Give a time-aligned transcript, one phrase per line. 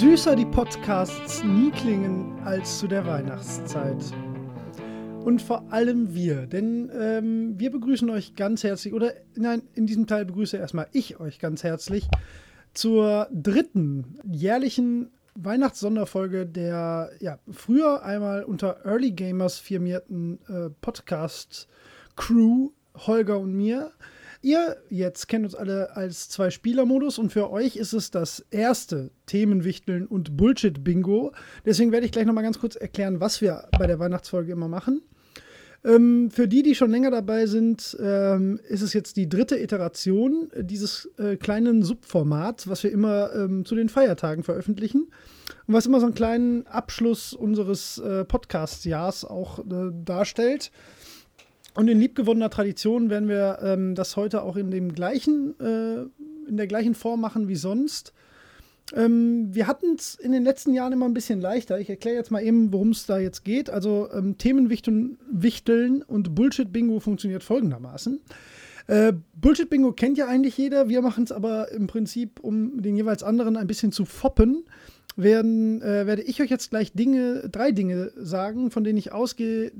[0.00, 4.02] süßer die Podcasts nie klingen als zu der Weihnachtszeit.
[5.26, 10.06] Und vor allem wir, denn ähm, wir begrüßen euch ganz herzlich, oder nein, in diesem
[10.06, 12.08] Teil begrüße erstmal ich euch ganz herzlich
[12.72, 23.38] zur dritten jährlichen Weihnachtssonderfolge der ja, früher einmal unter Early Gamers firmierten äh, Podcast-Crew Holger
[23.38, 23.92] und mir.
[24.42, 30.06] Ihr jetzt kennt uns alle als Zwei-Spieler-Modus und für euch ist es das erste Themenwichteln
[30.06, 31.32] und Bullshit-Bingo.
[31.66, 35.02] Deswegen werde ich gleich nochmal ganz kurz erklären, was wir bei der Weihnachtsfolge immer machen.
[35.84, 40.50] Ähm, für die, die schon länger dabei sind, ähm, ist es jetzt die dritte Iteration
[40.56, 45.10] dieses äh, kleinen Subformats, was wir immer ähm, zu den Feiertagen veröffentlichen
[45.66, 50.70] und was immer so einen kleinen Abschluss unseres äh, Podcast-Jahrs auch äh, darstellt.
[51.74, 56.02] Und in liebgewonnener Tradition werden wir ähm, das heute auch in dem gleichen, äh,
[56.48, 58.12] in der gleichen Form machen wie sonst.
[58.94, 61.78] Ähm, wir hatten es in den letzten Jahren immer ein bisschen leichter.
[61.78, 63.70] Ich erkläre jetzt mal eben, worum es da jetzt geht.
[63.70, 68.20] Also ähm, Themenwichteln und Bullshit-Bingo funktioniert folgendermaßen.
[68.88, 70.88] Äh, Bullshit-Bingo kennt ja eigentlich jeder.
[70.88, 74.64] Wir machen es aber im Prinzip, um den jeweils anderen ein bisschen zu foppen,
[75.16, 79.70] werden, äh, werde ich euch jetzt gleich Dinge, drei Dinge sagen, von denen ich ausgehe,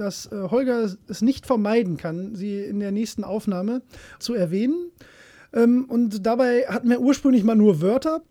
[0.00, 3.82] dass äh, Holger es nicht vermeiden kann, sie in der nächsten Aufnahme
[4.18, 4.90] zu erwähnen.
[5.52, 8.22] Ähm, und dabei hatten wir ursprünglich mal nur Wörter.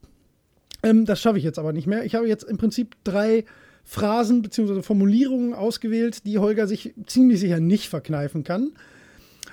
[0.84, 2.06] Ähm, das schaffe ich jetzt aber nicht mehr.
[2.06, 3.46] Ich habe jetzt im Prinzip drei
[3.84, 4.82] Phrasen bzw.
[4.82, 8.72] Formulierungen ausgewählt, die Holger sich ziemlich sicher nicht verkneifen kann.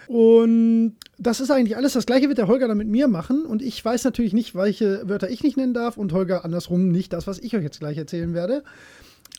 [0.06, 1.94] Und das ist eigentlich alles.
[1.94, 3.46] Das gleiche wird der Holger dann mit mir machen.
[3.46, 7.12] Und ich weiß natürlich nicht, welche Wörter ich nicht nennen darf und Holger andersrum nicht
[7.12, 8.64] das, was ich euch jetzt gleich erzählen werde.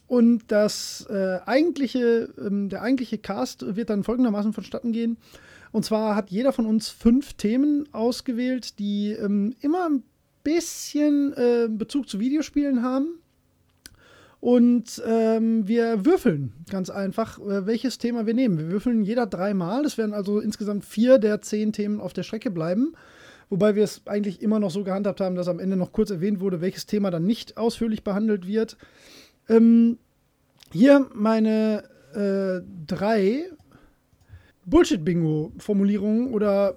[0.07, 5.17] Und das äh, eigentliche, ähm, der eigentliche Cast wird dann folgendermaßen vonstatten gehen.
[5.71, 10.03] Und zwar hat jeder von uns fünf Themen ausgewählt, die ähm, immer ein
[10.43, 13.19] bisschen äh, Bezug zu Videospielen haben.
[14.39, 18.59] Und ähm, wir würfeln ganz einfach, äh, welches Thema wir nehmen.
[18.59, 19.83] Wir würfeln jeder dreimal.
[19.85, 22.93] Es werden also insgesamt vier der zehn Themen auf der Strecke bleiben.
[23.49, 26.39] Wobei wir es eigentlich immer noch so gehandhabt haben, dass am Ende noch kurz erwähnt
[26.39, 28.77] wurde, welches Thema dann nicht ausführlich behandelt wird.
[29.49, 29.97] Ähm,
[30.71, 31.83] hier meine
[32.13, 33.49] äh, drei
[34.65, 36.75] Bullshit-Bingo-Formulierungen oder,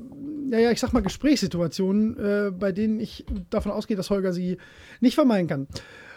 [0.50, 4.59] ja, ja, ich sag mal Gesprächssituationen, äh, bei denen ich davon ausgehe, dass Holger sie
[5.00, 5.69] nicht vermeiden kann.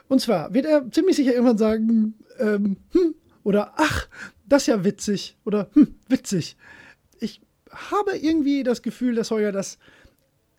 [0.07, 4.07] Und zwar wird er ziemlich sicher irgendwann sagen, ähm, hm, oder ach,
[4.45, 6.57] das ist ja witzig, oder hm, witzig.
[7.19, 9.77] Ich habe irgendwie das Gefühl, dass Holger das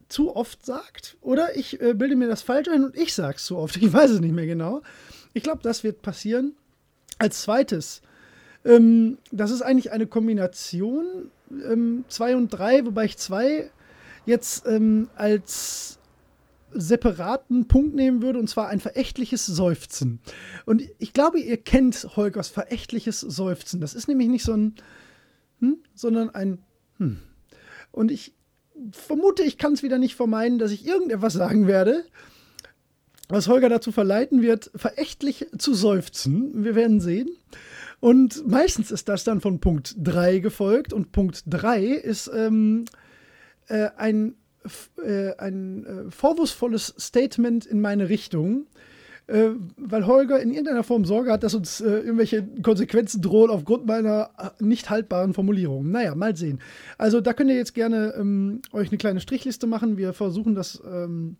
[0.09, 3.57] zu oft sagt, oder ich äh, bilde mir das falsch ein und ich sag's zu
[3.57, 3.77] oft.
[3.77, 4.83] Ich weiß es nicht mehr genau.
[5.35, 6.55] Ich glaube, das wird passieren.
[7.23, 8.03] Als zweites,
[8.65, 11.31] ähm, das ist eigentlich eine Kombination
[12.09, 13.71] 2 ähm, und 3, wobei ich 2
[14.27, 16.01] jetzt ähm, als
[16.73, 20.19] separaten Punkt nehmen würde, und zwar ein verächtliches Seufzen.
[20.67, 23.81] Und ich glaube, ihr kennt Holgers verächtliches Seufzen.
[23.81, 24.75] Das ist nämlich nicht so ein
[25.61, 26.59] hm, sondern ein
[26.99, 27.21] hm.
[27.93, 28.35] Und ich
[28.91, 32.05] vermute, ich kann es wieder nicht vermeiden, dass ich irgendetwas sagen werde,
[33.33, 36.65] was Holger dazu verleiten wird, verächtlich zu seufzen.
[36.65, 37.31] Wir werden sehen.
[37.99, 40.93] Und meistens ist das dann von Punkt 3 gefolgt.
[40.93, 42.85] Und Punkt 3 ist ähm,
[43.69, 44.35] äh, ein,
[45.03, 48.67] äh, ein äh, vorwurfsvolles Statement in meine Richtung,
[49.29, 53.87] äh, weil Holger in irgendeiner Form Sorge hat, dass uns äh, irgendwelche Konsequenzen drohen aufgrund
[53.87, 55.91] meiner äh, nicht haltbaren Formulierungen.
[55.91, 56.61] Naja, mal sehen.
[56.99, 59.97] Also da könnt ihr jetzt gerne ähm, euch eine kleine Strichliste machen.
[59.97, 60.83] Wir versuchen das.
[60.85, 61.39] Ähm,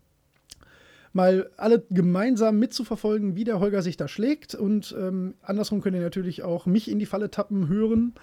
[1.13, 4.55] mal alle gemeinsam mitzuverfolgen, wie der Holger sich da schlägt.
[4.55, 8.13] Und ähm, andersrum könnt ihr natürlich auch mich in die Falle tappen hören,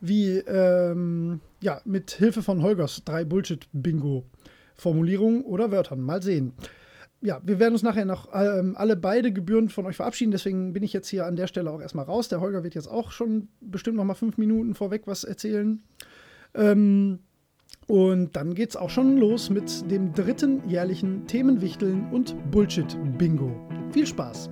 [0.00, 6.00] wie ähm, ja, mit Hilfe von Holgers drei Bullshit-Bingo-Formulierungen oder Wörtern.
[6.00, 6.52] Mal sehen.
[7.20, 10.30] Ja, wir werden uns nachher noch ähm, alle beide gebührend von euch verabschieden.
[10.30, 12.28] Deswegen bin ich jetzt hier an der Stelle auch erstmal raus.
[12.28, 15.82] Der Holger wird jetzt auch schon bestimmt noch mal fünf Minuten vorweg was erzählen.
[16.54, 17.18] Ähm,
[17.88, 23.50] und dann geht's auch schon los mit dem dritten jährlichen Themenwichteln und Bullshit-Bingo.
[23.92, 24.50] Viel Spaß!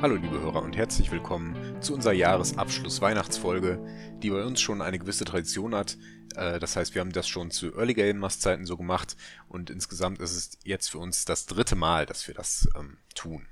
[0.00, 3.78] Hallo liebe Hörer und herzlich willkommen zu unserer Jahresabschluss-Weihnachtsfolge,
[4.22, 5.98] die bei uns schon eine gewisse Tradition hat.
[6.34, 9.14] Äh, das heißt, wir haben das schon zu Early Gamers Zeiten so gemacht
[9.48, 13.46] und insgesamt ist es jetzt für uns das dritte Mal, dass wir das ähm, tun.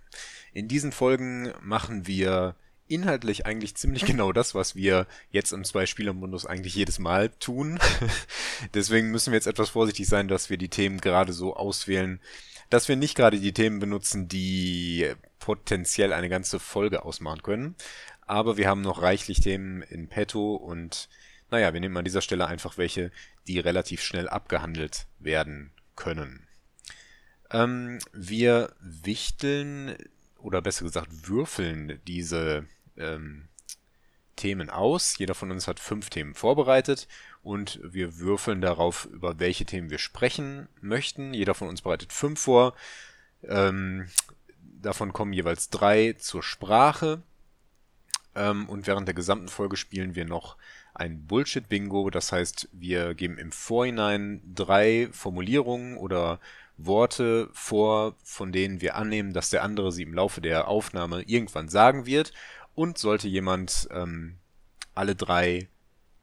[0.54, 2.56] In diesen Folgen machen wir
[2.90, 7.78] inhaltlich eigentlich ziemlich genau das, was wir jetzt im Zwei-Spieler-Modus eigentlich jedes Mal tun.
[8.74, 12.20] Deswegen müssen wir jetzt etwas vorsichtig sein, dass wir die Themen gerade so auswählen,
[12.68, 17.74] dass wir nicht gerade die Themen benutzen, die potenziell eine ganze Folge ausmachen können.
[18.26, 21.08] Aber wir haben noch reichlich Themen in petto und
[21.50, 23.10] naja, wir nehmen an dieser Stelle einfach welche,
[23.48, 26.46] die relativ schnell abgehandelt werden können.
[27.50, 29.96] Ähm, wir wichteln
[30.38, 32.66] oder besser gesagt würfeln diese
[33.00, 33.48] ähm,
[34.36, 35.18] Themen aus.
[35.18, 37.08] Jeder von uns hat fünf Themen vorbereitet
[37.42, 41.34] und wir würfeln darauf, über welche Themen wir sprechen möchten.
[41.34, 42.74] Jeder von uns bereitet fünf vor.
[43.42, 44.08] Ähm,
[44.80, 47.22] davon kommen jeweils drei zur Sprache.
[48.34, 50.56] Ähm, und während der gesamten Folge spielen wir noch
[50.94, 52.10] ein Bullshit-Bingo.
[52.10, 56.40] Das heißt, wir geben im Vorhinein drei Formulierungen oder
[56.76, 61.68] Worte vor, von denen wir annehmen, dass der andere sie im Laufe der Aufnahme irgendwann
[61.68, 62.32] sagen wird.
[62.80, 64.38] Und sollte jemand ähm,
[64.94, 65.68] alle drei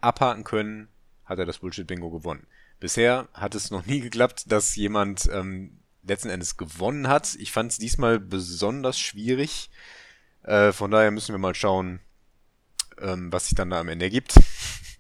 [0.01, 0.88] abhaken können,
[1.24, 2.48] hat er das Bullshit-Bingo gewonnen.
[2.80, 7.36] Bisher hat es noch nie geklappt, dass jemand ähm, letzten Endes gewonnen hat.
[7.36, 9.69] Ich fand es diesmal besonders schwierig.
[10.42, 12.00] Äh, von daher müssen wir mal schauen,
[13.00, 14.33] ähm, was sich dann da am Ende ergibt.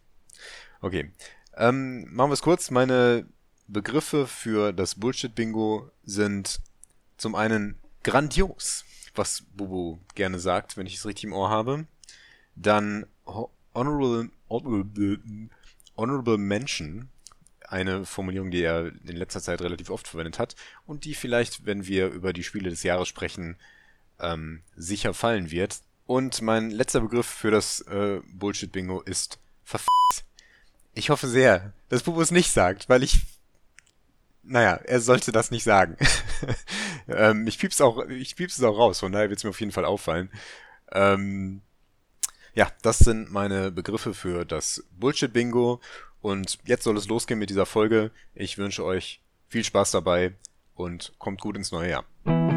[0.81, 1.11] okay.
[1.55, 2.69] Ähm, machen wir es kurz.
[2.69, 3.25] Meine
[3.67, 6.59] Begriffe für das Bullshit-Bingo sind
[7.17, 8.85] zum einen grandios,
[9.17, 11.85] was Bubu gerne sagt, wenn ich es richtig im Ohr habe.
[12.55, 13.05] Dann
[13.73, 15.19] honorable, honorable,
[15.95, 17.09] honorable Mention,
[17.67, 20.55] eine Formulierung, die er in letzter Zeit relativ oft verwendet hat
[20.85, 23.57] und die vielleicht, wenn wir über die Spiele des Jahres sprechen,
[24.19, 25.81] ähm, sicher fallen wird.
[26.05, 29.85] Und mein letzter Begriff für das äh, Bullshit-Bingo ist verf***.
[30.93, 33.19] Ich hoffe sehr, dass Bubu es nicht sagt, weil ich
[34.47, 35.97] naja, er sollte das nicht sagen.
[37.07, 39.59] ähm, ich piep's auch, ich piep's es auch raus, von daher wird es mir auf
[39.59, 40.29] jeden Fall auffallen.
[40.91, 41.61] Ähm,
[42.53, 45.79] ja, das sind meine Begriffe für das Bullshit-Bingo.
[46.21, 48.09] Und jetzt soll es losgehen mit dieser Folge.
[48.33, 50.33] Ich wünsche euch viel Spaß dabei
[50.73, 52.56] und kommt gut ins neue Jahr.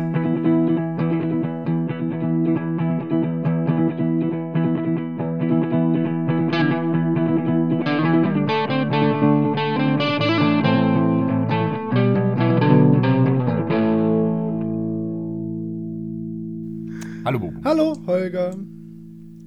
[17.70, 18.56] Hallo Holger.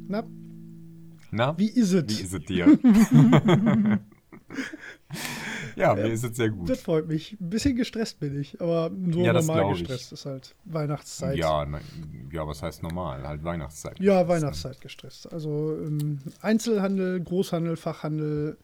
[0.07, 0.23] Na?
[1.31, 1.57] Na?
[1.57, 2.07] Wie ist es?
[2.07, 2.67] Wie ist es dir?
[5.75, 6.69] ja, mir ist es sehr gut.
[6.69, 7.33] Das freut mich.
[7.41, 9.79] Ein bisschen gestresst bin ich, aber so Ja, normal glaub ich.
[9.79, 11.35] gestresst ist halt Weihnachtszeit.
[11.35, 11.81] Ja, na,
[12.31, 13.27] ja, was heißt normal?
[13.27, 13.99] Halt Weihnachtszeit.
[13.99, 15.29] Ja, Weihnachtszeit gestresst.
[15.33, 18.55] Also ähm, Einzelhandel, Großhandel, Fachhandel,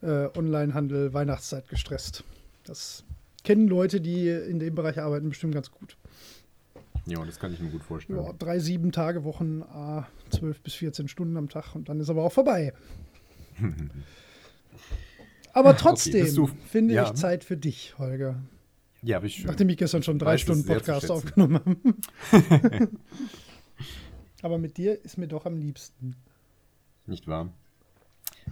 [0.00, 2.24] äh, Onlinehandel, Weihnachtszeit gestresst.
[2.64, 3.04] Das
[3.44, 5.98] kennen Leute, die in dem Bereich arbeiten, bestimmt ganz gut.
[7.06, 8.22] Ja, das kann ich mir gut vorstellen.
[8.22, 12.10] Ja, drei, sieben Tage Wochen, ah, 12 bis 14 Stunden am Tag und dann ist
[12.10, 12.72] aber auch vorbei.
[15.52, 17.04] aber trotzdem du- finde ja.
[17.04, 18.42] ich Zeit für dich, Holger.
[19.02, 19.46] Ja, wie schön.
[19.46, 21.60] Nachdem ich gestern schon drei Weiß Stunden Podcast aufgenommen
[22.32, 22.88] habe.
[24.42, 26.16] aber mit dir ist mir doch am liebsten.
[27.06, 27.52] Nicht wahr?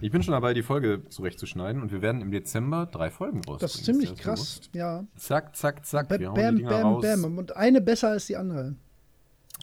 [0.01, 3.59] Ich bin schon dabei, die Folge zurechtzuschneiden und wir werden im Dezember drei Folgen rausbringen.
[3.59, 4.39] Das ist ziemlich das krass.
[4.39, 4.69] bewusst?
[4.73, 5.05] Ja.
[5.15, 6.09] Zack, zack, zack.
[6.09, 7.03] Bam, wir hauen die bam, Dinger bam, raus.
[7.03, 7.37] bam.
[7.37, 8.75] Und eine besser als die andere.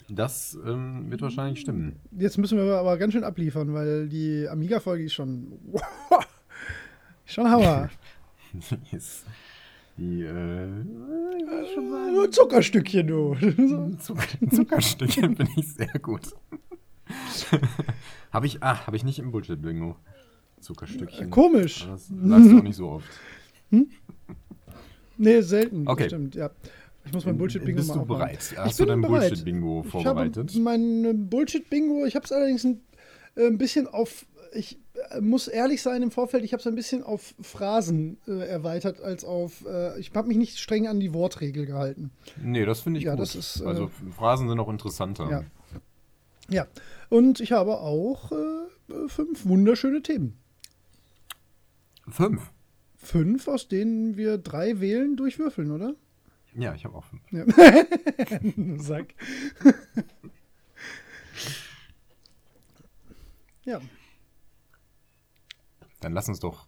[0.09, 2.01] Das ähm, wird wahrscheinlich stimmen.
[2.13, 5.59] Jetzt müssen wir aber ganz schön abliefern, weil die Amiga-Folge ist schon.
[7.25, 7.91] schon Hammer.
[8.91, 9.25] Yes.
[9.97, 13.35] Die, äh, Nur ein Zuckerstückchen, du.
[13.99, 16.35] Zucker, Zuckerstückchen finde ich sehr gut.
[18.31, 19.97] habe ich, ah, habe ich nicht im Bullshit-Bingo.
[20.63, 21.31] Zuckerstückchen.
[21.31, 21.83] Komisch.
[21.85, 23.09] Aber Das sagst du auch nicht so oft.
[25.19, 25.87] Nee, selten.
[25.87, 26.07] Okay.
[26.09, 26.51] Stimmt, ja.
[27.05, 28.39] Ich muss mein Bullshit-Bingo Bist mal du bereit?
[28.53, 29.01] Ich Hast du dein.
[29.01, 30.51] Bullshit-Bingo Ich vorbereitet?
[30.51, 32.81] habe mein äh, Bullshit-Bingo, ich habe es allerdings ein,
[33.35, 34.79] äh, ein bisschen auf, ich
[35.11, 39.01] äh, muss ehrlich sein im Vorfeld, ich habe es ein bisschen auf Phrasen äh, erweitert,
[39.01, 42.11] als auf, äh, ich habe mich nicht streng an die Wortregel gehalten.
[42.41, 43.23] Nee, das finde ich Ja, gut.
[43.23, 45.29] das ist, äh, also Phrasen sind auch interessanter.
[45.29, 45.45] Ja.
[46.49, 46.67] Ja,
[47.09, 50.37] und ich habe auch äh, fünf wunderschöne Themen.
[52.13, 52.53] Fünf.
[52.97, 55.95] Fünf, aus denen wir drei wählen, durchwürfeln, oder?
[56.55, 57.23] Ja, ich habe auch fünf.
[57.33, 57.45] Ja.
[58.83, 59.15] Sack.
[63.65, 63.81] ja,
[66.01, 66.67] Dann lass uns doch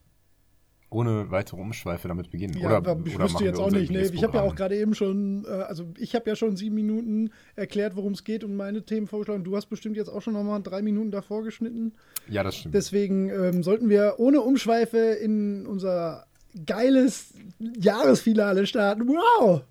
[0.94, 2.56] ohne weitere Umschweife damit beginnen.
[2.56, 3.90] ja oder ich oder wüsste jetzt auch nicht.
[3.90, 6.76] Nee, ich habe ja auch gerade eben schon, äh, also ich habe ja schon sieben
[6.76, 9.44] Minuten erklärt, worum es geht und meine Themen vorgeschlagen.
[9.44, 11.92] Du hast bestimmt jetzt auch schon nochmal drei Minuten davor geschnitten.
[12.28, 12.74] Ja, das stimmt.
[12.74, 16.26] Deswegen ähm, sollten wir ohne Umschweife in unser
[16.64, 19.08] geiles Jahresfinale starten.
[19.08, 19.62] Wow!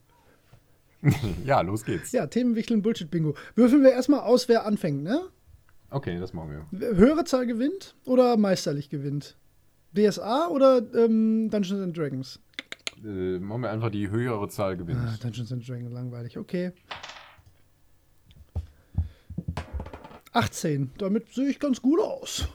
[1.45, 2.11] ja, los geht's.
[2.11, 3.35] Ja, Themenwichteln, Bullshit-Bingo.
[3.55, 5.21] Würfeln wir erstmal aus, wer anfängt, ne?
[5.89, 6.95] Okay, das machen wir.
[6.95, 9.37] Höhere Zahl gewinnt oder meisterlich gewinnt?
[9.95, 12.39] DSA oder ähm, Dungeons and Dragons?
[13.03, 14.99] Äh, machen wir einfach die höhere Zahl gewinnt.
[15.01, 16.37] Ah, Dungeons and Dragons, langweilig.
[16.37, 16.71] Okay.
[20.31, 20.91] 18.
[20.97, 22.47] Damit sehe ich ganz gut aus.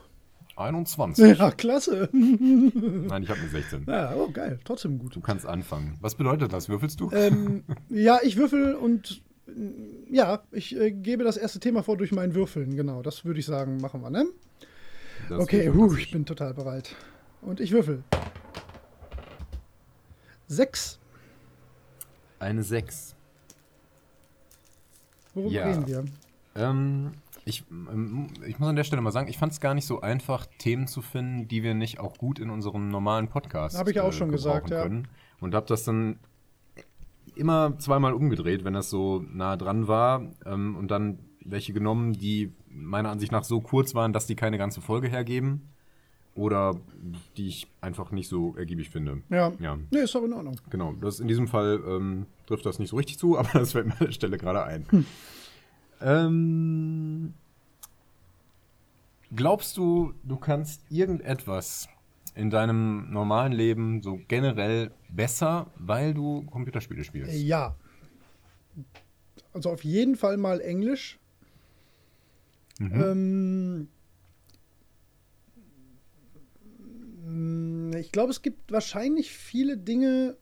[0.57, 1.39] 21.
[1.39, 2.09] Ja, klasse.
[2.13, 3.85] Nein, ich habe eine 16.
[3.87, 4.59] Ja, oh, geil.
[4.65, 5.15] Trotzdem gut.
[5.15, 5.97] Du kannst anfangen.
[6.01, 6.69] Was bedeutet das?
[6.69, 7.11] Würfelst du?
[7.13, 9.23] Ähm, ja, ich würfel und
[10.11, 12.77] ja, ich äh, gebe das erste Thema vor durch mein Würfeln.
[12.77, 14.27] Genau, das würde ich sagen, machen wir, ne?
[15.29, 16.95] Das okay, huh, ich bin total bereit.
[17.43, 18.03] Und ich würfel.
[20.47, 20.99] Sechs.
[22.39, 23.15] Eine 6.
[25.35, 25.67] Worüber Ja.
[25.67, 26.05] reden wir?
[26.55, 27.13] Ähm,
[27.45, 30.01] ich, ähm, ich muss an der Stelle mal sagen, ich fand es gar nicht so
[30.01, 34.01] einfach, Themen zu finden, die wir nicht auch gut in unserem normalen Podcast Hab ich
[34.01, 34.83] auch schon gebrauchen gesagt, ja.
[34.83, 35.09] können.
[35.41, 36.19] Und habe das dann
[37.37, 40.23] immer zweimal umgedreht, wenn das so nah dran war.
[40.45, 44.59] Ähm, und dann welche genommen, die meiner Ansicht nach so kurz waren, dass die keine
[44.59, 45.69] ganze Folge hergeben.
[46.39, 46.77] Oder
[47.37, 49.23] die ich einfach nicht so ergiebig finde.
[49.29, 49.53] Ja.
[49.59, 49.77] Ja.
[49.91, 50.55] Nee, ist doch in Ordnung.
[50.71, 53.87] Genau, das in diesem Fall ähm, trifft das nicht so richtig zu, aber das fällt
[53.87, 54.87] mir an der Stelle gerade ein.
[56.01, 57.35] Ähm,
[59.35, 61.89] glaubst du, du kannst irgendetwas
[62.37, 67.33] in deinem normalen Leben so generell besser, weil du Computerspiele spielst?
[67.33, 67.75] Äh, Ja.
[69.53, 71.19] Also auf jeden Fall mal Englisch.
[72.81, 73.89] Ähm,
[77.99, 80.37] ich glaube, es gibt wahrscheinlich viele Dinge,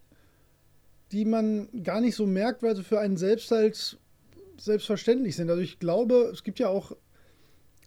[1.12, 3.98] die man gar nicht so merkt, weil sie für einen selbst halt
[4.58, 5.50] selbstverständlich sind.
[5.50, 6.92] Also ich glaube, es gibt ja auch,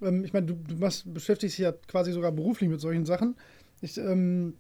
[0.01, 3.35] ähm, ich meine, du, du machst, beschäftigst dich ja quasi sogar beruflich mit solchen Sachen.
[3.81, 4.53] Ich, ähm,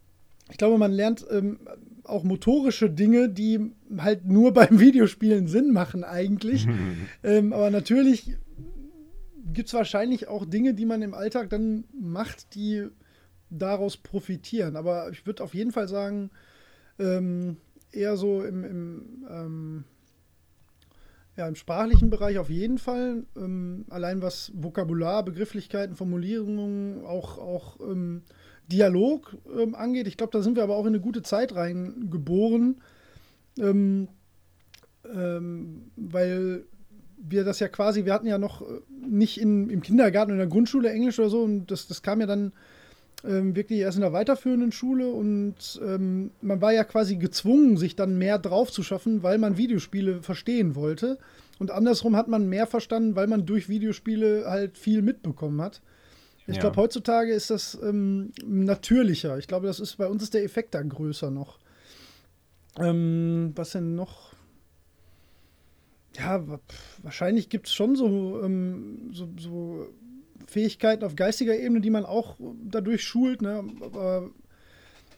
[0.49, 1.59] ich glaube, man lernt ähm,
[2.03, 6.67] auch motorische Dinge, die halt nur beim Videospielen Sinn machen eigentlich.
[7.23, 8.35] ähm, aber natürlich
[9.53, 12.87] gibt es wahrscheinlich auch Dinge, die man im Alltag dann macht, die
[13.49, 14.75] daraus profitieren.
[14.75, 16.29] Aber ich würde auf jeden Fall sagen,
[16.99, 17.57] ähm,
[17.91, 19.83] eher so im, im, ähm,
[21.37, 23.23] ja, im sprachlichen Bereich auf jeden Fall.
[23.35, 28.23] Ähm, allein was Vokabular, Begrifflichkeiten, Formulierungen, auch, auch ähm,
[28.71, 30.07] Dialog ähm, angeht.
[30.07, 32.81] Ich glaube, da sind wir aber auch in eine gute Zeit reingeboren.
[33.57, 34.09] Ähm,
[35.05, 36.65] ähm, weil
[37.17, 40.49] wir das ja quasi, wir hatten ja noch äh, nicht in, im Kindergarten oder in
[40.49, 42.53] der Grundschule Englisch oder so und das, das kam ja dann
[43.25, 47.95] ähm, wirklich erst in der weiterführenden Schule und ähm, man war ja quasi gezwungen, sich
[47.95, 51.17] dann mehr drauf zu schaffen, weil man Videospiele verstehen wollte.
[51.57, 55.81] Und andersrum hat man mehr verstanden, weil man durch Videospiele halt viel mitbekommen hat.
[56.47, 56.61] Ich Ja.
[56.61, 59.37] glaube, heutzutage ist das ähm, natürlicher.
[59.37, 61.59] Ich glaube, das ist bei uns ist der Effekt da größer noch.
[62.79, 64.33] Ähm, was denn noch?
[66.17, 66.43] Ja,
[67.03, 69.87] wahrscheinlich gibt es schon so, ähm, so, so
[70.49, 73.41] Fähigkeiten auf geistiger Ebene, die man auch dadurch schult.
[73.41, 73.63] Ne?
[73.81, 74.29] Aber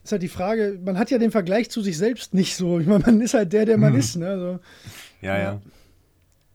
[0.03, 2.79] ist halt die Frage, man hat ja den Vergleich zu sich selbst nicht so.
[2.79, 4.00] Ich meine, man ist halt der, der man Mhm.
[4.00, 4.15] ist.
[4.15, 4.27] Ne?
[4.27, 4.59] Also,
[5.21, 5.43] Ja, Ja.
[5.43, 5.61] ja.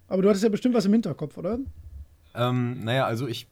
[0.08, 1.58] aber du hattest ja bestimmt was im Hinterkopf, oder?
[2.34, 3.46] Ähm, naja, also ich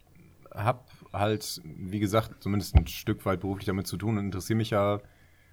[0.52, 0.80] habe
[1.12, 5.00] halt, wie gesagt, zumindest ein Stück weit beruflich damit zu tun und interessiere mich ja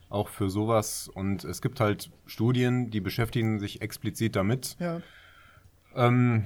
[0.10, 1.08] auch für sowas.
[1.08, 5.02] Und es gibt halt Studien, die beschäftigen sich explizit damit, Ja.
[5.96, 6.46] ähm,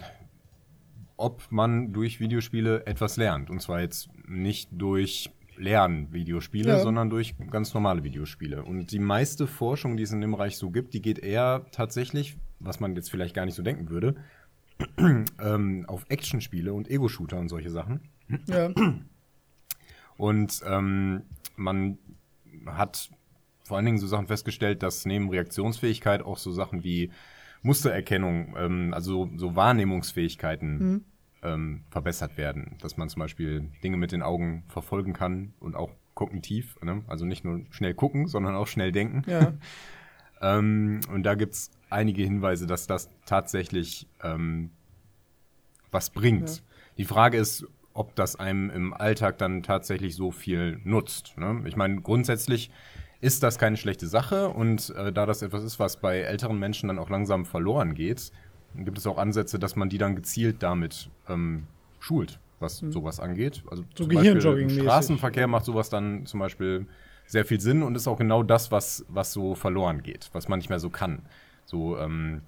[1.18, 3.50] ob man durch Videospiele etwas lernt.
[3.50, 6.80] Und zwar jetzt nicht durch Lernvideospiele, Ja.
[6.80, 8.64] sondern durch ganz normale Videospiele.
[8.64, 12.38] Und die meiste Forschung, die es in dem Bereich so gibt, die geht eher tatsächlich,
[12.60, 14.16] was man jetzt vielleicht gar nicht so denken würde,
[14.98, 18.02] ähm, auf Actionspiele und Ego-Shooter und solche Sachen.
[18.48, 18.72] Ja.
[20.18, 21.24] Und ähm,
[21.58, 21.98] man
[22.66, 23.10] hat
[23.64, 27.12] vor allen Dingen so Sachen festgestellt, dass neben Reaktionsfähigkeit auch so Sachen wie
[27.62, 31.06] Mustererkennung, ähm, also so Wahrnehmungsfähigkeiten
[31.44, 32.78] ähm, verbessert werden.
[32.82, 37.04] Dass man zum Beispiel Dinge mit den Augen verfolgen kann und auch kognitiv, ne?
[37.08, 39.24] also nicht nur schnell gucken, sondern auch schnell denken.
[39.28, 39.54] ja.
[40.42, 44.72] Ähm, und da gibt es einige Hinweise, dass das tatsächlich ähm,
[45.92, 46.50] was bringt.
[46.50, 46.64] Ja.
[46.98, 51.38] Die Frage ist, ob das einem im Alltag dann tatsächlich so viel nutzt.
[51.38, 51.64] Ne?
[51.66, 52.70] Ich meine, grundsätzlich
[53.26, 56.90] ist das keine schlechte Sache und äh, da das etwas ist, was bei älteren Menschen
[56.90, 58.32] dann auch langsam verloren geht,
[58.76, 61.66] gibt es auch Ansätze, dass man die dann gezielt damit ähm,
[62.00, 63.64] schult, was sowas angeht.
[63.72, 63.84] Also.
[63.96, 64.70] So zum Beispiel im.
[64.70, 66.86] Straßenverkehr macht sowas dann zum Beispiel
[67.26, 70.60] sehr viel Sinn und ist auch genau das, was, was so verloren geht, was man
[70.60, 71.24] nicht mehr so kann.
[71.66, 72.44] So ähm,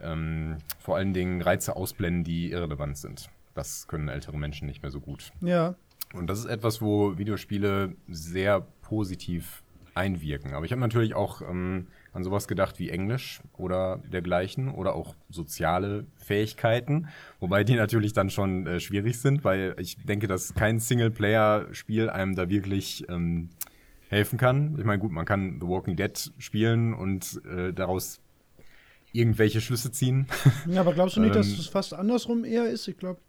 [0.00, 3.28] ähm, vor allen Dingen Reize ausblenden, die irrelevant sind.
[3.54, 5.32] Das können ältere Menschen nicht mehr so gut.
[5.40, 5.74] Ja.
[6.12, 9.63] Und das ist etwas, wo Videospiele sehr positiv
[9.94, 10.54] einwirken.
[10.54, 15.14] Aber ich habe natürlich auch ähm, an sowas gedacht wie Englisch oder dergleichen oder auch
[15.30, 17.08] soziale Fähigkeiten,
[17.40, 22.34] wobei die natürlich dann schon äh, schwierig sind, weil ich denke, dass kein Singleplayer-Spiel einem
[22.34, 23.50] da wirklich ähm,
[24.08, 24.76] helfen kann.
[24.78, 28.20] Ich meine, gut, man kann The Walking Dead spielen und äh, daraus
[29.12, 30.26] irgendwelche Schlüsse ziehen.
[30.68, 32.88] Ja, aber glaubst du nicht, dass Ähm, es fast andersrum eher ist?
[32.88, 33.20] Ich glaube,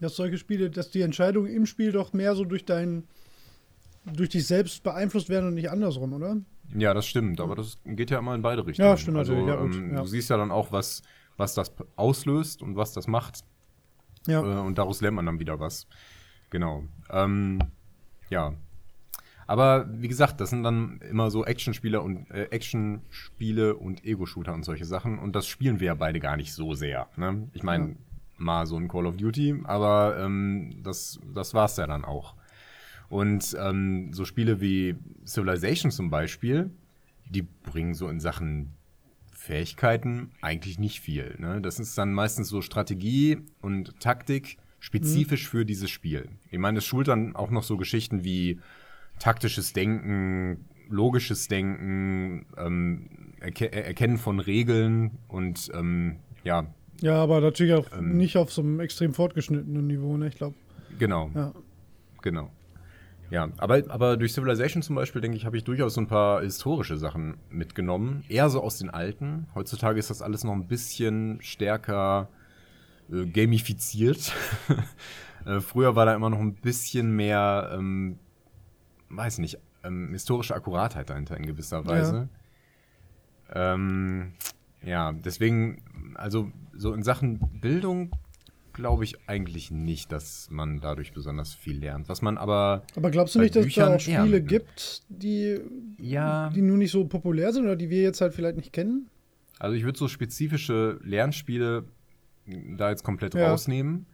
[0.00, 3.04] Dass solche Spiele, dass die Entscheidungen im Spiel doch mehr so durch dein,
[4.04, 6.36] durch dich selbst beeinflusst werden und nicht andersrum, oder?
[6.74, 8.88] Ja, das stimmt, aber das geht ja immer in beide Richtungen.
[8.88, 10.00] Ja, stimmt also, natürlich, ja, gut, ähm, ja.
[10.02, 11.02] Du siehst ja dann auch, was,
[11.36, 13.40] was das auslöst und was das macht.
[14.26, 14.40] Ja.
[14.42, 15.86] Äh, und daraus lernt man dann wieder was.
[16.50, 16.84] Genau.
[17.10, 17.58] Ähm,
[18.28, 18.54] ja.
[19.46, 24.64] Aber wie gesagt, das sind dann immer so Actionspiele und äh, Actionspiele und Ego-Shooter und
[24.64, 25.18] solche Sachen.
[25.18, 27.08] Und das spielen wir ja beide gar nicht so sehr.
[27.16, 27.48] Ne?
[27.52, 27.94] Ich meine, Ja.
[28.36, 32.34] mal so ein Call of Duty, aber ähm, das, das war's ja dann auch.
[33.10, 34.94] Und ähm, so Spiele wie
[35.26, 36.70] Civilization zum Beispiel,
[37.28, 38.72] die bringen so in Sachen
[39.32, 41.34] Fähigkeiten eigentlich nicht viel.
[41.38, 41.60] Ne?
[41.60, 46.28] Das ist dann meistens so Strategie und Taktik spezifisch für dieses Spiel.
[46.50, 48.60] Ich meine, es schult dann auch noch so Geschichten wie
[49.18, 56.66] taktisches Denken, logisches Denken, ähm, Erke Erkennen von Regeln und ähm, ja,
[57.00, 58.16] Ja, aber natürlich auch Ähm.
[58.18, 60.28] nicht auf so einem extrem fortgeschnittenen Niveau, ne?
[60.28, 60.54] Ich glaube.
[60.98, 61.30] genau.
[61.34, 61.52] Ja.
[62.22, 62.50] Genau.
[63.30, 66.42] Ja, aber, aber durch Civilization zum Beispiel, denke ich, habe ich durchaus so ein paar
[66.42, 68.24] historische Sachen mitgenommen.
[68.28, 69.46] Eher so aus den alten.
[69.54, 72.28] Heutzutage ist das alles noch ein bisschen stärker
[73.10, 74.32] äh, gamifiziert.
[75.46, 78.18] äh, früher war da immer noch ein bisschen mehr, ähm,
[79.10, 82.28] weiß nicht, ähm, historische Akkuratheit dahinter in gewisser Weise.
[83.52, 84.32] Ähm,
[84.82, 88.10] ja, deswegen, also so in Sachen Bildung
[88.80, 92.08] glaube ich eigentlich nicht, dass man dadurch besonders viel lernt.
[92.08, 94.00] Was man aber, Aber glaubst du nicht, dass Büchern da auch.
[94.00, 95.60] Spiele gibt, die,
[95.98, 99.08] ja, die nur nicht so populär sind oder die wir jetzt halt vielleicht nicht kennen?
[99.58, 101.84] also ich würde so spezifische Lernspiele
[102.78, 103.50] da jetzt komplett Ja.
[103.50, 104.06] rausnehmen.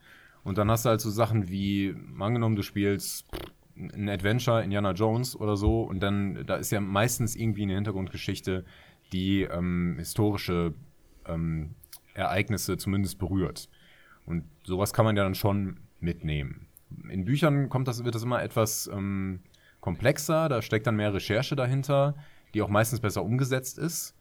[0.42, 3.26] Und dann hast du halt so Sachen wie, angenommen, du spielst
[3.76, 8.64] ein Adventure, Indiana Jones oder so, und dann, da ist ja meistens irgendwie eine Hintergrundgeschichte,
[9.12, 10.74] die ähm, historische
[11.26, 11.76] ähm,
[12.14, 13.68] Ereignisse zumindest berührt.
[14.26, 16.66] Und sowas kann man ja dann schon mitnehmen.
[17.08, 19.40] In Büchern kommt das, wird das immer etwas ähm,
[19.80, 22.16] komplexer, da steckt dann mehr Recherche dahinter,
[22.54, 24.15] die auch meistens besser umgesetzt ist.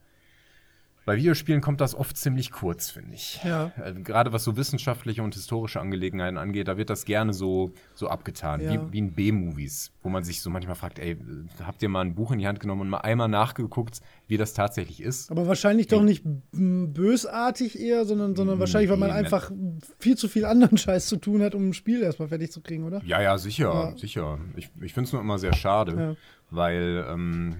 [1.05, 3.39] Bei Videospielen kommt das oft ziemlich kurz, finde ich.
[3.43, 3.71] Ja.
[3.83, 8.07] Äh, Gerade was so wissenschaftliche und historische Angelegenheiten angeht, da wird das gerne so, so
[8.09, 8.71] abgetan, Ja.
[8.87, 11.15] wie, wie in B-Movies, wo man sich so manchmal fragt, ey,
[11.63, 14.53] habt ihr mal ein Buch in die Hand genommen und mal einmal nachgeguckt, wie das
[14.55, 15.29] tatsächlich ist?
[15.29, 19.51] Aber wahrscheinlich doch nicht bösartig eher, sondern, sondern wahrscheinlich, weil man Nee, einfach
[19.99, 22.83] viel zu viel anderen Scheiß zu tun hat, um ein Spiel erstmal fertig zu kriegen,
[22.83, 23.01] oder?
[23.05, 23.97] Ja, ja, sicher, Ja.
[23.97, 24.39] sicher.
[24.55, 26.17] Ich, ich finde es nur immer sehr schade,
[26.49, 27.57] weil, ähm,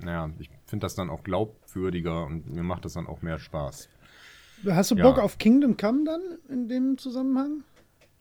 [0.00, 1.22] naja, ich finde das dann auch
[1.72, 3.88] glaubwürdiger und mir macht das dann auch mehr Spaß.
[4.68, 5.04] Hast du Ja.
[5.04, 7.64] Bock auf Kingdom Come dann in dem Zusammenhang?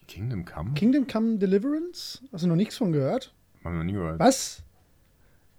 [0.08, 0.74] Kingdom Come?
[0.74, 2.22] Kingdom Come Deliverance?
[2.32, 3.34] Hast du noch nichts von gehört?
[3.64, 4.20] Haben wir noch nie gehört.
[4.20, 4.64] Was?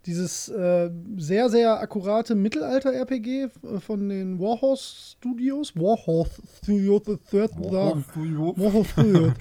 [0.04, 5.76] Dieses äh, sehr, sehr akkurate Mittelalter-RPG von den Warhorse Studios?
[5.76, 8.86] Warhorse Studios, the third Warhorse Studios.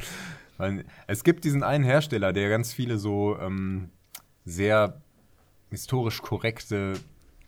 [0.57, 3.89] Weil es gibt diesen einen Hersteller, der ganz viele so ähm,
[4.45, 5.01] sehr
[5.71, 6.93] historisch korrekte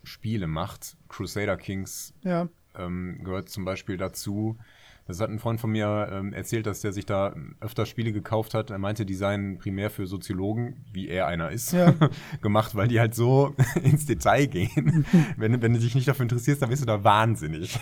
[0.03, 0.97] Spiele macht.
[1.09, 2.47] Crusader Kings ja.
[2.75, 4.57] ähm, gehört zum Beispiel dazu.
[5.05, 8.53] Das hat ein Freund von mir ähm, erzählt, dass der sich da öfter Spiele gekauft
[8.53, 8.69] hat.
[8.69, 11.93] Er meinte, die seien primär für Soziologen, wie er einer ist, Ja.
[12.41, 15.05] gemacht, weil die halt so ins Detail gehen.
[15.37, 17.79] wenn, wenn du dich nicht dafür interessierst, dann bist du da wahnsinnig.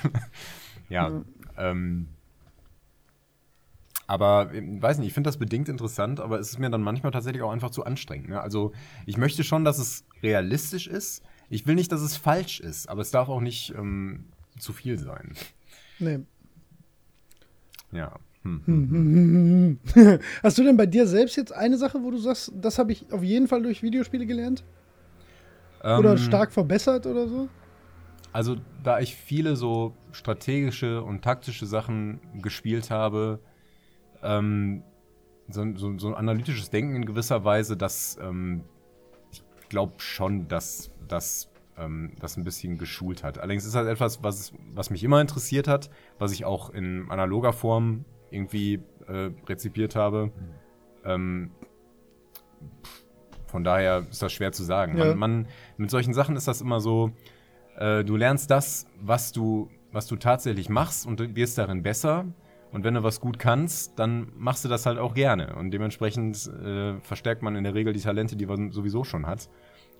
[0.90, 1.22] ja.
[1.58, 2.08] Ähm,
[4.08, 7.14] aber ich weiß nicht, ich finde das bedingt interessant, aber es ist mir dann manchmal
[7.14, 8.30] tatsächlich auch einfach zu anstrengend.
[8.30, 8.42] Ne?
[8.42, 8.74] Also
[9.06, 11.24] ich möchte schon, dass es realistisch ist.
[11.52, 14.24] Ich will nicht, dass es falsch ist, aber es darf auch nicht ähm,
[14.58, 15.34] zu viel sein.
[16.00, 16.20] Nee.
[17.92, 18.14] Ja.
[18.44, 19.78] Hm.
[20.42, 23.12] Hast du denn bei dir selbst jetzt eine Sache, wo du sagst, das habe ich
[23.12, 24.64] auf jeden Fall durch Videospiele gelernt?
[25.82, 27.50] Oder Ähm, stark verbessert oder so?
[28.32, 33.42] Also, da ich viele so strategische und taktische Sachen gespielt habe,
[34.24, 34.84] ähm,
[35.50, 38.64] so, so, so ein analytisches Denken in gewisser Weise, dass ähm,
[39.72, 43.40] glaube schon, dass das ähm, das ein bisschen geschult hat.
[43.40, 47.54] Allerdings ist das etwas, was, was mich immer interessiert hat, was ich auch in analoger
[47.54, 50.32] Form irgendwie äh, rezipiert habe.
[51.04, 51.52] Ähm,
[53.48, 54.98] von daher ist das schwer zu sagen.
[54.98, 55.06] Ja.
[55.06, 57.12] Man, man, mit solchen Sachen ist das immer so,
[57.78, 62.26] äh, du lernst das, was du, was du tatsächlich machst und wirst darin besser.
[62.72, 65.56] Und wenn du was gut kannst, dann machst du das halt auch gerne.
[65.58, 69.50] Und dementsprechend äh, verstärkt man in der Regel die Talente, die man sowieso schon hat.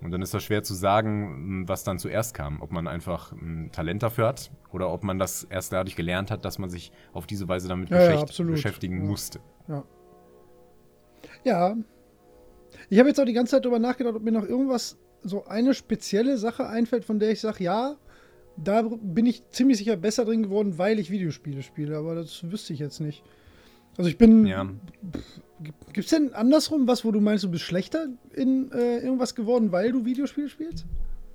[0.02, 2.62] Und dann ist das schwer zu sagen, was dann zuerst kam.
[2.62, 6.44] Ob man einfach ein Talent dafür hat oder ob man das erst dadurch gelernt hat,
[6.46, 9.08] dass man sich auf diese Weise damit Ja, ja, beschäftigen Ja.
[9.08, 9.40] musste.
[11.44, 11.76] Ja.
[12.90, 15.74] Ich habe jetzt auch die ganze Zeit darüber nachgedacht, ob mir noch irgendwas, so eine
[15.76, 17.96] spezielle Sache einfällt, von der ich sage, ja,
[18.58, 22.74] da bin ich ziemlich sicher besser drin geworden, weil ich Videospiele spiele, aber das wüsste
[22.74, 23.24] ich jetzt nicht.
[23.98, 24.46] Also ich bin.
[24.46, 24.68] Ja.
[25.94, 29.72] Gibt es denn andersrum was, wo du meinst, du bist schlechter in äh, irgendwas geworden,
[29.72, 30.86] weil du Videospiele spielst?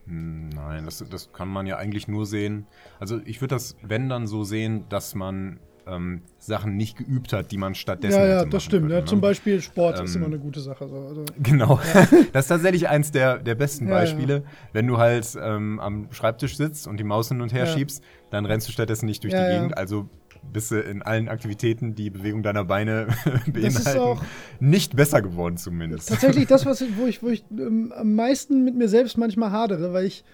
[0.06, 2.66] Nein, das, das kann man ja eigentlich nur sehen.
[3.00, 7.50] Also ich würde das, wenn dann so sehen, dass man ähm, Sachen nicht geübt hat,
[7.52, 8.82] die man stattdessen ja, ja, das stimmt.
[8.84, 9.04] können, ja, ne?
[9.06, 10.88] Zum Beispiel Sport ist Ähm, immer eine gute Sache.
[10.88, 10.96] So.
[10.96, 11.80] Also, Genau.
[12.32, 13.96] Das ist tatsächlich eins der, der besten Ja, ja.
[13.98, 14.44] Beispiele.
[14.72, 17.66] Wenn du halt ähm, am Schreibtisch sitzt und die Maus hin und her Ja.
[17.66, 19.58] schiebst, dann rennst du stattdessen nicht durch Ja, die ja.
[19.58, 19.78] Gegend.
[19.78, 20.08] Also
[20.52, 23.08] bist du in allen Aktivitäten, die Bewegung deiner Beine
[23.46, 24.20] beinhalten,
[24.60, 26.08] nicht besser geworden zumindest.
[26.08, 29.92] tatsächlich das, was, wo ich, wo ich ähm, am meisten mit mir selbst manchmal hadere,
[29.92, 30.24] weil ich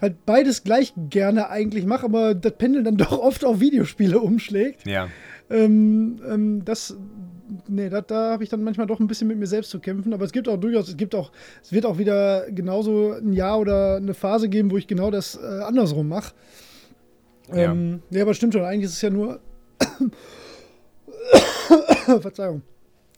[0.00, 4.86] halt beides gleich gerne eigentlich mache, aber das Pendel dann doch oft auf Videospiele umschlägt.
[4.86, 5.08] Ja,
[5.50, 6.96] Ähm, ähm, das,
[7.68, 10.12] nee, da, da habe ich dann manchmal doch ein bisschen mit mir selbst zu kämpfen.
[10.12, 11.32] Aber es gibt auch durchaus, es gibt auch,
[11.62, 15.36] es wird auch wieder genauso ein Jahr oder eine Phase geben, wo ich genau das
[15.36, 16.34] äh, andersrum mache.
[17.48, 17.72] Ja.
[17.72, 18.64] Ähm, ja, aber stimmt schon.
[18.64, 19.40] Eigentlich ist es ja nur,
[22.20, 22.62] Verzeihung,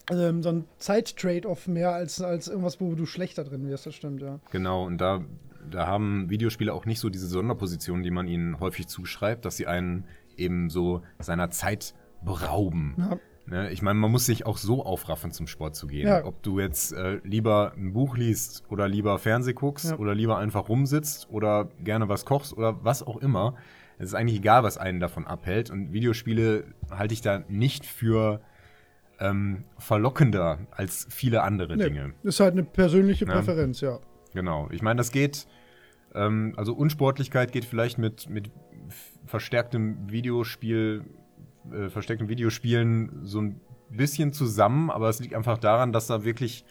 [0.09, 3.85] ähm, so ein Zeit-Trade-off mehr als, als irgendwas, wo du schlechter drin wirst.
[3.85, 4.39] Das stimmt, ja.
[4.51, 4.85] genau.
[4.85, 5.21] Und da,
[5.69, 9.67] da haben Videospiele auch nicht so diese Sonderposition, die man ihnen häufig zuschreibt, dass sie
[9.67, 10.05] einen
[10.37, 11.93] eben so seiner Zeit
[12.23, 12.95] berauben.
[12.97, 13.17] Ja.
[13.47, 16.07] Ne, ich meine, man muss sich auch so aufraffen, zum Sport zu gehen.
[16.07, 16.23] Ja.
[16.25, 19.97] Ob du jetzt äh, lieber ein Buch liest oder lieber Fernseh guckst Ja.
[19.97, 23.55] oder lieber einfach rumsitzt oder gerne was kochst oder was auch immer.
[23.97, 25.69] Es ist eigentlich egal, was einen davon abhält.
[25.71, 28.41] Und Videospiele halte ich da nicht für
[29.19, 32.13] ähm, verlockender als viele andere Nee, Dinge.
[32.23, 33.33] ist halt eine persönliche Ja.
[33.33, 33.99] Präferenz, ja.
[34.33, 34.69] Genau.
[34.71, 35.47] Ich meine, das geht,
[36.13, 38.51] ähm, also Unsportlichkeit geht vielleicht mit, mit
[39.25, 41.03] verstärktem Videospiel,
[41.71, 46.65] äh, verstärktem Videospielen so ein bisschen zusammen, aber es liegt einfach daran, dass da wirklich,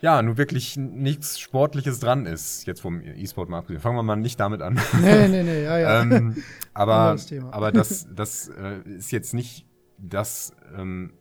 [0.00, 3.82] ja, nur wirklich nichts Sportliches dran ist, jetzt vom E-Sport mal abgesehen.
[3.82, 4.80] Fangen wir mal nicht damit an.
[5.00, 6.02] Nee, nee, nee, ja, ja.
[6.02, 7.16] ähm, aber,
[7.50, 9.66] aber das, das äh, ist jetzt nicht
[9.98, 11.12] das, ähm,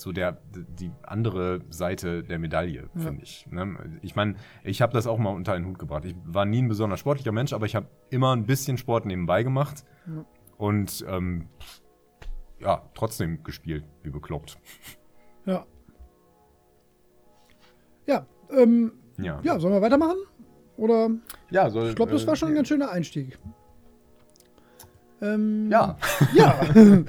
[0.00, 3.00] so der, die andere Seite der Medaille, Ja.
[3.00, 3.46] finde ich.
[3.50, 3.98] Ne?
[4.02, 6.04] Ich meine, ich habe das auch mal unter einen Hut gebracht.
[6.04, 9.42] Ich war nie ein besonders sportlicher Mensch, aber ich habe immer ein bisschen Sport nebenbei
[9.42, 10.24] gemacht Ja.
[10.56, 11.48] und ähm,
[12.60, 14.58] ja, trotzdem gespielt, wie bekloppt.
[15.46, 15.64] Ja.
[18.06, 20.16] Ja, ähm, Ja, ja, sollen wir weitermachen?
[20.76, 21.10] Oder?
[21.50, 23.38] ja soll, Ich glaube, das äh, war schon ein ganz schöner Einstieg.
[25.20, 25.96] Ähm, Ja,
[26.34, 26.60] Ja.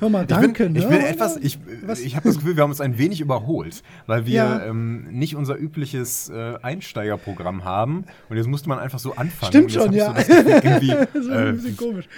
[0.00, 0.64] Hör mal, ich danke.
[0.64, 0.88] bin, ich ne?
[0.90, 2.00] bin etwas, ich, Was?
[2.00, 4.64] ich habe das Gefühl, wir haben uns ein wenig überholt, weil wir Ja.
[4.66, 9.50] ähm, nicht unser übliches äh, Einsteigerprogramm haben und jetzt musste man einfach so anfangen.
[9.52, 10.14] Stimmt schon, ich ja.
[10.20, 12.08] So irgendwie, das ist ein äh, bisschen komisch.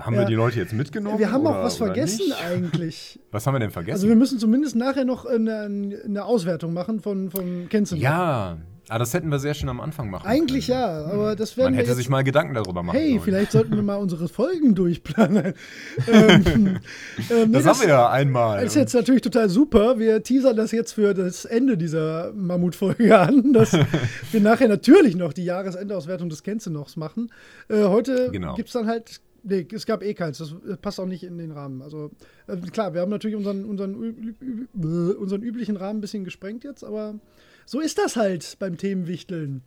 [0.00, 0.20] haben Ja.
[0.20, 1.18] wir die Leute jetzt mitgenommen?
[1.18, 3.18] Wir haben auch oder- was oder vergessen eigentlich.
[3.32, 4.08] Was haben wir denn Also vergessen?
[4.08, 5.68] wir müssen zumindest nachher noch eine,
[6.04, 7.98] eine Auswertung machen von, von noch?
[7.98, 8.56] ja,
[8.88, 10.78] ah, das hätten wir sehr schön am Anfang machen Eigentlich können.
[10.80, 13.20] ja, aber das werden Man hätte jetzt sich mal Gedanken darüber machen Hey, sollen.
[13.22, 15.54] vielleicht sollten wir mal unsere Folgen durchplanen.
[16.12, 16.78] ähm, ähm,
[17.50, 18.64] nee, Das, haben wir ja einmal.
[18.64, 19.98] ist jetzt natürlich total super.
[19.98, 23.72] Wir teasern das jetzt für das Ende dieser Mammutfolge an, dass
[24.32, 27.30] wir nachher natürlich noch die Jahresendauswertung des Kennst du nochs machen.
[27.68, 28.54] Äh, heute Genau.
[28.54, 29.20] gibt es dann halt.
[29.48, 30.38] Nee, es gab eh keins.
[30.38, 31.80] Das passt auch nicht in den Rahmen.
[31.80, 32.10] Also,
[32.48, 34.34] äh, klar, wir haben natürlich unseren, unseren,
[34.74, 37.14] unseren üblichen Rahmen ein bisschen gesprengt jetzt, aber
[37.66, 39.60] so ist das halt beim Themenwichteln.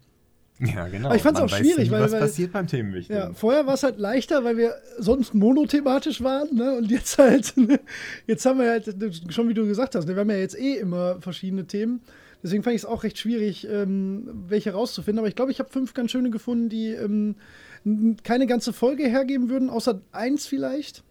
[0.60, 1.08] ja, genau.
[1.10, 3.18] Aber ich fand's Man auch schwierig, nie, weil- was weil- passiert beim Themenwichteln.
[3.20, 6.76] Ja, vorher war es halt leichter, weil wir sonst monothematisch waren, ne?
[6.78, 7.54] Und jetzt halt,
[8.28, 8.96] jetzt haben wir halt,
[9.30, 10.16] schon wie du gesagt hast, ne?
[10.16, 12.02] wir haben ja jetzt eh immer verschiedene Themen.
[12.42, 15.20] Deswegen fand ich es auch recht schwierig, ähm, welche rauszufinden.
[15.20, 17.36] Aber ich glaube, ich habe fünf ganz schöne gefunden, die ähm,
[18.24, 21.04] keine ganze Folge hergeben würden, außer eins vielleicht.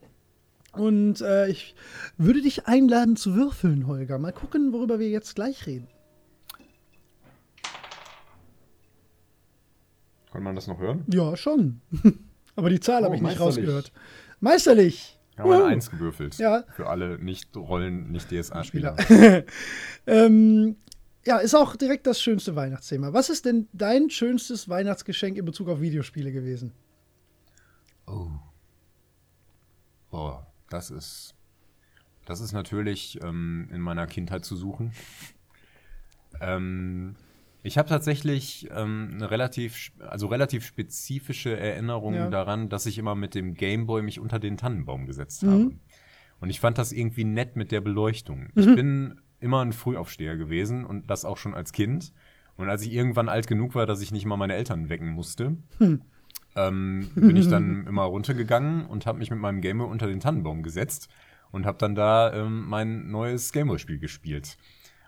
[0.72, 1.74] Und äh, ich
[2.16, 4.18] würde dich einladen zu würfeln, Holger.
[4.18, 5.87] Mal gucken, worüber wir jetzt gleich reden.
[10.33, 11.05] Kann man das noch hören?
[11.12, 11.81] Ja, schon.
[12.57, 13.93] Aber die Zahl Oh, habe ich nicht rausgehört.
[14.41, 15.19] Meisterlich!
[15.37, 15.69] Wir haben eine Wow.
[15.71, 16.37] Eins gewürfelt.
[16.38, 16.64] Ja.
[16.75, 18.97] Für alle Nicht-Rollen, Nicht-DSA-Spieler.
[20.07, 20.77] ähm,
[21.25, 23.12] ja, ist auch direkt das schönste Weihnachtsthema.
[23.12, 26.73] Was ist denn dein schönstes Weihnachtsgeschenk in Bezug auf Videospiele gewesen?
[28.07, 28.31] Oh.
[30.11, 31.35] Boah, das ist.
[32.27, 34.93] Das ist natürlich ähm, in meiner Kindheit zu suchen.
[36.41, 37.17] Ähm,
[37.62, 42.31] ich habe tatsächlich ähm, eine relativ, also relativ spezifische Erinnerung Ja.
[42.31, 45.51] daran, dass ich immer mit dem Gameboy mich unter den Tannenbaum gesetzt Mhm.
[45.51, 45.71] habe.
[46.40, 48.49] Und ich fand das irgendwie nett mit der Beleuchtung.
[48.55, 52.12] Ich bin immer ein Frühaufsteher gewesen und das auch schon als Kind.
[52.57, 55.57] Und als ich irgendwann alt genug war, dass ich nicht mal meine Eltern wecken musste,
[56.57, 60.62] ähm, bin ich dann immer runtergegangen und habe mich mit meinem Gameboy unter den Tannenbaum
[60.62, 61.09] gesetzt
[61.51, 64.57] und habe dann da ähm, mein neues Gameboy-Spiel gespielt.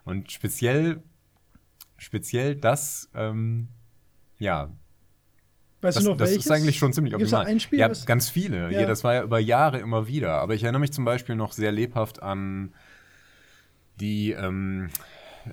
[0.05, 1.03] Und speziell,
[2.01, 3.69] speziell das, ähm,
[4.39, 4.71] ja,
[5.83, 6.45] Weißt das, du noch das welches?
[6.47, 7.47] ist eigentlich schon ziemlich optimal.
[7.47, 8.71] ein Spiel, ja, ganz viele.
[8.71, 8.81] Ja.
[8.81, 8.87] Ja.
[8.87, 10.33] das war ja über Jahre immer wieder.
[10.35, 12.75] Aber ich erinnere mich zum Beispiel noch sehr lebhaft an
[13.99, 14.89] die, ähm,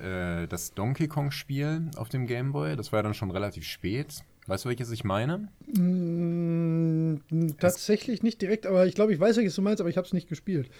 [0.02, 2.76] äh, das Donkey Kong-Spiel auf dem Game Boy.
[2.76, 4.22] Das war ja dann schon relativ spät.
[4.46, 5.48] Weißt du, welches ich meine?
[5.66, 7.16] Mm,
[7.58, 10.12] tatsächlich nicht direkt, aber ich glaube, ich weiß, welches du meinst, aber ich habe es
[10.12, 10.70] nicht gespielt.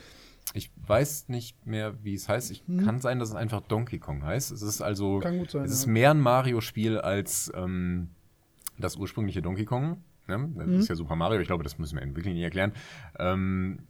[0.55, 2.51] Ich weiß nicht mehr, wie es heißt.
[2.51, 4.51] Ich kann sein, dass es einfach Donkey Kong heißt.
[4.51, 5.47] Es ist also, Hm.
[5.49, 8.11] Sein, es ist mehr ein Mario-Spiel als ähm,
[8.79, 10.03] das ursprüngliche Donkey Kong.
[10.27, 10.51] Ne?
[10.57, 10.75] Das Mhm.
[10.81, 11.41] ist ja Super Mario.
[11.41, 12.73] Ich glaube, das müssen wir wirklich nicht erklären.
[13.19, 13.81] Ähm,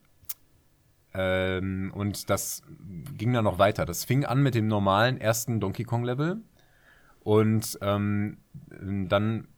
[1.14, 2.62] ähm, und das
[3.16, 3.84] ging dann noch weiter.
[3.86, 6.38] Das fing an mit dem normalen ersten Donkey Kong-Level.
[7.20, 8.38] Und ähm,
[9.08, 9.48] dann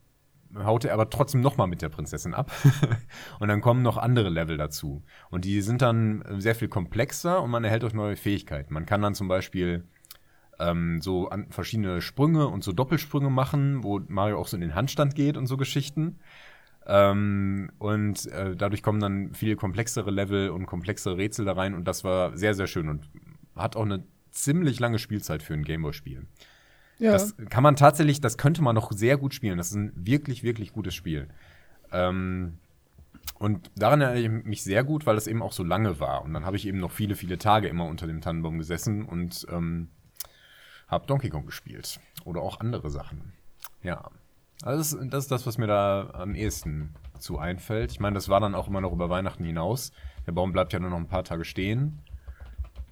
[0.56, 2.50] haut er aber trotzdem noch mal mit der Prinzessin ab.
[3.40, 5.02] und dann kommen noch andere Level dazu.
[5.30, 8.74] Und die sind dann sehr viel komplexer und man erhält auch neue Fähigkeiten.
[8.74, 9.84] Man kann dann zum Beispiel
[10.58, 14.74] ähm, so an verschiedene Sprünge und so Doppelsprünge machen, wo Mario auch so in den
[14.74, 16.18] Handstand geht und so Geschichten.
[16.86, 21.86] Ähm, und äh, dadurch kommen dann viel komplexere Level und komplexere Rätsel da rein und
[21.86, 23.08] das war sehr, sehr schön und
[23.54, 26.26] hat auch eine ziemlich lange Spielzeit für ein Gameboy-Spiel.
[27.00, 29.58] Ja, Das kann man tatsächlich, das könnte man noch sehr gut spielen.
[29.58, 31.28] Das ist ein wirklich, wirklich gutes Spiel.
[31.92, 32.58] Ähm,
[33.38, 36.22] und daran erinnere ich mich sehr gut, weil es eben auch so lange war.
[36.22, 39.46] Und dann habe ich eben noch viele, viele Tage immer unter dem Tannenbaum gesessen und
[39.50, 39.88] ähm,
[40.88, 42.00] habe Donkey Kong gespielt.
[42.24, 43.32] Oder auch andere Sachen.
[43.82, 44.10] Ja.
[44.62, 47.92] Also das, das ist das, was mir da am ehesten zu einfällt.
[47.92, 49.92] Ich meine, das war dann auch immer noch über Weihnachten hinaus.
[50.26, 52.00] Der Baum bleibt ja nur noch ein paar Tage stehen.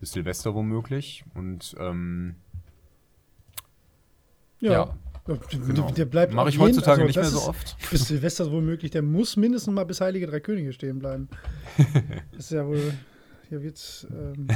[0.00, 1.24] Bis Silvester womöglich.
[1.34, 2.36] Und ähm,
[4.60, 4.72] ja.
[4.72, 4.94] ja.
[5.26, 5.90] Der, Genau.
[5.90, 7.76] der bleibt Mache ich jeden- heutzutage also nicht mehr so ist oft.
[7.90, 11.28] Bis Silvester womöglich, der muss mindestens mal bis Heilige Drei Könige stehen bleiben.
[12.32, 12.94] Das ist ja wohl,
[13.50, 14.48] hier wird ähm,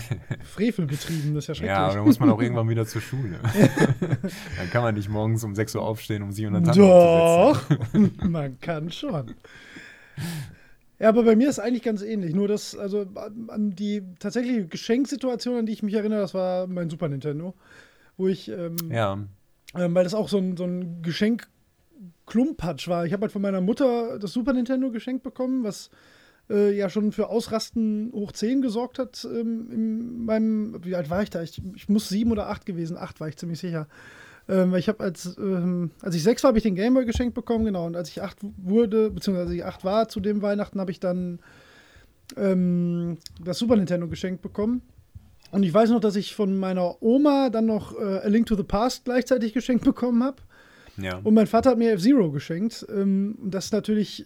[0.42, 1.68] Frevel betrieben, das ist ja schrecklich.
[1.76, 3.38] Ja, aber dann muss man auch irgendwann wieder zur Schule.
[4.56, 7.74] dann kann man nicht morgens um 6 Uhr aufstehen, um sich unter den Tannenbaum zu
[7.74, 8.18] setzen.
[8.20, 9.34] Doch, man kann schon.
[10.98, 12.34] Ja, aber bei mir ist eigentlich ganz ähnlich.
[12.34, 16.66] Nur dass, also an an die tatsächliche Geschenksituation, an die ich mich erinnere, das war
[16.66, 17.54] mein Super Nintendo.
[18.16, 19.18] Wo ich, ähm, Ja,
[19.74, 21.48] ähm, weil das auch so ein, so ein Geschenk
[22.26, 23.04] Klumpatsch war.
[23.04, 25.90] Ich habe halt von meiner Mutter das Super Nintendo geschenkt bekommen, was
[26.50, 29.24] äh, ja schon für Ausrasten hoch 10 gesorgt hat.
[29.24, 31.42] Ähm, in meinem, wie alt war ich da?
[31.42, 32.96] Ich, ich muss sieben oder acht gewesen.
[32.96, 33.88] Acht war ich ziemlich sicher.
[34.48, 37.64] Ähm, ich habe als, ähm, als ich sechs war, habe ich den Gameboy geschenkt bekommen,
[37.64, 37.86] genau.
[37.86, 41.00] Und als ich acht wurde, beziehungsweise als ich acht war zu dem Weihnachten, habe ich
[41.00, 41.40] dann
[42.36, 44.82] ähm, das Super Nintendo geschenkt bekommen.
[45.52, 48.56] Und ich weiß noch, dass ich von meiner Oma dann noch äh, A Link to
[48.56, 50.38] the Past gleichzeitig geschenkt bekommen habe.
[50.96, 51.18] ja.
[51.22, 52.86] Und mein Vater hat mir F-Zero geschenkt.
[52.88, 54.24] Ähm, und das natürlich,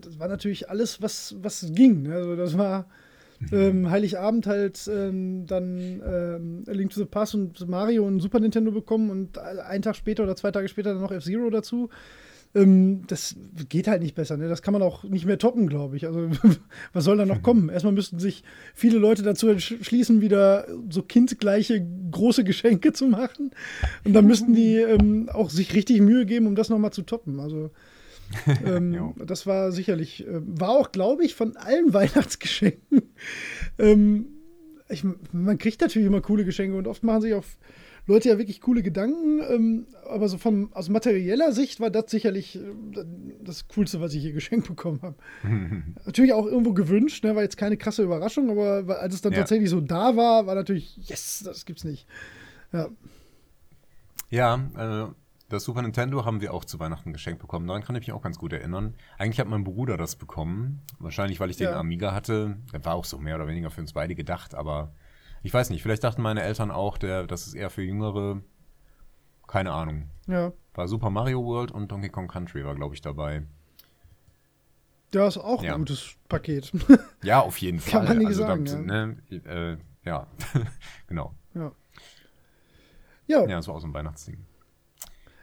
[0.00, 2.02] das war natürlich alles, was, was ging.
[2.02, 2.14] ne?
[2.14, 2.86] Also das war
[3.52, 8.40] ähm, Heiligabend halt ähm, dann ähm, A Link to the Past und Mario und Super
[8.40, 11.88] Nintendo bekommen und einen Tag später oder zwei Tage später dann noch F-Zero dazu.
[12.54, 13.36] Ähm, das
[13.68, 14.36] geht halt nicht besser.
[14.36, 14.48] Ne?
[14.48, 16.06] Das kann man auch nicht mehr toppen, glaube ich.
[16.06, 16.30] Also
[16.92, 17.68] was soll da noch kommen?
[17.68, 23.52] Erstmal müssten sich viele Leute dazu entschließen, wieder so kindgleiche große Geschenke zu machen.
[24.04, 27.40] Und dann müssten die ähm, auch sich richtig Mühe geben, um das nochmal zu toppen.
[27.40, 27.70] Also
[28.66, 33.02] ähm, das war sicherlich, äh, war auch, glaube ich, von allen Weihnachtsgeschenken.
[33.78, 34.26] ähm,
[34.88, 37.44] ich, man kriegt natürlich immer coole Geschenke und oft machen sich auch
[38.06, 39.40] Leute ja wirklich coole Gedanken.
[39.48, 42.62] Ähm, aber so von, aus materieller Sicht war das sicherlich äh,
[43.42, 45.16] das Coolste, was ich hier geschenkt bekommen habe.
[46.04, 49.38] natürlich auch irgendwo gewünscht, ne, war jetzt keine krasse Überraschung, aber als es dann Ja.
[49.38, 52.06] tatsächlich so da war, war natürlich, yes, das gibt's nicht.
[52.72, 52.88] Ja,
[54.30, 55.12] Ja, äh,
[55.48, 57.66] das Super Nintendo haben wir auch zu Weihnachten geschenkt bekommen.
[57.66, 58.94] Daran kann ich mich auch ganz gut erinnern.
[59.18, 60.80] Eigentlich hat mein Bruder das bekommen.
[60.98, 61.78] Wahrscheinlich, weil ich den Ja.
[61.78, 62.56] Amiga hatte.
[62.72, 64.94] Der war auch so mehr oder weniger für uns beide gedacht, aber
[65.42, 65.82] ich weiß nicht.
[65.82, 68.40] Vielleicht dachten meine Eltern auch, der, das ist eher für Jüngere.
[69.46, 70.08] Keine Ahnung.
[70.26, 70.52] ja.
[70.74, 73.42] War Super Mario World und Donkey Kong Country war, glaube ich, dabei.
[75.12, 75.74] Ja, ist auch Ja.
[75.74, 76.72] ein gutes Paket.
[77.22, 78.16] Ja, auf jeden Kann Fall.
[78.16, 79.06] man nicht also, sagen, da, ja.
[79.06, 79.76] ne, äh,
[80.08, 80.26] ja,
[81.06, 81.34] genau.
[81.54, 81.72] ja.
[83.26, 84.38] Ja, Ja, das war auch so ein Weihnachtsding.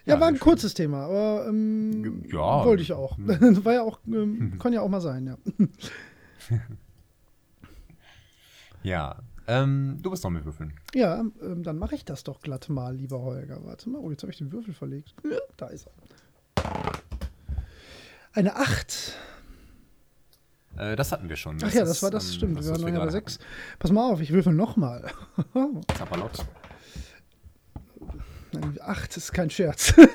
[0.05, 0.39] Ja, Ja, war ein schön.
[0.41, 2.65] kurzes Thema, aber ähm, ja.
[2.65, 3.15] wollte ich auch.
[3.19, 5.37] war ja auch, ähm, kann ja auch mal sein, ja.
[8.81, 9.17] Ja,
[9.49, 10.73] ähm, du bist noch mit Würfeln.
[10.93, 13.65] Ja, ähm, dann mache ich das doch glatt mal, lieber Holger.
[13.65, 15.15] Warte mal, oh, jetzt habe ich den Würfel verlegt.
[15.57, 15.93] Da ist er.
[18.33, 19.17] Eine 8.
[20.77, 21.57] Äh, das hatten wir schon.
[21.63, 22.57] Ach ja, das ist, war das, ähm, stimmt.
[22.57, 23.39] das, Wir waren noch ja bei gerade 6.
[23.79, 25.11] Pass mal auf, ich würfel nochmal.
[25.53, 25.81] hatten.
[25.97, 26.45] Zapperlott.
[28.81, 29.93] 8 ist kein Scherz.
[29.97, 30.05] Nee,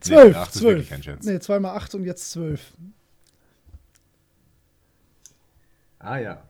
[0.00, 0.64] 12, acht ist 12.
[0.64, 1.24] wirklich kein Scherz.
[1.24, 2.72] Nee, 2 mal 8 und jetzt 12.
[6.00, 6.42] Ah ja.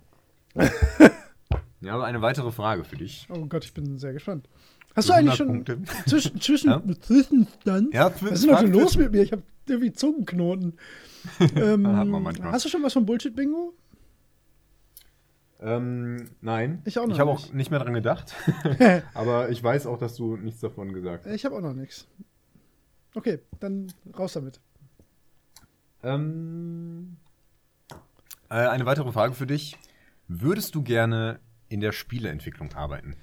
[1.80, 3.26] Ja, aber eine weitere Frage für dich.
[3.30, 4.48] Oh Gott, ich bin sehr gespannt.
[4.94, 6.08] Hast du eigentlich 100 schon Punkte.
[6.08, 6.82] zwischen, zwischen, Ja?
[7.00, 7.94] Zwischenstand?
[7.94, 9.22] Ja, Was ist denn heute los mit mir?
[9.22, 10.78] Ich habe irgendwie Zungenknoten.
[11.56, 12.52] ähm, Hat man manchmal.
[12.52, 13.72] hast du schon was von Bullshit-Bingo?
[15.60, 16.82] Ähm, nein.
[16.84, 18.34] Ich auch noch Ich habe auch nicht mehr dran gedacht.
[19.14, 21.32] aber ich weiß auch, dass du nichts davon gesagt hast.
[21.32, 22.06] Ich habe auch noch nichts.
[23.14, 24.60] Okay, dann raus damit.
[26.02, 27.16] Ähm,
[28.50, 29.76] äh, eine weitere Frage für dich.
[30.28, 33.16] Würdest du gerne in der Spieleentwicklung arbeiten?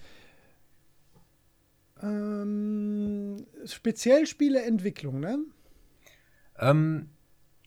[2.01, 5.39] Ähm, speziell Spieleentwicklung, ne?
[6.57, 7.09] Ähm,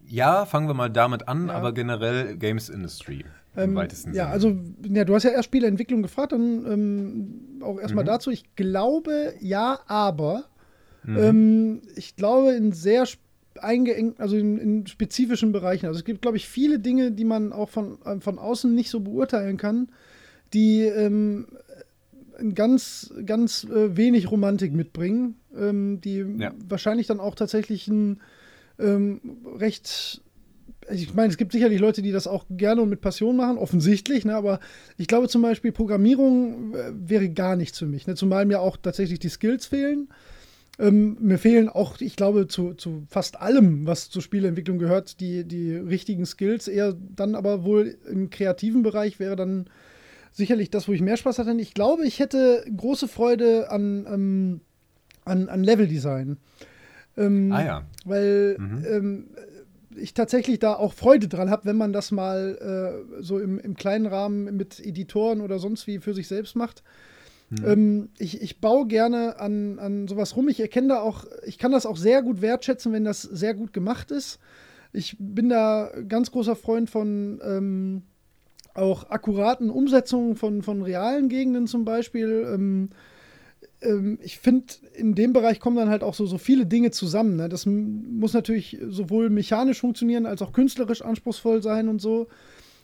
[0.04, 1.54] ja, fangen wir mal damit an, Ja.
[1.54, 3.24] aber generell Games Industry
[3.60, 4.32] im Ähm, weitesten ja, Sinne.
[4.32, 4.56] also,
[4.88, 8.08] ja, du hast ja erst Spieleentwicklung gefragt, dann ähm, auch erstmal Mhm.
[8.08, 8.30] dazu.
[8.30, 10.44] Ich glaube, ja, aber
[11.04, 11.18] Mhm.
[11.18, 13.06] ähm, ich glaube, in sehr
[13.60, 15.86] eingeengt, also in, in spezifischen Bereichen.
[15.86, 18.90] Also es gibt, glaube ich, viele Dinge, die man auch von, ähm, von außen nicht
[18.90, 19.88] so beurteilen kann,
[20.52, 21.46] die ähm,
[22.54, 26.52] ganz, ganz äh, wenig Romantik mitbringen, ähm, die Ja.
[26.66, 28.20] wahrscheinlich dann auch tatsächlich ein
[28.78, 29.20] ähm,
[29.58, 30.22] recht
[30.88, 33.56] also ich meine, es gibt sicherlich Leute, die das auch gerne und mit Passion machen,
[33.56, 34.34] offensichtlich, ne?
[34.34, 34.58] aber
[34.96, 38.06] ich glaube zum Beispiel, Programmierung äh, wäre gar nichts für mich.
[38.06, 38.14] Ne?
[38.16, 40.08] Zumal mir auch tatsächlich die Skills fehlen.
[40.78, 45.44] Ähm, mir fehlen auch, ich glaube, zu, zu fast allem, was zur Spieleentwicklung gehört, die,
[45.44, 46.66] die richtigen Skills.
[46.66, 49.66] Eher dann aber wohl im kreativen Bereich wäre dann
[50.32, 51.52] sicherlich das, wo ich mehr Spaß hatte.
[51.60, 54.60] Ich glaube, ich hätte große Freude an, ähm,
[55.24, 56.38] an, an Leveldesign.
[57.18, 57.86] Ähm, ah ja.
[58.06, 58.84] weil Mhm.
[58.88, 59.24] ähm,
[59.96, 63.74] ich tatsächlich da auch Freude dran habe, wenn man das mal äh, so im, im
[63.74, 66.82] kleinen Rahmen mit Editoren oder sonst wie für sich selbst macht.
[67.64, 70.48] Ähm, ich, ich baue gerne an, an sowas rum.
[70.48, 73.72] Ich erkenne da auch, ich kann das auch sehr gut wertschätzen, wenn das sehr gut
[73.72, 74.38] gemacht ist.
[74.92, 78.02] Ich bin da ganz großer Freund von ähm,
[78.74, 82.46] auch akkuraten Umsetzungen von, von realen Gegenden zum Beispiel.
[82.52, 82.90] Ähm,
[83.82, 87.36] ähm, ich finde, in dem Bereich kommen dann halt auch so, so viele Dinge zusammen.
[87.36, 87.48] Ne?
[87.48, 92.28] Das muss natürlich sowohl mechanisch funktionieren als auch künstlerisch anspruchsvoll sein und so.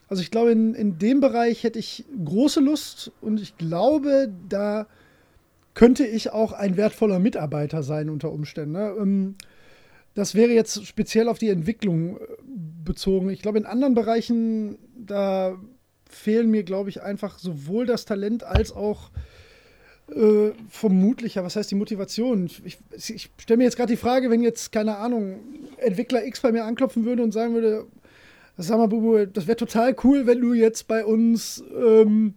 [0.08, 4.86] Also ich glaube, in, in dem Bereich hätte ich große Lust und ich glaube, da
[5.74, 8.72] könnte ich auch ein wertvoller Mitarbeiter sein unter Umständen.
[8.72, 8.94] Ne?
[8.98, 9.34] Ähm,
[10.14, 12.20] das wäre jetzt speziell auf die Entwicklung äh,
[12.84, 13.30] bezogen.
[13.30, 15.56] Ich glaube, in anderen Bereichen, da
[16.08, 19.10] fehlen mir, glaube ich, einfach sowohl das Talent als auch
[20.12, 22.46] äh, vermutlich, ja, was heißt die Motivation?
[22.64, 25.40] Ich, ich stelle mir jetzt gerade die Frage, wenn jetzt, keine Ahnung,
[25.76, 27.86] Entwickler X bei mir anklopfen würde und sagen würde,
[28.66, 32.34] sag mal, Bubu, das wäre total cool, wenn du jetzt bei uns, ähm,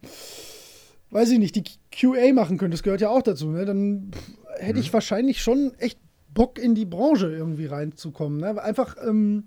[1.09, 3.65] weiß ich nicht, die QA machen könntest, gehört ja auch dazu, ne?
[3.65, 4.11] Dann
[4.57, 5.99] hätte ich wahrscheinlich schon echt
[6.33, 8.39] Bock in die Branche irgendwie reinzukommen.
[8.39, 8.61] Ne?
[8.61, 9.45] Einfach ähm,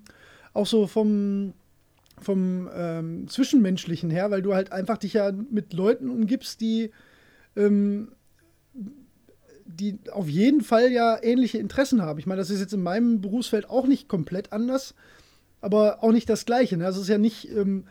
[0.53, 1.55] auch so vom,
[2.21, 6.91] vom ähm, Zwischenmenschlichen her, weil du halt einfach dich ja mit Leuten umgibst, die
[7.57, 8.13] ähm,
[9.67, 12.19] die auf jeden Fall ja ähnliche Interessen haben.
[12.19, 14.95] Ich meine, das ist jetzt in meinem Berufsfeld auch nicht komplett anders,
[15.65, 16.77] aber auch nicht das Gleiche.
[16.77, 16.87] Ne?
[16.87, 17.85] Also es ist ja nicht ähm,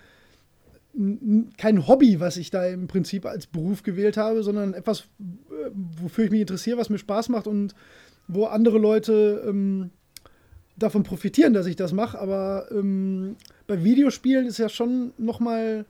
[1.58, 6.26] kein Hobby, was ich da im Prinzip als Beruf gewählt habe, sondern etwas, äh, wofür
[6.26, 7.74] ich mich interessiere, was mir Spaß macht und
[8.28, 9.90] wo andere Leute ähm,
[10.78, 12.20] davon profitieren, dass ich das mache.
[12.20, 15.86] Aber ähm, bei Videospielen ist ja schon noch mal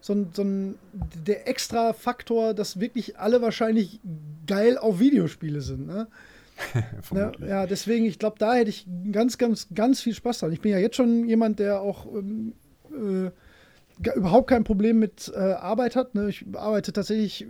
[0.00, 0.74] so so ein
[1.26, 4.00] der extra Faktor, dass wirklich alle wahrscheinlich
[4.46, 5.86] geil auf Videospiele sind.
[5.86, 6.08] Ne?
[7.14, 10.52] Ja, ja, deswegen, ich glaube, da hätte ich ganz, ganz, ganz viel Spaß dran.
[10.52, 12.54] Ich bin ja jetzt schon jemand, der auch ähm,
[12.90, 13.30] äh,
[14.16, 16.14] überhaupt kein Problem mit äh, Arbeit hat.
[16.14, 16.28] Ne?
[16.28, 17.46] Ich arbeite tatsächlich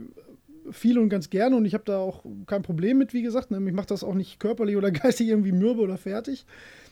[0.71, 3.51] viel und ganz gerne und ich habe da auch kein Problem mit, wie gesagt.
[3.51, 3.61] Ne?
[3.61, 6.47] Mich macht das auch nicht körperlich oder geistig irgendwie mürbe oder fertig.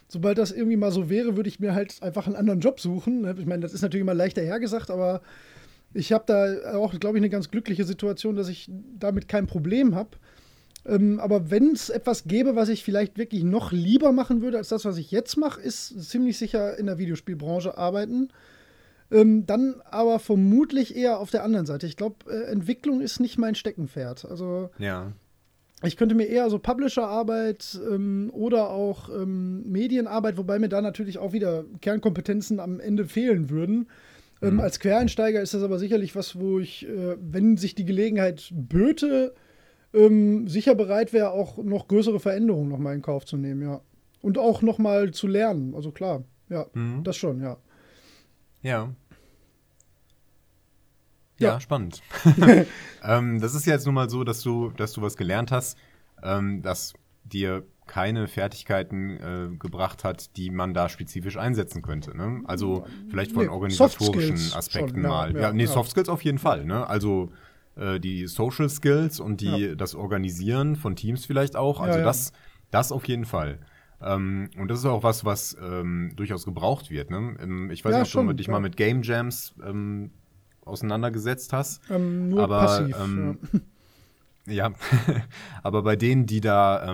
[0.09, 3.23] Sobald das irgendwie mal so wäre, würde ich mir halt einfach einen anderen Job suchen.
[3.23, 3.35] Ne?
[3.39, 5.23] Ich meine, das ist natürlich immer leichter hergesagt, aber
[5.95, 9.95] ich habe da auch, glaube ich, eine ganz glückliche Situation, dass ich damit kein Problem
[9.95, 10.11] habe.
[10.87, 14.69] Ähm, aber wenn es etwas gäbe, was ich vielleicht wirklich noch lieber machen würde als
[14.69, 18.29] das, was ich jetzt mache, ist ziemlich sicher in der Videospielbranche arbeiten.
[19.11, 21.87] Ähm, dann aber vermutlich eher auf der anderen Seite.
[21.87, 24.25] Ich glaube, äh, Entwicklung ist nicht mein Steckenpferd.
[24.25, 25.13] Also Ja.
[25.83, 31.19] ich könnte mir eher so Publisher-Arbeit ähm, oder auch ähm, Medienarbeit, wobei mir da natürlich
[31.19, 33.89] auch wieder Kernkompetenzen am Ende fehlen würden.
[34.43, 38.51] Ähm, als Quereinsteiger ist das aber sicherlich was, wo ich, äh, wenn sich die Gelegenheit
[38.53, 39.35] böte,
[39.95, 43.81] ähm, sicher bereit wäre, auch noch größere Veränderungen noch mal in Kauf zu nehmen, ja.
[44.21, 45.75] Und auch noch mal zu lernen.
[45.75, 47.05] Also klar, ja, Mhm.
[47.05, 47.57] das schon, ja.
[48.63, 48.95] Ja.
[51.39, 51.61] Ja, Ja.
[51.61, 52.01] spannend.
[53.05, 55.77] ähm, das ist ja jetzt nun mal so, dass du, dass du was gelernt hast,
[56.23, 62.17] ähm, das dir keine Fertigkeiten äh, gebracht hat, die man da spezifisch einsetzen könnte.
[62.17, 62.41] Ne?
[62.47, 65.35] Also vielleicht von Nee, organisatorischen Aspekten schon, ja, mal.
[65.35, 65.67] Ja, ja, nee.
[65.67, 66.65] Soft Skills auf jeden Fall.
[66.65, 66.87] Ne?
[66.89, 67.31] Also
[67.77, 69.75] äh, die Social Skills und die, Ja.
[69.75, 71.81] das Organisieren von Teams vielleicht auch.
[71.81, 72.05] Also ja.
[72.05, 72.33] das,
[72.71, 73.59] das auf jeden Fall.
[74.03, 77.11] Ähm, und das ist auch was, was ähm, durchaus gebraucht wird.
[77.11, 77.37] Ne?
[77.41, 80.11] Ähm, Ich weiß nicht, ob schon, du dich mal mit Game Jams ähm,
[80.65, 81.81] auseinandergesetzt hast.
[81.91, 82.97] Ähm, nur Aber, passiv.
[83.01, 83.39] ähm,
[84.47, 84.73] ja.
[85.63, 86.93] Aber bei denen, die da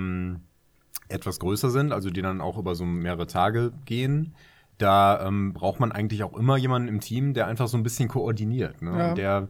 [1.08, 4.34] etwas größer sind, also die dann auch über so mehrere Tage gehen,
[4.78, 8.08] da ähm, braucht man eigentlich auch immer jemanden im Team, der einfach so ein bisschen
[8.08, 8.80] koordiniert.
[8.80, 8.96] Ne?
[8.96, 9.14] Ja.
[9.14, 9.48] Der,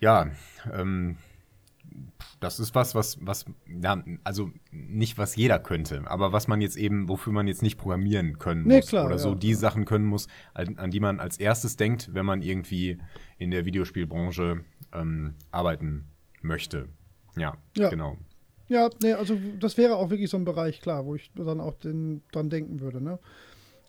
[0.00, 0.30] ja,
[0.72, 1.16] ähm,
[2.40, 3.44] das ist was, was, was,
[3.82, 7.76] ja, also nicht was jeder könnte, aber was man jetzt eben, wofür man jetzt nicht
[7.78, 9.34] programmieren können Nee, muss klar, oder so ja.
[9.34, 12.98] die Sachen können muss, an, an die man als erstes denkt, wenn man irgendwie
[13.38, 16.06] in der Videospielbranche ähm, arbeiten
[16.42, 16.88] möchte.
[17.36, 17.88] Ja, Ja.
[17.90, 18.16] genau.
[18.68, 21.74] Ja, nee, also das wäre auch wirklich so ein Bereich, klar, wo ich dann auch
[21.74, 23.18] den, dran denken würde, ne?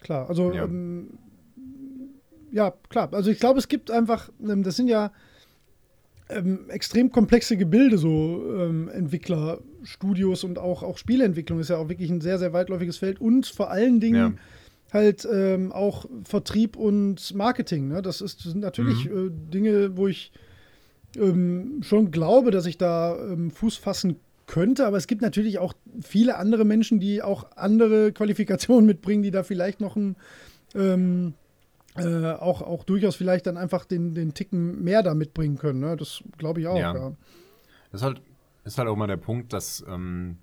[0.01, 0.63] Klar, also Ja.
[0.65, 1.19] ähm,
[2.51, 3.13] ja, klar.
[3.13, 5.11] Also ich glaube, es gibt einfach, ähm, das sind ja
[6.35, 12.09] ähm, extrem komplexe Gebilde, so ähm, Entwicklerstudios und auch, auch Spieleentwicklung ist ja auch wirklich
[12.09, 14.93] ein sehr, sehr weitläufiges Feld und vor allen Dingen Ja.
[14.93, 17.87] halt ähm, auch Vertrieb und Marketing.
[17.87, 18.01] Ne?
[18.01, 19.27] Das, ist, sind natürlich Mhm.
[19.27, 20.31] äh, Dinge, wo ich
[21.17, 24.17] ähm, schon glaube, dass ich da ähm, Fuß fassen
[24.47, 29.31] könnte, aber es gibt natürlich auch viele andere Menschen, die auch andere Qualifikationen mitbringen, die
[29.31, 30.15] da vielleicht noch ein
[30.75, 31.33] ähm,
[31.95, 35.79] äh, auch, auch durchaus vielleicht dann einfach den, den Ticken mehr da mitbringen können.
[35.79, 35.97] Ne?
[35.97, 36.93] Das glaube ich auch, ja.
[36.93, 37.13] Ja.
[37.91, 38.21] Das ist halt,
[38.63, 40.37] ist halt auch mal der Punkt, dass, ähm,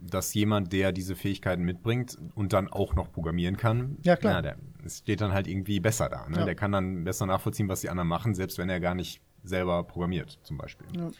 [0.00, 4.34] dass jemand, der diese Fähigkeiten mitbringt und dann auch noch programmieren kann, Ja, klar.
[4.34, 6.28] Ja, der es steht dann halt irgendwie besser da.
[6.28, 6.38] Ne?
[6.38, 6.44] Ja.
[6.44, 9.84] Der kann dann besser nachvollziehen, was die anderen machen, selbst wenn er gar nicht selber
[9.84, 10.86] programmiert, zum Beispiel.
[10.96, 11.10] Ja.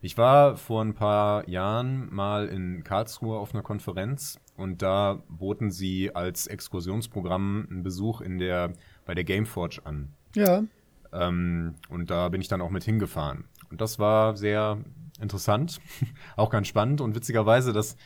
[0.00, 5.70] Ich war vor ein paar Jahren mal in Karlsruhe auf einer Konferenz und da boten
[5.70, 8.74] sie als Exkursionsprogramm einen Besuch in der,
[9.04, 10.08] bei der Gameforge an.
[10.34, 10.64] Ja,
[11.12, 13.44] Ähm, und da bin ich dann auch mit hingefahren.
[13.70, 14.78] Und das war sehr
[15.20, 15.80] interessant,
[16.36, 17.96] auch ganz spannend und witzigerweise, dass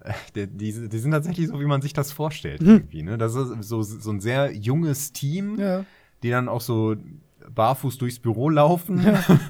[0.00, 2.62] äh, die, die, die sind tatsächlich so, wie man sich das vorstellt.
[2.62, 3.18] Irgendwie, ne?
[3.18, 5.84] Das ist so, so ein sehr junges Team, ja.
[6.22, 6.96] die dann auch so
[7.48, 9.00] barfuß durchs Büro laufen.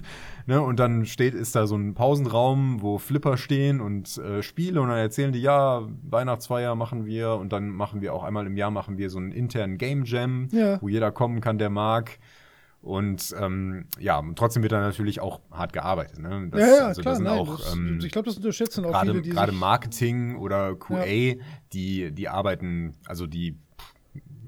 [0.47, 0.61] ne?
[0.61, 4.88] Und dann steht, ist da so ein Pausenraum, wo Flipper stehen und äh, Spiele und
[4.88, 8.70] dann erzählen die, ja, Weihnachtsfeier machen wir und dann machen wir auch einmal im Jahr
[8.70, 10.80] machen wir so einen internen Game Jam, Ja.
[10.82, 12.18] wo jeder kommen kann, der mag.
[12.82, 16.18] Und ähm, ja, und trotzdem wird da natürlich auch hart gearbeitet.
[16.18, 16.49] Ne?
[16.51, 17.12] Das, ja, ja, also, klar.
[17.12, 19.53] da sind Nein, auch, das, ähm, ich glaube, das unterschätzen auch gerade viele, die gerade
[19.53, 21.34] Marketing oder QA,
[21.74, 23.59] die, die arbeiten, also die,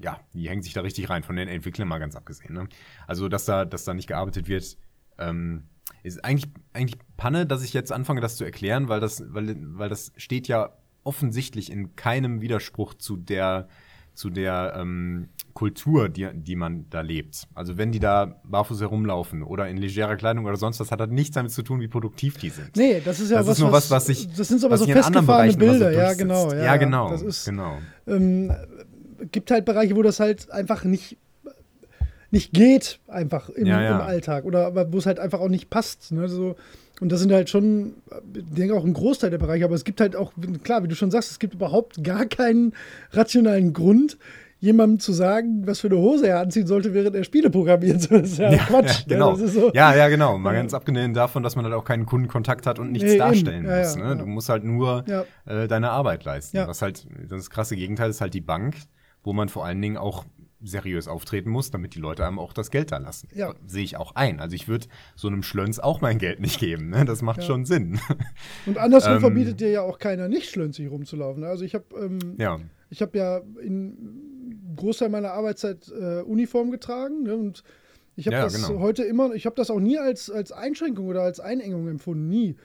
[0.01, 2.55] ja, die hängen sich da richtig rein, von den Entwicklern mal ganz abgesehen.
[2.55, 2.67] Ne?
[3.05, 4.77] Also, dass da, dass da nicht gearbeitet wird,
[5.19, 5.65] ähm,
[6.03, 9.89] ist eigentlich, eigentlich Panne, dass ich jetzt anfange, das zu erklären, weil das, weil, weil
[9.89, 10.71] das steht ja
[11.03, 13.67] offensichtlich in keinem Widerspruch zu der,
[14.13, 17.47] zu der ähm, Kultur, die, die man da lebt.
[17.53, 21.09] Also wenn die da barfuß herumlaufen oder in legerer Kleidung oder sonst was, hat das
[21.09, 22.75] nichts damit zu tun, wie produktiv die sind.
[22.75, 24.79] Nee, das ist ja Das was, ist nur was, was sich- Das sind aber was
[24.81, 26.51] so in anderen festgefahrene Bereichen immer so Bilder, ja, genau.
[26.53, 27.09] Ja, Ja, genau.
[27.09, 27.77] Das ist, genau.
[28.07, 28.51] ähm,
[29.31, 31.17] gibt halt Bereiche, wo das halt einfach nicht,
[32.33, 33.95] nicht geht, einfach im, Ja, ja.
[33.95, 34.43] im Alltag.
[34.45, 36.11] Oder wo es halt einfach auch nicht passt.
[36.11, 36.27] Ne?
[36.27, 36.55] So,
[36.99, 37.93] und das sind halt schon,
[38.35, 40.95] ich denke auch ein Großteil der Bereiche, aber es gibt halt auch, klar, wie du
[40.95, 42.73] schon sagst, es gibt überhaupt gar keinen
[43.11, 44.17] rationalen Grund,
[44.59, 48.09] jemandem zu sagen, was für eine Hose er anziehen sollte, während er Spiele programmiert.
[48.09, 49.01] Das ist ja, Quatsch.
[49.01, 49.31] Ja, genau.
[49.33, 50.37] Das ist so, ja, ja, genau.
[50.37, 50.61] Mal Ja.
[50.61, 53.77] ganz abgesehen davon, dass man halt auch keinen Kundenkontakt hat und nichts Nee, darstellen Ja,
[53.79, 53.95] muss.
[53.95, 54.09] ja, Ne?
[54.09, 54.15] ja.
[54.15, 55.25] Du musst halt nur Ja.
[55.45, 56.55] äh, deine Arbeit leisten.
[56.57, 56.67] Ja.
[56.67, 58.75] Was halt, das krasse Gegenteil ist halt die Bank,
[59.23, 60.23] wo man vor allen Dingen auch
[60.63, 63.27] seriös auftreten muss, damit die Leute einem auch das Geld da lassen.
[63.35, 63.53] Ja.
[63.67, 64.39] Sehe ich auch ein.
[64.39, 66.89] Also ich würde so einem Schlönz auch mein Geld nicht geben.
[66.89, 67.05] Ne?
[67.05, 67.45] Das macht Ja.
[67.47, 67.99] schon Sinn.
[68.65, 71.41] Und andersrum Ähm, verbietet dir ja auch keiner, nicht schlönzig rumzulaufen.
[71.41, 71.47] ne?
[71.49, 72.59] Also ich habe ähm, ja.
[72.89, 77.35] ich habe ja in Großteil meiner Arbeitszeit äh, Uniform getragen ne?
[77.35, 77.63] und
[78.15, 78.79] ich habe Ja, das genau.
[78.79, 82.55] heute immer, ich habe das auch nie als, als Einschränkung oder als Einengung empfunden, nie.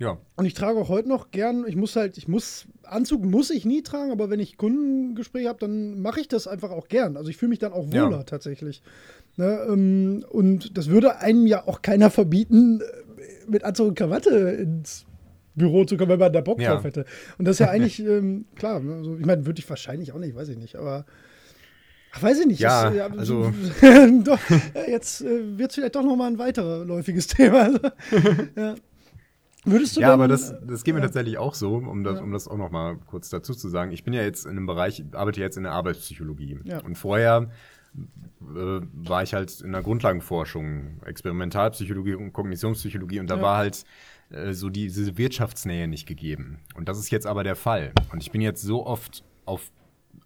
[0.00, 0.18] Ja.
[0.36, 3.64] Und ich trage auch heute noch gern, ich muss halt, ich muss, Anzug muss ich
[3.66, 7.16] nie tragen, aber wenn ich Kundengespräche habe, dann mache ich das einfach auch gern.
[7.18, 8.06] Also ich fühle mich dann auch Ja.
[8.06, 8.82] wohler tatsächlich.
[9.36, 14.30] Ne, ähm, und das würde einem ja auch keiner verbieten, äh, mit Anzug und Krawatte
[14.30, 15.04] ins
[15.54, 16.72] Büro zu kommen, wenn man da Bock Ja.
[16.74, 17.04] drauf hätte.
[17.36, 20.18] Und das ist ja eigentlich, ähm, klar, ne, also, ich meine, würde ich wahrscheinlich auch
[20.18, 21.04] nicht, weiß ich nicht, aber
[22.12, 22.60] ach, weiß ich nicht.
[22.60, 23.52] Ja, das, also-
[24.24, 24.40] doch,
[24.74, 27.64] äh, jetzt äh, wird es vielleicht doch nochmal ein weiterer läufiges Thema.
[27.64, 27.78] Also,
[28.56, 28.74] ja.
[29.70, 31.06] Würdest du Ja, aber das, das geht mir ja.
[31.06, 33.92] tatsächlich auch so, um das, um das auch noch mal kurz dazu zu sagen.
[33.92, 36.58] Ich bin ja jetzt in einem Bereich, arbeite jetzt in der Arbeitspsychologie.
[36.64, 36.80] Ja.
[36.80, 37.50] Und vorher
[37.96, 43.84] äh, war ich halt in der Grundlagenforschung, Experimentalpsychologie und Kognitionspsychologie und da war halt
[44.30, 46.60] äh, so die, diese Wirtschaftsnähe nicht gegeben.
[46.74, 47.92] Und das ist jetzt aber der Fall.
[48.12, 49.70] Und ich bin jetzt so oft auf,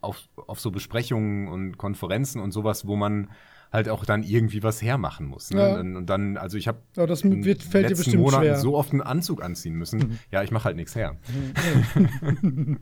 [0.01, 3.31] auf, auf so Besprechungen und Konferenzen und sowas, wo man
[3.75, 5.51] halt auch dann irgendwie was hermachen muss.
[5.51, 5.61] Ne?
[5.61, 5.81] Ja.
[5.81, 8.57] Und, dann, also ich habe Ja, das wird- fällt dir letzten bestimmt Monaten schwer.
[8.57, 10.19] so oft einen Anzug anziehen müssen.
[10.31, 11.17] Ja, ich mache halt nichts her.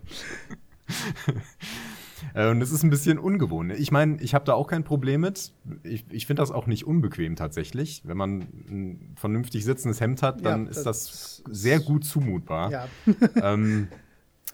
[2.34, 3.72] Äh, Und es ist ein bisschen ungewohnt.
[3.72, 5.52] Ich meine, ich habe da auch kein Problem mit.
[5.82, 8.02] Ich, ich finde das auch nicht unbequem tatsächlich.
[8.04, 8.40] Wenn man
[8.70, 12.70] ein vernünftig sitzendes Hemd hat, dann Ja, ist das das sehr gut zumutbar.
[12.70, 12.88] Ja.
[13.42, 13.88] Ähm,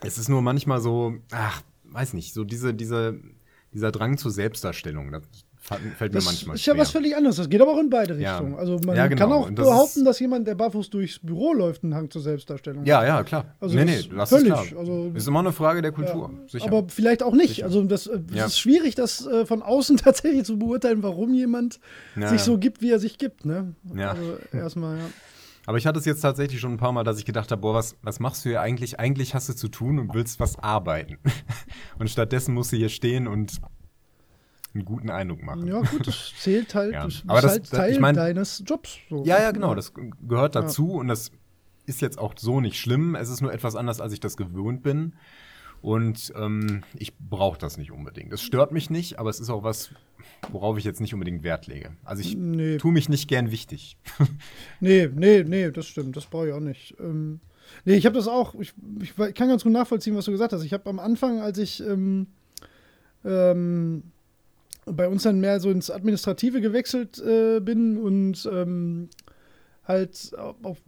[0.00, 3.20] es ist nur manchmal so, ach, weiß nicht, so diese, diese,
[3.74, 5.22] dieser Drang zur Selbstdarstellung, das
[5.68, 6.74] fa- fällt mir Das manchmal ist schwer.
[6.74, 7.36] ja was völlig anderes.
[7.36, 8.38] Das geht aber auch in beide Ja.
[8.38, 8.58] Richtungen.
[8.58, 9.20] Also man Ja, genau.
[9.20, 12.22] kann auch das behaupten, ist- dass jemand, der barfuß durchs Büro läuft, einen Hang zur
[12.22, 13.54] Selbstdarstellung ja, ja, klar.
[13.60, 14.80] Also nee, das nee, das völlig, ist klar.
[14.80, 16.64] also- ist immer eine Frage der Ja, Kultur, sicher.
[16.66, 17.56] Aber vielleicht auch nicht.
[17.56, 17.64] Sicher.
[17.66, 18.46] Also das, äh, das Ja.
[18.46, 21.78] ist schwierig, das äh, von außen tatsächlich zu beurteilen, warum jemand
[22.16, 22.44] Ja, sich ja.
[22.44, 23.44] so gibt, wie er sich gibt.
[23.44, 23.74] Ne?
[23.94, 24.10] Ja.
[24.12, 25.04] Also erstmal, ja.
[25.66, 27.74] Aber ich hatte es jetzt tatsächlich schon ein paar Mal, dass ich gedacht habe, boah,
[27.74, 28.98] was, was machst du hier eigentlich?
[28.98, 31.18] Eigentlich hast du zu tun und willst was arbeiten.
[31.98, 33.60] Und stattdessen musst du hier stehen und
[34.74, 35.66] einen guten Eindruck machen.
[35.66, 36.92] Ja, gut, das zählt halt.
[36.92, 37.04] Ja.
[37.04, 38.98] Das Aber ist das- halt Teil ich mein- deines Jobs.
[39.08, 39.24] So.
[39.24, 39.74] Ja, ja, genau.
[39.74, 39.92] Das
[40.26, 41.30] gehört dazu und das
[41.86, 43.14] ist jetzt auch so nicht schlimm.
[43.14, 45.14] Es ist nur etwas anders, als ich das gewöhnt bin.
[45.80, 48.32] Und ähm, ich brauche das nicht unbedingt.
[48.32, 49.90] Es stört mich nicht, aber es ist auch was,
[50.50, 51.92] worauf ich jetzt nicht unbedingt Wert lege.
[52.04, 52.78] Also ich Nee.
[52.78, 53.96] tue mich nicht gern wichtig.
[54.80, 56.16] Nee, nee, nee, das stimmt.
[56.16, 56.96] Das brauche ich auch nicht.
[57.00, 57.38] Ähm,
[57.84, 58.54] nee, ich habe das auch.
[58.56, 60.64] Ich, ich, ich kann ganz gut nachvollziehen, was du gesagt hast.
[60.64, 62.26] Ich habe am Anfang, als ich ähm,
[63.24, 64.02] ähm,
[64.92, 69.08] bei uns dann mehr so ins Administrative gewechselt äh, bin und ähm,
[69.84, 70.78] halt auf, auf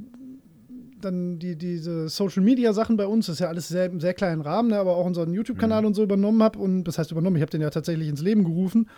[1.00, 4.14] dann die, diese Social Media Sachen bei uns, das ist ja alles sehr, im sehr
[4.14, 7.36] kleinen Rahmen, ne, aber auch unseren YouTube-Kanal und so übernommen habe und das heißt übernommen,
[7.36, 8.88] ich habe den ja tatsächlich ins Leben gerufen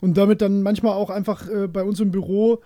[0.00, 2.60] und damit dann manchmal auch einfach äh, bei uns im Büro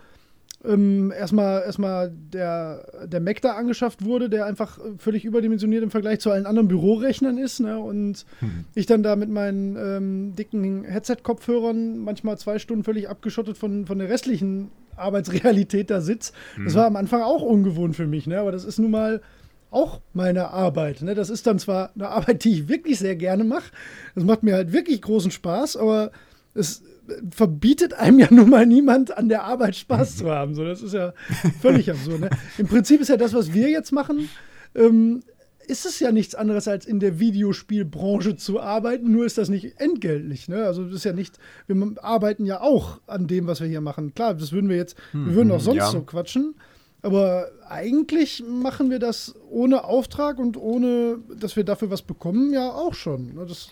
[0.66, 5.90] ähm, erstmal erstmal der, der Mac da angeschafft wurde, der einfach äh, völlig überdimensioniert im
[5.90, 7.60] Vergleich zu allen anderen Bürorechnern ist.
[7.60, 7.78] Ne?
[7.78, 8.26] Und
[8.74, 13.98] ich dann da mit meinen ähm, dicken Headset-Kopfhörern manchmal zwei Stunden völlig abgeschottet von, von
[13.98, 16.32] der restlichen Arbeitsrealität da sitze.
[16.64, 18.38] Das war am Anfang auch ungewohnt für mich, ne?
[18.38, 19.20] aber das ist nun mal
[19.70, 21.02] auch meine Arbeit.
[21.02, 21.14] Ne?
[21.14, 23.70] Das ist dann zwar eine Arbeit, die ich wirklich sehr gerne mache.
[24.14, 26.12] Das macht mir halt wirklich großen Spaß, aber
[26.54, 26.82] es
[27.30, 30.54] verbietet einem ja nun mal niemand an der Arbeit Spaß zu haben.
[30.54, 31.12] So, das ist ja
[31.60, 32.20] völlig absurd.
[32.20, 32.30] Ne?
[32.58, 34.28] Im Prinzip ist ja das, was wir jetzt machen,
[34.74, 35.22] ähm,
[35.66, 39.80] ist es ja nichts anderes als in der Videospielbranche zu arbeiten, nur ist das nicht
[39.80, 40.48] entgeltlich.
[40.48, 40.64] Ne?
[40.64, 44.14] Also das ist ja nicht, wir arbeiten ja auch an dem, was wir hier machen.
[44.14, 45.90] Klar, das würden wir jetzt, wir würden auch sonst ja.
[45.90, 46.54] so quatschen,
[47.02, 52.70] aber eigentlich machen wir das ohne Auftrag und ohne, dass wir dafür was bekommen, ja
[52.70, 53.34] auch schon.
[53.34, 53.46] Ne?
[53.46, 53.70] Das,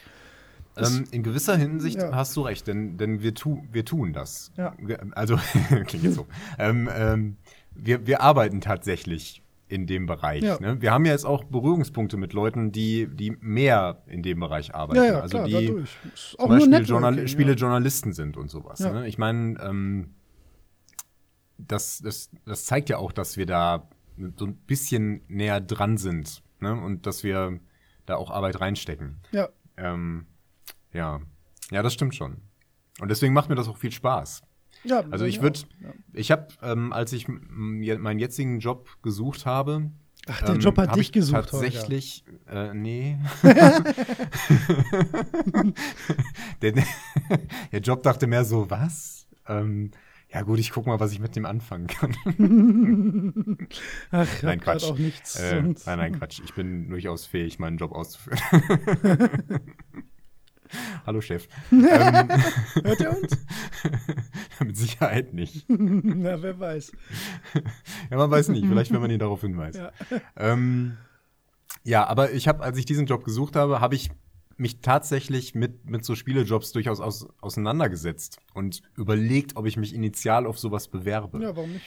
[0.76, 2.12] Ähm, in gewisser Hinsicht Ja.
[2.14, 4.52] hast du recht, denn, denn wir, tu, wir tun das.
[4.56, 4.74] Ja.
[5.12, 5.36] Also,
[5.86, 6.26] klingt jetzt so.
[6.58, 7.36] Ähm, ähm,
[7.74, 10.42] wir, wir arbeiten tatsächlich in dem Bereich.
[10.42, 10.58] Ja.
[10.60, 10.80] Ne?
[10.82, 15.02] Wir haben ja jetzt auch Berührungspunkte mit Leuten, die, die mehr in dem Bereich arbeiten.
[15.02, 15.90] ja, ja, also klar, die dadurch.
[16.14, 17.56] Zum Beispiel Journal Spiele ja.
[17.56, 18.80] Journalisten sind und sowas.
[18.80, 19.08] Ne?
[19.08, 20.14] Ich meine, ähm,
[21.58, 23.88] das, das, das zeigt ja auch, dass wir da
[24.36, 26.74] so ein bisschen näher dran sind ne?
[26.80, 27.58] und dass wir
[28.06, 29.16] da auch Arbeit reinstecken.
[29.32, 30.26] Ja, Ähm,
[30.94, 31.20] ja.
[31.70, 32.38] ja, das stimmt schon.
[33.00, 34.42] Und deswegen macht mir das auch viel Spaß.
[34.84, 35.92] ja, Also ich würde, ja.
[36.12, 39.90] ich habe, ähm, als ich meinen jetzigen Job gesucht habe,
[40.26, 41.50] Ach, der ähm, Job hat dich ich gesucht.
[41.50, 43.18] Tatsächlich, äh, nee.
[46.62, 46.72] der,
[47.72, 49.26] der Job dachte mehr so, was?
[49.46, 49.90] Ähm,
[50.32, 52.16] ja gut, ich guck mal, was ich mit dem anfangen kann.
[54.10, 54.84] Ach, nein, Quatsch.
[54.84, 55.36] auch nichts.
[55.36, 56.40] Äh, nein, nein, Quatsch.
[56.42, 58.40] Ich bin durchaus fähig, meinen Job auszuführen.
[61.06, 61.48] Hallo Chef.
[61.72, 61.82] ähm,
[62.82, 63.38] Hört ihr uns?
[64.60, 65.64] mit Sicherheit nicht.
[65.68, 66.92] Na, wer weiß.
[68.10, 69.78] Ja, man weiß nicht, vielleicht wenn man ihn darauf hinweist.
[69.78, 69.92] Ja.
[70.36, 70.96] Ähm,
[71.82, 74.10] ja, aber ich habe, als ich diesen Job gesucht habe, habe ich
[74.56, 80.46] mich tatsächlich mit, mit so Spielejobs durchaus aus, auseinandergesetzt und überlegt, ob ich mich initial
[80.46, 81.42] auf sowas bewerbe.
[81.42, 81.86] Ja, warum nicht?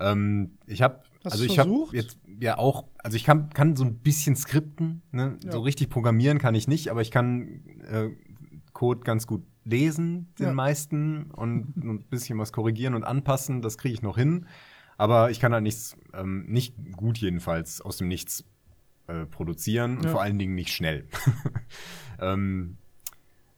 [0.00, 3.84] Ähm, ich habe, Hast also ich habe jetzt ja auch, also ich kann, kann so
[3.84, 5.38] ein bisschen skripten, ne?
[5.44, 5.52] Ja.
[5.52, 8.10] so richtig programmieren kann ich nicht, aber ich kann äh,
[8.72, 10.52] Code ganz gut lesen, den Ja.
[10.52, 14.46] meisten, und ein bisschen was korrigieren und anpassen, das kriege ich noch hin.
[14.98, 18.44] Aber ich kann halt nichts, ähm, nicht gut jedenfalls aus dem Nichts
[19.06, 20.10] äh, produzieren und Ja.
[20.10, 21.08] vor allen Dingen nicht schnell.
[22.20, 22.76] ähm,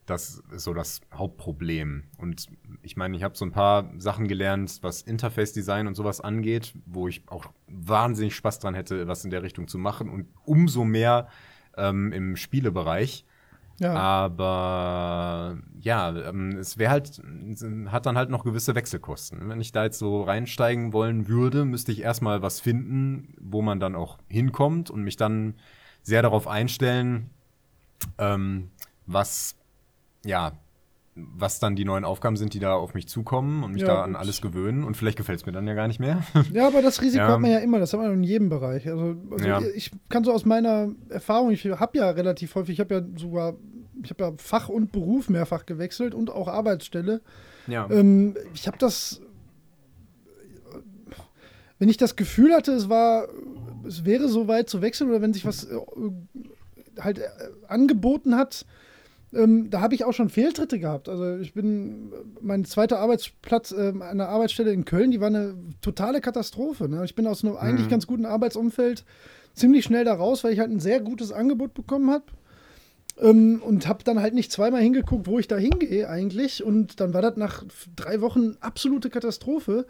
[0.07, 2.05] das ist so das Hauptproblem.
[2.17, 2.47] Und
[2.81, 7.07] ich meine, ich habe so ein paar Sachen gelernt, was Interface-Design und sowas angeht, wo
[7.07, 10.09] ich auch wahnsinnig Spaß dran hätte, was in der Richtung zu machen.
[10.09, 11.27] Und umso mehr
[11.75, 13.25] ähm, im Spielebereich.
[13.79, 13.93] Ja.
[13.93, 17.21] Aber ja, ähm, es wäre halt,
[17.87, 19.49] hat dann halt noch gewisse Wechselkosten.
[19.49, 23.79] Wenn ich da jetzt so reinsteigen wollen würde, müsste ich erstmal was finden, wo man
[23.79, 25.55] dann auch hinkommt und mich dann
[26.01, 27.29] sehr darauf einstellen,
[28.17, 28.71] ähm,
[29.05, 29.56] was,
[30.25, 30.53] ja,
[31.35, 34.03] was dann die neuen Aufgaben sind, die da auf mich zukommen und mich ja, da
[34.03, 34.83] an alles gewöhnen.
[34.83, 36.23] Und vielleicht gefällt es mir dann ja gar nicht mehr.
[36.53, 37.31] Ja, aber das Risiko ja.
[37.33, 38.87] hat man ja immer, das hat man in jedem Bereich.
[38.87, 39.61] Also, also ja.
[39.75, 43.55] ich kann so aus meiner Erfahrung, ich habe ja relativ häufig, ich habe ja sogar,
[44.03, 47.21] ich habe ja Fach und Beruf mehrfach gewechselt und auch Arbeitsstelle.
[47.65, 47.89] Ja.
[47.89, 49.21] Ähm, ich habe das,
[51.79, 53.27] wenn ich das Gefühl hatte, es war,
[53.87, 55.77] es wäre so weit zu wechseln oder wenn sich was äh,
[56.99, 57.27] halt äh,
[57.67, 58.65] angeboten hat,
[59.33, 61.09] ähm, da habe ich auch schon Fehltritte gehabt.
[61.09, 62.11] Also ich bin,
[62.41, 66.87] mein zweiter Arbeitsplatz äh, eine Arbeitsstelle in Köln, die war eine totale Katastrophe.
[66.87, 67.03] Ne?
[67.03, 67.59] Ich bin aus einem mhm.
[67.59, 69.03] eigentlich ganz guten Arbeitsumfeld
[69.53, 72.25] ziemlich schnell da raus, weil ich halt ein sehr gutes Angebot bekommen habe.
[73.19, 76.63] Ähm, und habe dann halt nicht zweimal hingeguckt, wo ich da hingehe eigentlich.
[76.63, 77.63] Und dann war das nach
[77.95, 79.87] drei Wochen absolute Katastrophe.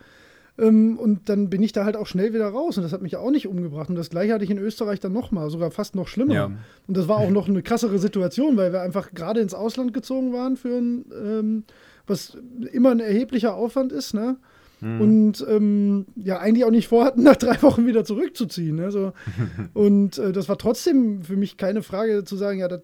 [0.57, 3.15] Ähm, und dann bin ich da halt auch schnell wieder raus und das hat mich
[3.15, 3.89] auch nicht umgebracht.
[3.89, 6.33] Und das gleiche hatte ich in Österreich dann nochmal, sogar fast noch schlimmer.
[6.33, 6.51] Ja.
[6.87, 10.33] Und das war auch noch eine krassere Situation, weil wir einfach gerade ins Ausland gezogen
[10.33, 11.63] waren für ein, ähm,
[12.07, 12.37] was
[12.71, 14.37] immer ein erheblicher Aufwand ist, ne?
[14.79, 15.01] Mhm.
[15.01, 18.75] Und ähm, ja, eigentlich auch nicht vorhatten, nach drei Wochen wieder zurückzuziehen.
[18.75, 18.91] Ne?
[18.91, 19.13] So,
[19.73, 22.83] und äh, das war trotzdem für mich keine Frage zu sagen, ja, dat,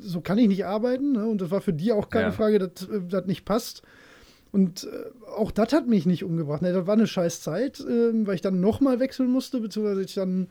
[0.00, 1.12] so kann ich nicht arbeiten.
[1.12, 1.26] Ne?
[1.26, 2.32] Und das war für die auch keine ja.
[2.32, 3.82] Frage, dass äh, das nicht passt.
[4.52, 6.62] Und äh, auch das hat mich nicht umgebracht.
[6.62, 10.14] Ne, das war eine scheiß Zeit, äh, weil ich dann nochmal wechseln musste, beziehungsweise ich
[10.14, 10.48] dann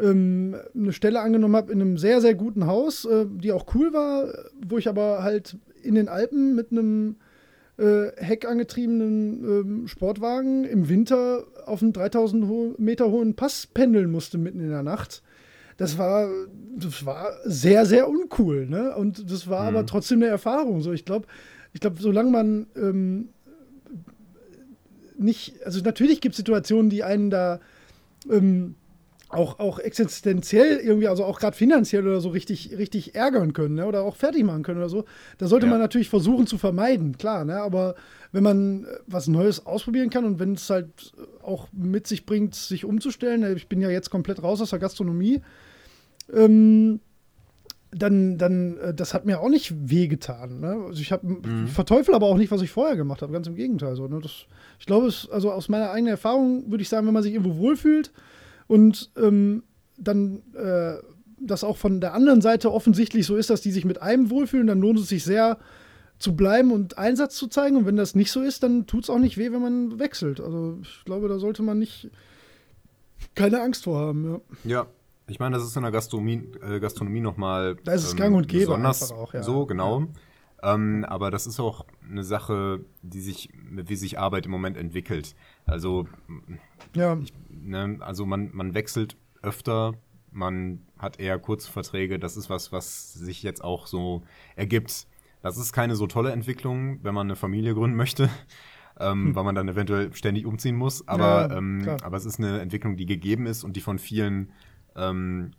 [0.00, 3.92] ähm, eine Stelle angenommen habe in einem sehr, sehr guten Haus, äh, die auch cool
[3.92, 4.32] war,
[4.66, 7.16] wo ich aber halt in den Alpen mit einem
[7.76, 14.38] äh, heckangetriebenen ähm, Sportwagen im Winter auf einen 3000 ho Meter hohen Pass pendeln musste
[14.38, 15.22] mitten in der Nacht.
[15.76, 16.28] Das war,
[16.76, 18.66] das war sehr, sehr uncool.
[18.66, 18.94] Ne?
[18.94, 19.76] Und das war mhm.
[19.76, 20.82] aber trotzdem eine Erfahrung.
[20.82, 21.26] So, ich glaube,
[21.74, 23.28] ich glaube, solange man ähm,
[25.18, 27.60] nicht, also natürlich gibt es Situationen, die einen da
[28.30, 28.76] ähm,
[29.28, 33.86] auch, auch existenziell irgendwie, also auch gerade finanziell oder so richtig, richtig ärgern können ne?
[33.86, 35.04] oder auch fertig machen können oder so.
[35.38, 35.70] Da sollte ja.
[35.70, 37.44] man natürlich versuchen zu vermeiden, klar.
[37.44, 37.60] Ne?
[37.60, 37.96] Aber
[38.30, 41.12] wenn man was Neues ausprobieren kann und wenn es halt
[41.42, 43.52] auch mit sich bringt, sich umzustellen, ne?
[43.54, 45.42] ich bin ja jetzt komplett raus aus der Gastronomie,
[46.32, 47.00] ähm,
[47.94, 50.60] dann, dann, äh, das hat mir auch nicht wehgetan.
[50.60, 50.84] Ne?
[50.86, 51.68] Also ich habe mhm.
[51.68, 53.32] verteufel aber auch nicht, was ich vorher gemacht habe.
[53.32, 53.96] Ganz im Gegenteil.
[53.96, 54.20] So, ne?
[54.22, 54.46] das,
[54.78, 57.56] ich glaube, es, also aus meiner eigenen Erfahrung würde ich sagen, wenn man sich irgendwo
[57.56, 58.12] wohlfühlt
[58.66, 59.62] und ähm,
[59.96, 60.94] dann äh,
[61.40, 64.66] das auch von der anderen Seite offensichtlich so ist, dass die sich mit einem wohlfühlen,
[64.66, 65.58] dann lohnt es sich sehr
[66.18, 67.76] zu bleiben und Einsatz zu zeigen.
[67.76, 70.40] Und wenn das nicht so ist, dann tut es auch nicht weh, wenn man wechselt.
[70.40, 72.10] Also ich glaube, da sollte man nicht
[73.34, 74.40] keine Angst vor haben.
[74.64, 74.70] Ja.
[74.70, 74.86] ja.
[75.26, 77.76] Ich meine, das ist in der Gastronomie, äh, Gastronomie nochmal.
[77.84, 79.42] Da ist es ähm, gang und gäbe besonders auch, ja.
[79.42, 80.00] So, genau.
[80.00, 80.74] Ja.
[80.74, 85.34] Ähm, aber das ist auch eine Sache, die sich, wie sich Arbeit im Moment entwickelt.
[85.66, 86.06] Also,
[86.94, 87.18] ja.
[87.22, 89.94] Ich, ne, also man, man wechselt öfter,
[90.30, 92.18] man hat eher Kurzverträge.
[92.18, 94.22] Das ist was, was sich jetzt auch so
[94.56, 95.06] ergibt.
[95.42, 98.28] Das ist keine so tolle Entwicklung, wenn man eine Familie gründen möchte.
[98.96, 99.34] Ähm, hm.
[99.34, 101.08] weil man dann eventuell ständig umziehen muss.
[101.08, 104.52] Aber, ja, ähm, aber es ist eine Entwicklung, die gegeben ist und die von vielen
[104.96, 105.52] ähm,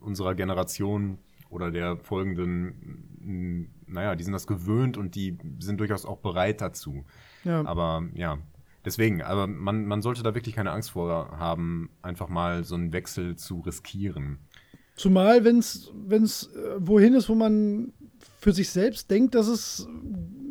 [0.00, 1.18] unserer Generation
[1.50, 7.04] oder der folgenden, naja, die sind das gewöhnt und die sind durchaus auch bereit dazu.
[7.44, 7.64] Ja.
[7.64, 8.38] Aber ja,
[8.84, 12.92] deswegen, aber man, man sollte da wirklich keine Angst vor haben, einfach mal so einen
[12.92, 14.38] Wechsel zu riskieren.
[14.96, 15.90] Zumal, wenn es
[16.54, 17.92] äh, wohin ist, wo man
[18.38, 19.88] für sich selbst denkt, dass es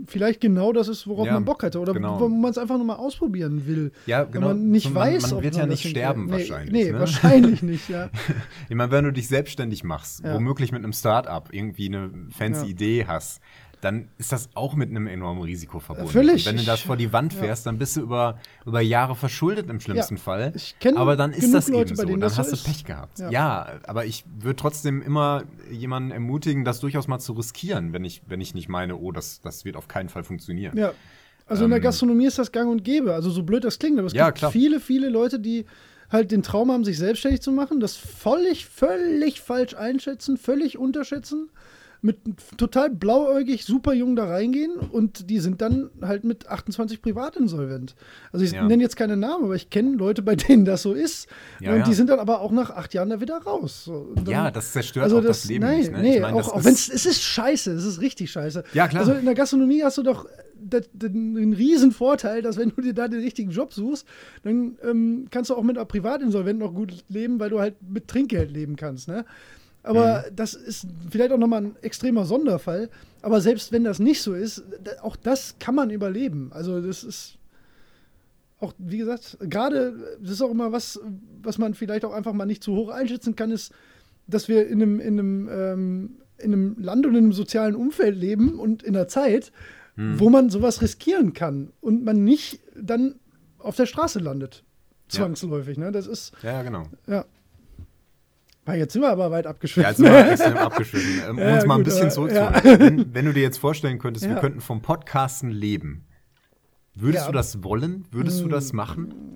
[0.08, 1.80] vielleicht genau das ist, worauf ja, man Bock hätte.
[1.80, 2.20] Oder genau.
[2.20, 3.92] wo man es einfach nur mal ausprobieren will.
[4.06, 4.50] Ja, genau.
[4.50, 6.74] Wenn man nicht man, weiß, man wird ja nicht sterben nee, wahrscheinlich.
[6.74, 7.00] Nee, ne?
[7.00, 8.10] wahrscheinlich nicht, ja.
[8.70, 10.34] ich meine, wenn du dich selbstständig machst, ja.
[10.34, 12.64] womöglich mit einem Start-up irgendwie eine fancy.
[12.68, 13.42] Idee hast,
[13.84, 16.12] dann ist das auch mit einem enormen Risiko verbunden.
[16.12, 16.46] Völlig.
[16.46, 17.72] Und wenn du das vor die Wand fährst, ja.
[17.72, 20.54] dann bist du über, über Jahre verschuldet im schlimmsten ja, Fall.
[20.56, 22.18] Ich aber dann ist das Leute, eben so.
[22.18, 23.20] Dann hast du Pech gehabt.
[23.20, 28.06] Ja, ja aber ich würde trotzdem immer jemanden ermutigen, das durchaus mal zu riskieren, wenn
[28.06, 30.78] ich, wenn ich nicht meine, oh, das, das wird auf keinen Fall funktionieren.
[30.78, 30.94] Ja.
[31.46, 33.14] Also ähm, in der ähm, Gastronomie ist das gang und gäbe.
[33.14, 34.52] Also so blöd das klingt, aber es gibt klar.
[34.52, 35.66] viele, viele Leute, die
[36.10, 41.50] halt den Traum haben, sich selbstständig zu machen, das völlig, völlig falsch einschätzen, völlig unterschätzen
[42.04, 42.18] mit
[42.58, 47.96] total blauäugig, super jung da reingehen und die sind dann halt mit 28 privat insolvent.
[48.34, 48.68] Also ich ja.
[48.68, 51.30] nenne jetzt keine Namen, aber ich kenne Leute, bei denen das so ist.
[51.62, 51.84] Ja, und ja.
[51.86, 53.86] die sind dann aber auch nach acht Jahren da wieder raus.
[53.86, 55.92] So, dann, ja, das zerstört also auch das, das Leben nein, nicht.
[55.94, 56.02] Ne?
[56.02, 58.66] Nee, ich mein, auch, auch wenn es ist scheiße, es ist richtig scheiße.
[58.74, 59.02] Ja, klar.
[59.02, 63.08] Also in der Gastronomie hast du doch den riesen Vorteil, dass wenn du dir da
[63.08, 64.06] den richtigen Job suchst,
[64.44, 68.08] dann ähm, kannst du auch mit einer Privatinsolvent noch gut leben, weil du halt mit
[68.08, 69.08] Trinkgeld leben kannst.
[69.08, 69.26] Ne?
[69.84, 72.90] Aber das ist vielleicht auch nochmal ein extremer Sonderfall.
[73.22, 74.64] Aber selbst wenn das nicht so ist,
[75.02, 76.52] auch das kann man überleben.
[76.54, 77.38] Also das ist
[78.60, 81.00] auch, wie gesagt, gerade, das ist auch immer was,
[81.42, 83.74] was man vielleicht auch einfach mal nicht zu hoch einschätzen kann, ist,
[84.26, 88.18] dass wir in einem, in einem, ähm, in einem Land und in einem sozialen Umfeld
[88.18, 89.52] leben und in einer Zeit,
[89.96, 93.16] wo man sowas riskieren kann und man nicht dann
[93.60, 94.64] auf der Straße landet.
[95.12, 95.20] Ja.
[95.20, 95.92] Zwangsläufig, ne?
[95.92, 96.88] Das ist, Ja, genau.
[97.06, 97.26] ja.
[98.68, 99.88] Jetzt sind wir aber weit Ja, abgeschwitzt.
[99.88, 101.22] jetzt sind wir extrem abgeschwiffen.
[101.26, 102.80] Ähm, Um Ja, uns mal ein gut, bisschen aber- zurückzuholen.
[102.80, 104.40] Wenn, wenn du dir jetzt vorstellen könntest, wir Ja.
[104.40, 106.06] könnten vom Podcasten leben,
[106.96, 107.32] würdest Ja.
[107.32, 108.06] du das wollen?
[108.12, 109.34] Würdest du das machen?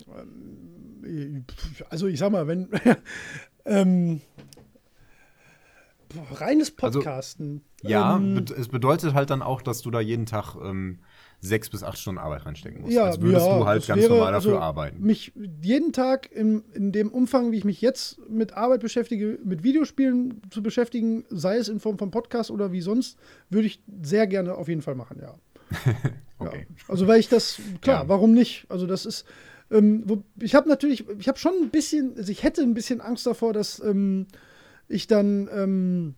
[1.90, 2.70] Also ich sag mal, wenn
[3.66, 4.22] ähm,
[6.32, 7.64] reines Also, Podcasten.
[7.84, 11.00] Ja, ähm, es bedeutet halt dann auch, dass du da jeden Tag ähm,
[11.40, 12.94] sechs bis acht Stunden Arbeit reinstecken musst.
[12.94, 15.04] ja, Als würdest ja, du halt ganz wäre, normal dafür also, arbeiten.
[15.04, 19.64] Mich jeden Tag in, in dem Umfang, wie ich mich jetzt mit Arbeit beschäftige, mit
[19.64, 23.18] Videospielen zu beschäftigen, sei es in Form von Podcast oder wie sonst,
[23.50, 25.36] würde ich sehr gerne auf jeden Fall machen, ja.
[26.40, 26.68] Okay.
[26.70, 26.76] Ja.
[26.88, 28.10] Also weil ich das, klar, Ja.
[28.10, 28.68] warum nicht?
[28.70, 29.26] Also das ist,
[29.72, 33.02] ähm, wo, ich habe natürlich, ich habe schon ein bisschen, also ich hätte ein bisschen
[33.02, 34.28] Angst davor, dass ähm,
[34.88, 36.16] ich dann ähm,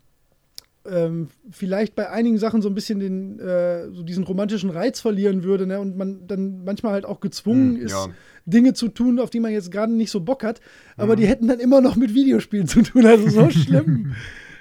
[0.85, 5.43] ähm, vielleicht bei einigen Sachen so ein bisschen den, äh, so diesen romantischen Reiz verlieren
[5.43, 5.79] würde, ne?
[5.79, 8.07] Und man dann manchmal halt auch gezwungen Hm, ist, ja.
[8.45, 10.61] Dinge zu tun, auf die man jetzt gerade nicht so Bock hat.
[10.97, 11.19] Aber Mhm.
[11.19, 13.05] die hätten dann immer noch mit Videospielen zu tun.
[13.05, 14.13] Also so schlimm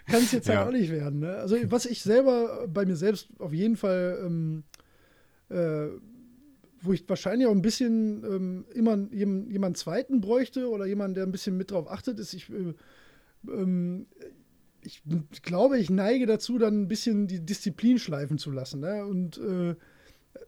[0.09, 0.59] kann es jetzt Ja.
[0.59, 1.21] halt auch nicht werden.
[1.21, 1.37] Ne?
[1.37, 4.65] Also was ich selber bei mir selbst auf jeden Fall ähm,
[5.51, 5.89] äh,
[6.81, 11.25] wo ich wahrscheinlich auch ein bisschen ähm, immer jemand, jemand Zweiten bräuchte oder jemand, der
[11.25, 12.75] ein bisschen mit drauf achtet, ist, ich, äh,
[13.53, 14.07] ähm,
[14.89, 18.81] ich glaube, ich neige dazu, dann ein bisschen die Disziplin schleifen zu lassen.
[18.81, 19.05] Ne?
[19.07, 19.75] Und äh,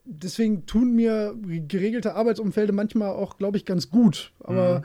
[0.04, 1.34] deswegen tun mir
[1.68, 4.32] geregelte Arbeitsumfelde manchmal auch, glaube ich, ganz gut.
[4.40, 4.82] Aber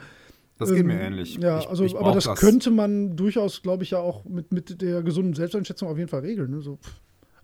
[0.58, 1.36] Das geht mir ähm, ähnlich.
[1.36, 4.52] Ja, Ich- also, ich aber brauch das, könnte man durchaus, glaube ich, ja auch mit,
[4.52, 6.50] mit der gesunden Selbsteinschätzung auf jeden Fall regeln.
[6.50, 6.60] Ne?
[6.60, 6.78] So,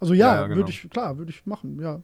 [0.00, 0.56] also ja, Ja, ja, genau.
[0.60, 2.02] würde ich, klar, würde ich machen, ja.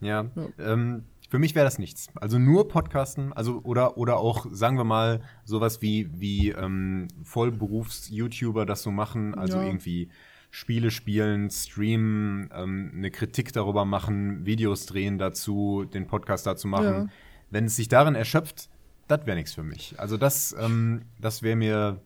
[0.00, 0.72] Ja, Ja.
[0.72, 2.08] Ähm, für mich wäre das nichts.
[2.16, 8.66] Also nur Podcasten, also oder oder auch sagen wir mal sowas wie wie ähm, Vollberufs-YouTuber
[8.66, 9.64] das so machen, also Ja.
[9.64, 10.10] irgendwie
[10.50, 16.84] Spiele spielen, streamen, ähm, eine Kritik darüber machen, Videos drehen dazu, den Podcast dazu machen.
[16.86, 17.06] Ja.
[17.50, 18.68] Wenn es sich darin erschöpft,
[19.08, 19.94] das wäre nichts für mich.
[19.98, 22.00] Also das ähm, das wäre mir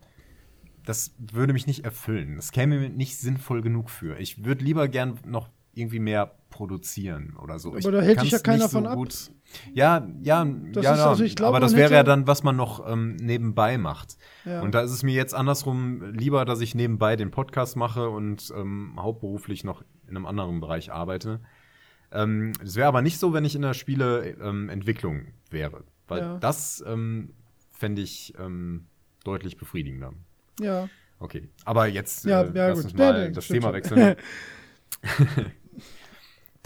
[0.84, 2.36] das würde mich nicht erfüllen.
[2.36, 4.18] Das käme mir nicht sinnvoll genug für.
[4.18, 7.68] Ich würde lieber gern noch irgendwie mehr produzieren oder so.
[7.68, 8.96] Aber ich da hält kann's ja keiner nicht von ab.
[8.96, 9.30] Gut.
[9.74, 11.06] Ja, ja, Das ja, ist ja.
[11.08, 14.16] also, ich glaub, aber das wäre ja dann, was man noch ähm, nebenbei macht.
[14.44, 14.60] Ja.
[14.60, 18.52] Und da ist es mir jetzt andersrum lieber, dass ich nebenbei den Podcast mache und
[18.56, 21.38] ähm, hauptberuflich noch in einem anderen Bereich arbeite.
[22.10, 25.84] Ähm, das wäre aber nicht so, wenn ich in der Spieleentwicklung ähm, wäre.
[26.08, 26.38] Weil Ja.
[26.38, 27.30] das ähm,
[27.70, 28.86] fände ich ähm,
[29.22, 30.12] deutlich befriedigender.
[30.60, 30.88] Ja,
[31.20, 32.84] Okay, aber jetzt Ja, äh, lass gut.
[32.84, 33.72] uns mal das Thema schon.
[33.74, 34.16] wechseln.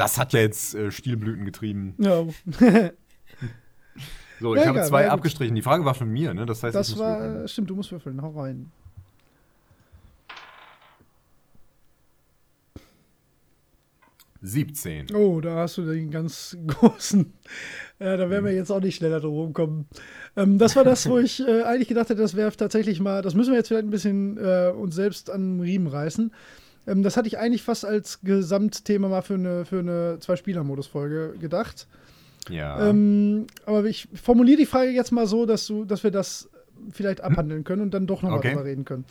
[0.03, 1.95] das hat ja jetzt äh, Stilblüten getrieben.
[1.99, 2.25] ja.
[4.41, 5.55] So, Ja, ich habe egal, zwei ja, abgestrichen.
[5.55, 6.47] Die Frage war von mir, ne?
[6.47, 7.47] Das heißt, ich Das war, würfeln.
[7.49, 8.73] stimmt, du musst würfeln, hau rein.
[14.41, 15.07] siebzehn.
[15.15, 17.33] Oh, da hast du den ganz großen.
[18.01, 19.87] Ja, da werden wir jetzt auch nicht schneller drum rumkommen.
[20.37, 23.35] Ähm, das war das, wo ich äh, eigentlich gedacht hätte, das wäre tatsächlich mal, das
[23.35, 26.33] müssen wir jetzt vielleicht ein bisschen äh, uns selbst an den Riemen reißen.
[26.87, 31.87] Ähm, das hatte ich eigentlich fast als Gesamtthema mal für eine, für eine Zwei-Spieler-Modus-Folge gedacht.
[32.49, 32.89] Ja.
[32.89, 36.49] Ähm, aber ich formuliere die Frage jetzt mal so, dass, du, dass wir das
[36.91, 38.51] vielleicht abhandeln können und dann doch nochmal Okay.
[38.51, 39.05] drüber reden können.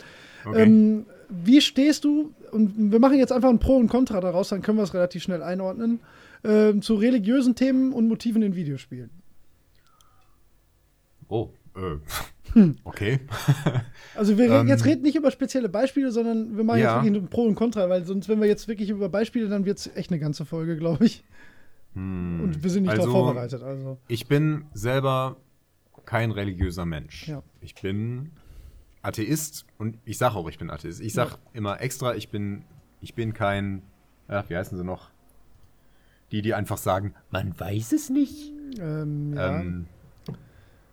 [0.45, 0.63] okay.
[0.63, 4.61] Ähm, wie stehst du, und wir machen jetzt einfach ein Pro und Contra daraus, dann
[4.61, 6.01] können wir es relativ schnell einordnen,
[6.43, 9.09] ähm, zu religiösen Themen und Motiven in Videospielen?
[11.29, 11.97] oh, äh.
[12.53, 12.75] Hm.
[12.83, 13.19] Okay.
[14.13, 16.95] Also wir reden, Ähm, jetzt reden nicht über spezielle Beispiele, sondern wir machen Ja.
[16.97, 19.63] jetzt wirklich ein Pro und Contra, weil sonst, wenn wir jetzt wirklich über Beispiele, dann
[19.65, 21.23] wird es echt eine ganze Folge, glaube ich.
[21.93, 22.41] Hm.
[22.41, 23.63] Und wir sind nicht Also, darauf vorbereitet.
[23.63, 23.97] Also.
[24.09, 25.37] Ich bin selber
[26.05, 27.29] kein religiöser Mensch.
[27.29, 27.41] Ja.
[27.61, 28.31] Ich bin
[29.01, 30.99] Atheist und ich sage auch, ich bin Atheist.
[30.99, 32.63] Ich sage immer extra, ich bin,
[32.99, 33.81] ich bin kein,
[34.27, 35.09] ach, wie heißen sie noch?
[36.31, 38.51] Die, die einfach sagen, man weiß es nicht.
[38.79, 39.59] Ähm, ja.
[39.61, 39.87] Ähm,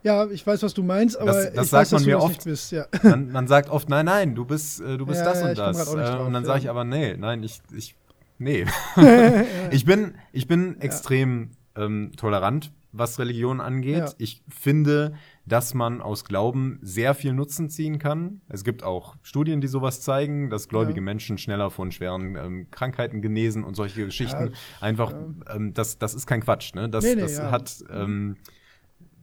[0.03, 2.09] ja, ich weiß, was du meinst, aber Das- das ich sagt weiß, dass man du
[2.11, 2.29] mir oft.
[2.29, 2.73] nicht bist.
[2.73, 2.87] Ja.
[3.03, 5.59] man, man sagt oft, nein, nein, du bist, äh, du bist Ja, das ja, und
[5.59, 5.81] das.
[5.81, 6.47] Äh, drauf, und dann ja.
[6.47, 7.95] sage ich aber, nee, nein, ich, ich,
[8.39, 8.65] nee.
[9.71, 13.97] ich bin, ich bin extrem ähm, tolerant, was Religion angeht.
[13.99, 14.13] Ja.
[14.19, 18.41] Ich finde, dass man aus Glauben sehr viel Nutzen ziehen kann.
[18.49, 21.05] Es gibt auch Studien, die sowas zeigen, dass gläubige Ja.
[21.05, 24.47] Menschen schneller von schweren ähm, Krankheiten genesen und solche Geschichten.
[24.53, 25.13] Ja, Einfach,
[25.55, 26.89] ähm, das, das ist kein Quatsch, ne?
[26.89, 27.51] Das, Nee, nee, das ja.
[27.51, 28.37] hat, ähm,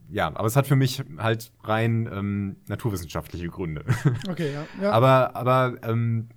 [0.09, 3.83] ja, aber es hat für mich halt rein ähm, naturwissenschaftliche Gründe.
[4.29, 4.65] Okay, ja.
[4.81, 4.91] ja.
[4.91, 6.29] Aber, aber ähm,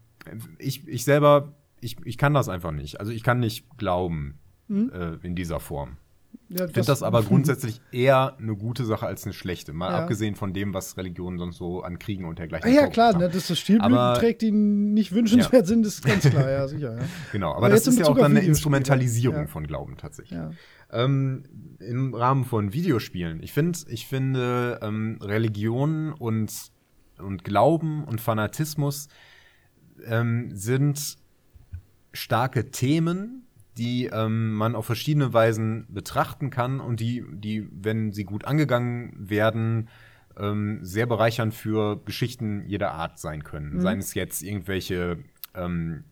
[0.59, 3.01] ich, ich selber, ich, ich kann das einfach nicht.
[3.01, 4.39] Also ich kann nicht glauben
[4.71, 4.91] Mhm.
[4.93, 5.97] äh, in dieser Form.
[6.51, 9.73] Ja, Ich finde das aber grundsätzlich eher eine gute Sache als eine schlechte.
[9.73, 9.99] Mal Ja.
[10.01, 13.21] abgesehen von dem, was Religionen sonst so an Kriegen und dergleichen Ah, ja, klar, haben.
[13.21, 16.97] ne, dass das Stilblüten Aber- trägt, die nicht wünschenswert sind, ist ganz klar, ja, sicher.
[16.99, 17.05] Ja.
[17.33, 19.47] Genau, aber, Aber das ist ja auch dann eine Videospiele, Instrumentalisierung ja.
[19.47, 20.39] von Glauben tatsächlich.
[20.39, 20.51] Ja.
[20.91, 21.45] Ähm,
[21.81, 23.43] Im Rahmen von Videospielen.
[23.43, 26.51] Ich finde, ich finde ähm, Religion und,
[27.19, 29.09] und Glauben und Fanatismus
[30.07, 31.19] ähm, sind
[32.15, 33.45] starke Themen,
[33.79, 39.15] die ähm, man auf verschiedene Weisen betrachten kann und die, die, wenn sie gut angegangen
[39.17, 39.89] werden,
[40.37, 43.81] ähm, sehr bereichernd für Geschichten jeder Art sein können.
[43.81, 45.19] Seien es jetzt irgendwelche
[45.55, 46.05] ähm,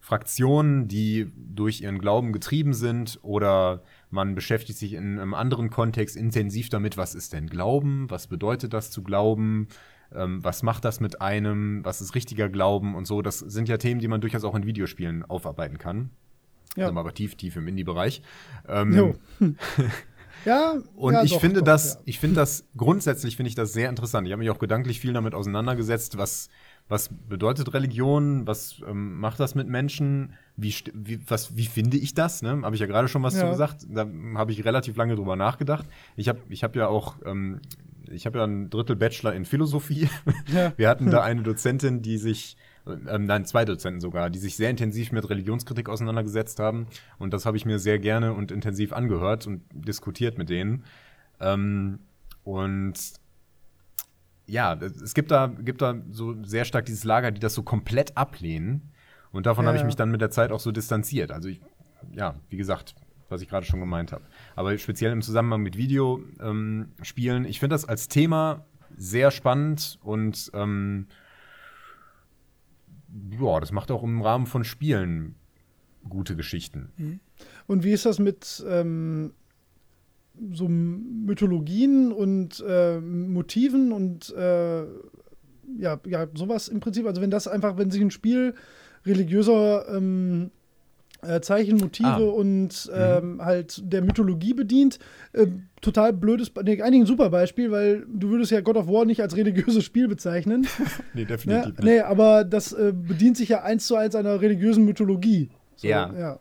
[0.00, 6.16] Fraktionen, die durch ihren Glauben getrieben sind oder man beschäftigt sich in einem anderen Kontext
[6.16, 9.68] intensiv damit, was ist denn Glauben, was bedeutet das zu glauben,
[10.14, 13.22] ähm, was macht das mit einem, was ist richtiger Glauben und so.
[13.22, 16.10] Das sind ja Themen, die man durchaus auch in Videospielen aufarbeiten kann.
[16.78, 16.86] Ja.
[16.86, 18.22] Sind wir aber tief, tief im Indie-Bereich.
[18.68, 19.14] Ähm, Jo.
[20.44, 22.00] Ja, und ja, ich doch, finde doch, das, ja.
[22.04, 24.26] ich finde das grundsätzlich finde ich das sehr interessant.
[24.26, 26.48] Ich habe mich auch gedanklich viel damit auseinandergesetzt, was
[26.88, 32.14] was bedeutet Religion, was ähm, macht das mit Menschen, wie, wie was wie finde ich
[32.14, 32.40] das?
[32.40, 32.60] Ne?
[32.62, 33.40] Habe ich ja gerade schon was Ja.
[33.40, 33.86] zu gesagt.
[33.90, 34.06] Da
[34.36, 35.86] habe ich relativ lange drüber nachgedacht.
[36.16, 37.60] Ich habe ich habe ja auch ähm,
[38.10, 40.08] ich habe ja ein Drittel Bachelor in Philosophie.
[40.54, 40.72] Ja.
[40.78, 42.56] Wir hatten da eine Dozentin, die sich,
[43.08, 46.86] ähm, nein, zwei Dozenten sogar, die sich sehr intensiv mit Religionskritik auseinandergesetzt haben.
[47.18, 50.84] Und das habe ich mir sehr gerne und intensiv angehört und diskutiert mit denen.
[51.40, 52.00] Ähm,
[52.44, 52.94] und
[54.46, 58.16] ja, es gibt da, gibt da so sehr stark dieses Lager, die das so komplett
[58.16, 58.90] ablehnen.
[59.30, 61.30] Und davon Ja, habe ich mich dann mit der Zeit auch so distanziert.
[61.30, 61.60] Also ich,
[62.12, 62.94] ja, wie gesagt,
[63.28, 64.24] was ich gerade schon gemeint habe.
[64.56, 68.64] Aber speziell im Zusammenhang mit Videospielen, ähm, ich finde das als Thema
[68.96, 71.06] sehr spannend und ähm,
[73.40, 75.34] ja, das macht auch im Rahmen von Spielen
[76.08, 76.92] gute Geschichten.
[77.66, 79.32] Und wie ist das mit ähm,
[80.52, 84.82] so Mythologien und äh, Motiven und äh,
[85.78, 87.06] ja, ja, sowas im Prinzip?
[87.06, 88.54] Also wenn das einfach, wenn sich ein Spiel
[89.04, 90.50] religiöser ähm,
[91.22, 92.16] äh, Zeichen, Motive Ah.
[92.18, 94.98] und ähm, halt der Mythologie bedient,
[95.32, 95.46] äh,
[95.80, 99.20] total blödes, nee, eigentlich ein super Beispiel, weil du würdest ja God of War nicht
[99.20, 100.66] als religiöses Spiel bezeichnen.
[101.14, 101.74] Nee, Ne?
[101.82, 105.50] Nee, aber das äh, bedient sich ja eins zu eins einer religiösen Mythologie.
[105.76, 106.38] So, Ja, ja.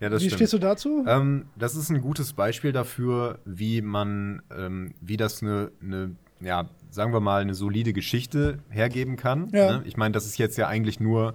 [0.00, 0.38] Ja, das Wie stimmt.
[0.38, 1.04] stehst du dazu?
[1.08, 6.68] Ähm, das ist ein gutes Beispiel dafür, wie man, ähm, wie das eine, eine, ja,
[6.90, 9.48] sagen wir mal, eine solide Geschichte hergeben kann.
[9.52, 9.78] Ja.
[9.78, 9.82] Ne?
[9.86, 11.34] Ich meine, das ist jetzt ja eigentlich nur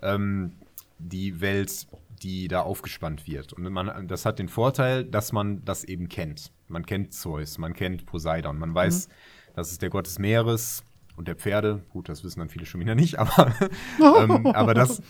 [0.00, 0.52] ähm,
[0.98, 1.86] die Welt,
[2.22, 3.52] die da aufgespannt wird.
[3.52, 6.52] Und man, das hat den Vorteil, dass man das eben kennt.
[6.66, 9.08] Man kennt Zeus, man kennt Poseidon, man weiß,
[9.54, 10.84] das ist der Gott des Meeres
[11.16, 11.84] und der Pferde.
[11.90, 13.52] Gut, das wissen dann viele schon wieder nicht, aber,
[14.00, 15.02] ähm, aber das,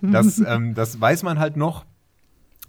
[0.00, 1.84] das, ähm, das weiß man halt noch.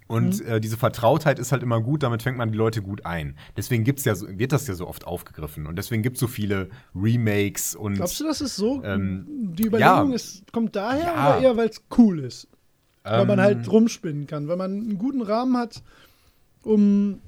[0.08, 3.38] Und äh, diese Vertrautheit ist halt immer gut, damit fängt man die Leute gut ein.
[3.56, 5.66] Deswegen gibt's ja so, wird das ja so oft aufgegriffen.
[5.66, 8.84] Und deswegen gibt es so viele Remakes und Glaubst du, das ist so?
[8.84, 10.16] Ähm, die Überlegung ja.
[10.16, 11.38] ist, kommt daher Ja.
[11.38, 12.48] oder eher, weil es cool ist?
[13.04, 15.84] Weil man Ähm, halt rumspinnen kann, weil man einen guten Rahmen hat,
[16.64, 17.20] um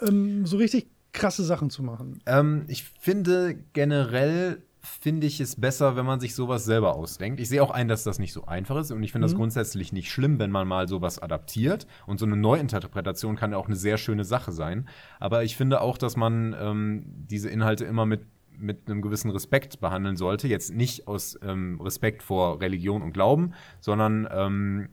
[0.00, 2.20] ähm, so richtig krasse Sachen zu machen.
[2.26, 7.38] Ähm, ich finde generell finde ich es besser, wenn man sich sowas selber ausdenkt.
[7.38, 9.92] Ich sehe auch ein, dass das nicht so einfach ist und ich finde das grundsätzlich
[9.92, 11.86] nicht schlimm, wenn man mal sowas adaptiert.
[12.06, 14.88] Und so eine Neuinterpretation kann ja auch eine sehr schöne Sache sein.
[15.20, 18.22] Aber ich finde auch, dass man ähm, diese Inhalte immer mit
[18.58, 20.48] mit einem gewissen Respekt behandeln sollte.
[20.48, 24.88] Jetzt nicht aus ähm, Respekt vor Religion und Glauben, sondern ähm,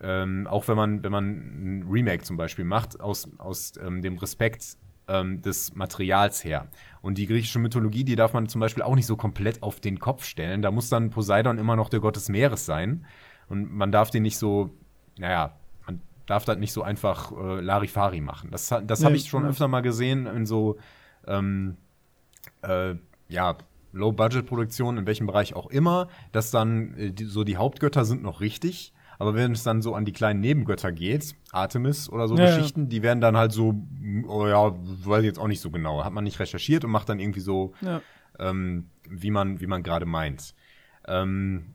[0.00, 4.18] ähm, auch wenn man, wenn man ein Remake zum Beispiel macht, aus, aus ähm, dem
[4.18, 4.76] Respekt
[5.08, 6.68] ähm, des Materials her.
[7.00, 9.98] Und die griechische Mythologie, die darf man zum Beispiel auch nicht so komplett auf den
[9.98, 10.62] Kopf stellen.
[10.62, 13.06] Da muss dann Poseidon immer noch der Gott des Meeres sein.
[13.48, 14.70] Und man darf den nicht so,
[15.18, 15.54] naja,
[15.86, 18.50] man darf das nicht so einfach äh, Larifari machen.
[18.50, 20.78] Das, das habe ich schon öfter mal gesehen in so,
[21.26, 21.76] ähm,
[22.68, 22.96] äh,
[23.28, 23.56] ja,
[23.92, 28.40] Low-Budget-Produktionen, in welchem Bereich auch immer, dass dann äh, die, so die Hauptgötter sind noch
[28.40, 32.44] richtig, aber wenn es dann so an die kleinen Nebengötter geht, Artemis oder so Ja,
[32.48, 32.56] ja.
[32.56, 33.74] Geschichten, die werden dann halt so,
[34.26, 37.08] oh ja, weiß ich jetzt auch nicht so genau, hat man nicht recherchiert und macht
[37.08, 38.00] dann irgendwie so, Ja.
[38.40, 40.54] ähm, wie man, wie man gerade meint.
[41.06, 41.74] Ähm,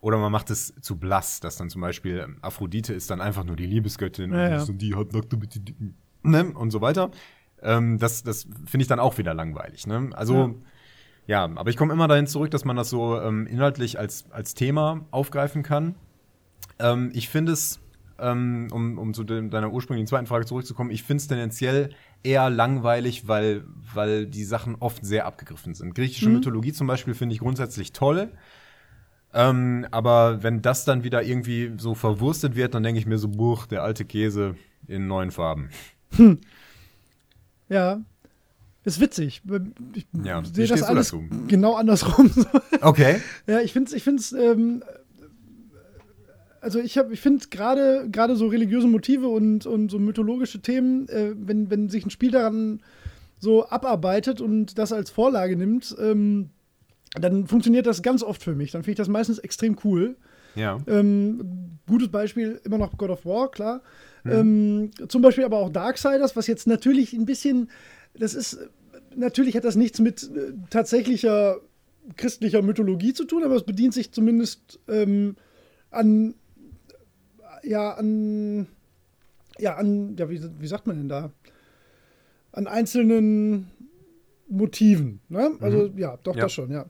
[0.00, 3.56] oder man macht es zu blass, dass dann zum Beispiel Aphrodite ist dann einfach nur
[3.56, 4.62] die Liebesgöttin Ja, ja.
[4.62, 6.44] und die hat nackte mit die Dicken, ne?
[6.52, 7.10] und so weiter.
[7.64, 9.86] Ähm, das das finde ich dann auch wieder langweilig.
[9.86, 10.10] Ne?
[10.14, 10.54] Also
[11.26, 11.44] ja.
[11.44, 15.06] aber ich komme immer dahin zurück, dass man das so ähm, inhaltlich als, als Thema
[15.10, 15.94] aufgreifen kann.
[16.78, 17.80] Ähm, ich finde es
[18.18, 21.90] ähm, um, um zu dem, deiner ursprünglichen zweiten Frage zurückzukommen, ich finde es tendenziell
[22.22, 25.94] eher langweilig, weil, weil die Sachen oft sehr abgegriffen sind.
[25.94, 26.36] Griechische Mhm.
[26.36, 28.30] Mythologie zum Beispiel finde ich grundsätzlich toll.
[29.32, 33.28] Ähm, aber wenn das dann wieder irgendwie so verwurstet wird, dann denke ich mir so,
[33.28, 34.54] buch, der alte Käse
[34.86, 35.70] in neuen Farben.
[37.68, 38.02] Ja.
[38.84, 39.42] Ist witzig.
[39.94, 41.24] Ich Ja, sehe das alles dazu?
[41.48, 42.30] genau andersrum.
[42.82, 43.20] Okay.
[43.46, 44.82] Ja, ich finde es, ich find's, ähm,
[46.60, 51.08] also ich habe, ich finde gerade gerade so religiöse Motive und, und so mythologische Themen,
[51.08, 52.80] äh, wenn, wenn sich ein Spiel daran
[53.38, 56.50] so abarbeitet und das als Vorlage nimmt, ähm,
[57.18, 58.72] dann funktioniert das ganz oft für mich.
[58.72, 60.16] Dann finde ich das meistens extrem cool.
[60.56, 60.78] Ja.
[60.86, 63.80] Ähm, gutes Beispiel immer noch God of War, klar.
[64.26, 67.68] Ähm, zum Beispiel aber auch Darksiders, was jetzt natürlich ein bisschen,
[68.14, 68.58] das ist,
[69.14, 71.58] natürlich hat das nichts mit äh, tatsächlicher
[72.16, 75.36] christlicher Mythologie zu tun, aber es bedient sich zumindest ähm,
[75.90, 76.34] an,
[77.62, 78.66] ja, an,
[79.58, 81.32] ja, an, ja, wie, wie sagt man denn da?
[82.52, 83.70] An einzelnen
[84.48, 85.52] Motiven, ne?
[85.60, 86.42] Also, ja, doch, Ja.
[86.42, 86.86] das schon, ja.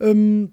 [0.00, 0.52] Ähm,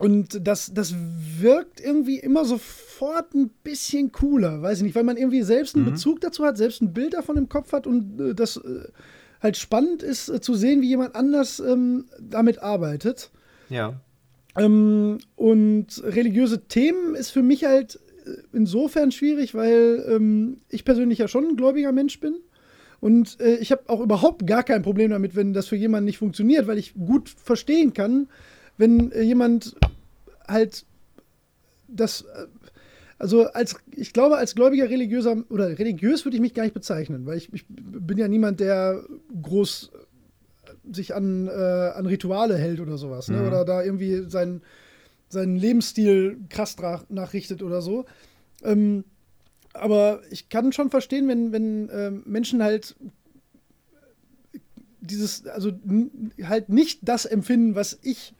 [0.00, 0.94] und das, das
[1.40, 5.84] wirkt irgendwie immer sofort ein bisschen cooler, weiß ich nicht, weil man irgendwie selbst einen
[5.84, 8.88] Bezug dazu hat, selbst ein Bild davon im Kopf hat und äh, das äh,
[9.42, 13.30] halt spannend ist äh, zu sehen, wie jemand anders ähm, damit arbeitet.
[13.68, 14.00] Ja.
[14.56, 21.18] Ähm, und religiöse Themen ist für mich halt äh, insofern schwierig, weil ähm, ich persönlich
[21.18, 22.36] ja schon ein gläubiger Mensch bin.
[23.00, 26.16] Und äh, ich habe auch überhaupt gar kein Problem damit, wenn das für jemanden nicht
[26.16, 28.28] funktioniert, weil ich gut verstehen kann,
[28.80, 29.76] wenn äh, jemand
[30.48, 30.84] halt
[31.86, 32.46] das, äh,
[33.18, 37.26] also als, ich glaube, als gläubiger religiöser oder religiös würde ich mich gar nicht bezeichnen,
[37.26, 39.04] weil ich, ich bin ja niemand, der
[39.42, 43.46] groß äh, sich an, äh, an Rituale hält oder sowas, ne?
[43.46, 44.62] oder da irgendwie seinen,
[45.28, 46.76] seinen Lebensstil krass
[47.10, 48.06] nachrichtet oder so.
[48.62, 49.04] Ähm,
[49.74, 52.96] aber ich kann schon verstehen, wenn, wenn ähm, Menschen halt
[55.02, 55.72] dieses, also
[56.42, 58.34] halt nicht das empfinden, was ich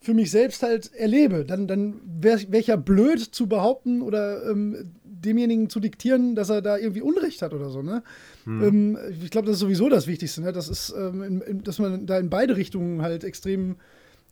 [0.00, 4.50] für mich selbst halt erlebe, dann, dann wäre wär ich ja blöd zu behaupten oder
[4.50, 7.82] ähm, demjenigen zu diktieren, dass er da irgendwie Unrecht hat oder so.
[7.82, 8.02] Ne?
[8.46, 10.40] Ähm, ich glaube, das ist sowieso das Wichtigste.
[10.40, 10.52] Ne?
[10.52, 13.76] Das ist, ähm, in, in, dass man da in beide Richtungen halt extrem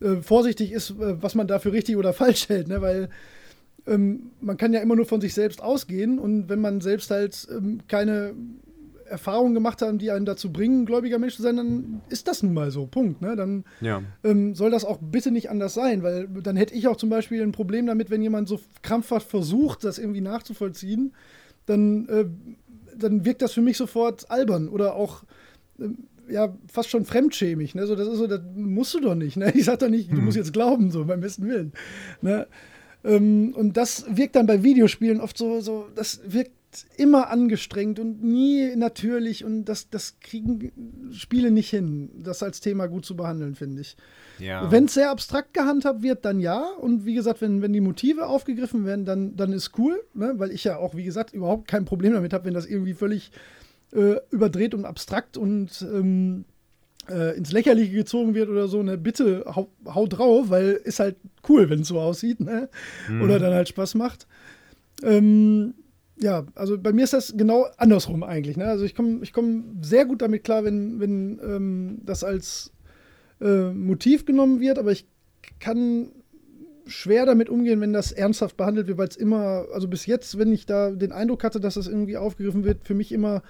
[0.00, 2.68] äh, vorsichtig ist, äh, was man da für richtig oder falsch hält.
[2.68, 2.80] Ne?
[2.80, 3.10] Weil
[3.86, 7.46] ähm, man kann ja immer nur von sich selbst ausgehen und wenn man selbst halt
[7.50, 8.34] ähm, keine
[9.08, 12.54] Erfahrungen gemacht hat, die einen dazu bringen, gläubiger Mensch zu sein, dann ist das nun
[12.54, 12.86] mal so.
[12.86, 13.20] Punkt.
[13.22, 13.36] Ne?
[13.36, 14.02] Dann Ja.
[14.24, 17.42] ähm, soll das auch bitte nicht anders sein, weil dann hätte ich auch zum Beispiel
[17.42, 21.12] ein Problem damit, wenn jemand so krampfhaft versucht, das irgendwie nachzuvollziehen,
[21.66, 22.24] dann, äh,
[22.96, 25.24] dann wirkt das für mich sofort albern oder auch
[25.80, 25.98] ähm,
[26.28, 27.74] ja fast schon fremdschämig.
[27.74, 27.86] Ne?
[27.86, 29.36] So, das ist so, das musst du doch nicht.
[29.36, 29.52] Ne?
[29.54, 31.72] Ich sag doch nicht, du musst jetzt glauben, so beim besten Willen.
[32.20, 32.46] Ne?
[33.04, 36.50] Ähm, und das wirkt dann bei Videospielen oft so, so, das wirkt
[36.96, 40.72] immer angestrengt und nie natürlich und das, das kriegen
[41.12, 43.96] Spiele nicht hin, das als Thema gut zu behandeln, finde ich.
[44.38, 44.70] Ja.
[44.70, 46.70] Wenn es sehr abstrakt gehandhabt wird, dann ja.
[46.80, 50.34] Und wie gesagt, wenn, wenn die Motive aufgegriffen werden, dann, dann ist cool, ne?
[50.36, 53.30] weil ich ja auch, wie gesagt, überhaupt kein Problem damit habe, wenn das irgendwie völlig
[53.92, 56.44] äh, überdreht und abstrakt und ähm,
[57.08, 61.16] äh, ins Lächerliche gezogen wird oder so, ne, bitte hau, hau drauf, weil ist halt
[61.48, 62.68] cool, wenn es so aussieht, ne?
[63.22, 64.26] Oder dann halt Spaß macht.
[65.02, 65.74] Ähm,
[66.20, 68.56] ja, also bei mir ist das genau andersrum eigentlich.
[68.56, 68.64] Ne?
[68.66, 72.72] Also ich komme ich komm sehr gut damit klar, wenn, wenn ähm, das als
[73.40, 75.06] äh, Motiv genommen wird, aber ich
[75.60, 76.10] kann
[76.86, 80.50] schwer damit umgehen, wenn das ernsthaft behandelt wird, weil es immer, also bis jetzt, wenn
[80.52, 83.42] ich da den Eindruck hatte, dass das irgendwie aufgegriffen wird, für mich immer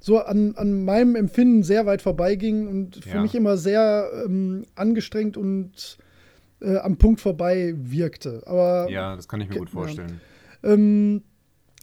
[0.00, 3.22] so an, an meinem Empfinden sehr weit vorbeiging und für Ja.
[3.22, 5.98] mich immer sehr ähm, angestrengt und
[6.60, 8.42] äh, am Punkt vorbei wirkte.
[8.46, 9.74] Aber ja, das kann ich mir gut Ja.
[9.74, 10.20] vorstellen.
[10.62, 11.22] ähm,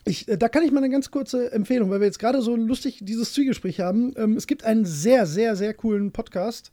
[0.06, 2.56] ich, äh, da kann ich mal eine ganz kurze Empfehlung, weil wir jetzt gerade so
[2.56, 4.14] lustig dieses Zwiegespräch haben.
[4.18, 6.72] Ähm, es gibt einen sehr, sehr, sehr coolen Podcast,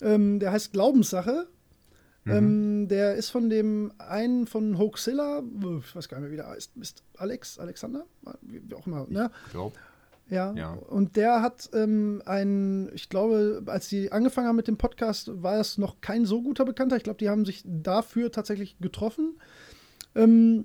[0.00, 1.48] ähm, der heißt Glaubenssache.
[2.24, 6.36] Ähm, der ist von dem einen von Hoaxilla, äh, ich weiß gar nicht mehr, wie
[6.36, 8.04] der heißt, Mist, Alex, Alexander,
[8.42, 9.30] wie, auch immer, ne?
[9.46, 9.76] Ich glaub.
[10.30, 10.54] Ja.
[10.54, 10.74] Ja.
[10.74, 15.58] Und der hat ähm, ein, ich glaube, als die angefangen haben mit dem Podcast, war
[15.58, 16.96] es noch kein so guter Bekannter.
[16.96, 19.34] Ich glaube, die haben sich dafür tatsächlich getroffen.
[20.14, 20.64] Ähm,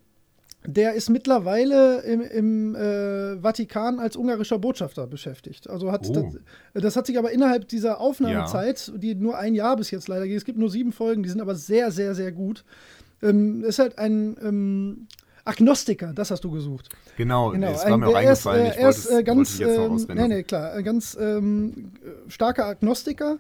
[0.66, 5.70] der ist mittlerweile im, im äh, Vatikan als ungarischer Botschafter beschäftigt.
[5.70, 6.14] Also hat Oh.
[6.74, 10.28] das, das hat sich aber innerhalb dieser Aufnahmezeit, die nur ein Jahr bis jetzt leider
[10.28, 12.66] geht, es gibt nur sieben Folgen, die sind aber sehr, sehr, sehr gut.
[13.22, 15.08] Ähm, ist halt ein ähm,
[15.46, 16.90] Agnostiker, das hast du gesucht.
[17.16, 18.66] Genau, Genau, es war ein- mir auch ist, eingefallen.
[18.66, 23.38] äh, ich er ist äh, ganz, ähm, nee, nee, klar, ganz ähm, äh, starker Agnostiker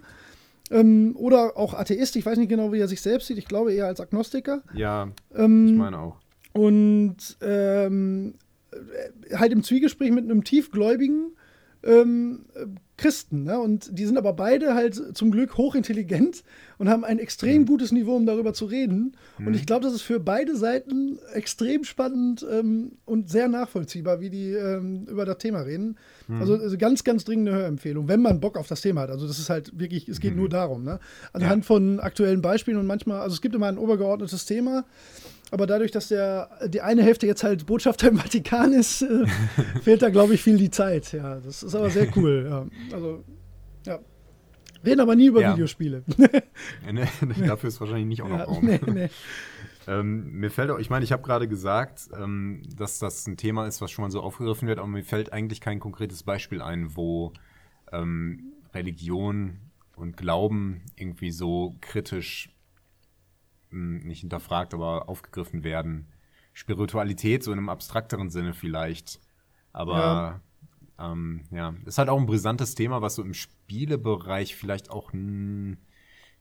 [0.71, 2.15] ähm, oder auch Atheist.
[2.15, 3.37] Ich weiß nicht genau, wie er sich selbst sieht.
[3.37, 4.61] Ich glaube eher als Agnostiker.
[4.73, 6.15] Ja, Ähm, ich meine auch.
[6.57, 8.33] Und ähm,
[8.71, 11.33] äh, halt im Zwiegespräch mit einem tiefgläubigen
[11.83, 12.45] ähm,
[12.97, 13.43] Christen.
[13.43, 13.59] Ne?
[13.59, 16.43] Und die sind aber beide halt zum Glück hochintelligent
[16.79, 17.65] und haben ein extrem mhm.
[17.67, 19.15] gutes Niveau, um darüber zu reden.
[19.37, 19.47] Mhm.
[19.47, 24.31] Und ich glaube, das ist für beide Seiten extrem spannend ähm, und sehr nachvollziehbar, wie
[24.31, 25.97] die ähm, über das Thema reden.
[26.27, 26.41] Mhm.
[26.41, 29.11] Also, also, ganz, ganz dringende Hörempfehlung, wenn man Bock auf das Thema hat.
[29.11, 30.39] Also das ist halt wirklich, es geht mhm.
[30.39, 30.83] nur darum.
[30.83, 30.99] Ne?
[31.33, 31.67] Anhand ja.
[31.67, 34.85] von aktuellen Beispielen und manchmal, also es gibt immer ein obergeordnetes Thema.
[35.51, 39.25] Aber dadurch, dass der, die eine Hälfte jetzt halt Botschafter im Vatikan ist, äh,
[39.81, 41.13] fehlt da, glaube ich, viel die Zeit.
[41.13, 42.47] Ja, das ist aber sehr cool.
[42.49, 42.65] Ja.
[42.93, 43.23] Also,
[43.85, 43.99] ja.
[44.85, 45.53] Reden aber nie über ja.
[45.53, 46.03] Videospiele.
[46.91, 47.07] nee,
[47.45, 48.65] dafür ist wahrscheinlich nicht auch noch Raum.
[48.65, 49.09] Nee, nee.
[49.87, 53.65] ähm, mir fällt auch, ich meine, ich habe gerade gesagt, ähm, dass das ein Thema
[53.67, 56.95] ist, was schon mal so aufgegriffen wird, aber mir fällt eigentlich kein konkretes Beispiel ein,
[56.95, 57.33] wo
[57.91, 59.59] ähm, Religion
[59.95, 62.49] und Glauben irgendwie so kritisch
[63.71, 66.07] nicht hinterfragt, aber aufgegriffen werden.
[66.53, 69.19] Spiritualität, so in einem abstrakteren Sinne vielleicht.
[69.73, 70.41] Aber ja.
[70.99, 75.77] Ähm, ja, ist halt auch ein brisantes Thema, was so im Spielebereich vielleicht auch, hm,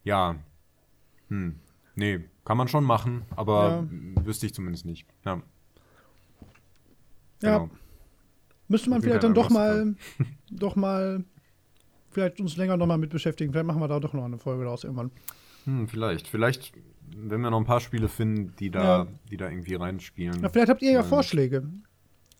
[0.02, 0.36] ja,
[1.28, 1.58] hm,
[1.94, 4.24] nee, kann man schon machen, aber ja.
[4.24, 5.06] wüsste ich zumindest nicht.
[5.24, 5.42] Ja.
[7.42, 7.58] Ja.
[7.58, 7.70] Genau.
[8.68, 9.94] Müsste man vielleicht dann doch mal,
[10.50, 11.22] doch mal,
[12.10, 13.52] vielleicht uns länger nochmal mit beschäftigen.
[13.52, 15.10] Vielleicht machen wir da doch noch eine Folge daraus irgendwann.
[15.64, 16.28] Hm, vielleicht.
[16.28, 16.72] Vielleicht
[17.14, 19.06] wenn wir noch ein paar Spiele finden, die da, ja.
[19.30, 20.42] die da irgendwie reinspielen.
[20.42, 21.64] Ja, vielleicht habt ihr ja Vorschläge.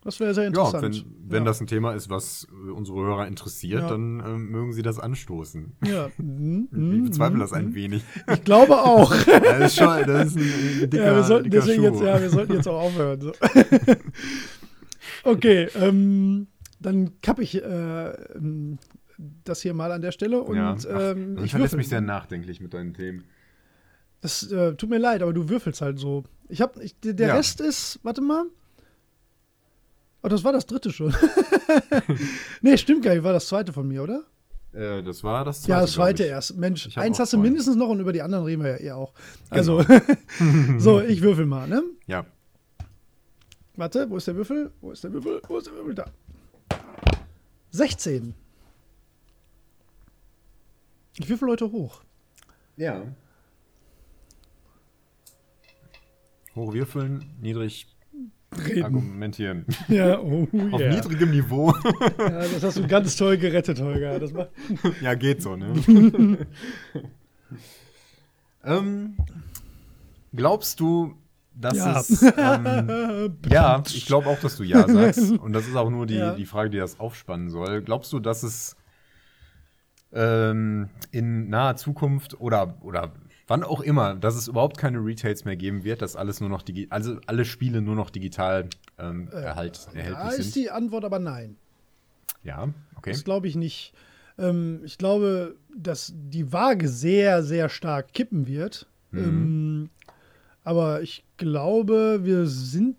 [0.03, 0.95] Das wäre sehr interessant.
[0.95, 1.45] Ja, wenn, wenn ja.
[1.47, 3.89] das ein Thema ist, was unsere Hörer interessiert, ja.
[3.89, 5.73] dann ähm, mögen sie das anstoßen.
[5.85, 6.09] Ja.
[6.17, 7.75] Mhm, ich mhm, bezweifle das ein mhm.
[7.75, 8.03] wenig.
[8.31, 9.13] Ich glaube auch.
[9.25, 12.29] das ist schon, das ist ein, ein dicker, ja, wir sollten, deswegen Jetzt, ja, wir
[12.29, 13.21] sollten jetzt auch aufhören.
[13.21, 13.33] So.
[15.23, 16.47] okay, ähm,
[16.79, 18.13] dann kappe ich äh,
[19.43, 20.41] das hier mal an der Stelle.
[20.41, 20.75] Und, ja.
[20.77, 23.25] Ach, ähm, ich verlässt mich sehr nachdenklich mit deinen Themen.
[24.21, 26.23] Das äh, tut mir leid, aber du würfelst halt so.
[26.49, 27.35] Ich hab, ich, der ja.
[27.35, 28.45] Rest ist, warte mal.
[30.23, 31.15] Oh, das war das dritte schon.
[32.61, 34.23] nee, stimmt gar nicht, war das zweite von mir, oder?
[34.73, 35.71] Äh, das war das zweite.
[35.71, 36.57] Ja, das zweite erst.
[36.57, 39.13] Mensch, eins hast du mindestens noch und über die anderen reden wir ja eher auch.
[39.49, 39.83] Also,
[40.37, 40.79] genau.
[40.79, 41.83] so, ich würfel mal, ne?
[42.07, 42.25] Ja.
[43.75, 44.71] Warte, wo ist der Würfel?
[44.81, 45.39] Wo ist der Würfel?
[45.47, 45.93] Wo ist der Würfel?
[45.95, 46.05] Da.
[47.69, 48.33] 16.
[51.19, 52.01] Ich würfel Leute hoch.
[52.75, 53.03] Ja.
[56.57, 57.87] Hochwürfeln, niedrig
[58.55, 58.83] Reden.
[58.83, 59.65] argumentieren.
[59.87, 60.95] Ja, oh, Auf yeah.
[60.95, 61.73] niedrigem Niveau.
[62.17, 64.19] ja, das hast du ganz toll gerettet, Holger.
[64.19, 64.33] Das
[65.01, 65.73] ja, geht so, ne?
[68.63, 69.17] ähm,
[70.33, 71.15] glaubst du,
[71.53, 71.99] dass ja.
[71.99, 72.21] es.
[72.21, 75.31] Ähm, ja, ich glaube auch, dass du Ja sagst.
[75.31, 76.35] Und das ist auch nur die, ja.
[76.35, 77.81] die Frage, die das aufspannen soll.
[77.81, 78.77] Glaubst du, dass es
[80.13, 83.11] ähm, in naher Zukunft oder, oder
[83.47, 86.61] wann auch immer, dass es überhaupt keine Retails mehr geben wird, dass alles nur noch
[86.61, 88.69] digital, also alle Spiele nur noch digital
[88.99, 90.39] ähm, äh, erhalt, erhältlich da sind.
[90.39, 91.55] Da ist die Antwort aber nein.
[92.43, 93.11] Ja, okay.
[93.11, 93.93] Das glaube ich nicht.
[94.37, 98.87] Ähm, ich glaube, dass die Waage sehr, sehr stark kippen wird.
[99.11, 99.19] Mhm.
[99.19, 99.89] Ähm,
[100.63, 102.97] aber ich glaube, wir sind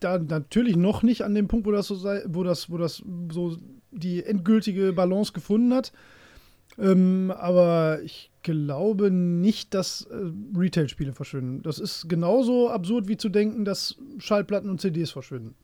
[0.00, 3.02] da natürlich noch nicht an dem Punkt, wo das so sei, wo das, wo das
[3.30, 3.56] so
[3.90, 5.92] die endgültige Balance gefunden hat.
[6.78, 10.16] Ähm, aber ich glaube nicht, dass äh,
[10.56, 11.62] Retail-Spiele verschwinden.
[11.62, 15.54] Das ist genauso absurd wie zu denken, dass Schallplatten und CDs verschwinden.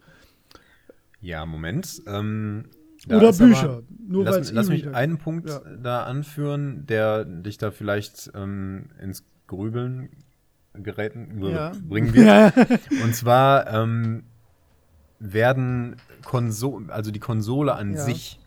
[1.20, 2.03] Ja, Moment.
[2.07, 2.66] Ähm,
[3.09, 3.68] Oder Bücher.
[3.68, 5.61] Aber, nur lass, lass mich einen Punkt ja.
[5.83, 10.11] da anführen, der dich da vielleicht ähm, ins Grübeln
[10.74, 11.72] geräten, ja.
[11.89, 12.55] bringen wird.
[13.03, 14.24] und zwar ähm,
[15.18, 18.39] werden Konsole, also die Konsole an sich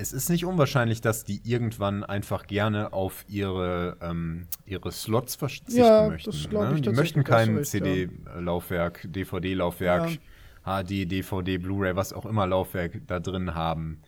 [0.00, 5.76] es ist nicht unwahrscheinlich, dass die irgendwann einfach gerne auf ihre, ähm, ihre Slots verzichten
[5.76, 6.30] ja, möchten.
[6.30, 6.72] Das ne?
[6.74, 10.18] ich Die möchten kein CD-Laufwerk, DVD-Laufwerk,
[10.64, 10.82] ja.
[10.82, 14.00] HD, DVD, Blu-ray, was auch immer Laufwerk da drin haben.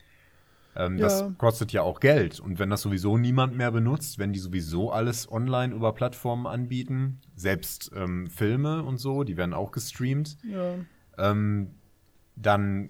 [0.75, 1.05] Ähm, ja.
[1.05, 2.41] Das kostet ja auch Geld.
[2.41, 7.21] Und wenn das sowieso niemand mehr benutzt, wenn die sowieso alles online über Plattformen anbieten,
[7.37, 10.39] selbst ähm, Filme und so, die werden auch gestreamt,
[11.19, 11.75] ähm,
[12.37, 12.89] dann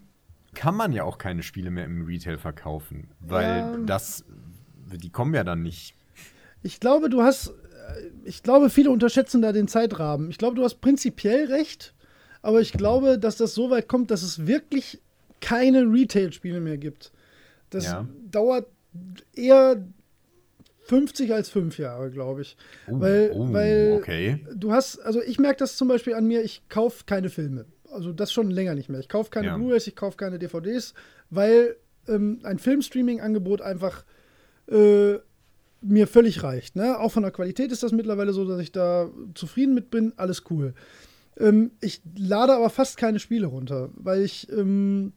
[0.55, 3.77] kann man ja auch keine Spiele mehr im Retail verkaufen, weil ja.
[3.87, 4.25] das,
[4.87, 5.95] die kommen ja dann nicht.
[6.63, 10.31] Ich glaube, du hast, äh, ich glaube, viele unterschätzen da den Zeitrahmen.
[10.31, 11.95] Ich glaube, du hast prinzipiell recht,
[12.43, 15.01] aber ich glaube, dass das so weit kommt, dass es wirklich
[15.41, 17.13] keine Retail-Spiele mehr gibt.
[17.71, 18.07] Das ja.
[18.31, 18.67] dauert
[19.35, 19.83] eher
[20.85, 22.57] 50 als 5 Jahre, glaube ich.
[22.87, 24.47] Uh, weil, uh, weil okay.
[24.55, 28.13] du hast, also ich merke das zum Beispiel an mir, ich kaufe keine Filme also
[28.13, 29.01] das schon länger nicht mehr.
[29.01, 29.57] Ich kaufe keine ja.
[29.57, 30.95] Blu-rays, ich kaufe keine DVDs,
[31.31, 31.77] weil
[32.09, 34.05] ähm, ein Filmstreaming-Angebot einfach
[34.69, 35.15] äh,
[35.81, 36.77] mir völlig reicht.
[36.77, 36.99] Ne?
[36.99, 40.13] Auch von der Qualität ist das mittlerweile so, dass ich da zufrieden mit bin.
[40.17, 40.75] Alles cool.
[41.39, 45.13] Ähm, ich lade aber fast keine Spiele runter, weil ich ähm,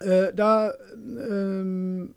[0.00, 2.14] äh, da ähm,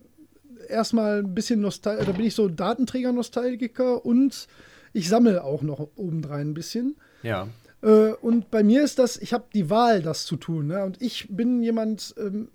[0.68, 4.48] erstmal ein bisschen nostalgisch, da bin ich so Datenträger-Nostalgiker und
[4.94, 6.98] ich sammle auch noch obendrein ein bisschen.
[7.24, 7.48] Ja.
[7.82, 10.68] Äh, und bei mir ist das, ich habe die Wahl, das zu tun.
[10.68, 10.84] Ne?
[10.84, 12.50] Und ich bin jemand, ähm,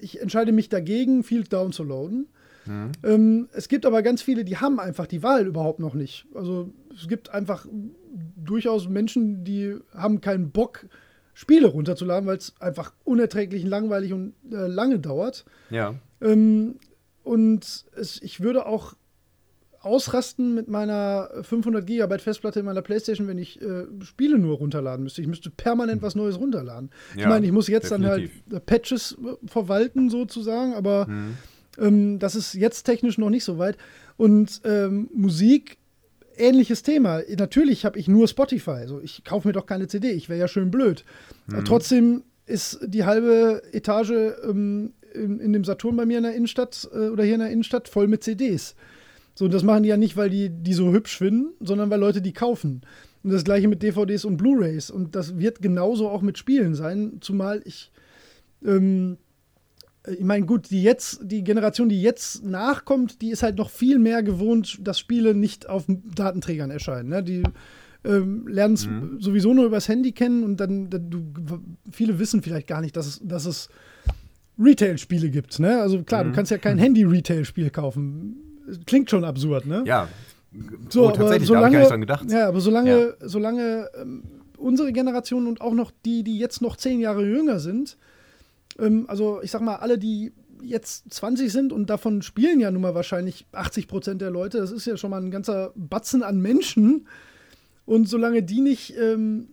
[0.00, 2.28] ich entscheide mich dagegen, viel downzuladen.
[2.66, 2.92] Mhm.
[3.02, 6.26] Ähm, es gibt aber ganz viele, die haben einfach die Wahl überhaupt noch nicht.
[6.34, 7.66] Also es gibt einfach
[8.36, 10.86] durchaus Menschen, die haben keinen Bock,
[11.32, 15.44] Spiele runterzuladen, weil es einfach unerträglich langweilig und äh, lange dauert.
[15.70, 15.94] Ja.
[16.20, 16.76] Ähm,
[17.22, 18.94] und es, ich würde auch
[19.80, 25.02] ausrasten mit meiner 500 Gigabyte Festplatte in meiner Playstation, wenn ich äh, Spiele nur runterladen
[25.02, 25.22] müsste.
[25.22, 26.90] Ich müsste permanent was Neues runterladen.
[27.14, 28.30] Ja, ich meine, ich muss jetzt definitiv.
[28.46, 31.36] dann halt Patches äh, verwalten sozusagen, aber mhm.
[31.78, 33.78] ähm, das ist jetzt technisch noch nicht so weit.
[34.18, 35.78] Und ähm, Musik,
[36.36, 37.22] ähnliches Thema.
[37.38, 38.72] Natürlich habe ich nur Spotify.
[38.72, 40.10] Also ich kaufe mir doch keine CD.
[40.10, 41.04] Ich wäre ja schön blöd.
[41.46, 41.64] Mhm.
[41.64, 46.86] Trotzdem ist die halbe Etage ähm, in, in, dem Saturn bei mir in der Innenstadt
[46.92, 48.74] äh, oder hier in der Innenstadt voll mit CDs.
[49.34, 52.20] So, das machen die ja nicht, weil die, die so hübsch finden, sondern weil Leute
[52.20, 52.82] die kaufen.
[53.22, 54.90] Und das gleiche mit DVDs und Blu-rays.
[54.90, 57.90] Und das wird genauso auch mit Spielen sein, zumal ich,
[58.64, 59.18] ähm,
[60.06, 63.98] ich meine, gut, die jetzt, die Generation, die jetzt nachkommt, die ist halt noch viel
[63.98, 67.10] mehr gewohnt, dass Spiele nicht auf Datenträgern erscheinen.
[67.10, 67.22] Ne?
[67.22, 67.42] Die
[68.04, 69.20] ähm, lernen es mhm.
[69.20, 71.22] sowieso nur übers Handy kennen und dann, dann du,
[71.90, 73.68] viele wissen vielleicht gar nicht, dass es, dass es
[74.58, 75.58] Retail-Spiele gibt.
[75.58, 75.80] Ne?
[75.80, 76.28] Also klar, mhm.
[76.28, 78.49] du kannst ja kein Handy-Retail-Spiel kaufen
[78.86, 79.82] klingt schon absurd, ne?
[79.86, 80.08] Ja.
[80.88, 82.30] So, oh, tatsächlich, solange, da habe ich gar nicht dran gedacht.
[82.30, 83.28] Ja, aber solange, ja.
[83.28, 84.22] solange ähm,
[84.56, 87.96] unsere Generation und auch noch die, die jetzt noch zehn Jahre jünger sind,
[88.78, 90.32] ähm, also ich sag mal, alle, die
[90.62, 94.72] jetzt 20 sind und davon spielen ja nun mal wahrscheinlich 80 Prozent der Leute, das
[94.72, 97.06] ist ja schon mal ein ganzer Batzen an Menschen.
[97.86, 99.48] Und solange die nicht, ähm,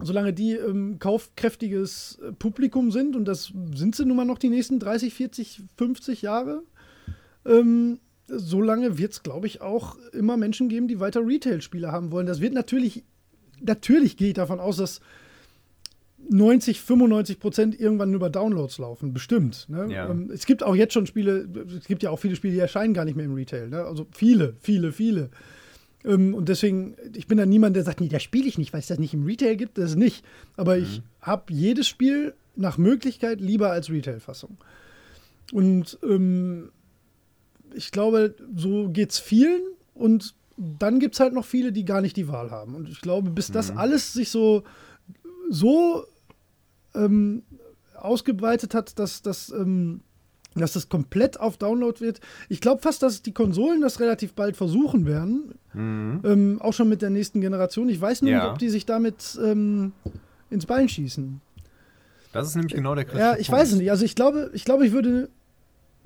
[0.00, 4.78] solange die ähm, kaufkräftiges Publikum sind, und das sind sie nun mal noch die nächsten
[4.78, 6.62] 30, 40, 50 Jahre,
[7.44, 12.12] ähm, so lange wird es, glaube ich, auch immer Menschen geben, die weiter Retail-Spiele haben
[12.12, 12.26] wollen.
[12.26, 13.04] Das wird natürlich,
[13.60, 15.00] natürlich gehe ich davon aus, dass
[16.30, 19.66] 90, 95 Prozent irgendwann über Downloads laufen, bestimmt.
[19.68, 19.86] Ne?
[19.90, 20.10] Ja.
[20.10, 21.48] Ähm, es gibt auch jetzt schon Spiele,
[21.78, 23.68] es gibt ja auch viele Spiele, die erscheinen gar nicht mehr im Retail.
[23.68, 23.82] Ne?
[23.84, 25.30] Also viele, viele, viele.
[26.04, 28.80] Ähm, und deswegen, ich bin da niemand, der sagt, nee, das spiele ich nicht, weil
[28.80, 30.24] es das nicht im Retail gibt, das nicht.
[30.56, 30.82] Aber mhm.
[30.82, 34.58] ich habe jedes Spiel nach Möglichkeit lieber als Retail-Fassung.
[35.52, 36.70] Und ähm,
[37.74, 39.62] ich glaube, so geht es vielen
[39.94, 42.74] und dann gibt es halt noch viele, die gar nicht die Wahl haben.
[42.74, 43.52] Und ich glaube, bis mhm.
[43.54, 44.64] das alles sich so,
[45.48, 46.04] so
[46.94, 47.42] ähm,
[47.94, 50.00] ausgeweitet hat, dass, dass, ähm,
[50.54, 52.20] dass das komplett auf Download wird.
[52.48, 55.54] Ich glaube fast, dass die Konsolen das relativ bald versuchen werden.
[55.74, 56.20] Mhm.
[56.24, 57.88] Ähm, auch schon mit der nächsten Generation.
[57.88, 58.42] Ich weiß nur ja.
[58.42, 59.92] nicht, ob die sich damit ähm,
[60.50, 61.40] ins Bein schießen.
[62.32, 63.60] Das ist nämlich genau der kritische Ja, ich Punkt.
[63.60, 63.90] weiß es nicht.
[63.90, 65.28] Also ich glaube, ich glaube, ich würde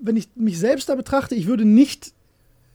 [0.02, 2.12] wenn ich mich selbst da betrachte, ich würde nicht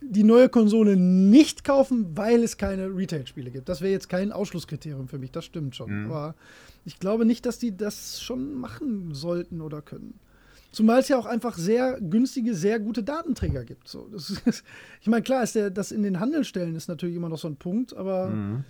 [0.02, 3.68] die neue Konsole nicht kaufen, weil es keine Retail-Spiele gibt.
[3.68, 6.06] Das wäre jetzt kein Ausschlusskriterium für mich, das stimmt schon.
[6.06, 6.12] Mhm.
[6.12, 6.36] Aber
[6.86, 10.20] ich glaube nicht, dass die das schon machen sollten oder können.
[10.72, 13.88] Zumal es ja auch einfach sehr günstige, sehr gute Datenträger gibt.
[13.88, 14.64] So, ist,
[15.02, 17.58] ich meine, klar, ist der, das in den Handelstellen ist natürlich immer noch so ein
[17.58, 18.64] Punkt, aber mhm.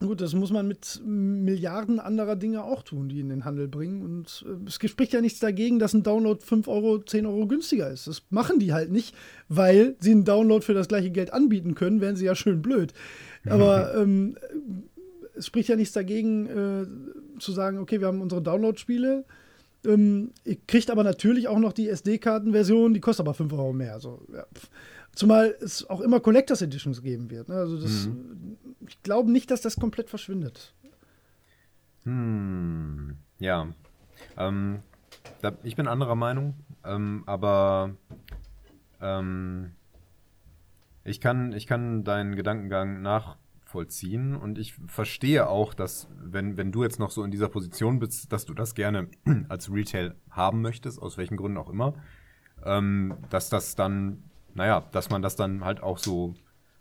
[0.00, 4.02] Gut, das muss man mit Milliarden anderer Dinge auch tun, die in den Handel bringen.
[4.02, 7.90] Und äh, es spricht ja nichts dagegen, dass ein Download 5 Euro, 10 Euro günstiger
[7.90, 8.08] ist.
[8.08, 9.14] Das machen die halt nicht,
[9.48, 12.92] weil sie einen Download für das gleiche Geld anbieten können, wären sie ja schön blöd.
[13.46, 14.36] Aber ähm,
[15.36, 19.24] es spricht ja nichts dagegen, äh, zu sagen, okay, wir haben unsere Download-Spiele.
[19.86, 23.94] Ähm, ihr kriegt aber natürlich auch noch die SD-Karten-Version, die kostet aber 5 Euro mehr.
[23.94, 24.44] Also, ja.
[25.14, 27.48] Zumal es auch immer Collectors Editions geben wird.
[27.48, 27.54] Ne?
[27.54, 28.56] Also das, mhm.
[28.86, 30.74] ich glaube nicht, dass das komplett verschwindet.
[32.04, 33.68] Hm, ja.
[34.36, 34.80] Ähm,
[35.40, 36.54] da, ich bin anderer Meinung,
[36.84, 37.96] ähm, aber
[39.00, 39.72] ähm,
[41.04, 46.82] ich, kann, ich kann deinen Gedankengang nachvollziehen und ich verstehe auch, dass, wenn, wenn du
[46.82, 49.08] jetzt noch so in dieser Position bist, dass du das gerne
[49.48, 51.94] als Retail haben möchtest, aus welchen Gründen auch immer,
[52.64, 54.24] ähm, dass das dann
[54.54, 56.34] naja, dass man das dann halt auch so,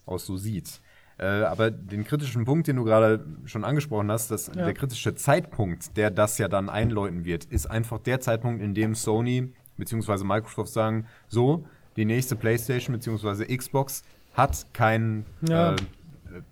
[0.05, 0.81] auch so sieht.
[1.17, 4.53] Äh, aber den kritischen Punkt, den du gerade schon angesprochen hast, dass ja.
[4.53, 8.95] der kritische Zeitpunkt, der das ja dann einläuten wird, ist einfach der Zeitpunkt, in dem
[8.95, 10.23] Sony bzw.
[10.23, 13.55] Microsoft sagen, so, die nächste PlayStation bzw.
[13.55, 15.73] Xbox hat keinen ja.
[15.73, 15.75] äh,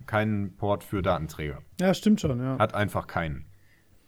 [0.06, 1.58] keinen Port für Datenträger.
[1.80, 2.58] Ja, stimmt schon, ja.
[2.58, 3.44] Hat einfach keinen.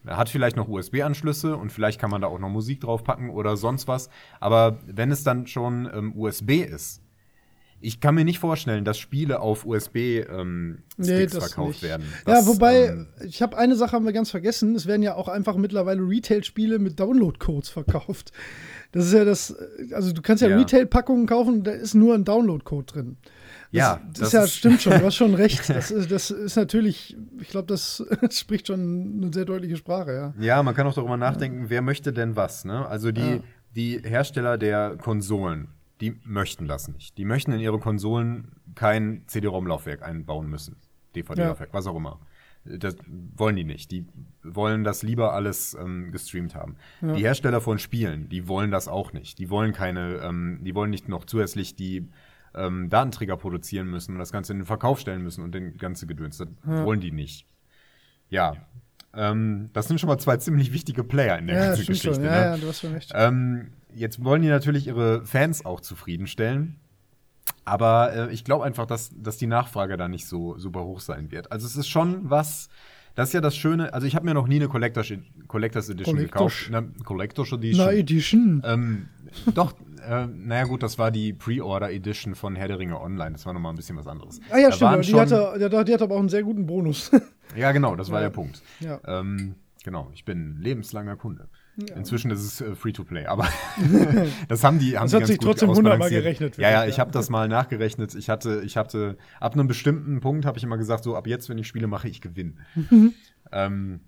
[0.07, 3.57] Er hat vielleicht noch USB-Anschlüsse und vielleicht kann man da auch noch Musik draufpacken oder
[3.57, 4.11] sonst was.
[4.39, 7.03] Aber wenn es dann schon ähm, USB ist,
[7.85, 11.83] ich kann mir nicht vorstellen, dass Spiele auf USB-Sticks ähm, Nee, das verkauft nicht.
[11.83, 12.05] werden.
[12.27, 14.75] ja, Das, wobei, ähm, ich habe eine Sache haben wir ganz vergessen.
[14.75, 18.33] Es werden ja auch einfach mittlerweile Retail-Spiele mit Download-Codes verkauft.
[18.93, 19.55] Das ist ja das,
[19.93, 20.57] also du kannst ja, Ja.
[20.57, 23.17] Retail-Packungen kaufen da ist nur ein Download-Code drin.
[23.21, 23.33] Das,
[23.73, 25.69] Ja, das, das ist ja, stimmt schon, du hast schon recht.
[25.69, 30.35] Das ist, das ist natürlich, ich glaube, das spricht schon eine sehr deutliche Sprache, ja.
[30.39, 32.87] Ja, man kann auch darüber nachdenken, wer möchte denn was, ne?
[32.87, 33.41] Also die, Ja.
[33.75, 35.69] die Hersteller der Konsolen,
[36.01, 37.17] die möchten das nicht.
[37.19, 40.77] Die möchten in ihre Konsolen kein CD-ROM-Laufwerk einbauen müssen.
[41.17, 42.21] DVD-Laufwerk, was auch immer.
[42.65, 42.97] Das
[43.37, 43.91] wollen die nicht.
[43.93, 44.07] Die
[44.43, 46.77] wollen das lieber alles ähm, gestreamt haben.
[47.03, 47.13] Ja.
[47.15, 49.39] Die Hersteller von Spielen, die wollen das auch nicht.
[49.39, 52.09] Die wollen keine, ähm, die wollen nicht noch zusätzlich die
[52.55, 56.07] ähm, Datenträger produzieren müssen und das Ganze in den Verkauf stellen müssen und den ganze
[56.07, 56.39] Gedöns.
[56.39, 56.85] Das Ja.
[56.85, 57.47] wollen die nicht.
[58.31, 58.57] Ja.
[59.13, 62.15] Ähm, das sind schon mal zwei ziemlich wichtige Player in der Ja, ganzen Geschichte.
[62.15, 62.23] schon.
[62.23, 62.29] ne?
[62.29, 63.13] Ja, ja, du hast schon recht.
[63.95, 66.77] Jetzt wollen die natürlich ihre Fans auch zufriedenstellen.
[67.65, 71.31] Aber äh, ich glaube einfach, dass, dass die Nachfrage da nicht so super hoch sein
[71.31, 71.53] wird.
[71.53, 72.69] Also es ist schon was,
[73.15, 75.13] das ist ja das Schöne, also ich habe mir noch nie eine Collectors,
[75.47, 76.65] Collectors Edition Collectors.
[76.67, 76.71] gekauft.
[76.71, 77.87] Ne, Collectors Edition.
[77.87, 78.63] Na, Edition.
[78.65, 79.09] Ähm,
[79.55, 79.75] doch,
[80.09, 83.33] äh, naja gut, das war die Pre-Order Edition von Herr der Ringe Online.
[83.33, 84.41] Das war nochmal ein bisschen was anderes.
[84.51, 86.67] ah ja, Da stimmt, die hatte, die, hat- die hat aber auch einen sehr guten
[86.67, 87.11] Bonus.
[87.57, 88.29] Ja, genau, das war Ja.
[88.29, 88.63] der Punkt.
[88.81, 89.01] Ja.
[89.07, 89.55] Ähm,
[89.85, 91.49] genau, ich bin lebenslanger Kunde.
[91.77, 91.97] Ja.
[91.97, 93.49] Inzwischen ist es äh, Free-to-Play, aber
[94.49, 97.01] das haben die haben Das die hat ganz sich trotzdem hundertmal gerechnet, Ja, ja, ich,
[97.01, 98.15] habe das mal nachgerechnet.
[98.15, 101.49] Ich hatte, ich hatte, ab einem bestimmten Punkt habe ich immer gesagt, so ab jetzt,
[101.49, 102.55] wenn ich Spiele mache, ich gewinne.
[103.53, 104.01] ähm,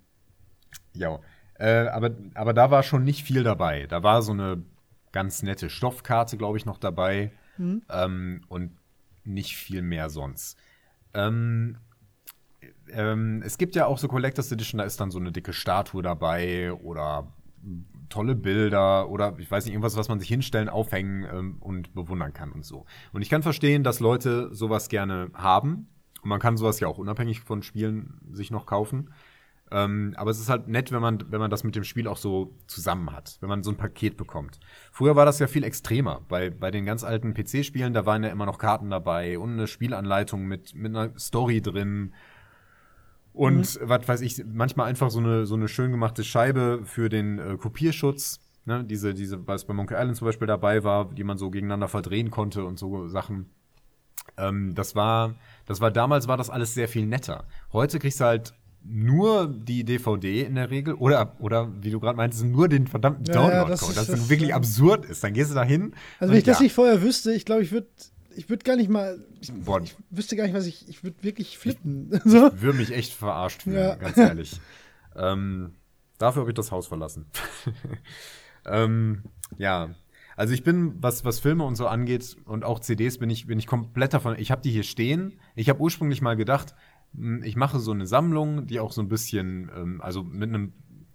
[0.92, 1.18] ja,
[1.58, 3.86] äh, aber, aber da war schon nicht viel dabei.
[3.86, 4.62] Da war so eine
[5.12, 8.72] ganz nette Stoffkarte, glaube ich, noch dabei ähm, und
[9.24, 10.58] nicht viel mehr sonst.
[11.14, 11.78] Ähm,
[12.92, 16.02] ähm, es gibt ja auch so Collectors Edition, da ist dann so eine dicke Statue
[16.02, 17.32] dabei oder
[18.08, 22.32] tolle Bilder oder ich weiß nicht, irgendwas, was man sich hinstellen, aufhängen ähm, und bewundern
[22.32, 22.86] kann und so.
[23.12, 25.88] Und ich kann verstehen, dass Leute sowas gerne haben.
[26.22, 29.10] Und man kann sowas ja auch unabhängig von Spielen sich noch kaufen.
[29.72, 32.16] Ähm, aber es ist halt nett, wenn man, wenn man das mit dem Spiel auch
[32.16, 34.60] so zusammen hat, wenn man so ein Paket bekommt.
[34.92, 36.20] Früher war das ja viel extremer.
[36.28, 39.66] Bei, bei den ganz alten PC-Spielen, da waren ja immer noch Karten dabei und eine
[39.66, 42.12] Spielanleitung mit, mit einer Story drin.
[43.36, 47.38] Und was weiß ich, manchmal einfach so eine, so eine schön gemachte Scheibe für den
[47.38, 48.40] äh, Kopierschutz.
[48.64, 48.82] Ne?
[48.84, 52.30] Diese, diese, was bei Monkey Island zum Beispiel dabei war, die man so gegeneinander verdrehen
[52.30, 53.50] konnte und so Sachen.
[54.38, 55.34] Ähm, das war,
[55.66, 57.44] das war damals war das alles sehr viel netter.
[57.72, 58.54] Heute kriegst du halt
[58.88, 63.24] nur die DVD in der Regel oder, oder wie du gerade meintest, nur den verdammten
[63.26, 63.70] Ja, ja, Download-Code.
[63.70, 65.22] das Das, ist- das, das- wirklich absurd ist.
[65.24, 65.92] Dann gehst du da hin.
[66.20, 67.88] Also wenn ich das ja, nicht vorher wüsste, ich glaube, ich würde
[68.36, 71.58] ich würd gar nicht mal, ich, ich wüsste gar nicht, was ich, ich würde wirklich
[71.58, 72.10] flippen.
[72.24, 72.50] so.
[72.60, 73.94] würde mich echt verarscht fühlen, Ja.
[73.96, 74.60] ganz ehrlich.
[75.16, 75.74] ähm,
[76.18, 77.26] dafür habe ich das Haus verlassen.
[78.66, 79.22] ähm,
[79.58, 79.90] ja,
[80.36, 83.58] also ich bin, was, was Filme und so angeht und auch CDs, bin ich, bin
[83.58, 84.36] ich komplett davon.
[84.38, 85.38] Ich habe die hier stehen.
[85.54, 86.74] Ich habe ursprünglich mal gedacht,
[87.14, 90.74] mh, ich mache so eine Sammlung, die auch so ein bisschen, ähm, also mit einem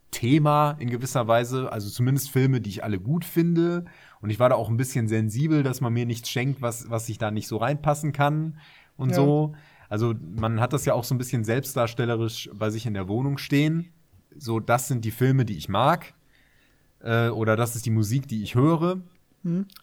[0.10, 3.85] Thema in gewisser Weise, also zumindest Filme, die ich alle gut finde.
[4.22, 7.07] Und ich war da auch ein bisschen sensibel, dass man mir nichts schenkt, was, was
[7.07, 8.57] sich da nicht so reinpassen kann
[8.98, 9.15] und Ja.
[9.15, 9.56] so.
[9.89, 13.38] Also man hat das ja auch so ein bisschen selbstdarstellerisch bei sich in der Wohnung
[13.38, 13.89] stehen.
[14.38, 16.14] So, das sind die Filme, die ich mag.
[17.03, 19.02] Äh, oder das ist die Musik, die ich höre.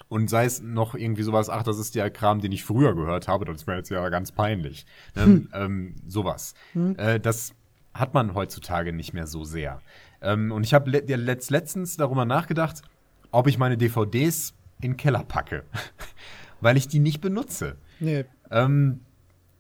[0.09, 3.27] Und sei es noch irgendwie sowas, ach, das ist der Kram, den ich früher gehört
[3.27, 4.87] habe, das ist mir jetzt ja ganz peinlich.
[5.17, 5.49] Ne?
[5.53, 6.55] Ähm, sowas.
[6.97, 7.55] Äh, das
[7.93, 9.83] hat man heutzutage nicht mehr so sehr.
[10.23, 12.83] Ähm, und ich habe le letzt letztens darüber nachgedacht,
[13.31, 15.65] ob ich meine DVDs in den Keller packe.
[16.61, 17.77] Weil ich die nicht benutze.
[18.01, 18.25] Nee.
[18.51, 19.01] Ähm,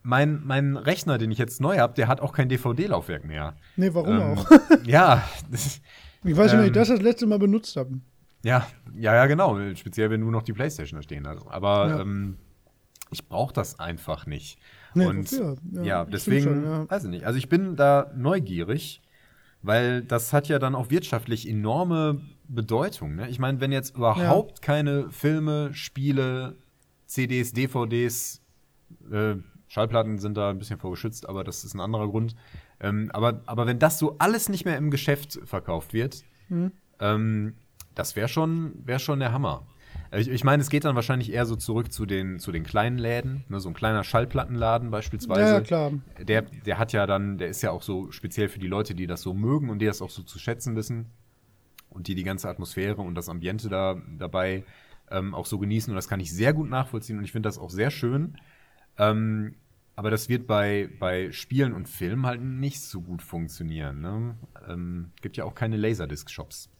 [0.02, 3.56] mein, mein Rechner, den ich jetzt neu habe, der hat auch kein DVD-Laufwerk mehr.
[3.76, 4.46] Nee, warum Ähm, auch?
[4.84, 5.80] ja, das,
[6.24, 8.00] Ich weiß nicht, wenn ich ähm, das das letzte Mal benutzt habe.
[8.42, 8.66] ja,
[8.96, 9.56] ja, ja, genau.
[9.76, 11.46] Speziell, wenn du noch die Playstation da stehen hast.
[11.46, 12.00] Aber Ja.
[12.00, 12.36] ähm,
[13.10, 14.58] ich brauche das einfach nicht.
[14.94, 15.30] Nee, Und?
[15.30, 16.90] Ja, ja, stimmt deswegen, schon, ja.
[16.90, 17.24] weiß ich nicht.
[17.24, 19.00] Also ich bin da neugierig,
[19.62, 23.14] weil das hat ja dann auch wirtschaftlich enorme Bedeutung.
[23.16, 23.28] Ne?
[23.28, 26.56] Ich meine, wenn jetzt überhaupt keine Filme, Spiele,
[27.06, 28.42] CDs, DVDs,
[29.10, 29.36] äh,
[29.68, 32.34] Schallplatten sind da ein bisschen vorgeschützt, aber das ist ein anderer Grund.
[32.80, 36.72] Ähm, aber, aber wenn das so alles nicht mehr im Geschäft verkauft wird, Hm.
[37.00, 37.54] ähm,
[37.94, 39.66] das wäre schon, wär schon der Hammer.
[40.10, 42.62] Äh, Ich, ich meine, es geht dann wahrscheinlich eher so zurück zu den, zu den
[42.64, 45.40] kleinen Läden, ne, so ein kleiner Schallplattenladen beispielsweise.
[45.40, 45.92] Ja, ja, klar.
[46.26, 49.06] Der, der hat ja dann, der ist ja auch so speziell für die Leute, die
[49.06, 51.06] das so mögen und die das auch so zu schätzen wissen
[51.98, 54.64] und die die ganze Atmosphäre und das Ambiente da dabei
[55.10, 57.58] ähm, auch so genießen und das kann ich sehr gut nachvollziehen und ich finde das
[57.58, 58.36] auch sehr schön.
[58.98, 59.56] Ähm,
[59.96, 64.00] aber das wird bei, bei Spielen und Filmen halt nicht so gut funktionieren.
[64.00, 64.36] Ne?
[64.68, 66.70] Ähm, gibt ja auch keine Laserdisc-Shops.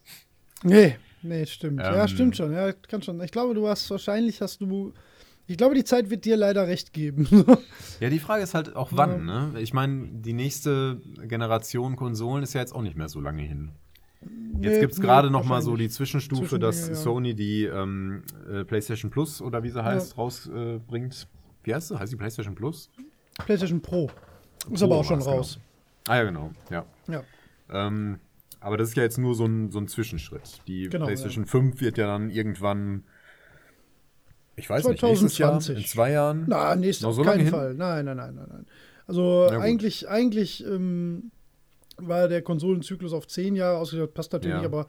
[0.63, 1.81] Nee, nee, stimmt.
[1.81, 2.53] ja, Ähm, stimmt schon.
[2.53, 3.21] Ja, kann schon.
[3.23, 4.93] Ich glaube, du hast wahrscheinlich hast du
[5.49, 7.27] Ich glaube, die Zeit wird dir leider recht geben.
[8.01, 9.53] Ja, die Frage ist halt auch wann, ne?
[9.59, 13.73] Ich meine, die nächste Generation Konsolen ist ja jetzt auch nicht mehr so lange hin.
[14.61, 16.95] Jetzt gibt es gerade noch mal so die Zwischenstufe, dass ja.
[16.95, 21.15] Sony die ähm, äh, PlayStation Plus oder wie sie heißt, rausbringt.
[21.15, 21.99] Äh, wie heißt sie?
[21.99, 22.91] Heißt die PlayStation Plus?
[23.45, 24.11] PlayStation Pro.
[24.71, 25.31] Ist Pro aber auch schon genau.
[25.31, 25.61] raus.
[26.09, 26.51] Ah ja, genau.
[26.71, 26.85] Ja.
[27.07, 27.23] Ja.
[27.71, 28.19] Ähm,
[28.61, 30.63] aber das ist ja jetzt nur so ein, so ein Zwischenschritt.
[30.67, 33.05] Die Genau, PlayStation 5 wird ja dann irgendwann,
[34.57, 35.69] ich weiß nicht, nächstes 2020.
[35.69, 36.45] Jahr, in zwei Jahren.
[36.49, 37.51] Na, nächstes auf so keinen hin?
[37.51, 37.75] Fall.
[37.75, 38.67] Nein, nein, nein, nein, nein.
[39.07, 41.31] Also eigentlich, eigentlich ähm,
[41.99, 44.65] war der Konsolenzyklus auf zehn Jahre ausgedacht, passt natürlich, Ja.
[44.65, 44.87] aber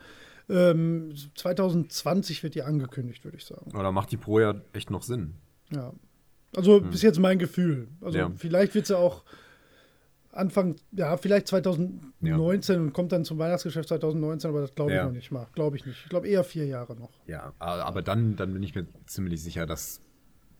[0.49, 3.71] ähm, 2020 wird die angekündigt, würde ich sagen.
[3.77, 5.35] Oder macht die Pro ja echt noch Sinn?
[5.71, 5.93] Ja.
[6.55, 7.87] Also bis jetzt mein Gefühl.
[8.01, 8.31] Also Hm.
[8.31, 8.37] Ja.
[8.37, 9.23] vielleicht wird sie auch
[10.31, 15.05] Anfang, ja, vielleicht 2019 und kommt dann zum Weihnachtsgeschäft 2019, aber das glaube ich Ja.
[15.05, 15.47] noch nicht mal.
[15.53, 16.03] Glaube ich nicht.
[16.03, 17.09] Ich glaube eher vier Jahre noch.
[17.27, 20.01] Ja, aber dann, dann bin ich mir ziemlich sicher, dass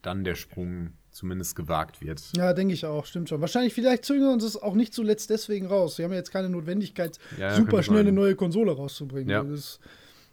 [0.02, 2.22] dann der Sprung zumindest gewagt wird.
[2.36, 3.42] Ja, denke ich auch, stimmt schon.
[3.42, 5.96] Wahrscheinlich, vielleicht zögern sie es auch nicht zuletzt deswegen raus.
[5.96, 9.30] Sie haben ja jetzt keine Notwendigkeit, Ja, super schnell eine neue Konsole rauszubringen.
[9.30, 9.44] Ja.
[9.44, 9.80] Das,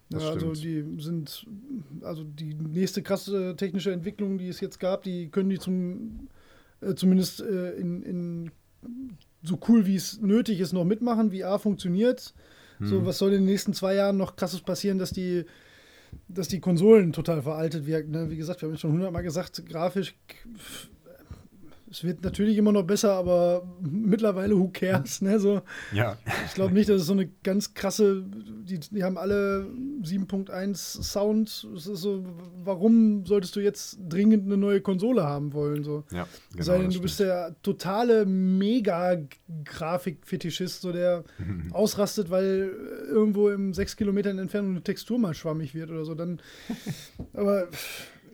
[0.09, 1.45] Das ja, also die sind,
[2.01, 6.29] also die nächste krasse technische Entwicklung, die es jetzt gab, die können die zum,
[6.81, 8.51] äh, zumindest äh, in, in
[9.43, 11.31] so cool wie es nötig ist, noch mitmachen.
[11.31, 12.33] VR funktioniert.
[12.77, 12.87] Hm.
[12.87, 15.45] So, was soll in den nächsten zwei Jahren noch krasses passieren, dass die,
[16.27, 18.11] dass die Konsolen total veraltet wirken?
[18.11, 18.29] Ne?
[18.29, 20.15] Wie gesagt, wir haben es schon hundertmal gesagt, grafisch
[21.89, 25.39] es wird natürlich immer noch besser, aber mittlerweile who cares, ne?
[25.39, 25.61] So,
[25.93, 26.17] Ja.
[26.45, 28.23] ich glaube nicht, dass es so eine ganz krasse,
[28.63, 29.67] die, die haben alle
[30.03, 31.67] 7.1 Sound.
[31.75, 32.23] Es ist so,
[32.63, 35.83] warum solltest du jetzt dringend eine neue Konsole haben wollen?
[35.83, 36.03] So.
[36.11, 36.63] Ja, genau.
[36.63, 41.23] Sei denn, du bist der totale Mega-Grafik-Fetischist, so der
[41.71, 42.71] ausrastet, weil
[43.09, 46.15] irgendwo im 6 Kilometern Entfernung eine Textur mal schwammig wird oder so.
[46.15, 46.41] Dann,
[47.33, 47.67] aber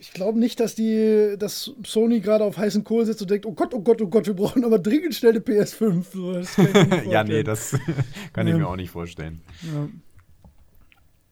[0.04, 3.54] ich glaube nicht, dass die, dass Sony gerade auf heißen Kohl sitzt und denkt, oh
[3.54, 6.04] Gott, oh Gott, oh Gott, wir brauchen aber dringend schnell eine PS5.
[6.12, 7.72] So, das kann ich mir nicht ja, nee, das
[8.34, 8.60] kann ich Ja.
[8.60, 9.42] mir auch nicht vorstellen.
[9.62, 9.88] Ja.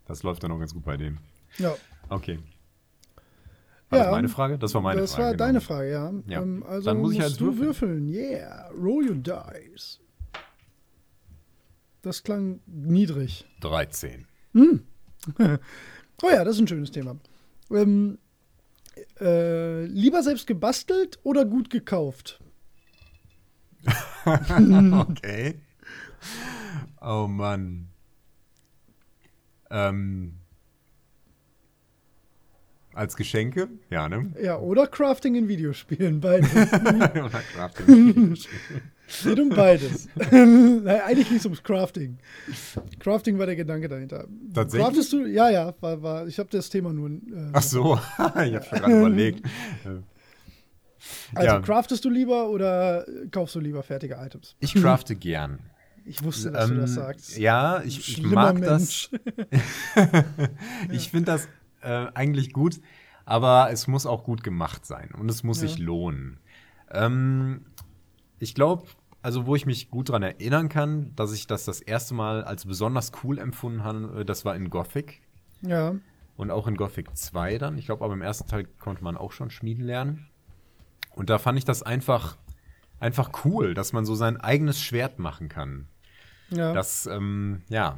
[0.06, 1.20] Das läuft dann auch ganz gut bei denen.
[1.58, 1.76] ja.
[2.10, 2.40] Okay.
[3.90, 4.58] War Ja, das meine Frage?
[4.58, 5.24] Das war meine das Frage.
[5.26, 5.44] war genau.
[5.46, 6.14] deine Frage, ja.
[6.28, 6.42] Ja.
[6.42, 8.08] Ähm, also Dann muss ich halt du würfeln.
[8.08, 8.08] würfeln.
[8.10, 10.00] Yeah, roll your dice.
[12.02, 13.46] Das klang niedrig.
[13.60, 14.26] 13.
[16.24, 17.16] Oh ja, das ist ein schönes Thema.
[17.72, 18.18] Ähm,
[19.20, 22.40] äh, lieber selbst gebastelt oder gut gekauft?
[24.26, 25.60] okay.
[27.02, 27.90] Oh Mann.
[29.70, 30.42] Ähm,
[32.94, 33.70] als Geschenke?
[33.90, 34.34] Ja, ne?
[34.42, 36.52] Ja, oder Crafting in Videospielen, beides.
[36.56, 38.38] Oder Crafting.
[39.24, 40.08] Geht um beides.
[40.32, 42.18] Nein, eigentlich ging es ums Crafting.
[43.00, 44.28] Crafting war der Gedanke dahinter.
[44.54, 44.86] Tatsächlich?
[44.88, 45.26] Craftest du?
[45.26, 47.10] Ja, ja, war, war, ich habe das Thema nur.
[47.10, 47.20] Äh,
[47.54, 49.46] Ach so, ich habe schon gerade überlegt.
[51.36, 51.60] also, ja.
[51.62, 54.56] craftest du lieber oder kaufst du lieber fertige Items?
[54.60, 55.60] Ich crafte gern.
[56.06, 57.38] Ich wusste, dass du das sagst.
[57.38, 59.10] Ähm, Ja, ich, ich mag das.
[60.92, 61.48] ich finde das
[61.82, 62.80] äh, eigentlich gut,
[63.26, 65.68] aber es muss auch gut gemacht sein und es muss Ja.
[65.68, 66.40] sich lohnen.
[66.92, 67.66] Ähm,
[68.40, 68.88] ich glaube,
[69.22, 72.66] also wo ich mich gut dran erinnern kann, dass ich das das erste Mal als
[72.66, 75.22] besonders cool empfunden habe, das war in Gothic
[75.62, 75.96] Ja.
[76.38, 77.78] und auch in Gothic 2 dann.
[77.78, 80.28] Ich glaube, aber im ersten Teil konnte man auch schon schmieden lernen.
[81.14, 82.38] Und da fand ich das einfach,
[83.00, 85.88] einfach cool, dass man so sein eigenes Schwert machen kann.
[86.50, 86.74] ja.
[86.74, 87.98] Das, ähm, ja.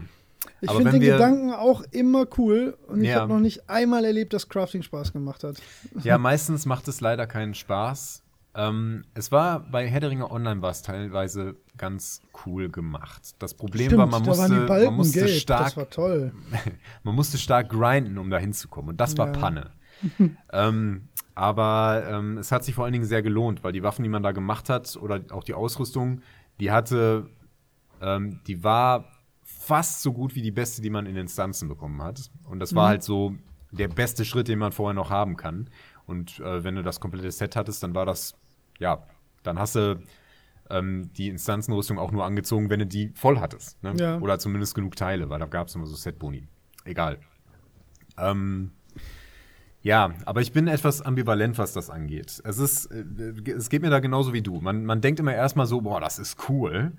[0.62, 3.22] ich finde den Gedanken auch immer cool und ich Ja.
[3.22, 5.62] habe noch nicht einmal erlebt, dass Crafting Spaß gemacht hat.
[6.04, 8.23] Ja, meistens macht es leider keinen Spaß.
[8.56, 13.36] Ähm, es war bei Herr der Ringe Online war es teilweise ganz cool gemacht.
[13.40, 15.30] Das Problem war, man musste, Balken man musste gelb.
[15.32, 15.76] stark,
[17.04, 18.90] man musste stark grinden, um da hinzukommen.
[18.92, 19.34] Und das war Ja.
[19.34, 19.72] Panne.
[20.52, 24.10] ähm, aber ähm, es hat sich vor allen Dingen sehr gelohnt, weil die Waffen, die
[24.10, 26.22] man da gemacht hat, oder auch die Ausrüstung,
[26.60, 27.30] die hatte,
[28.02, 29.06] ähm, die war
[29.42, 32.30] fast so gut wie die beste, die man in Instanzen bekommen hat.
[32.46, 32.90] Und das war Mhm.
[32.90, 33.36] halt so
[33.72, 35.70] der beste Schritt, den man vorher noch haben kann.
[36.06, 38.36] Und äh, wenn du das komplette Set hattest, dann war das,
[38.84, 39.02] ja,
[39.44, 40.04] dann hast du
[40.70, 43.82] ähm, die Instanzenrüstung auch nur angezogen, wenn du die voll hattest.
[43.82, 43.94] Ne?
[43.98, 44.20] Ja.
[44.20, 46.48] Oder zumindest genug Teile, weil da gab es immer so Set-Boni.
[46.84, 47.20] Egal.
[48.18, 48.72] Ähm,
[49.82, 52.42] ja, aber ich bin etwas ambivalent, was das angeht.
[52.44, 54.60] Es ist, äh, es geht mir da genauso wie du.
[54.60, 56.92] Man, man denkt immer erstmal so, boah, das ist cool.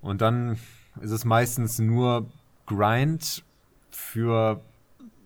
[0.00, 0.58] Und dann
[1.00, 2.30] ist es meistens nur
[2.64, 3.44] Grind
[3.90, 4.62] für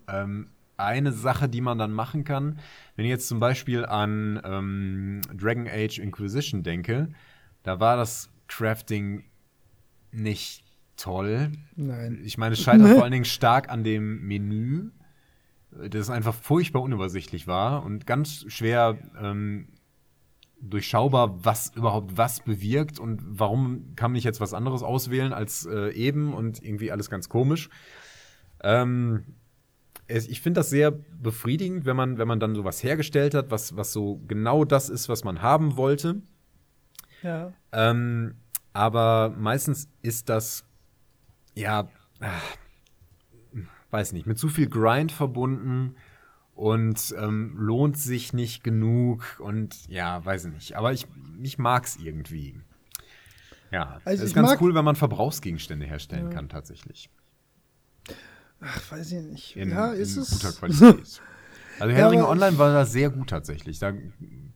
[0.09, 0.49] ähm,
[0.83, 2.59] eine Sache, die man dann machen kann.
[2.97, 7.09] Wenn ich jetzt zum Beispiel an ähm, Dragon Age Inquisition denke,
[7.63, 9.25] da war das Crafting
[10.13, 10.65] nicht
[10.97, 11.53] toll.
[11.77, 12.21] Nein.
[12.25, 14.91] Ich meine, es scheitert vor allen Dingen stark an dem Menü.
[15.91, 19.69] das einfach furchtbar unübersichtlich war und ganz schwer ähm,
[20.61, 25.91] durchschaubar, was überhaupt was bewirkt und warum kann ich jetzt was anderes auswählen als äh,
[25.93, 27.71] eben und irgendwie alles ganz komisch.
[28.63, 29.25] Ähm,
[30.11, 33.93] ich finde das sehr befriedigend, wenn man, wenn man dann sowas hergestellt hat, was, was
[33.93, 36.21] so genau das ist, was man haben wollte.
[37.23, 37.53] Ja.
[37.73, 38.35] Ähm,
[38.73, 40.65] aber meistens ist das,
[41.55, 41.89] ja,
[42.21, 42.43] ach,
[43.91, 45.97] weiß nicht, mit zu viel Grind verbunden
[46.55, 50.77] und ähm, lohnt sich nicht genug und ja, weiß ich nicht.
[50.77, 51.07] Aber ich,
[51.43, 52.61] ich mag es irgendwie.
[53.71, 56.31] Ja, Also es ist ganz cool, wenn man Verbrauchsgegenstände herstellen Ja.
[56.31, 57.09] kann, tatsächlich.
[58.61, 59.57] Ach, weiß ich nicht.
[59.57, 60.31] In, ja, ist in es.
[60.31, 61.23] guter Qualität.
[61.79, 63.79] Also Herr Ja, Online war da sehr gut tatsächlich.
[63.79, 63.95] Da,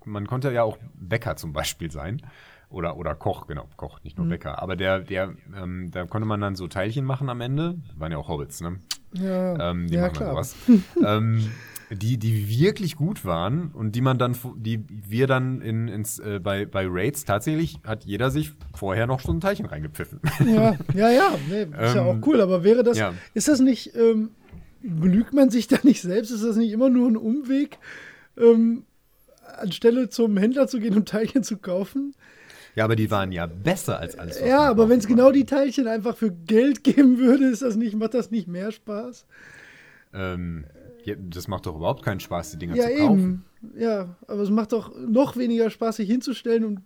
[0.05, 2.21] man konnte ja auch Bäcker zum Beispiel sein.
[2.69, 4.25] Oder, oder Koch, genau, Koch, nicht Mhm.
[4.25, 4.61] nur Bäcker.
[4.61, 7.77] Aber der, der, ähm, da konnte man dann so Teilchen machen am Ende.
[7.97, 8.79] Waren ja auch Hobbits, ne?
[9.15, 10.33] Ja, Ähm, die ja machen klar.
[10.33, 10.55] sowas.
[11.03, 11.51] ähm,
[11.91, 16.41] die, die wirklich gut waren und die man dann, die wir dann in, ins, äh,
[16.43, 20.21] bei, bei Raids tatsächlich hat jeder sich vorher noch so ein Teilchen reingepfiffen.
[20.47, 21.39] Ja, ja, ja.
[21.49, 22.99] Nee, ist ja Ähm, auch cool, aber wäre das.
[22.99, 23.13] ja.
[23.35, 23.95] Ist das nicht.
[23.97, 24.31] Ähm,
[24.83, 26.31] belügt man sich da nicht selbst?
[26.31, 27.79] Ist das nicht immer nur ein Umweg,
[28.37, 28.85] ähm,
[29.59, 32.15] anstelle zum Händler zu gehen und Teilchen zu kaufen?
[32.77, 34.41] ja, aber die waren ja besser als alles.
[34.41, 37.95] Ja, aber wenn es genau die Teilchen einfach für Geld geben würde, ist das nicht,
[37.97, 39.27] macht das nicht mehr Spaß?
[40.13, 40.65] Ähm,
[41.05, 43.45] ja, das macht doch überhaupt keinen Spaß, die Dinger Ja, zu kaufen.
[43.63, 43.81] eben.
[43.81, 46.83] Ja, aber es macht doch noch weniger Spaß, sich hinzustellen und.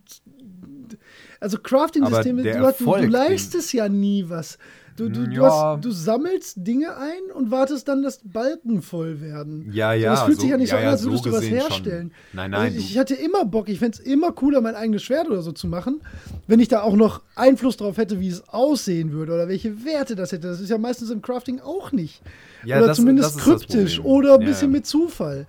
[1.41, 4.59] Also Crafting-Systeme, du, du, du leistest ja nie was.
[4.97, 5.75] Du, du, Ja.
[5.77, 9.71] hast, du sammelst Dinge ein und wartest dann, dass Balken voll werden.
[9.73, 11.27] Ja, So, ja, Das fühlt so- sich ja nicht so ja, an, als so würdest
[11.27, 11.69] du was gesehen schon.
[11.71, 12.13] herstellen.
[12.33, 15.29] Nein, nein, Also ich hatte immer Bock, ich fände es immer cooler, mein eigenes Schwert
[15.29, 16.01] oder so zu machen,
[16.49, 20.17] wenn ich da auch noch Einfluss drauf hätte, wie es aussehen würde oder welche Werte
[20.17, 20.49] das hätte.
[20.49, 22.21] Das ist ja meistens im Crafting auch nicht.
[22.65, 24.79] Ja, oder das- zumindest das das kryptisch oder ein bisschen ja.
[24.79, 25.47] mit Zufall.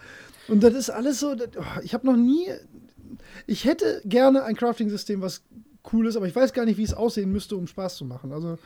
[0.48, 2.48] Und das ist alles so, das, oh, ich habe noch nie,
[3.48, 5.44] ich hätte gerne ein Crafting-System, was
[5.94, 8.32] cool ist, aber ich weiß gar nicht, wie es aussehen müsste, um Spaß zu machen.
[8.32, 8.58] Also,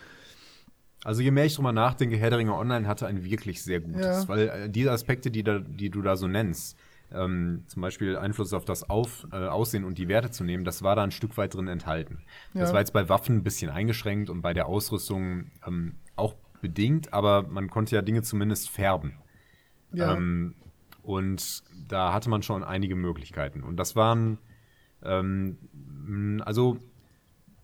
[1.03, 4.01] Also je mehr ich drüber nachdenke, Herr der Ringe Online hatte ein wirklich sehr gutes,
[4.01, 4.27] Ja.
[4.27, 6.77] weil äh, diese Aspekte, die, da, die du da so nennst,
[7.11, 10.81] ähm, zum Beispiel Einfluss auf das auf, äh, Aussehen und die Werte zu nehmen, das
[10.81, 12.19] war da ein Stück weit drin enthalten.
[12.53, 12.73] Das Ja.
[12.73, 17.43] war jetzt bei Waffen ein bisschen eingeschränkt und bei der Ausrüstung ähm, auch bedingt, aber
[17.43, 19.13] man konnte ja Dinge zumindest färben.
[19.93, 20.15] ja.
[20.15, 20.55] Ähm,
[21.03, 23.61] und da hatte man schon einige Möglichkeiten.
[23.61, 24.39] Und das waren,
[25.03, 25.57] ähm,
[26.45, 26.77] also,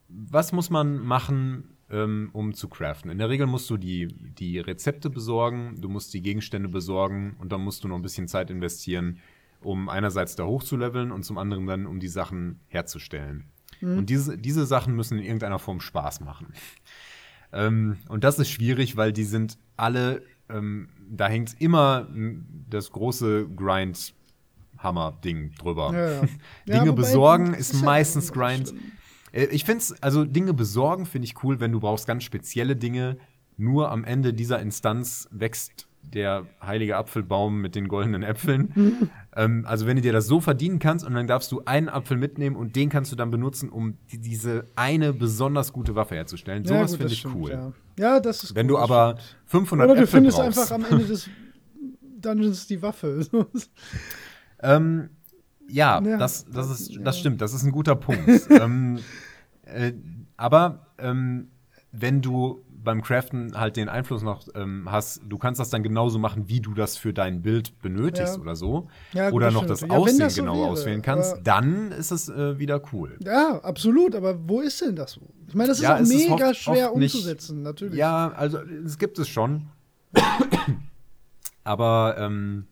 [0.09, 3.09] was muss man machen, ähm, um zu craften?
[3.09, 7.53] In der Regel musst du die, die Rezepte besorgen, du musst die Gegenstände besorgen und
[7.53, 9.19] dann musst du noch ein bisschen Zeit investieren,
[9.61, 13.45] um einerseits da hochzuleveln und zum anderen dann, um die Sachen herzustellen.
[13.97, 16.47] Und diese, diese Sachen müssen in irgendeiner Form Spaß machen.
[17.51, 22.07] Ähm, und das ist schwierig, weil die sind alle, ähm, da hängt immer
[22.69, 25.91] das große Grind-Hammer-Ding drüber.
[25.93, 26.21] Ja, ja.
[26.65, 28.73] Ja, Dinge wobei, besorgen ist, ist ja meistens Grind.
[29.31, 32.76] Äh, Ich finde es, also Dinge besorgen finde ich cool, wenn du brauchst ganz spezielle
[32.76, 33.17] Dinge.
[33.57, 39.10] Nur am Ende dieser Instanz wächst der heilige Apfelbaum mit den goldenen Äpfeln.
[39.36, 42.18] ähm, also wenn du dir das so verdienen kannst und dann darfst du einen Apfel
[42.18, 46.64] mitnehmen und den kannst du dann benutzen, um die, diese eine besonders gute Waffe herzustellen.
[46.64, 47.52] Ja, Sowas finde ich stimmt, cool.
[47.52, 47.73] Ja.
[47.98, 49.36] ja, das ist Wenn gut, du aber stimmt.
[49.45, 51.30] 500 Oder du Äpfel findest brauchst, einfach am Ende des
[52.22, 53.26] Dungeons die Waffe.
[54.61, 55.10] Ähm,
[55.69, 58.27] ja, Ja, das, das, ist, das stimmt, das ist ein guter Punkt.
[58.49, 58.99] ähm,
[59.64, 59.94] äh,
[60.36, 61.49] aber ähm,
[61.91, 66.17] wenn du beim Craften halt den Einfluss noch ähm, hast, du kannst das dann genauso
[66.17, 68.41] machen, wie du das für dein Bild benötigst Ja.
[68.41, 68.87] oder so.
[69.13, 72.57] Ja, oder noch das Aussehen das so genau wäre, auswählen kannst, dann ist es äh,
[72.57, 73.17] wieder cool.
[73.23, 75.21] ja, absolut, aber wo ist denn das so?
[75.47, 77.95] Ich meine, das ist auch ist mega oft- schwer oft nicht- umzusetzen, natürlich.
[77.97, 79.67] Ja, also es gibt es schon.
[81.63, 82.65] Aber ähm,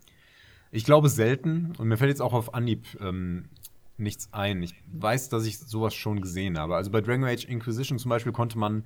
[0.72, 3.46] ich glaube selten, und mir fällt jetzt auch auf Anhieb ähm,
[3.98, 4.62] nichts ein.
[4.64, 6.76] Ich weiß, dass ich sowas schon gesehen habe.
[6.76, 8.86] Also bei Dragon Age Inquisition zum Beispiel konnte man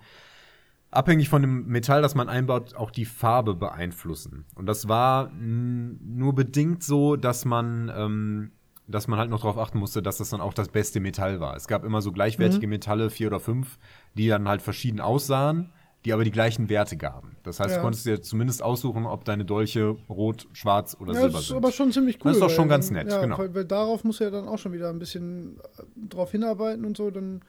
[0.91, 4.45] abhängig von dem Metall, das man einbaut, auch die Farbe beeinflussen.
[4.55, 8.51] Und das war nur bedingt so, dass man, ähm,
[8.87, 11.55] dass man halt noch darauf achten musste, dass das dann auch das beste Metall war.
[11.55, 13.77] Es gab immer so gleichwertige Metalle, vier oder fünf,
[14.15, 15.71] die dann halt verschieden aussahen,
[16.03, 17.37] die aber die gleichen Werte gaben.
[17.43, 17.75] Das heißt, Ja.
[17.77, 21.47] du konntest dir zumindest aussuchen, ob deine Dolche rot, schwarz oder Ja, silber das ist
[21.49, 21.57] sind.
[21.57, 22.21] aber schon ziemlich cool.
[22.31, 23.37] Das ist doch schon ganz nett, ja, genau.
[23.37, 26.97] Weil, weil darauf muss ja dann auch schon wieder ein bisschen äh, drauf hinarbeiten und
[26.97, 27.11] so.
[27.11, 27.41] Dann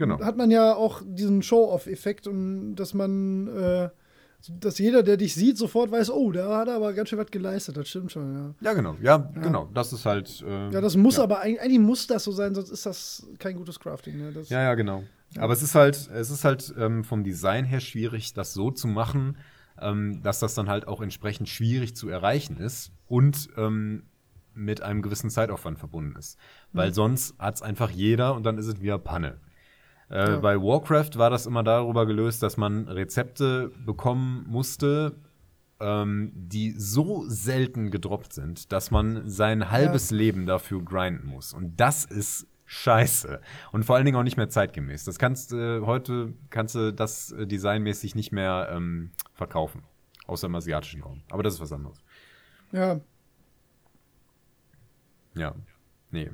[0.00, 0.18] Genau.
[0.18, 3.90] hat man ja auch diesen Show-off-Effekt und dass man, äh,
[4.48, 7.30] dass jeder, der dich sieht, sofort weiß, oh, da hat er aber ganz schön was
[7.30, 7.76] geleistet.
[7.76, 8.54] Das stimmt schon, ja.
[8.62, 8.96] Ja, genau.
[9.02, 9.68] Ja, genau.
[9.74, 10.42] Das ist halt.
[10.48, 11.24] Äh, Ja, das muss ja.
[11.24, 14.16] aber eigentlich, eigentlich muss das so sein, sonst ist das kein gutes Crafting.
[14.16, 14.32] Ne?
[14.32, 15.04] Das, Ja, ja, genau.
[15.36, 18.88] Aber es ist halt, es ist halt ähm, vom Design her schwierig, das so zu
[18.88, 19.36] machen,
[19.78, 24.04] ähm, dass das dann halt auch entsprechend schwierig zu erreichen ist und ähm,
[24.54, 26.38] mit einem gewissen Zeitaufwand verbunden ist.
[26.72, 29.38] Weil sonst hat es einfach jeder und dann ist es wieder Panne.
[30.10, 30.38] Äh, Ja.
[30.38, 35.16] Bei Warcraft war das immer darüber gelöst, dass man Rezepte bekommen musste,
[35.80, 41.54] ähm, die so selten gedroppt sind, dass man sein halbes Leben dafür grinden muss.
[41.54, 43.40] Und das ist scheiße.
[43.72, 45.04] Und vor allen Dingen auch nicht mehr zeitgemäß.
[45.04, 49.82] Das kannst äh, heute kannst du das äh, designmäßig nicht mehr ähm, verkaufen.
[50.26, 51.22] Außer im asiatischen Raum.
[51.30, 51.98] Aber das ist was anderes.
[52.72, 53.00] Ja,
[55.34, 55.54] Ja.
[56.12, 56.30] Nee.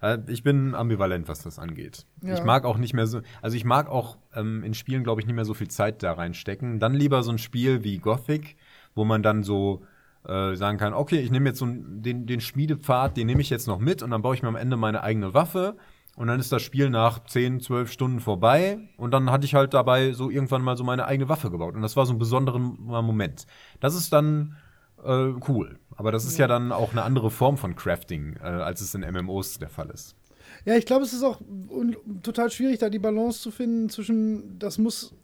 [0.00, 2.06] Äh, Ich bin ambivalent, was das angeht.
[2.22, 2.34] Ja.
[2.34, 5.26] Ich mag auch nicht mehr so, also ich mag auch ähm, in Spielen, glaube ich,
[5.26, 6.78] nicht mehr so viel Zeit da reinstecken.
[6.78, 8.56] Dann lieber so ein Spiel wie Gothic,
[8.94, 9.82] wo man dann so
[10.26, 13.66] äh, sagen kann, okay, ich nehme jetzt so den, den Schmiedepfad, den nehme ich jetzt
[13.68, 15.76] noch mit und dann baue ich mir am Ende meine eigene Waffe
[16.16, 19.74] und dann ist das Spiel nach 10, 12 Stunden vorbei und dann hatte ich halt
[19.74, 22.58] dabei so irgendwann mal so meine eigene Waffe gebaut und das war so ein besonderer
[23.02, 23.46] Moment.
[23.80, 24.56] Das ist dann
[25.04, 28.80] äh, cool, aber das ist ja dann auch eine andere Form von Crafting, äh, als
[28.80, 30.16] es in MMOs der Fall ist.
[30.64, 31.40] Ja, ich glaube, es ist auch
[32.22, 35.14] total schwierig, da die Balance zu finden zwischen, das muss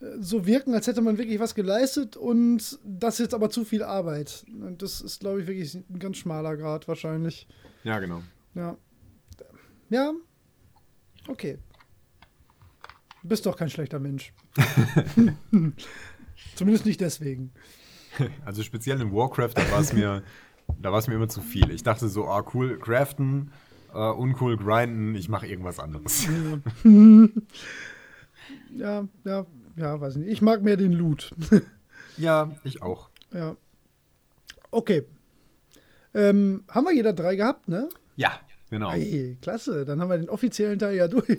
[0.00, 3.64] äh, so wirken, als hätte man wirklich was geleistet und das ist jetzt aber zu
[3.64, 4.44] viel Arbeit.
[4.48, 7.46] Und das ist, glaube ich, wirklich ein ganz schmaler Grad wahrscheinlich.
[7.84, 8.22] Ja, genau.
[8.54, 8.76] Ja.
[9.90, 10.12] Ja.
[11.28, 11.58] Okay.
[13.22, 14.32] Du bist doch kein schlechter Mensch.
[16.54, 17.52] Zumindest nicht deswegen.
[18.44, 20.22] Also speziell in Warcraft, da war es mir,
[20.80, 21.70] da war es mir immer zu viel.
[21.70, 23.50] Ich dachte so, ah cool, craften,
[23.92, 26.28] äh, uncool grinden, ich mache irgendwas anderes.
[28.76, 30.28] Ja, ja, ja, weiß nicht.
[30.28, 31.34] Ich mag mehr den Loot.
[32.16, 33.10] ja, ich auch.
[33.32, 33.56] ja.
[34.70, 35.04] Okay.
[36.14, 37.88] Ähm, haben wir jeder drei gehabt, ne?
[38.16, 38.40] Ja,
[38.70, 38.90] genau.
[38.90, 39.84] Hey, klasse.
[39.84, 41.38] Dann haben wir den offiziellen Teil ja durch.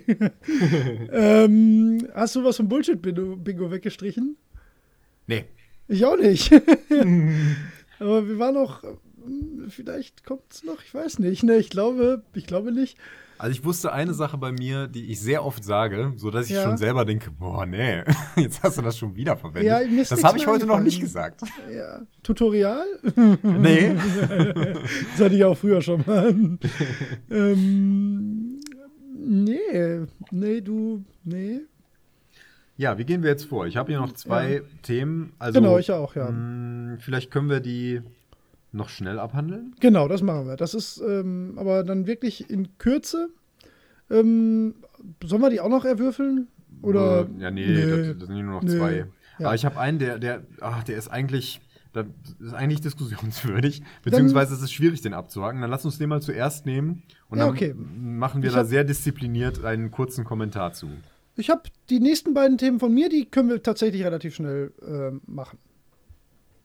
[1.12, 4.36] ähm, hast du was vom Bullshit-Bingo weggestrichen?
[5.26, 5.46] Nee.
[5.88, 6.52] Ich auch nicht.
[8.00, 8.82] Aber wir waren noch.
[8.82, 11.42] hm, Vielleicht kommt es noch, ich weiß nicht.
[11.42, 12.96] Ne, ich glaube, ich glaube nicht.
[13.40, 16.56] Also ich wusste eine Sache bei mir, die ich sehr oft sage, so dass ich
[16.56, 16.64] Ja.
[16.64, 18.02] schon selber denke, boah, nee,
[18.36, 19.64] jetzt hast du das schon wieder verwendet.
[19.64, 21.42] Ja, das habe ich heute noch nicht gesagt.
[21.72, 22.00] Ja.
[22.24, 22.84] Tutorial?
[23.42, 23.94] nee.
[25.12, 26.34] Das hatte ich auch früher schon mal.
[27.30, 28.60] ähm,
[29.14, 30.00] nee,
[30.32, 31.60] nee, du, nee.
[32.78, 33.66] Ja, wie gehen wir jetzt vor?
[33.66, 35.32] Ich habe hier noch zwei Themen.
[35.38, 36.30] Also, Genau, ich auch, ja.
[36.30, 38.00] mh, vielleicht können wir die
[38.72, 39.74] noch schnell abhandeln.
[39.80, 40.56] Genau, das machen wir.
[40.56, 43.28] Das ist ähm, aber dann wirklich in Kürze.
[44.10, 44.74] Ähm,
[45.24, 46.46] sollen wir die auch noch erwürfeln?
[46.82, 47.22] Oder?
[47.38, 47.80] Äh, ja, nee, Nee.
[48.10, 48.76] Das, das sind nur noch Nee.
[48.78, 49.06] zwei.
[49.40, 49.46] Ja.
[49.46, 51.60] Aber ich habe einen, der, der, ach, der ist eigentlich,
[51.92, 52.06] das
[52.40, 55.60] ist eigentlich diskussionswürdig, beziehungsweise es ist schwierig, den abzuhaken.
[55.60, 57.74] Dann lass uns den mal zuerst nehmen und Ja, dann okay.
[57.74, 60.88] machen wir Ich da sehr diszipliniert einen kurzen Kommentar zu.
[61.38, 65.20] Ich habe die nächsten beiden Themen von mir, die können wir tatsächlich relativ schnell ähm,
[65.24, 65.58] machen.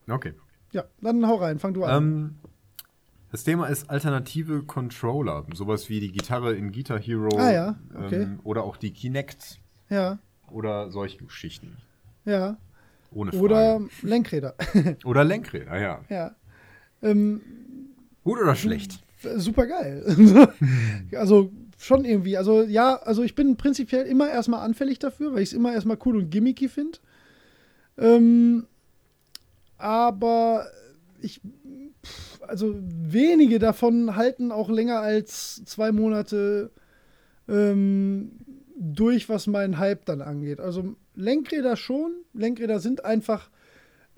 [0.10, 0.34] Okay.
[0.72, 2.04] Ja, dann hau rein, fang du an.
[2.04, 2.36] Ähm,
[3.32, 8.24] das Thema ist alternative Controller, sowas wie die Gitarre in Guitar Hero Ah ja, okay.
[8.24, 9.60] ähm, oder auch die Kinect
[9.90, 10.18] ja,
[10.50, 11.78] oder solche Geschichten.
[12.26, 12.58] ja.
[13.12, 13.44] Ohne Frage.
[13.44, 14.56] Oder Lenkräder.
[15.06, 16.02] oder Lenkräder, ja.
[16.10, 16.36] ja.
[17.04, 17.42] Ähm,
[18.24, 19.04] Gut oder schlecht?
[19.36, 20.50] super geil.
[21.16, 21.52] also
[21.84, 22.38] schon irgendwie.
[22.38, 25.98] Also ja, also ich bin prinzipiell immer erstmal anfällig dafür, weil ich es immer erstmal
[26.06, 27.00] cool und gimmicky finde.
[27.98, 28.68] Ähm,
[29.78, 30.66] aber
[31.22, 31.42] ich,
[32.48, 36.72] also wenige davon halten auch länger als zwei Monate
[37.50, 38.32] ähm,
[38.78, 40.62] durch, was meinen Hype dann angeht.
[40.62, 42.14] Also Lenkräder schon.
[42.34, 43.50] Lenkräder sind einfach,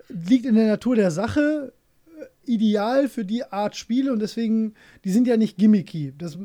[0.08, 1.72] liegt in der Natur der Sache
[2.16, 4.74] äh, ideal für die Art Spiele und deswegen,
[5.04, 6.14] die sind ja nicht gimmicky.
[6.16, 6.38] Das,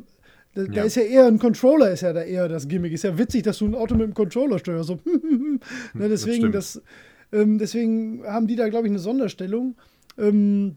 [0.53, 0.83] da, da Ja.
[0.83, 2.93] ist ja eher ein Controller, ist ja da eher das Gimmick.
[2.93, 4.87] Ist ja witzig, dass du ein Auto mit einem Controller steuerst.
[4.87, 4.99] So.
[5.93, 6.55] ne, deswegen, stimmt.
[6.55, 6.81] das,
[7.31, 9.75] ähm, deswegen haben die da, glaube ich, eine Sonderstellung.
[10.17, 10.75] Ähm,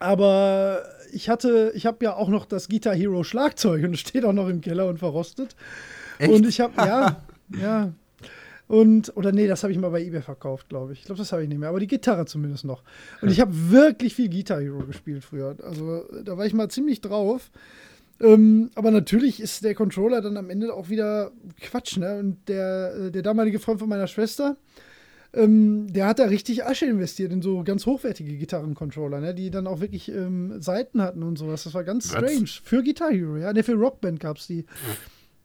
[0.00, 0.82] aber
[1.12, 4.32] ich hatte, ich habe ja auch noch das Guitar Hero Schlagzeug und es steht auch
[4.32, 5.54] noch im Keller und verrostet.
[6.18, 6.32] Echt?
[6.32, 7.22] Und ich habe, ja,
[7.60, 7.92] ja.
[8.66, 11.00] Und, oder nee, das habe ich mal bei eBay verkauft, glaube ich.
[11.00, 11.68] Ich glaube, das habe ich nicht mehr.
[11.68, 12.82] Aber die Gitarre zumindest noch.
[13.20, 15.54] Und ich habe wirklich viel Guitar Hero gespielt früher.
[15.62, 17.50] Also da war ich mal ziemlich drauf.
[18.20, 22.18] Ähm, aber natürlich ist der Controller dann am Ende auch wieder Quatsch, ne?
[22.18, 24.56] Und der, äh, der damalige Freund von meiner Schwester,
[25.32, 29.34] ähm, der hat da richtig Asche investiert in so ganz hochwertige Gitarrencontroller, ne?
[29.34, 31.64] Die dann auch wirklich ähm, Seiten hatten und sowas.
[31.64, 32.18] Das war ganz Was?
[32.18, 32.48] strange.
[32.62, 33.52] Für Guitar Hero, ja.
[33.52, 34.64] Ne, für Rockband gab es die.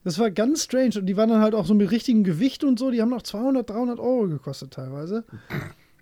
[0.03, 0.99] Das war ganz strange.
[0.99, 2.91] Und die waren dann halt auch so mit richtigem Gewicht und so.
[2.91, 5.25] Die haben noch 200, 300 Euro gekostet teilweise.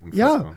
[0.01, 0.13] Unfassbar.
[0.13, 0.55] ja,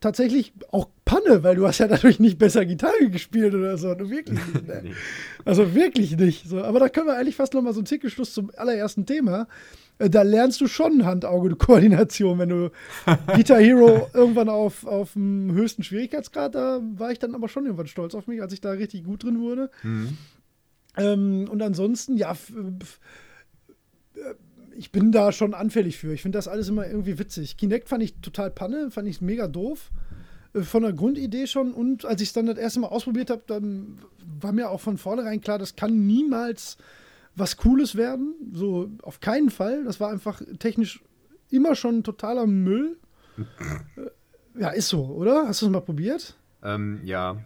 [0.00, 3.94] tatsächlich auch Panne, weil du hast ja dadurch nicht besser Gitarre gespielt oder so.
[3.94, 4.66] Du wirklich nicht.
[4.66, 4.80] Ne?
[4.84, 4.92] nee.
[5.44, 6.48] Also wirklich nicht.
[6.48, 9.48] So, aber da können wir eigentlich fast noch mal so einen Zirkelschluss zum allerersten Thema.
[9.98, 12.70] Äh, da lernst du schon Hand-Auge-Koordination, wenn du
[13.34, 17.86] Guitar Hero irgendwann auf, auf dem höchsten Schwierigkeitsgrad, da war ich dann aber schon irgendwann
[17.86, 19.70] stolz auf mich, als ich da richtig gut drin wurde.
[19.82, 20.16] Mhm.
[20.96, 22.34] Ähm, und ansonsten, ja,
[24.80, 26.14] ich bin da schon anfällig für.
[26.14, 27.58] Ich finde das alles immer irgendwie witzig.
[27.58, 29.90] Kinect fand ich total Panne, fand ich mega doof.
[30.54, 31.74] Äh, von der Grundidee schon.
[31.74, 33.98] Und als ich es dann das erste Mal ausprobiert habe, dann
[34.40, 36.78] war mir auch von vornherein klar, das kann niemals
[37.36, 38.34] was Cooles werden.
[38.54, 39.84] So auf keinen Fall.
[39.84, 41.02] Das war einfach technisch
[41.50, 42.96] immer schon totaler Müll.
[43.36, 45.46] Äh, ja, ist so, oder?
[45.46, 46.38] Hast du es mal probiert?
[46.62, 47.36] Ähm, ja.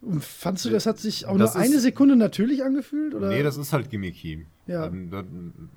[0.00, 3.14] Und fandst du, das hat sich auch das nur eine Sekunde natürlich angefühlt?
[3.14, 3.28] Oder?
[3.28, 4.46] Nee, das ist halt gimmicky.
[4.68, 4.86] Ja.
[4.86, 5.70] Ähm,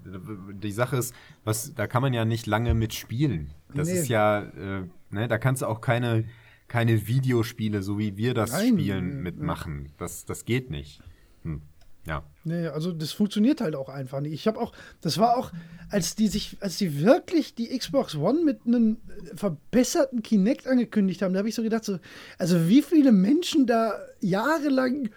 [0.62, 3.54] die Sache ist, was, da kann man ja nicht lange mitspielen.
[3.74, 3.96] Das nee.
[3.96, 6.26] ist ja, äh, ne, da kannst du auch keine,
[6.68, 8.74] keine Videospiele, so wie wir das Nein.
[8.74, 9.92] spielen, mitmachen.
[9.98, 11.02] Das, das geht nicht.
[11.44, 11.62] Hm.
[12.06, 12.24] Ja.
[12.44, 14.34] Nee, also das funktioniert halt auch einfach nicht.
[14.34, 15.52] Ich habe auch, das war auch,
[15.90, 18.98] als die sich, als die wirklich die Xbox One mit einem
[19.36, 22.00] verbesserten Kinect angekündigt haben, da habe ich so gedacht, so,
[22.40, 25.10] also wie viele Menschen da jahrelang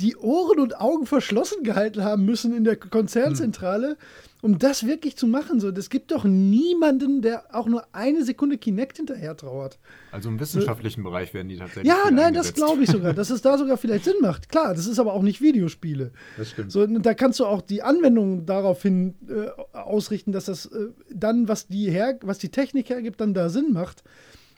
[0.00, 3.96] die Ohren und Augen verschlossen gehalten haben müssen in der Konzernzentrale, hm.
[4.42, 5.60] um das wirklich zu machen.
[5.60, 9.78] So, das gibt doch niemanden, der auch nur eine Sekunde Kinect hinterher trauert.
[10.10, 11.10] Also im wissenschaftlichen so.
[11.10, 11.86] Bereich werden die tatsächlich.
[11.86, 14.48] Ja, nein, das glaube ich sogar, dass es da sogar vielleicht Sinn macht.
[14.48, 16.12] Klar, das ist aber auch nicht Videospiele.
[16.36, 16.72] Das stimmt.
[16.72, 21.68] So, da kannst du auch die Anwendung daraufhin äh, ausrichten, dass das äh, dann, was
[21.68, 24.02] die, her, was die Technik hergibt, dann da Sinn macht.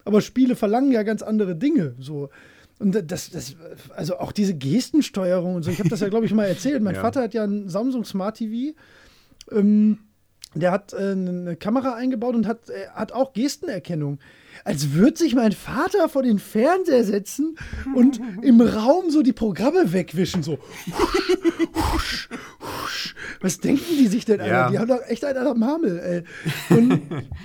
[0.04, 1.94] Aber Spiele verlangen ja ganz andere Dinge.
[1.98, 2.30] So.
[2.82, 3.54] Und das, das,
[3.94, 6.82] also auch diese Gestensteuerung und so, ich habe das ja, glaube ich, mal erzählt.
[6.82, 7.00] Mein ja.
[7.00, 8.76] Vater hat ja ein Samsung Smart TV.
[9.52, 9.98] Ähm,
[10.54, 14.18] der hat äh, eine Kamera eingebaut und hat, äh, hat auch Gestenerkennung.
[14.64, 17.56] Als würde sich mein Vater vor den Fernseher setzen
[17.94, 20.42] und im Raum so die Programme wegwischen.
[20.42, 20.58] So.
[21.94, 22.28] Husch,
[22.60, 24.64] husch, Was denken die sich denn, ja.
[24.66, 24.70] Alter?
[24.70, 26.76] Die haben doch echt einen am Hamel, ey.
[26.76, 27.00] Und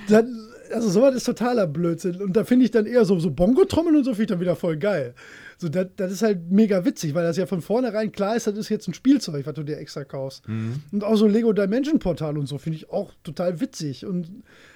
[0.09, 2.21] dann also sowas ist totaler Blödsinn.
[2.21, 4.55] Und da finde ich dann eher so, so Bongo-Trommeln und so finde ich dann wieder
[4.55, 5.13] voll geil.
[5.57, 8.57] So, das, das ist halt mega witzig, weil das ja von vornherein klar ist, das
[8.57, 10.47] ist jetzt ein Spielzeug, was du dir extra kaufst.
[10.47, 10.81] Mhm.
[10.91, 14.05] Und auch so Lego Dimension Portal und so finde ich auch total witzig.
[14.05, 14.29] Und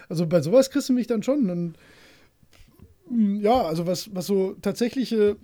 [0.10, 1.50] also bei sowas kriegst du mich dann schon.
[1.50, 1.76] Und
[3.08, 5.38] hm, ja, also was, was so tatsächliche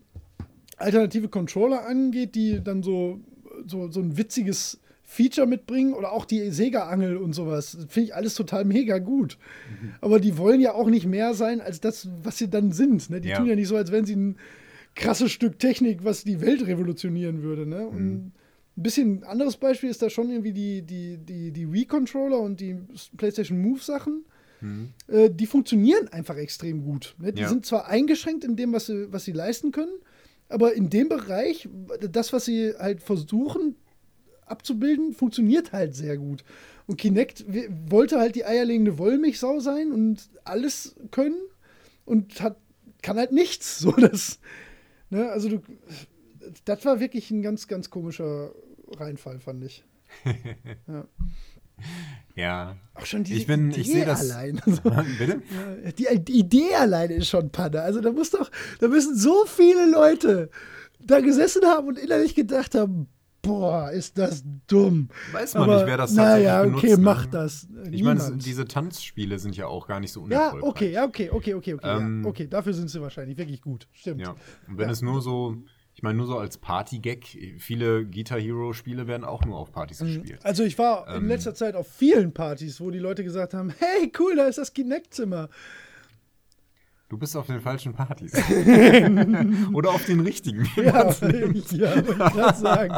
[0.78, 3.20] alternative Controller angeht, die dann so,
[3.66, 7.78] so, so ein witziges Feature mitbringen oder auch die Sega-Angel und sowas.
[7.88, 9.38] Finde ich alles total mega gut.
[9.70, 9.94] Mhm.
[10.02, 13.10] Aber die wollen ja auch nicht mehr sein als das, was sie dann sind.
[13.10, 13.22] Ne?
[13.22, 13.38] Die ja.
[13.38, 14.36] tun ja nicht so, als wären sie ein
[14.96, 17.66] krasses Stück Technik, was die Welt revolutionieren würde.
[17.66, 17.88] Ne?
[17.88, 18.32] Und mhm.
[18.76, 22.76] ein bisschen anderes Beispiel ist da schon irgendwie die, die, die, die Wii-Controller und die
[23.16, 24.26] PlayStation Move-Sachen.
[24.60, 24.90] Mhm.
[25.08, 27.16] Äh, die funktionieren einfach extrem gut.
[27.18, 27.32] Ne?
[27.32, 27.48] Die ja.
[27.48, 29.96] sind zwar eingeschränkt in dem, was sie, was sie leisten können,
[30.50, 31.70] aber in dem Bereich,
[32.12, 33.76] das, was sie halt versuchen,
[34.48, 36.44] abzubilden, funktioniert halt sehr gut.
[36.88, 37.46] Und Kinect
[37.90, 41.38] wollte halt die eierlegende Wollmilchsau sein und alles können
[42.06, 42.58] und hat,
[43.02, 43.80] kann halt nichts.
[43.88, 44.40] So, das,
[45.10, 45.62] ne, also du,
[46.66, 48.52] das war wirklich ein ganz, ganz komischer
[48.92, 49.84] Reinfall, fand ich.
[50.88, 51.06] ja.
[52.36, 52.78] Ja.
[52.96, 54.32] Auch schon diese ich bin, Idee ich das.
[54.32, 54.62] allein.
[54.66, 54.82] So.
[55.20, 55.42] Bitte?
[55.98, 57.82] Die, die, Idee alleine ist schon Panne.
[57.82, 58.50] Also da muss doch,
[58.80, 60.50] da müssen so viele Leute
[61.00, 63.08] da gesessen haben und innerlich gedacht haben,
[63.42, 65.10] boah, ist das dumm.
[65.32, 67.32] Weiß man Aber, nicht, wer das tatsächlich Naja, okay, benutzt, mach ne?
[67.32, 67.68] das.
[67.92, 70.64] Ich meine, diese Tanzspiele sind ja auch gar nicht so unerfolgreich.
[70.64, 71.98] Ja, okay, ja, okay, okay, okay, okay.
[71.98, 73.88] Ähm, ja, okay, dafür sind sie wahrscheinlich wirklich gut.
[73.92, 74.22] Stimmt.
[74.22, 74.36] Ja.
[74.68, 74.92] Und wenn ja.
[74.92, 75.58] es nur so,
[75.94, 80.06] ich meine, nur so als Party-Gag, viele Guitar Hero-Spiele werden auch nur auf Partys mhm.
[80.08, 80.40] gespielt.
[80.44, 83.74] Also ich war ähm, in letzter Zeit auf vielen Partys, wo die Leute gesagt haben,
[83.80, 85.50] hey, cool, da ist das Kinect-Zimmer.
[87.10, 88.34] Du bist auf den falschen Partys.
[89.74, 90.68] Oder auf den richtigen.
[90.76, 92.94] Ja, ich, ja wollte ich gerade sagen.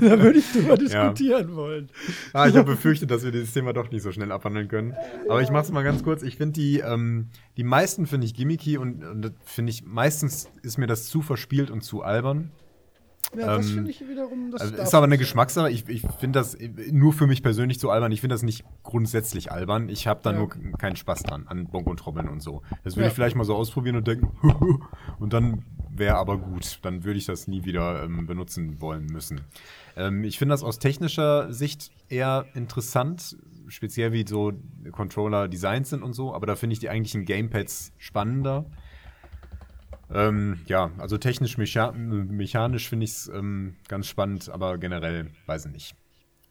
[0.00, 1.54] Da würde ich drüber diskutieren ja.
[1.54, 1.88] wollen.
[2.32, 4.94] Ah, ich habe befürchtet, dass wir dieses Thema doch nicht so schnell abhandeln können.
[5.28, 6.24] Aber ich mache es mal ganz kurz.
[6.24, 10.76] Ich finde die, ähm, die meisten finde ich gimmicky und, und finde ich, meistens ist
[10.76, 12.50] mir das zu verspielt und zu albern.
[13.34, 14.50] Ja, das ähm, finde ich wiederum.
[14.50, 15.70] Das also ist aber eine Geschmackssache.
[15.70, 16.56] Ich, ich finde das
[16.90, 18.12] nur für mich persönlich so albern.
[18.12, 19.88] Ich finde das nicht grundsätzlich albern.
[19.88, 20.38] Ich habe da ja.
[20.38, 20.48] nur
[20.78, 22.62] keinen Spaß dran, an Bonk und Trommeln und so.
[22.84, 23.08] Das würde ja.
[23.08, 24.30] ich vielleicht mal so ausprobieren und denken,
[25.18, 26.78] und dann wäre aber gut.
[26.82, 29.40] Dann würde ich das nie wieder ähm, benutzen wollen müssen.
[29.96, 33.36] Ähm, ich finde das aus technischer Sicht eher interessant,
[33.68, 34.52] speziell wie so
[34.92, 36.32] Controller designt sind und so.
[36.32, 38.66] Aber da finde ich die eigentlichen Gamepads spannender.
[40.12, 45.66] Ähm, ja, also technisch, mecha mechanisch finde ich es ähm, ganz spannend, aber generell weiß
[45.66, 45.96] ich nicht.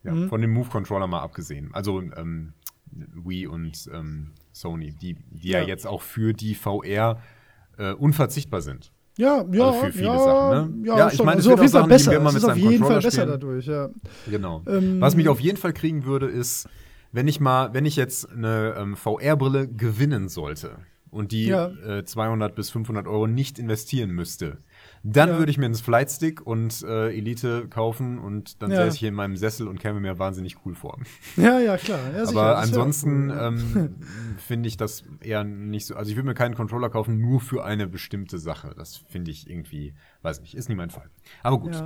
[0.04, 0.30] Ja, mhm.
[0.30, 1.70] Von dem Move-Controller mal abgesehen.
[1.74, 2.54] Also ähm,
[2.92, 5.62] Wii und ähm, Sony, die, die ja.
[5.62, 5.68] ja.
[5.68, 7.22] jetzt auch für die VR
[7.78, 8.92] äh, unverzichtbar sind.
[9.18, 10.88] Ja, ja, Also für viele ja, Sachen, ne?
[10.88, 12.26] ja, Ja, ich meine, es also wird auf jeden Fall besser.
[12.26, 13.28] Es ist auf jeden Fall besser spielen.
[13.30, 13.90] dadurch, ja.
[14.30, 14.64] Genau.
[14.68, 16.68] Ähm, Was mich auf jeden Fall kriegen würde, ist,
[17.14, 20.80] wenn ich mal, wenn ich jetzt eine ähm, VR-Brille gewinnen sollte
[21.16, 21.68] und die Ja.
[21.70, 24.58] äh, 200 bis 500 Euro nicht investieren müsste,
[25.04, 25.38] dann Ja.
[25.40, 28.78] würde ich mir einen Flightstick und äh, Elite kaufen und dann Ja.
[28.78, 31.00] säße ich hier in meinem Sessel und käme mir wahnsinnig cool vor.
[31.38, 32.00] Ja, ja, klar.
[32.16, 33.38] Ja, Aber ansonsten cool.
[33.40, 33.96] ähm,
[34.38, 35.96] finde ich das eher nicht so.
[35.96, 38.74] Also ich würde mir keinen Controller kaufen, nur für eine bestimmte Sache.
[38.78, 41.10] Das finde ich irgendwie, weiß nicht, ist nie mein Fall.
[41.44, 41.82] Aber gut.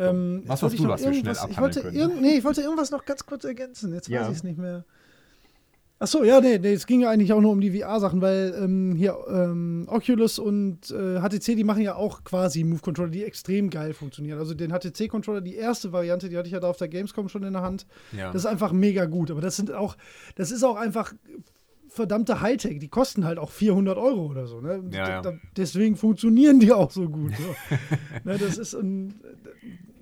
[0.00, 1.96] Ähm, Was hast du, noch was wir schnell ich wollte, können?
[1.96, 3.92] irgend, nee, ich wollte irgendwas noch ganz kurz ergänzen.
[3.92, 4.84] Jetzt weiß ich es nicht mehr.
[6.00, 8.54] Ach so, ja, nee, nee, es ging ja eigentlich auch nur um die VR-Sachen, weil
[8.56, 13.68] ähm, hier ähm, Oculus und äh, HTC, die machen ja auch quasi Move-Controller, die extrem
[13.68, 14.38] geil funktionieren.
[14.38, 17.42] Also den HTC-Controller, die erste Variante, die hatte ich ja da auf der Gamescom schon
[17.42, 17.86] in der Hand.
[18.12, 18.32] Ja.
[18.32, 19.32] Das ist einfach mega gut.
[19.32, 19.96] Aber das sind auch,
[20.36, 21.14] das ist auch einfach
[21.88, 22.78] verdammte Hightech.
[22.78, 24.60] Die kosten halt auch 400 Euro oder so.
[24.60, 24.84] Ne?
[24.92, 25.32] Ja, ja.
[25.56, 27.32] Deswegen funktionieren die auch so gut.
[27.36, 27.76] So.
[28.24, 29.14] ne, das ist ein,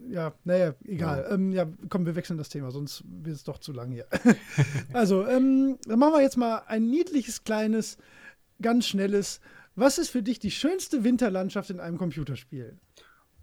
[0.09, 1.25] ja, naja, egal.
[1.29, 1.35] Ja.
[1.35, 4.07] Ähm, ja, komm, wir wechseln das Thema, sonst wird es doch zu lang hier.
[4.93, 7.99] also, ähm, dann machen wir jetzt mal ein niedliches, kleines,
[8.61, 9.41] ganz schnelles.
[9.75, 12.79] Was ist für dich die schönste Winterlandschaft in einem Computerspiel?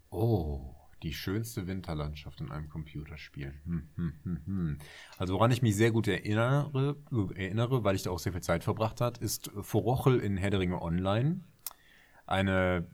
[0.09, 3.53] Oh, die schönste Winterlandschaft in einem Computerspiel.
[3.65, 4.77] Hm, hm, hm, hm.
[5.17, 6.95] Also woran ich mich sehr gut erinnere,
[7.35, 10.61] erinnere, weil ich da auch sehr viel Zeit verbracht hat, ist Forochel in Herr der
[10.61, 11.41] Ringe Online.
[12.25, 12.87] Eine,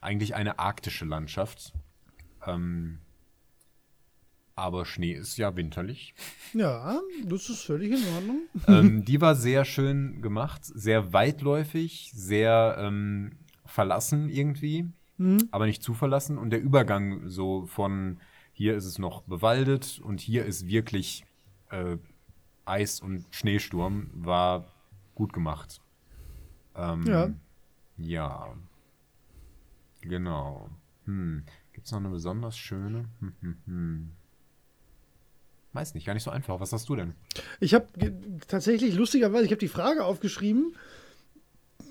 [0.00, 1.72] eigentlich eine arktische Landschaft.
[2.46, 3.00] Ähm,
[4.56, 6.14] aber Schnee ist ja winterlich.
[6.52, 8.38] Ja, das ist völlig in Ordnung.
[8.68, 13.32] ähm, die war sehr schön gemacht, sehr weitläufig, sehr ähm,
[13.64, 14.86] verlassen irgendwie,
[15.16, 15.48] Mhm.
[15.52, 16.38] aber nicht zu verlassen.
[16.38, 18.18] Und der Übergang so von
[18.52, 21.24] hier ist es noch bewaldet und hier ist wirklich
[21.70, 21.96] äh,
[22.64, 24.64] Eis und Schneesturm war
[25.14, 25.80] gut gemacht.
[26.76, 27.30] Ähm, Ja.
[27.96, 28.54] Ja.
[30.00, 30.68] Genau.
[31.06, 31.44] Hm.
[31.72, 33.04] Gibt es noch eine besonders schöne?
[33.20, 34.12] Hm, hm, hm.
[35.74, 36.60] Weiß nicht, gar nicht so einfach.
[36.60, 37.14] Was hast du denn?
[37.60, 37.86] Ich habe
[38.46, 40.76] tatsächlich lustigerweise, ich habe die Frage aufgeschrieben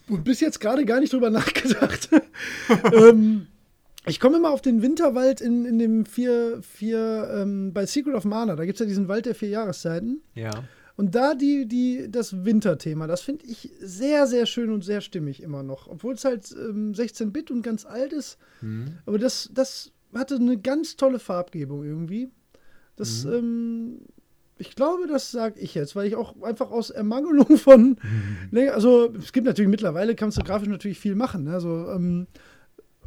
[0.07, 2.09] und bis jetzt gerade gar nicht drüber nachgedacht.
[2.93, 3.47] ähm,
[4.05, 8.23] ich komme immer auf den Winterwald in, in dem vier, vier ähm, bei Secret of
[8.23, 8.55] Mana.
[8.55, 10.21] Da gibt es ja diesen Wald der vier Jahreszeiten.
[10.33, 10.51] Ja.
[10.95, 15.41] Und da die, die, das Winterthema, das finde ich sehr, sehr schön und sehr stimmig
[15.41, 15.87] immer noch.
[15.87, 18.37] Obwohl es halt ähm, 16-Bit und ganz alt ist.
[18.61, 18.99] Hm.
[19.05, 22.29] Aber das, das hatte eine ganz tolle Farbgebung irgendwie.
[22.95, 23.33] Das, Mhm.
[23.33, 23.99] ähm,
[24.57, 27.97] ich glaube, das sage ich jetzt, weil ich auch einfach aus Ermangelung von.
[28.51, 31.43] Nee, also, es gibt natürlich mittlerweile, kannst du grafisch natürlich viel machen.
[31.45, 31.53] Ne?
[31.53, 32.27] Also, ähm,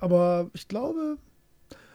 [0.00, 1.16] aber ich glaube,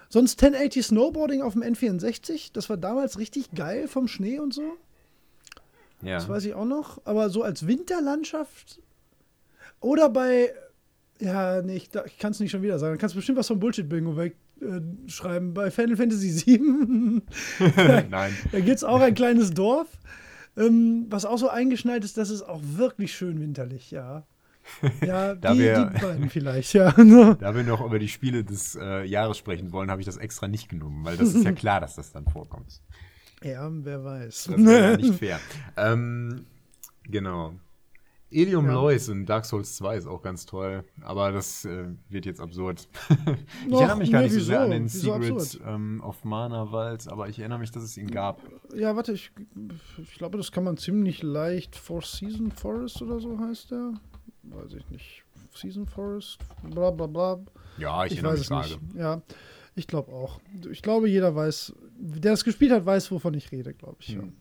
[0.10, 4.64] sonst 1080 Snowboarding auf dem N64, das war damals richtig geil vom Schnee und so.
[6.02, 6.16] Ja.
[6.16, 7.00] Das weiß ich auch noch.
[7.06, 8.80] Aber so als Winterlandschaft
[9.82, 10.54] oder bei.
[11.20, 12.96] Ja, nee, ich, ich kann es nicht schon wieder sagen.
[12.96, 14.16] Du kannst bestimmt was vom Bullshit-Bingo
[14.62, 15.54] wegschreiben.
[15.54, 17.22] Bei Final Fantasy VII.
[18.10, 18.34] Nein.
[18.52, 19.88] Da gibt es auch ein kleines Dorf,
[20.58, 24.26] ähm, was auch so eingeschneit ist, das ist auch wirklich schön winterlich, ja.
[25.06, 26.92] Ja, Da die, wir- die beiden vielleicht, ja.
[26.92, 30.48] Da wir noch über die Spiele des äh, Jahres sprechen wollen, habe ich das extra
[30.48, 32.80] nicht genommen, weil das ist ja klar, dass das dann vorkommt.
[33.44, 34.50] ja, wer weiß.
[34.52, 35.40] Das wäre ja nicht fair.
[35.78, 36.46] Ähm,
[37.04, 37.54] genau.
[38.32, 38.74] Ilium Ja.
[38.74, 42.88] Lois in Dark Souls 2 ist auch ganz toll, aber das äh, wird jetzt absurd.
[43.68, 46.72] ich erinnere mich gar nee, nicht so sehr an den Wieso Secret ähm, of Mana
[46.72, 48.42] Wald, aber ich erinnere mich, dass es ihn gab.
[48.76, 49.32] Ja, warte, ich,
[49.98, 51.76] ich glaube, das kann man ziemlich leicht.
[51.76, 53.94] Four Season Forest oder so heißt der.
[54.44, 55.24] Weiß ich nicht.
[55.54, 57.40] Season Forest, bla bla bla.
[57.78, 58.84] Ja, ich, Ich, erinnere weiß mich es vage.
[58.86, 58.96] nicht.
[58.96, 59.22] Ja,
[59.76, 60.40] ich glaube auch.
[60.72, 64.16] Ich glaube, jeder weiß, der es gespielt hat, weiß, wovon ich rede, glaube ich.
[64.16, 64.34] Hm.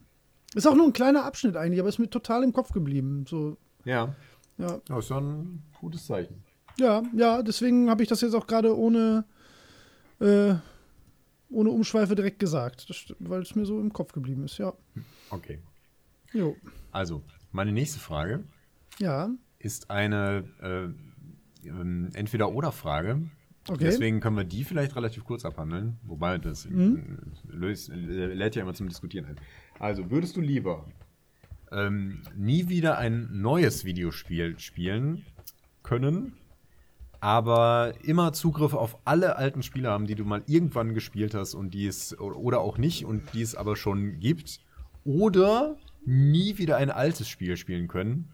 [0.55, 3.25] Ist auch nur ein kleiner Abschnitt eigentlich, aber ist mir total im Kopf geblieben.
[3.29, 3.57] So,
[3.91, 4.15] Ja,
[4.59, 4.81] ja.
[4.87, 6.43] das ist ja ein gutes Zeichen.
[6.79, 9.25] Ja, ja, deswegen habe ich das jetzt auch gerade ohne,
[10.21, 10.55] äh,
[11.51, 12.87] ohne Umschweife direkt gesagt,
[13.19, 14.73] weil es mir so im Kopf geblieben ist, ja.
[15.31, 15.59] Okay.
[16.33, 16.57] Jo.
[16.93, 17.23] Also,
[17.53, 18.45] meine nächste Frage
[18.99, 23.23] Ja, ist eine äh, ähm, Entweder-Oder-Frage.
[23.69, 23.79] okay.
[23.85, 25.99] Deswegen können wir die vielleicht relativ kurz abhandeln.
[26.05, 27.19] Wobei das Mhm.
[27.51, 29.37] äh, löst, lädt ja immer zum Diskutieren ein.
[29.81, 30.87] Also, würdest du lieber
[31.72, 35.24] ähm, nie wieder ein neues Videospiel spielen
[35.82, 36.34] können,
[37.20, 41.72] aber immer Zugriff auf alle alten Spiele haben, die du mal irgendwann gespielt hast und
[41.74, 44.60] die es oder auch nicht und die es aber schon gibt,
[45.05, 48.32] oder nie wieder ein altes Spiel spielen können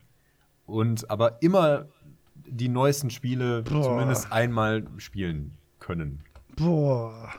[0.67, 1.87] und aber immer
[2.35, 3.83] die neuesten Spiele Boah.
[3.83, 6.25] zumindest einmal spielen können.
[6.57, 7.33] Boah.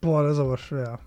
[0.00, 0.98] Boah, das ist aber schwer.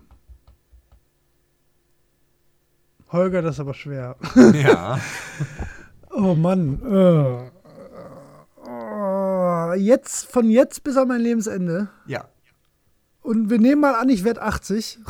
[3.16, 4.16] Holger, das ist aber schwer.
[4.54, 4.98] Ja.
[6.18, 6.80] Oh, Mann.
[6.82, 7.50] Äh,
[8.70, 11.90] äh, jetzt, von jetzt bis an mein Lebensende.
[12.06, 12.30] Ja.
[13.20, 15.00] Und wir nehmen mal an, ich werde 80.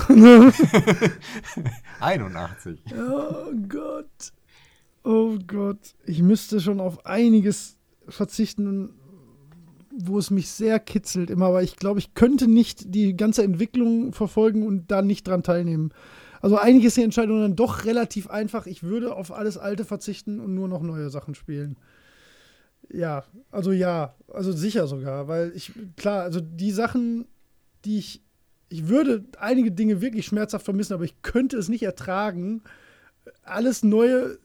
[2.01, 2.81] 81.
[2.99, 4.33] oh Gott.
[5.05, 5.95] Oh Gott.
[6.07, 7.77] Ich müsste schon auf einiges
[8.09, 8.91] verzichten,
[9.97, 14.13] wo es mich sehr kitzelt immer, aber ich glaube, ich könnte nicht die ganze Entwicklung
[14.13, 15.93] verfolgen und da nicht dran teilnehmen.
[16.41, 18.67] Also eigentlich ist die Entscheidung dann doch relativ einfach.
[18.67, 21.77] Ich würde auf alles Alte verzichten und nur noch neue Sachen spielen.
[22.93, 27.27] Ja, also ja, also sicher sogar, weil ich, klar, also die Sachen,
[27.85, 28.23] die ich,
[28.69, 32.63] ich würde einige Dinge wirklich schmerzhaft vermissen, aber ich könnte es nicht ertragen,
[33.43, 34.39] alles Neue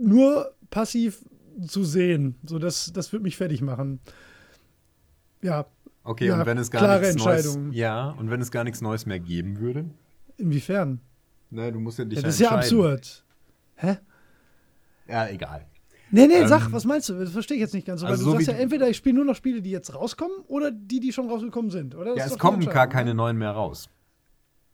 [0.00, 1.24] nur passiv
[1.66, 2.36] zu sehen.
[2.44, 4.00] So, das, das würde mich fertig machen.
[5.42, 5.66] Ja.
[6.02, 7.24] Okay, ja, und wenn es gar klare nichts.
[7.24, 9.86] Neues, ja, und wenn es gar nichts Neues mehr geben würde?
[10.36, 11.00] Inwiefern?
[11.54, 13.24] Na, du musst ja dich Ja, das ist ja absurd.
[13.76, 13.98] Hä?
[15.06, 15.66] Ja, egal.
[16.10, 17.14] Nee, nee, Ähm, sag, was meinst du?
[17.14, 18.00] Das verstehe ich jetzt nicht ganz.
[18.00, 19.94] so, Weil also du so sagst ja entweder ich spiele nur noch Spiele, die jetzt
[19.94, 22.16] rauskommen, oder die, die schon rausgekommen sind, oder?
[22.16, 23.88] Das Ja, es kommen gar keine neuen mehr raus.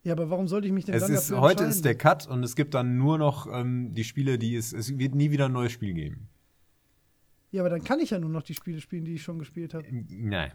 [0.03, 2.43] Ja, aber warum sollte ich mich denn Es dann ist, heute ist der Cut und
[2.43, 4.73] es gibt dann nur noch ähm, die Spiele, die es.
[4.73, 6.29] Es wird nie wieder ein neues Spiel geben.
[7.53, 9.75] Ja, aber dann kann ich ja nur noch die Spiele spielen, die ich schon gespielt
[9.75, 9.85] habe.
[10.09, 10.53] Nein,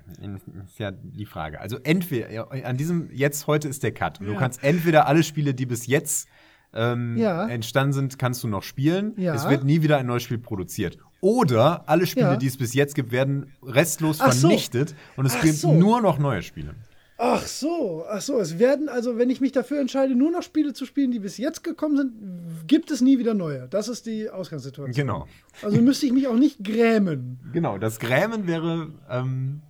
[0.65, 1.59] ist ja die Frage.
[1.59, 4.19] Also entweder, an diesem, jetzt heute ist der Cut.
[4.21, 4.33] Und Ja.
[4.33, 6.29] Du kannst entweder alle Spiele, die bis jetzt
[6.73, 7.47] ähm, Ja.
[7.47, 9.13] entstanden sind, kannst du noch spielen.
[9.17, 9.33] Ja.
[9.33, 10.97] Es wird nie wieder ein neues Spiel produziert.
[11.21, 12.35] Oder alle Spiele, Ja.
[12.37, 14.47] die es bis jetzt gibt, werden restlos Ach so.
[14.47, 15.73] vernichtet und es Ach gibt so.
[15.73, 16.75] nur noch neue Spiele.
[17.17, 18.39] Ach so, ach so.
[18.39, 21.37] Es werden also, wenn ich mich dafür entscheide, nur noch Spiele zu spielen, die bis
[21.37, 23.67] jetzt gekommen sind, gibt es nie wieder neue.
[23.69, 24.93] Das ist die Ausgangssituation.
[25.07, 25.25] Genau.
[25.61, 27.39] Also müsste ich mich auch nicht grämen.
[27.53, 28.89] Genau, das Grämen wäre.
[29.09, 29.61] Ähm,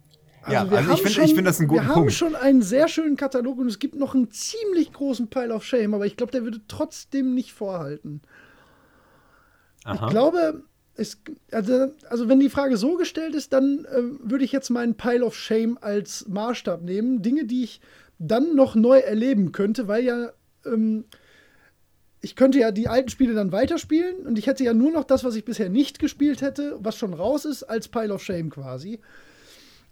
[0.42, 2.14] Also ja, also ich finde find das einen guten Wir haben Punkt.
[2.14, 5.94] schon einen sehr schönen Katalog und es gibt noch einen ziemlich großen Pile of Shame,
[5.94, 8.22] aber ich glaube, der würde trotzdem nicht vorhalten.
[9.84, 10.06] Aha.
[10.06, 10.64] Ich glaube,
[10.96, 14.96] es, also, also wenn die Frage so gestellt ist, dann ähm, würde ich jetzt meinen
[14.96, 17.22] Pile of Shame als Maßstab nehmen.
[17.22, 17.82] Dinge, die ich
[18.18, 20.32] dann noch neu erleben könnte, weil ja
[20.66, 21.06] ähm,
[22.22, 25.24] ich könnte ja die alten Spiele dann weiterspielen und ich hätte ja nur noch das,
[25.24, 29.00] was ich bisher nicht gespielt hätte, was schon raus ist, als Pile of Shame quasi.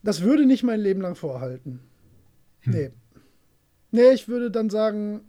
[0.02, 1.80] Das würde nicht mein Leben lang vorhalten.
[2.66, 2.92] Nee.
[3.92, 5.22] Nee, ich würde dann sagen,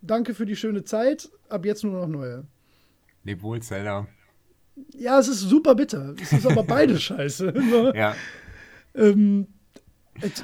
[0.00, 2.44] danke für die schöne Zeit, ab jetzt nur noch neue.
[3.24, 4.06] Leb wohl, Zelda.
[4.96, 6.14] Ja, es ist super bitter.
[6.20, 7.52] Es ist aber beide scheiße.
[7.94, 8.14] Ja.
[8.94, 9.46] ähm,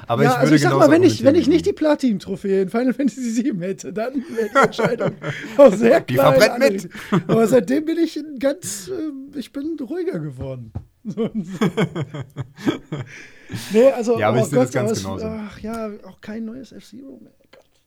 [0.07, 2.69] Aber ja, ich also ich sag mal, wenn ich, wenn ich nicht die Platin-Trophäe in
[2.69, 5.11] Final Fantasy VII hätte, dann wäre die Entscheidung
[5.57, 6.35] auch sehr Die klar.
[6.35, 6.89] in verbrennt mit.
[7.27, 10.71] Aber seitdem bin ich ganz, äh, ich bin ruhiger geworden.
[11.09, 11.29] So-
[13.71, 15.25] nee, also, Ja, aber oh ich sehe das ganz genauso.
[15.25, 17.31] Ach ja, auch kein neues F-Zero mehr.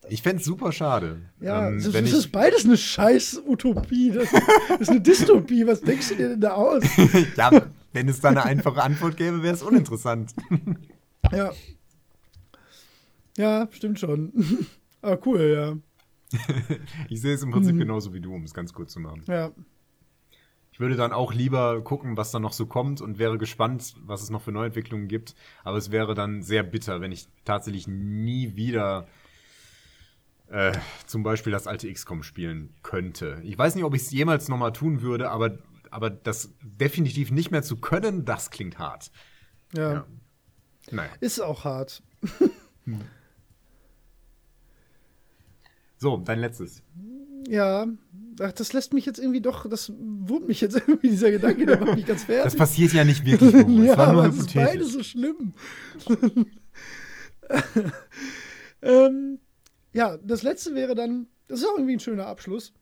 [0.09, 1.21] Ich fände es super schade.
[1.41, 4.11] Ja, ähm, es ist, wenn es ich, ist beides eine scheiß Utopie.
[4.13, 4.29] Das,
[4.69, 5.67] das ist eine Dystopie.
[5.67, 6.83] Was denkst du dir denn da aus?
[7.37, 7.51] ja,
[7.93, 10.35] wenn es da eine einfache Antwort gäbe, wäre es uninteressant.
[11.33, 11.53] Ja.
[13.37, 14.33] Ja, stimmt schon.
[15.03, 15.41] Aber cool,
[16.33, 16.39] ja.
[17.09, 17.53] Ich sehe es im Mhm.
[17.53, 19.23] Prinzip genauso wie du, um es ganz kurz zu machen.
[19.29, 19.53] Ja.
[20.73, 24.23] Ich würde dann auch lieber gucken, was da noch so kommt und wäre gespannt, was
[24.23, 25.35] es noch für Neuentwicklungen gibt.
[25.63, 29.07] Aber es wäre dann sehr bitter, wenn ich tatsächlich nie wieder
[30.51, 30.73] äh,
[31.07, 33.41] zum Beispiel das alte XCOM spielen könnte.
[33.45, 35.59] Ich weiß nicht, ob ich es jemals nochmal tun würde, aber,
[35.91, 39.11] aber das definitiv nicht mehr zu können, das klingt hart.
[39.75, 39.93] ja.
[39.93, 40.07] Ja.
[40.91, 41.11] Naja.
[41.21, 42.03] Ist auch hart.
[45.99, 46.83] So, dein letztes.
[47.47, 47.87] Ja.
[48.41, 51.79] Ach, das lässt mich jetzt irgendwie doch, das wurmt mich jetzt irgendwie, dieser Gedanke, der
[51.79, 52.45] macht mich ganz fertig.
[52.45, 53.53] Das passiert ja nicht wirklich.
[53.53, 53.83] Momo.
[53.85, 54.93] ja, war nur aber es ist beide hypothetisch.
[54.93, 55.53] so schlimm.
[58.83, 59.39] ähm,
[59.93, 62.73] ja, das letzte wäre dann, das ist auch irgendwie ein schöner Abschluss.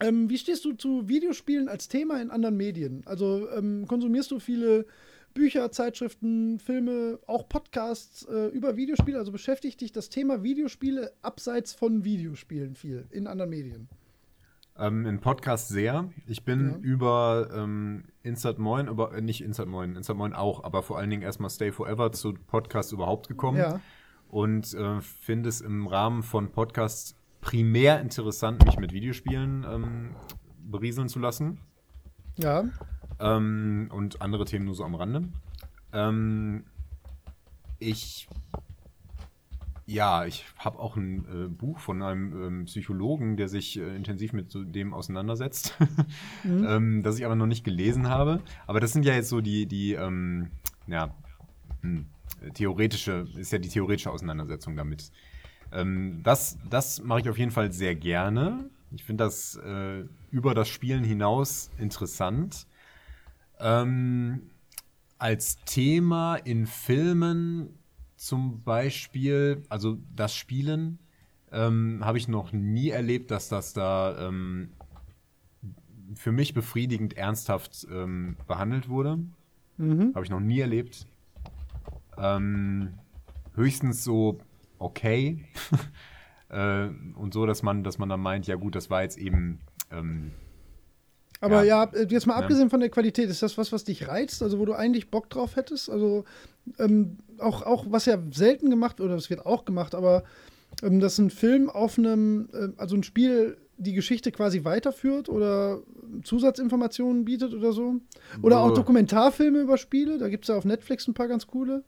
[0.00, 3.02] Ähm, wie stehst du zu Videospielen als Thema in anderen Medien?
[3.06, 4.86] Also ähm, konsumierst du viele
[5.34, 9.18] Bücher, Zeitschriften, Filme, auch Podcasts äh, über Videospiele?
[9.18, 13.88] Also beschäftigt dich das Thema Videospiele abseits von Videospielen viel in anderen Medien?
[14.76, 16.10] Ähm, in Podcast sehr.
[16.26, 16.76] Ich bin Ja.
[16.78, 21.10] über ähm, Insert Moin, über, äh, nicht Insert Moin, Insert Moin auch, aber vor allen
[21.10, 23.58] Dingen erstmal Stay Forever zu Podcasts überhaupt gekommen.
[23.58, 23.80] Ja.
[24.28, 30.16] Und äh, finde es im Rahmen von Podcasts primär interessant, mich mit Videospielen ähm,
[30.58, 31.60] berieseln zu lassen.
[32.36, 32.64] Ja.
[33.20, 35.28] Ähm, und andere Themen nur so am Rande.
[35.92, 36.64] Ähm,
[37.78, 38.28] ich
[39.86, 44.32] ja, ich habe auch ein äh, Buch von einem ähm, Psychologen, der sich äh, intensiv
[44.32, 45.76] mit so dem auseinandersetzt,
[46.44, 48.40] ähm, das ich aber noch nicht gelesen habe.
[48.66, 50.50] Aber das sind ja jetzt so die, die ähm,
[50.86, 51.14] ja,
[51.82, 52.06] hm,
[52.52, 55.10] theoretische, ist ja die theoretische Auseinandersetzung damit.
[55.72, 58.70] Ähm, das das mache ich auf jeden Fall sehr gerne.
[58.92, 62.66] Ich finde das äh, über das Spielen hinaus interessant.
[63.58, 64.50] Ähm,
[65.18, 67.78] als Thema in Filmen
[68.16, 70.98] zum Beispiel, also das Spielen,
[71.52, 74.70] ähm, habe ich noch nie erlebt, dass das da ähm,
[76.14, 79.18] für mich befriedigend ernsthaft ähm, behandelt wurde.
[79.76, 80.14] Mhm.
[80.14, 81.06] Habe ich noch nie erlebt.
[82.18, 82.94] Ähm,
[83.54, 84.38] höchstens so
[84.78, 85.44] okay.
[86.48, 89.60] äh, und so, dass man, dass man dann meint, ja gut, das war jetzt eben.
[89.90, 90.32] Ähm,
[91.40, 91.84] Aber Ja.
[91.84, 92.40] ja, jetzt mal Ja.
[92.40, 94.42] abgesehen von der Qualität, ist das was, was dich reizt?
[94.42, 95.90] Also, wo du eigentlich Bock drauf hättest?
[95.90, 96.24] Also,
[96.78, 100.24] ähm, auch, auch, was ja selten gemacht oder es wird auch gemacht, aber
[100.82, 105.80] ähm, dass ein Film auf einem, äh, also ein Spiel die Geschichte quasi weiterführt oder
[106.22, 107.96] Zusatzinformationen bietet oder so.
[108.40, 108.72] Oder auch.
[108.72, 111.82] Dokumentarfilme über Spiele, da gibt es ja auf Netflix ein paar ganz coole.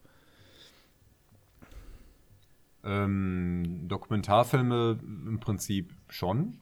[2.87, 6.59] Ähm, Dokumentarfilme im Prinzip schon.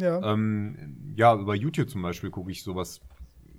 [0.00, 0.32] Ja.
[0.32, 3.00] Ähm, ja, über YouTube zum Beispiel gucke ich sowas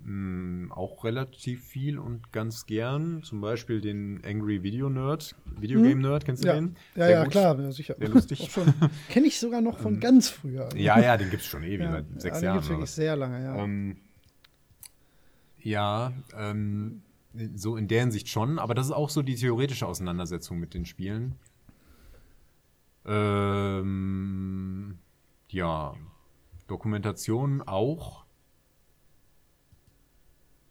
[0.06, 3.24] mh, auch relativ viel und ganz gern.
[3.24, 6.76] Zum Beispiel den Angry Video Nerd, Videogame Nerd, kennst du ja, den?
[6.96, 7.32] ja, Sehr ja gut.
[7.32, 7.96] klar, ja, sicher.
[7.98, 8.50] Sehr lustig.
[9.10, 10.70] Kenne ich sogar noch von ganz früher.
[10.76, 12.56] Ja, ja, den gibt es schon ewig, seit sechs ja, den Jahren.
[12.56, 13.64] gibt's oder wirklich sehr lange, ja.
[13.64, 13.98] Ähm,
[15.60, 17.02] ja, ähm,
[17.56, 20.86] so in der Hinsicht schon, aber das ist auch so die theoretische Auseinandersetzung mit den
[20.86, 21.36] Spielen.
[23.06, 24.98] Ähm,
[25.50, 25.94] ja,
[26.68, 28.26] Dokumentation auch.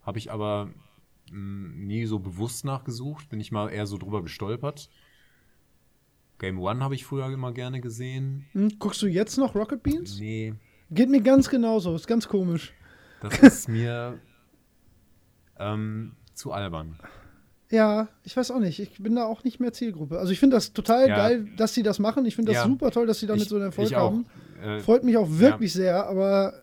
[0.03, 0.71] Habe ich aber
[1.31, 4.91] mh, nie so bewusst nachgesucht, bin ich mal eher so drüber gestolpert.
[6.39, 8.47] Game One habe ich früher immer gerne gesehen.
[8.53, 10.19] Hm, guckst du jetzt noch Rocket Beans?
[10.19, 10.55] Nee,
[10.91, 12.73] Geht mir ganz genauso, ist ganz komisch.
[13.21, 14.21] das ist mir
[15.59, 16.99] ähm, zu albern.
[17.75, 18.79] Ja, ich weiß auch nicht.
[18.79, 20.19] Ich bin da auch nicht mehr Zielgruppe.
[20.19, 21.17] Also ich finde das total Ja.
[21.17, 22.25] geil, dass sie das machen.
[22.25, 22.69] Ich finde das Ja.
[22.69, 24.27] super toll, dass sie damit Ich- so einen Erfolg haben.
[24.63, 26.55] Äh, Freut mich auch wirklich sehr, aber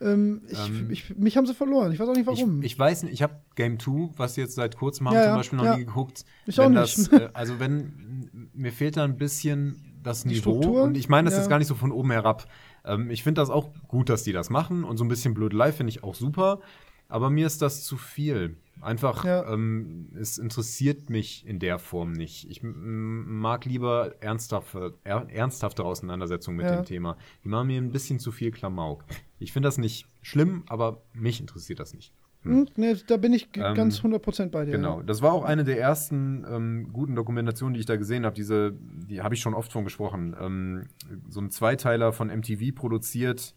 [0.00, 1.92] ähm, ich, Ähm, ich, mich haben sie verloren.
[1.92, 2.58] Ich weiß auch nicht warum.
[2.60, 5.22] Ich, ich weiß nicht, ich habe Game 2, was sie jetzt seit kurzem haben, Ja,
[5.22, 5.76] zum ja, Beispiel noch ja.
[5.76, 6.24] nie geguckt.
[6.46, 6.98] Ich auch nicht.
[6.98, 10.58] Das, äh, also wenn, mir fehlt da ein bisschen das Niveau.
[10.60, 10.82] Struktur?
[10.82, 11.40] Und ich meine das Ja.
[11.40, 12.46] jetzt gar nicht so von oben herab.
[12.84, 14.84] Ähm, ich finde das auch gut, dass die das machen.
[14.84, 16.60] Und so ein bisschen Blöd Live finde ich auch super.
[17.08, 18.56] Aber mir ist das zu viel.
[18.80, 19.50] Einfach, Ja.
[19.52, 22.50] ähm, es interessiert mich in der Form nicht.
[22.50, 26.76] Ich mag lieber ernsthafte, er, ernsthaftere Auseinandersetzungen mit Ja.
[26.76, 27.16] dem Thema.
[27.44, 29.04] Die machen mir ein bisschen zu viel Klamauk.
[29.38, 32.12] Ich finde das nicht schlimm, aber mich interessiert das nicht.
[32.42, 34.72] Hm, nee, da bin ich Ähm, ganz 100% bei dir.
[34.72, 38.34] Genau, das war auch eine der ersten ähm, guten Dokumentationen, die ich da gesehen habe.
[38.34, 38.74] Diese,
[39.08, 40.36] die habe ich schon oft von gesprochen.
[40.38, 40.88] Ähm,
[41.30, 43.54] so ein Zweiteiler von MTV produziert.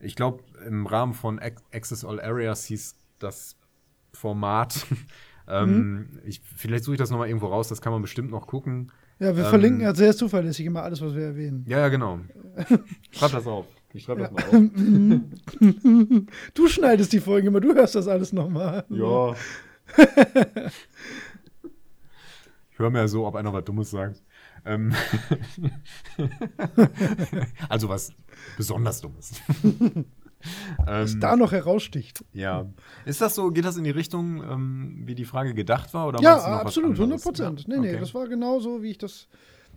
[0.00, 3.56] Ich glaube, im Rahmen von Ac- Access All Areas hieß das
[4.12, 4.86] Format.
[5.48, 8.92] ähm, ich, vielleicht suche ich das nochmal irgendwo raus, das kann man bestimmt noch gucken.
[9.18, 11.64] Ja, wir ähm, verlinken ja sehr zuverlässig immer alles, was wir erwähnen.
[11.66, 12.20] Ja, ja, genau.
[13.12, 13.66] Schreib das auf.
[13.94, 14.28] Ich schreibe Ja.
[14.28, 14.62] das mal auf.
[16.54, 18.84] Du schneidest die Folgen immer, du hörst das alles nochmal.
[18.90, 19.34] Ja.
[22.70, 24.22] ich höre mir ja so, ob einer was Dummes sagt.
[24.66, 24.92] Ähm
[27.68, 28.12] also was
[28.56, 29.32] besonders Dummes.
[30.84, 32.24] Was ähm, da noch heraussticht.
[32.32, 32.66] ja.
[33.04, 36.06] Ist das so, geht das in die Richtung, ähm, wie die Frage gedacht war?
[36.06, 37.22] Oder Ja, absolut, 100 anderes?
[37.22, 37.60] Prozent.
[37.62, 38.00] Ja, Nee, nee, okay.
[38.00, 39.26] das war genau so, wie ich das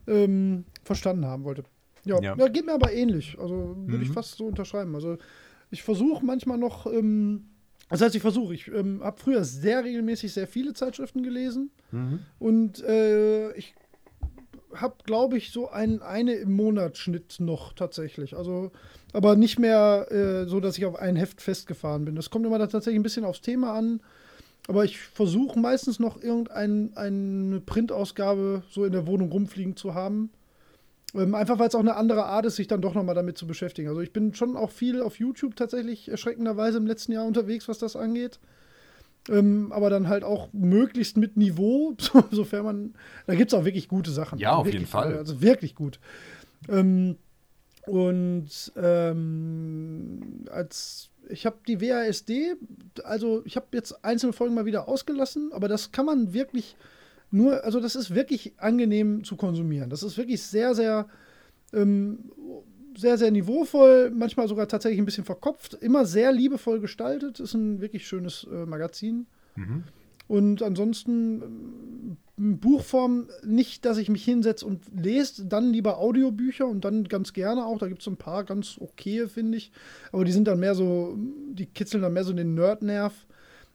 [0.08, 1.64] ähm, verstanden haben wollte.
[2.06, 2.36] Ja, Ja.
[2.36, 2.48] ja.
[2.50, 3.38] geht mir aber ähnlich.
[3.40, 4.14] Also würde ich Mhm.
[4.14, 4.94] fast so unterschreiben.
[4.96, 5.18] Also
[5.72, 7.46] ich versuche manchmal noch, ähm,
[7.90, 12.20] das heißt, ich versuche, ich ähm, habe früher sehr regelmäßig sehr viele Zeitschriften gelesen Mhm.
[12.38, 13.74] und äh, ich
[14.76, 18.36] habe, glaube ich, so einen eine im Monat Schnitt noch tatsächlich.
[18.36, 18.72] Also,
[19.14, 22.16] aber nicht mehr äh, so, dass ich auf ein Heft festgefahren bin.
[22.16, 24.02] Das kommt immer da tatsächlich ein bisschen aufs Thema an.
[24.68, 30.30] Aber ich versuche meistens noch irgendeine Printausgabe so in der Wohnung rumfliegen zu haben.
[31.16, 33.48] Ähm, einfach weil es auch eine andere Art ist, sich dann doch nochmal damit zu
[33.48, 33.90] beschäftigen.
[33.90, 37.80] Also ich bin schon auch viel auf YouTube tatsächlich erschreckenderweise im letzten Jahr unterwegs, was
[37.80, 38.40] das angeht.
[39.28, 42.94] Ähm, aber dann halt auch möglichst mit Niveau, so, sofern man.
[43.28, 44.40] Da gibt es auch wirklich gute Sachen.
[44.40, 45.18] Ja, auf wirklich, jeden Fall.
[45.18, 46.00] Also wirklich gut.
[46.68, 47.18] Ähm,
[47.86, 52.56] und ähm, als ich habe die WASD,
[53.04, 56.76] also ich habe jetzt einzelne Folgen mal wieder ausgelassen, aber das kann man wirklich
[57.32, 59.90] nur, also das ist wirklich angenehm zu konsumieren.
[59.90, 61.08] Das ist wirklich sehr, sehr,
[61.74, 62.32] ähm,
[63.00, 67.40] sehr, sehr niveauvoll, manchmal sogar tatsächlich ein bisschen verkopft, immer sehr liebevoll gestaltet.
[67.40, 69.28] Ist ein wirklich schönes äh, Magazin.
[69.56, 69.84] Mhm.
[70.28, 71.42] Und ansonsten
[72.38, 77.34] ähm, Buchform nicht, dass ich mich hinsetze und lese, dann lieber Audiobücher und dann ganz
[77.34, 77.80] gerne auch.
[77.80, 79.72] Da gibt es ein paar ganz okay, finde ich.
[80.12, 81.18] Aber die sind dann mehr so,
[81.52, 83.14] die kitzeln dann mehr so den Nerd-Nerv.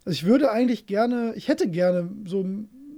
[0.05, 2.47] Also ich würde eigentlich gerne, ich hätte gerne so,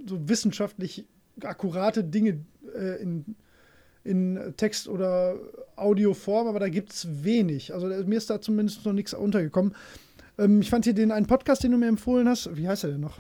[0.06, 1.06] so wissenschaftlich
[1.42, 2.40] akkurate Dinge
[2.74, 3.36] äh, in,
[4.06, 5.36] in Text- oder
[5.76, 7.74] Audioform, aber da gibt es wenig.
[7.74, 9.74] Also mir ist da zumindest noch nichts untergekommen.
[10.38, 12.56] Ähm, ich fand hier den einen Podcast, den du mir empfohlen hast.
[12.56, 13.18] Wie heißt er denn noch?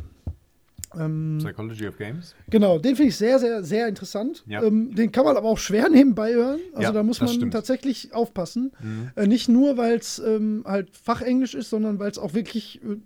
[0.98, 2.34] Ähm, Psychology of Games.
[2.48, 4.44] Genau, den finde ich sehr, sehr, sehr interessant.
[4.46, 4.62] Ja.
[4.62, 6.60] Ähm, den kann man aber auch schwer nebenbei hören.
[6.72, 8.72] Also Ja, da muss man tatsächlich aufpassen.
[8.82, 9.10] Mhm.
[9.16, 12.96] Äh, nicht nur, weil es ähm, halt Fachenglisch ist, sondern weil es auch wirklich äh,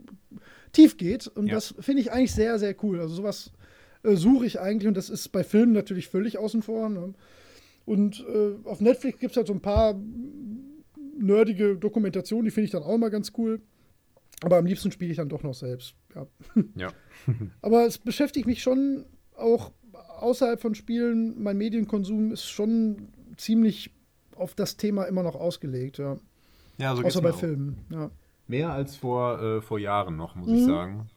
[0.72, 1.26] tief geht.
[1.26, 1.54] Und Ja.
[1.54, 3.00] das finde ich eigentlich sehr, sehr cool.
[3.00, 3.50] Also sowas
[4.04, 6.88] äh, suche ich eigentlich und das ist bei Filmen natürlich völlig außen vor.
[6.90, 7.14] Ne?
[7.84, 9.94] Und äh, auf Netflix gibt es halt so ein paar
[11.18, 13.60] nerdige Dokumentationen, die finde ich dann auch immer ganz cool.
[14.42, 15.94] Aber am liebsten spiele ich dann doch noch selbst.
[16.14, 16.26] Ja.
[16.76, 16.88] Ja.
[17.62, 19.04] Aber es beschäftigt mich schon
[19.36, 19.72] auch
[20.20, 21.42] außerhalb von Spielen.
[21.42, 23.90] Mein Medienkonsum ist schon ziemlich
[24.36, 25.98] auf das Thema immer noch ausgelegt.
[25.98, 26.16] Ja.
[26.78, 27.32] Ja, so Außer bei.
[27.32, 27.78] Filmen.
[27.90, 28.10] Ja.
[28.46, 30.54] Mehr als vor, äh, vor Jahren noch, muss Mhm.
[30.54, 31.10] ich sagen.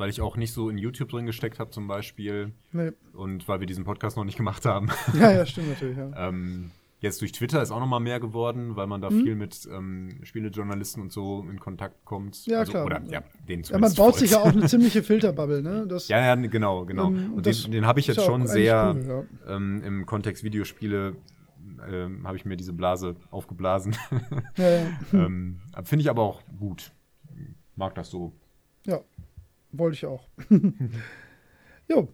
[0.00, 2.92] Weil ich auch nicht so in YouTube drin gesteckt habe zum Beispiel Nee.
[3.12, 4.88] und weil wir diesen Podcast noch nicht gemacht haben.
[5.14, 5.96] ja, ja, stimmt natürlich.
[5.98, 6.28] Ja.
[6.28, 6.70] ähm,
[7.00, 9.22] jetzt durch Twitter ist auch noch mal mehr geworden, weil man da Mhm.
[9.22, 12.46] viel mit ähm, Spielejournalisten und so in Kontakt kommt.
[12.46, 12.86] Ja, also, klar.
[12.86, 15.60] Oder, ja, den ja, man baut sich ja auch eine ziemliche Filterbubble.
[15.62, 15.86] Ne?
[15.86, 17.08] Das, Ja, ja, genau, genau.
[17.08, 21.14] Ähm, und den, den habe ich jetzt ja schon sehr cool, ähm, im Kontext Videospiele
[21.90, 23.94] ähm, habe ich mir diese Blase aufgeblasen.
[24.56, 24.86] ja, ja.
[25.12, 26.90] ähm, Finde ich aber auch gut.
[27.76, 28.32] Mag das so.
[28.86, 28.98] ja,
[29.72, 30.28] wollte ich auch.
[31.88, 32.08] jo.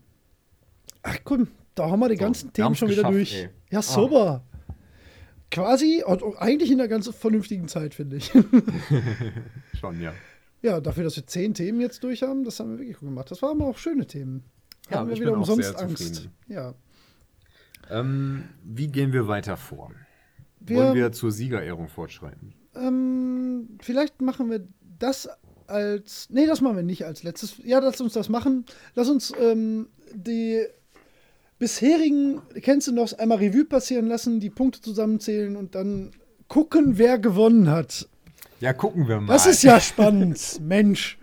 [1.03, 3.35] Ach komm, da haben wir die ganzen Themen schon wieder durch.
[3.35, 3.49] ey.
[3.71, 3.83] Ja, Ah.
[3.83, 4.45] super.
[5.51, 8.33] Quasi, und und eigentlich in einer ganz vernünftigen Zeit, finde ich.
[9.81, 10.13] Schon, ja.
[10.63, 13.31] Ja, dafür, dass wir zehn Themen jetzt durch haben, das haben wir wirklich gut gemacht.
[13.31, 14.43] Das waren aber auch schöne Themen.
[14.91, 16.29] Ja, Hatten wir wieder umsonst Angst.
[16.49, 16.75] Ja.
[17.91, 19.93] Ähm, wie gehen wir weiter vor?
[20.59, 22.55] Wir, Wollen wir zur Siegerehrung fortschreiten?
[22.75, 24.67] ähm, vielleicht machen wir
[24.99, 25.29] das
[25.69, 26.29] als.
[26.31, 27.57] Nee, das machen wir nicht als letztes.
[27.65, 28.65] Ja, lass uns das machen.
[28.95, 30.65] Lass uns ähm, die
[31.59, 36.13] bisherigen Kennst du noch einmal Revue passieren lassen, die Punkte zusammenzählen und dann
[36.49, 38.09] gucken, wer gewonnen hat.
[38.61, 39.33] Ja, gucken wir mal.
[39.33, 41.19] Das ist ja spannend, Mensch.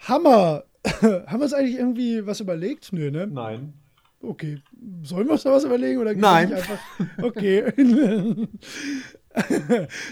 [0.00, 0.64] Hammer.
[0.84, 2.92] Haben wir uns eigentlich irgendwie was überlegt?
[2.92, 3.26] Nö, ne?
[3.26, 3.72] Nein.
[4.20, 4.62] Okay.
[5.02, 6.52] Sollen wir uns da was überlegen oder gehen Nein.
[6.52, 6.78] einfach?
[7.22, 7.72] Okay.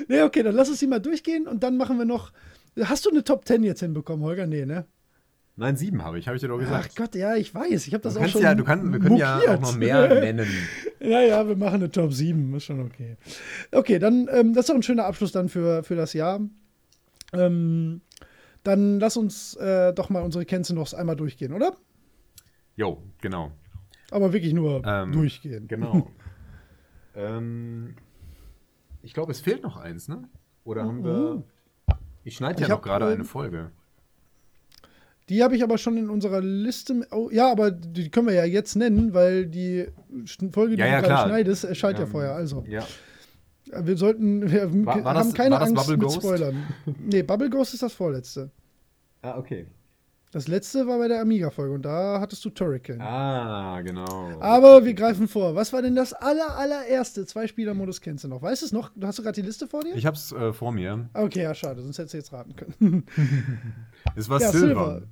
[0.09, 2.33] nee, okay, dann lass uns die mal durchgehen und dann machen wir noch.
[2.81, 4.47] Hast du eine Top 10 jetzt hinbekommen, Holger?
[4.47, 4.87] Nee, ne?
[5.57, 6.97] Nein, sieben habe ich, habe ich dir doch Ach gesagt.
[6.97, 7.87] Gott, ja, ich weiß.
[7.87, 8.41] Ich habe das auch schon.
[8.41, 9.51] ja, du kannst, wir können ja mokiert.
[9.57, 10.49] auch noch mehr nennen.
[10.99, 12.55] Ja, ja, wir machen eine Top 7.
[12.55, 13.17] Ist schon okay.
[13.71, 16.41] Okay, dann, ähm, das ist doch ein schöner Abschluss dann für, für das Jahr.
[17.35, 18.01] Ähm,
[18.63, 21.77] dann lass uns äh, doch mal unsere Kennzeichen noch einmal durchgehen, oder?
[22.77, 23.53] Jo, genau.
[24.11, 25.69] Aber wirklich nur Ähm, durchgehen.
[25.69, 26.11] Genau.
[27.15, 27.95] ähm,
[29.03, 30.29] ich glaube, es fehlt noch eins, ne?
[30.65, 31.43] Oder haben wir.
[32.25, 33.71] Ich schneide ja Ich noch gerade eine Folge.
[35.29, 37.07] Die habe ich aber schon in unserer Liste.
[37.11, 39.87] Oh, ja, aber die können wir ja jetzt nennen, weil die
[40.53, 42.35] Folge, die Ja, ja, du gerade schneidest, erscheint ja Ähm, vorher.
[42.35, 42.85] Also, Ja.
[43.81, 44.43] wir sollten.
[44.51, 46.17] Wir War- war haben das- keine Angst Bubble mit Ghost?
[46.17, 46.67] Spoilern.
[46.99, 48.51] Nee, Bubble Ghost ist das vorletzte.
[49.23, 49.67] Ah, okay.
[50.33, 53.01] Das letzte war bei der Amiga-Folge und da hattest du Turrican.
[53.03, 54.41] Ah, genau.
[54.41, 55.55] Aber wir greifen vor.
[55.55, 58.41] Was war denn das aller, allererste Zwei-Spieler-Modus kennst du noch?
[58.41, 58.91] Weißt du es noch?
[59.03, 59.95] Hast du gerade die Liste vor dir?
[59.95, 61.11] Ich hab's äh, vor mir.
[61.13, 63.05] Okay, ja, schade, sonst hättest du jetzt raten können.
[64.17, 65.03] Es war ja, Silver.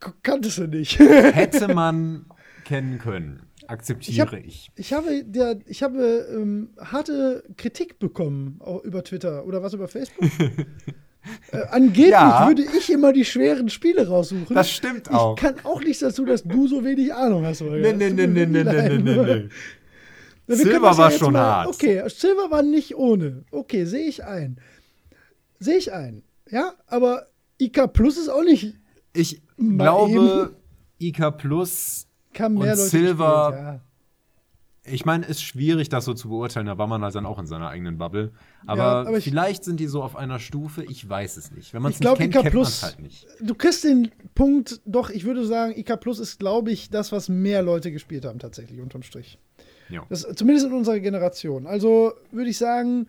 [0.00, 0.98] K- Kanntest du nicht.
[0.98, 2.24] Hätte man
[2.64, 3.42] kennen können.
[3.68, 4.72] Akzeptiere Ich ich.
[4.74, 9.86] Ich habe, der, ich habe ähm, harte Kritik bekommen auch über Twitter oder was über
[9.88, 10.24] Facebook.
[11.52, 12.46] Äh, angeblich Ja.
[12.48, 14.54] würde ich immer die schweren Spiele raussuchen.
[14.54, 15.36] Das stimmt ich auch.
[15.36, 17.60] kann auch nichts dazu, dass du so wenig Ahnung hast.
[17.60, 17.92] Holger.
[17.92, 19.02] Nee, nee, nee, nee, nee, nee, leid.
[19.02, 19.48] nee, nee,
[20.46, 21.68] das war jetzt schon mal- hart.
[21.68, 23.44] Okay, Silver war nicht ohne.
[23.50, 24.58] Okay, sehe ich ein.
[25.58, 26.22] Sehe ich ein.
[26.50, 27.26] Ja, aber
[27.58, 28.74] IK Plus ist auch nicht.
[29.12, 30.54] Ich glaube,
[30.98, 33.80] IK Plus, Kann mehr Und Leute Silver-
[34.92, 36.66] ich meine, ist schwierig, das so zu beurteilen.
[36.66, 38.32] Da war man halt dann auch in seiner eigenen Bubble.
[38.66, 40.84] Aber, Ja, aber ich- vielleicht sind die so auf einer Stufe.
[40.84, 41.72] Ich weiß es nicht.
[41.74, 43.26] Wenn man es nicht kennt, IK kennt man es halt nicht.
[43.40, 47.28] Du kriegst den Punkt, doch, ich würde sagen, IK Plus ist, glaube ich, das, was
[47.28, 49.38] mehr Leute gespielt haben, tatsächlich, unterm Strich.
[49.88, 50.04] Ja.
[50.08, 51.66] Das, zumindest in unserer Generation.
[51.66, 53.08] Also würde ich sagen,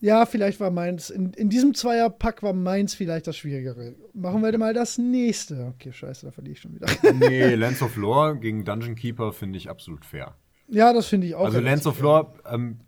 [0.00, 3.96] ja, vielleicht war meins, in, in diesem Zweierpack war meins vielleicht das Schwierigere.
[4.14, 5.72] Machen wir mal das nächste.
[5.74, 6.86] Okay, scheiße, da verliere ich schon wieder.
[7.14, 10.36] nee, Lands of Lore gegen Dungeon Keeper finde ich absolut fair.
[10.68, 11.44] Ja, das finde ich auch.
[11.46, 12.00] Also Lands of.
[12.00, 12.80] Lore, ähm,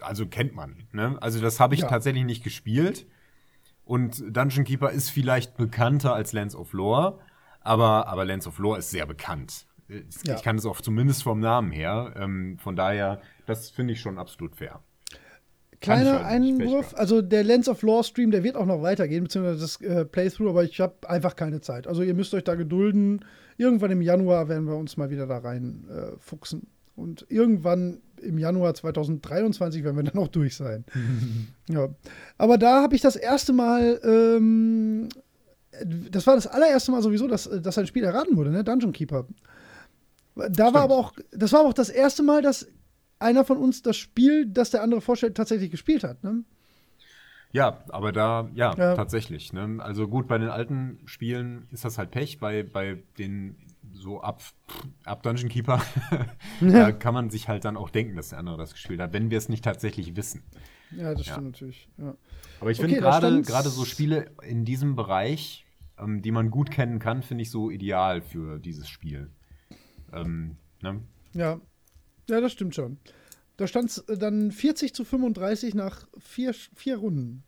[0.00, 0.76] also kennt man.
[0.92, 1.16] Ne?
[1.20, 1.88] Also das habe ich Ja.
[1.88, 3.06] tatsächlich nicht gespielt.
[3.84, 7.18] Und Dungeon Keeper ist vielleicht bekannter als Lands of Lore,
[7.60, 9.66] aber, aber Lands of Lore ist sehr bekannt.
[9.88, 10.36] Ich Ja.
[10.36, 12.14] kann es auch zumindest vom Namen her.
[12.16, 14.80] Ähm, von daher, das finde ich schon absolut fair.
[15.80, 19.60] Kleiner Pech Einwurf, also der Lens of Lore Stream, der wird auch noch weitergehen, beziehungsweise
[19.60, 21.88] das äh, Playthrough, aber ich habe einfach keine Zeit.
[21.88, 23.24] Also ihr müsst euch da gedulden.
[23.56, 26.68] Irgendwann im Januar werden wir uns mal wieder da rein äh, fuchsen.
[26.94, 30.84] Und irgendwann im Januar 2023 werden wir dann auch durch sein.
[31.68, 31.88] ja.
[32.38, 35.08] Aber da habe ich das erste Mal, ähm,
[36.10, 38.62] das war das allererste Mal sowieso, dass, dass ein Spiel erraten wurde, ne?
[38.62, 39.26] Dungeon Keeper.
[40.34, 40.58] Da Stimmt.
[40.74, 42.68] war aber auch, das war aber auch das erste Mal, dass
[43.18, 46.22] einer von uns das Spiel, das der andere vorstellt, tatsächlich gespielt hat.
[46.24, 46.44] Ne?
[47.52, 48.94] Ja, aber da, ja, Ja.
[48.94, 49.52] tatsächlich.
[49.52, 49.78] Ne?
[49.80, 53.56] Also gut, bei den alten Spielen ist das halt Pech, bei, bei den
[54.02, 54.42] so ab,
[55.04, 55.80] ab Dungeon Keeper,
[56.60, 59.30] da kann man sich halt dann auch denken, dass der andere das gespielt hat, wenn
[59.30, 60.42] wir es nicht tatsächlich wissen.
[60.90, 61.32] Ja, das Ja.
[61.34, 61.88] stimmt natürlich.
[61.98, 62.14] Ja.
[62.60, 65.64] Aber ich Okay, finde gerade so Spiele in diesem Bereich,
[65.98, 69.30] ähm, die man gut kennen kann, finde ich so ideal für dieses Spiel.
[70.12, 71.00] Ähm, ne?
[71.32, 71.60] Ja.
[72.28, 72.98] ja, das stimmt schon.
[73.56, 77.44] Da stand es dann 40 zu 35 nach vier, vier Runden.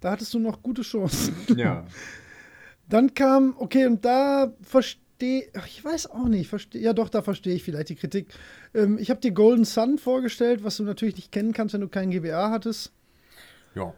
[0.00, 1.34] Da hattest du noch gute Chancen.
[1.56, 1.84] Ja.
[2.88, 7.54] Dann kam, okay, und da verstehe, ich weiß auch nicht, verstehe, ja doch, da verstehe
[7.54, 8.32] ich vielleicht die Kritik.
[8.74, 11.88] Ähm, ich habe dir Golden Sun vorgestellt, was du natürlich nicht kennen kannst, wenn du
[11.88, 12.92] keinen GBA hattest.
[13.74, 13.92] ja.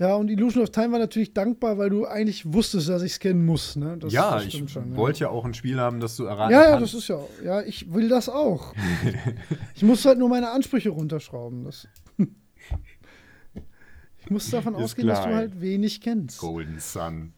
[0.00, 3.18] Ja, und Illusion of Time war natürlich dankbar, weil du eigentlich wusstest, dass ich es
[3.18, 3.74] kennen muss.
[3.74, 3.96] Ne?
[3.98, 6.62] Das, ja, das ich schon, wollte ja auch ein Spiel haben, das du erraten Ja,
[6.62, 6.94] ja, kannst.
[6.94, 8.74] das ist ja, ja, ich will das auch.
[9.74, 11.64] ich muss halt nur meine Ansprüche runterschrauben.
[11.64, 11.88] Das
[14.18, 15.36] ich muss davon Ist ausgehen, dass du klar.
[15.36, 16.38] halt wenig kennst.
[16.38, 17.32] Golden Sun.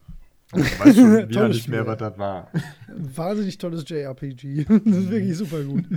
[0.55, 2.51] Ich weiß schon wieder nicht mehr, was das war.
[2.87, 4.65] Wahnsinnig tolles JRPG.
[4.85, 5.85] das ist wirklich super gut.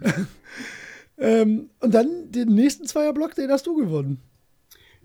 [1.18, 4.20] ähm, und dann den nächsten Zweierblock, den hast du gewonnen.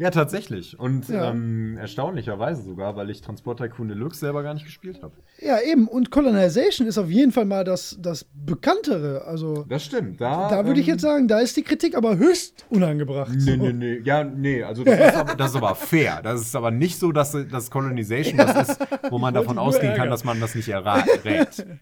[0.02, 0.80] Ja, tatsächlich.
[0.80, 1.30] Und Ja.
[1.30, 5.14] ähm, erstaunlicherweise sogar, weil ich Transport Tycoon Deluxe selber gar nicht gespielt habe.
[5.40, 5.88] Ja, eben.
[5.88, 9.26] Und Colonization ist auf jeden Fall mal das, das Bekanntere.
[9.26, 10.20] Also, Das stimmt.
[10.20, 13.30] Da, da würde ich ähm, jetzt sagen, da ist die Kritik aber höchst unangebracht.
[13.32, 13.56] Nee, So.
[13.58, 14.02] nee, nee.
[14.04, 16.22] Ja, nee, also das ist, aber, das ist aber fair.
[16.24, 18.80] Das ist aber nicht so, dass das Colonization das ist,
[19.12, 21.64] wo man davon ausgehen kann, dass man das nicht errät.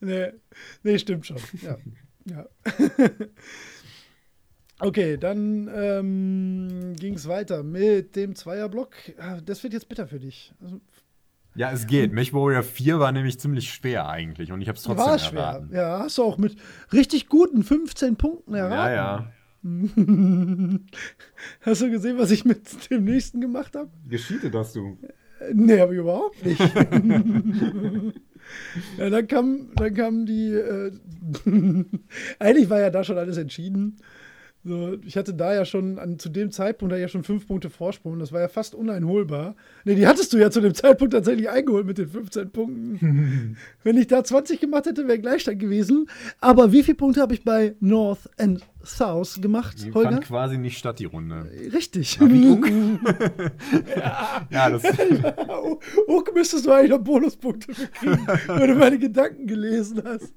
[0.00, 0.26] Nee,
[0.82, 1.38] nee, stimmt schon.
[1.62, 1.76] Ja.
[2.26, 2.44] ja.
[4.80, 8.90] okay, dann ähm, ging es weiter mit dem Zweierblock.
[9.18, 10.52] Ah, Das wird jetzt bitter für dich.
[10.62, 10.80] Also,
[11.54, 12.12] Ja, es geht.
[12.12, 15.40] Mech Warrior 4 war nämlich ziemlich schwer eigentlich und ich habe es trotzdem war schwer.
[15.40, 15.70] erraten.
[15.74, 16.56] Ja, hast du auch mit
[16.92, 18.94] richtig guten 15 Punkten Ja, erraten.
[18.94, 19.32] ja.
[21.62, 23.90] Hast du gesehen, was ich mit dem nächsten gemacht habe?
[24.08, 24.96] Gescheatet hast du.
[25.52, 26.60] Nee, habe ich überhaupt nicht.
[28.98, 30.52] ja, dann kam, dann kam die.
[30.52, 30.92] Äh,
[32.38, 33.96] eigentlich war ja da schon alles entschieden.
[34.66, 37.70] So, ich hatte da ja schon, an, zu dem Zeitpunkt da ja schon fünf Punkte
[37.70, 38.18] Vorsprung.
[38.18, 39.54] Das war ja fast uneinholbar.
[39.84, 43.56] Nee, die hattest du ja zu dem Zeitpunkt tatsächlich eingeholt mit den 15 Punkten.
[43.84, 46.08] Wenn ich da 20 gemacht hätte, wäre Gleichstand gewesen.
[46.40, 50.10] Aber wie viele Punkte habe ich bei North and South gemacht, Die Holger?
[50.12, 51.48] fand quasi nicht statt, die Runde.
[51.72, 52.18] Richtig.
[52.20, 52.68] wie Uck.
[54.50, 54.82] Ja, das.
[56.08, 60.32] Uck müsstest du eigentlich noch Bonuspunkte kriegen, wenn du meine Gedanken gelesen hast.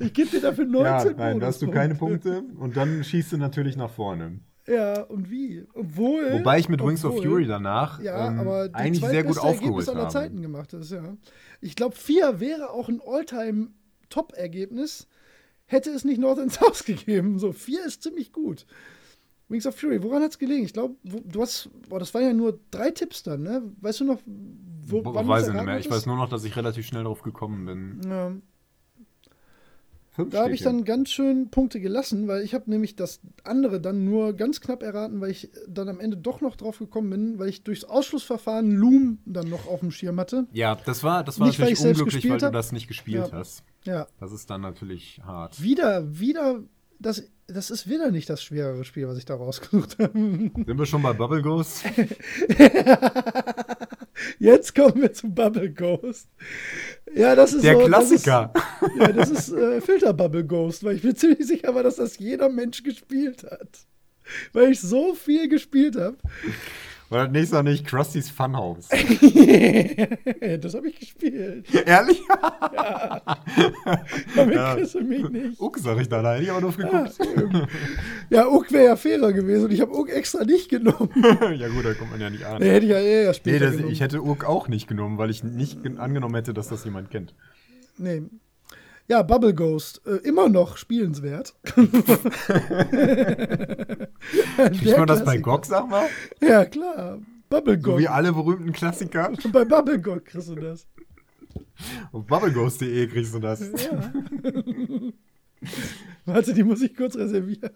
[0.00, 1.94] Ich gebe dir dafür 19 Ja, nein, da hast du keine.
[1.94, 4.40] Punkte und dann schießt du natürlich nach vorne.
[4.68, 5.64] Ja, und wie?
[5.74, 6.32] Obwohl.
[6.32, 10.12] Wobei ich mit Wings of Fury danach Ja, ähm, eigentlich sehr gut aufgeholt aller habe.
[10.12, 11.16] Zeiten gemacht ist, ja.
[11.60, 15.08] Ich glaube, 4 wäre auch ein All-Time-Top-Ergebnis,
[15.70, 17.38] hätte es nicht North and South gegeben.
[17.38, 18.66] So, 4 ist ziemlich gut.
[19.48, 20.64] Wings of Fury, woran hat es gelegen?
[20.64, 23.62] Ich glaube, du hast, boah, das waren ja nur drei Tipps dann, ne?
[23.80, 24.20] Weißt du noch,
[24.86, 25.78] wo, Bo- wann weiß ich nicht mehr.
[25.78, 26.02] Ich hattest?
[26.02, 28.00] weiß nur noch, dass ich relativ schnell drauf gekommen bin.
[28.08, 28.32] Ja.
[30.12, 33.80] Fünf Da habe ich dann ganz schön Punkte gelassen, weil ich habe nämlich das andere
[33.80, 37.38] dann nur ganz knapp erraten, weil ich dann am Ende doch noch drauf gekommen bin,
[37.38, 40.46] weil ich durchs Ausschlussverfahren Loom dann noch auf dem Schirm hatte.
[40.52, 43.38] Ja, das war, das war Nicht, natürlich ich unglücklich, weil du das nicht gespielt Ja.
[43.38, 43.62] hast.
[43.84, 45.62] Ja, Das ist dann natürlich hart.
[45.62, 46.62] wieder, wieder,
[46.98, 50.12] das, das ist wieder nicht das schwerere Spiel, was ich da rausgesucht habe.
[50.18, 51.84] Sind wir schon bei Bubble Ghost?
[54.38, 56.28] Jetzt kommen wir zu Bubble Ghost.
[57.14, 58.52] Ja, das ist Der so, Klassiker.
[58.54, 61.82] Das ist, ja, das ist äh, Filter Bubble Ghost, weil ich bin ziemlich sicher war,
[61.82, 63.86] dass das jeder Mensch gespielt hat.
[64.52, 66.16] Weil ich so viel gespielt habe.
[67.10, 68.88] War das nächste nicht Krusty's Funhouse?
[70.60, 71.66] das habe ich gespielt.
[71.84, 72.20] Ehrlich?
[74.36, 74.74] Damit Ja.
[74.76, 75.60] kriegst du mich nicht.
[75.60, 76.22] Uck, sag ich da.
[76.32, 77.18] Hätte ich aber drauf geguckt.
[78.30, 81.10] Ja, Uck wäre ja fairer gewesen und ich habe Uck extra nicht genommen.
[81.56, 82.60] ja gut, da kommt man ja nicht an.
[82.60, 83.92] Nee, hätte ich ja eher Nee, später das, genommen.
[83.92, 87.10] ich hätte Urk auch nicht genommen, weil ich nicht gen- angenommen hätte, dass das jemand
[87.10, 87.34] kennt.
[87.98, 88.22] Nee.
[89.10, 91.56] Ja, Bubble Ghost, äh, immer noch spielenswert.
[91.74, 92.06] Kriegt
[94.98, 96.06] man das bei GOG, sag mal?
[96.40, 97.18] Ja, klar.
[97.48, 97.98] Bubble So Ghost.
[97.98, 99.32] wie alle berühmten Klassiker.
[99.52, 100.86] bei Bubble Ghost kriegst du das.
[102.12, 103.60] Auf bubbleghost.de kriegst du das.
[103.60, 104.12] Ja.
[106.24, 107.72] Warte, die muss ich kurz reservieren.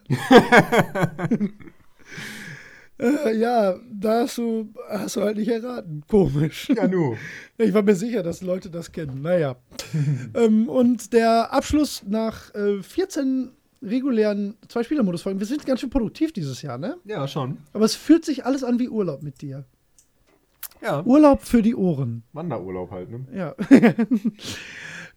[2.99, 6.03] Äh, ja, da hast du, hast du halt nicht erraten.
[6.07, 6.69] Komisch.
[6.69, 7.15] Ja, nu.
[7.57, 9.21] Ich war mir sicher, dass Leute das kennen.
[9.21, 9.55] Naja.
[10.33, 13.51] ähm, und der Abschluss nach äh, 14
[13.81, 15.39] regulären Zwei-Spieler-Modus-Folgen.
[15.39, 16.97] Wir sind ganz schön produktiv dieses Jahr, ne?
[17.05, 17.59] Ja, schon.
[17.71, 19.65] Aber es fühlt sich alles an wie Urlaub mit dir.
[20.81, 21.03] Ja.
[21.05, 22.23] Urlaub für die Ohren.
[22.33, 23.25] Wanderurlaub halt, ne?
[23.33, 23.55] Ja.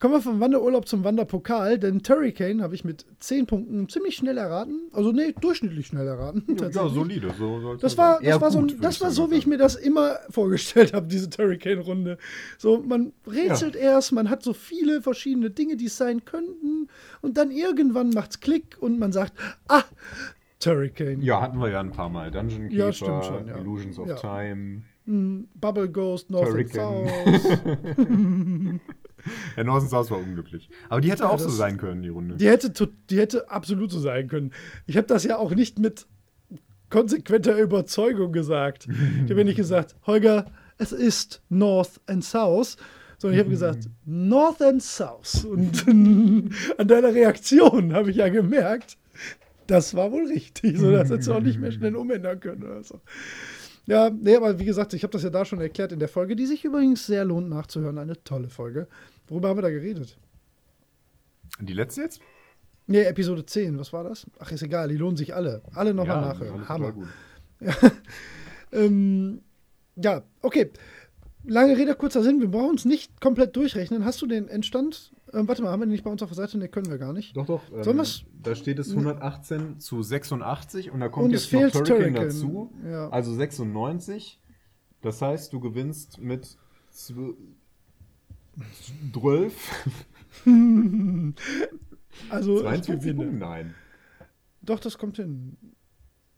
[0.01, 4.39] Kommen wir vom Wanderurlaub zum Wanderpokal, denn Turricane habe ich mit 10 Punkten ziemlich schnell
[4.39, 4.83] erraten.
[4.93, 6.45] Also, nee, durchschnittlich schnell erraten.
[6.73, 7.35] Ja, solide.
[7.37, 10.19] So Das war, das war, so, gut, das war so, wie ich mir das immer
[10.31, 12.17] vorgestellt habe, diese Turricane-Runde.
[12.59, 16.89] So, man rätselt erst, man hat so viele verschiedene Dinge, die es sein könnten,
[17.21, 19.33] und dann irgendwann macht's Klick und man sagt,
[19.67, 19.83] ah,
[20.61, 21.21] Turricane.
[21.23, 22.31] Ja, hatten wir ja ein paar Mal.
[22.31, 23.57] Dungeon Keeper, Ja, stimmt schon, ja.
[23.59, 24.15] Illusions of Ja.
[24.15, 24.83] Time.
[25.07, 27.41] Bubble Ghost, North and Turricane.
[27.41, 27.59] South.
[29.57, 30.71] Der Northern South war unglücklich.
[30.89, 32.37] Aber die hätte Ja, auch so sein können, die Runde.
[32.37, 32.71] Die hätte,
[33.11, 34.53] die hätte absolut so sein können.
[34.87, 36.07] Ich habe das ja auch nicht mit
[36.91, 38.89] konsequenter Überzeugung gesagt.
[38.89, 40.47] Ich habe ja nicht gesagt, Holger,
[40.79, 42.77] es ist North and South,
[43.19, 45.45] sondern ich habe gesagt, North and South.
[45.45, 45.87] Und
[46.79, 48.97] an deiner Reaktion habe ich ja gemerkt,
[49.67, 50.79] das war wohl richtig.
[50.79, 53.01] So, das hättest du auch nicht mehr schnell umändern können oder so.
[53.89, 56.37] Ja, nee, aber wie gesagt, ich habe das ja da schon erklärt in der Folge,
[56.37, 57.97] die sich übrigens sehr lohnt nachzuhören.
[57.97, 58.87] Eine tolle Folge.
[59.29, 60.19] Worüber haben wir da geredet?
[61.59, 62.21] Die letzte jetzt?
[62.87, 64.27] Nee, Episode 10, was war das?
[64.39, 65.63] Ach, ist egal, die lohnen sich alle.
[65.75, 66.69] Alle nochmal Ja, nachhören.
[66.69, 66.93] Hammer.
[66.93, 67.09] gut.
[68.71, 69.41] Ähm,
[69.97, 70.71] ja, okay.
[71.45, 72.41] Lange Rede, kurzer Sinn.
[72.41, 74.05] Wir brauchen uns nicht komplett durchrechnen.
[74.05, 75.13] Hast du den Endstand?
[75.33, 76.59] Ähm, warte mal, haben wir den nicht bei uns auf der Seite?
[76.59, 77.37] Ne, können wir gar nicht.
[77.37, 77.63] Doch, doch.
[77.73, 81.71] Ähm, Sollen wir's- da steht es 118 zu 86 und da kommt Und jetzt noch
[81.71, 82.15] Turrican.
[82.15, 82.73] dazu.
[82.85, 83.09] Ja.
[83.11, 84.41] Also 96.
[85.03, 86.57] Das heißt, du gewinnst mit
[86.93, 87.35] zw-
[89.13, 89.87] 12,
[92.31, 93.15] Also, ich 22 gewinne.
[93.23, 93.39] Punkten.
[93.39, 93.75] Nein.
[94.63, 95.57] Doch, das kommt hin.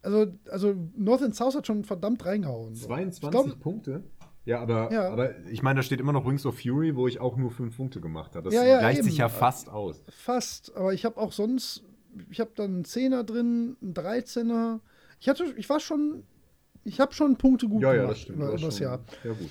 [0.03, 2.75] Also, also North and South hat schon verdammt reingehauen.
[2.75, 2.87] So.
[2.87, 4.03] 22 Ich glaub- Punkte?
[4.45, 5.09] Ja aber, Ja.
[5.09, 7.75] aber ich meine, da steht immer noch Rings of Fury, wo ich auch nur 5
[7.77, 8.45] Punkte gemacht habe.
[8.45, 9.19] Das Ja, ja, gleicht sich eben.
[9.21, 10.01] ja fast aus.
[10.09, 11.83] Fast, aber ich habe auch sonst,
[12.31, 14.79] ich habe dann einen Zehner drin, einen 13er.
[15.19, 16.23] Ich hatte, ich war schon,
[16.83, 18.37] ich habe schon Punkte gut Ja, ja, gemacht das stimmt.
[18.39, 18.99] über, schon- Jahr.
[19.23, 19.49] Ja, gut.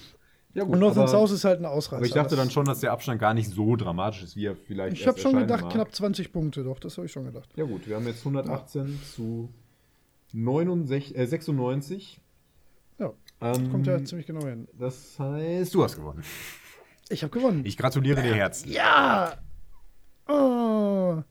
[0.53, 0.73] Ja, gut.
[0.75, 1.97] Und North and South ist halt ein Ausreißer.
[1.99, 4.47] aber ich dachte Das- dann schon, dass der Abstand gar nicht so dramatisch ist, wie
[4.47, 5.73] er vielleicht Ich habe schon gedacht, mag.
[5.73, 7.49] knapp 20 Punkte, doch, das habe ich schon gedacht.
[7.55, 9.51] Ja gut, wir haben jetzt 118 zu
[10.33, 12.21] 69, äh, 96.
[13.41, 14.69] Ähm, kommt ja ziemlich genau hin.
[14.79, 16.23] Das heißt, du hast gewonnen.
[17.09, 17.63] Ich habe gewonnen.
[17.65, 18.75] Ich gratuliere dir herzlich.
[18.75, 19.35] ja!
[20.29, 21.23] Oh,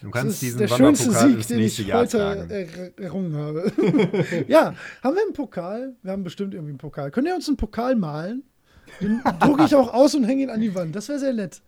[0.00, 2.50] Du das kannst ist diesen der schönste Sieg, ins den ich Jahr heute tragen.
[2.50, 3.72] er errungen habe.
[4.48, 5.96] ja, haben wir einen Pokal?
[6.02, 7.10] Wir haben bestimmt irgendwie einen Pokal.
[7.10, 8.42] Könnt ihr uns einen Pokal malen?
[9.00, 10.94] Den drucke ich auch aus und hänge ihn an die Wand.
[10.94, 11.62] Das wäre sehr nett.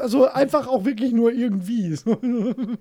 [0.00, 1.94] Also einfach auch wirklich nur irgendwie.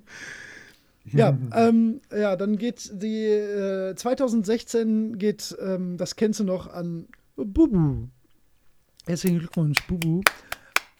[1.13, 7.07] ja, ähm, ja, dann geht die äh, 2016 geht ähm, das kennst du noch an
[7.35, 8.07] Bubu.
[9.05, 10.21] Herzlichen Glückwunsch, Bubu.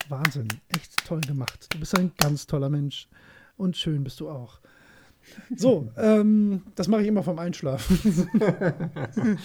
[0.07, 1.67] Wahnsinn, echt toll gemacht.
[1.69, 3.07] Du bist ein ganz toller Mensch.
[3.57, 4.59] Und schön bist du auch.
[5.55, 8.29] So, ähm, das mache ich immer vom Einschlafen.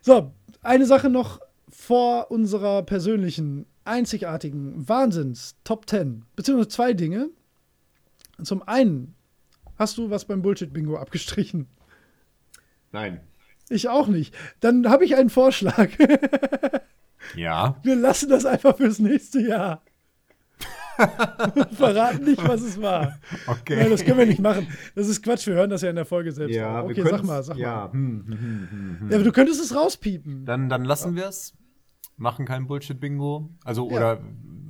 [0.00, 6.24] so, eine Sache noch vor unserer persönlichen, einzigartigen Wahnsinns Top 10.
[6.36, 7.30] Beziehungsweise zwei Dinge.
[8.42, 9.14] Zum einen
[9.78, 11.68] hast du was beim Bullshit-Bingo abgestrichen.
[12.92, 13.20] Nein.
[13.68, 14.34] Ich auch nicht.
[14.60, 15.90] Dann habe ich einen Vorschlag.
[17.36, 17.76] Ja.
[17.82, 19.82] Wir lassen das einfach fürs nächste Jahr.
[21.72, 23.18] Verraten nicht, was es war.
[23.46, 23.76] Okay.
[23.76, 24.68] Nein, das können wir nicht machen.
[24.94, 26.54] Das ist Quatsch, wir hören das ja in der Folge selbst.
[26.54, 27.86] Ja, okay, sag mal, sag ja.
[27.86, 27.92] mal.
[27.92, 29.10] Hm, hm, hm, hm, hm.
[29.10, 30.44] Ja, aber du könntest es rauspiepen.
[30.44, 31.54] Dann, dann lassen wir es.
[32.16, 33.50] Machen kein Bullshit-Bingo.
[33.64, 33.96] Also, Ja.
[33.96, 34.20] oder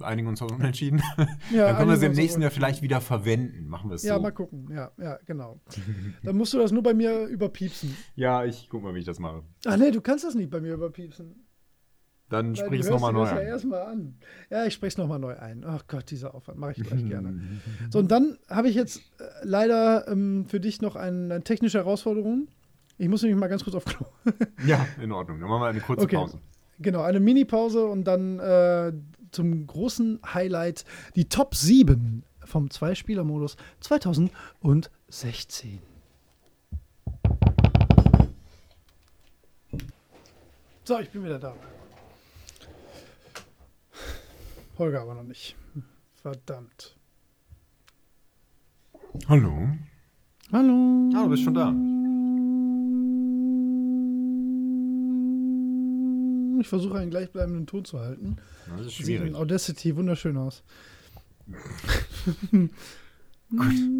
[0.00, 1.00] einigen uns auf Unentschieden.
[1.52, 3.66] Ja, dann können wir es einigen im nächsten Jahr vielleicht wieder verwenden.
[3.68, 4.22] Machen wir es Ja, so.
[4.22, 4.68] mal gucken.
[4.72, 5.60] Ja, ja, genau.
[6.22, 7.96] Dann musst du das nur bei mir überpiepsen.
[8.16, 9.42] Ja, ich guck mal, wie ich das mache.
[9.66, 11.46] Ach nee, du kannst das nicht bei mir überpiepsen.
[12.28, 13.46] Dann Weil sprich es nochmal neu das ja an.
[13.46, 14.14] erstmal an.
[14.50, 15.64] Ja, ich spreche es nochmal neu ein.
[15.66, 17.38] Ach Gott, dieser Aufwand mache ich gleich gerne.
[17.90, 21.76] So, und dann habe ich jetzt äh, leider ähm, für dich noch ein, eine technische
[21.78, 22.48] Herausforderung.
[22.96, 24.06] Ich muss nämlich mal ganz kurz auf Klo.
[24.66, 25.40] Ja, in Ordnung.
[25.40, 26.16] Dann machen wir eine kurze Okay.
[26.16, 26.38] Pause.
[26.82, 28.92] Genau, eine Mini-Pause und dann äh,
[29.30, 30.84] zum großen Highlight
[31.14, 35.78] die Top 7 vom Zwei-Spieler-Modus 2016.
[40.84, 41.54] So, ich bin wieder da.
[44.78, 45.54] Holger aber noch nicht.
[46.20, 46.96] Verdammt.
[49.28, 49.68] Hallo.
[50.50, 51.10] Hallo.
[51.14, 51.72] Ah, du bist schon da.
[56.62, 58.36] Ich versuche einen gleichbleibenden Ton zu halten.
[58.68, 59.30] Das ist Sieht schwierig.
[59.30, 60.62] in Audacity wunderschön aus.
[62.52, 62.70] Gut,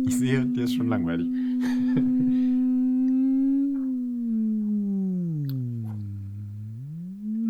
[0.06, 1.26] ich sehe, dir ist schon langweilig.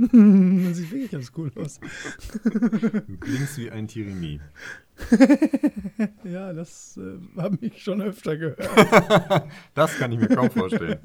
[0.02, 1.78] das sieht wirklich ganz cool aus.
[2.42, 4.40] Du klingst wie ein Tirimi.
[6.24, 8.68] Ja, das äh, habe ich schon öfter gehört.
[9.74, 10.98] Das kann ich mir kaum vorstellen.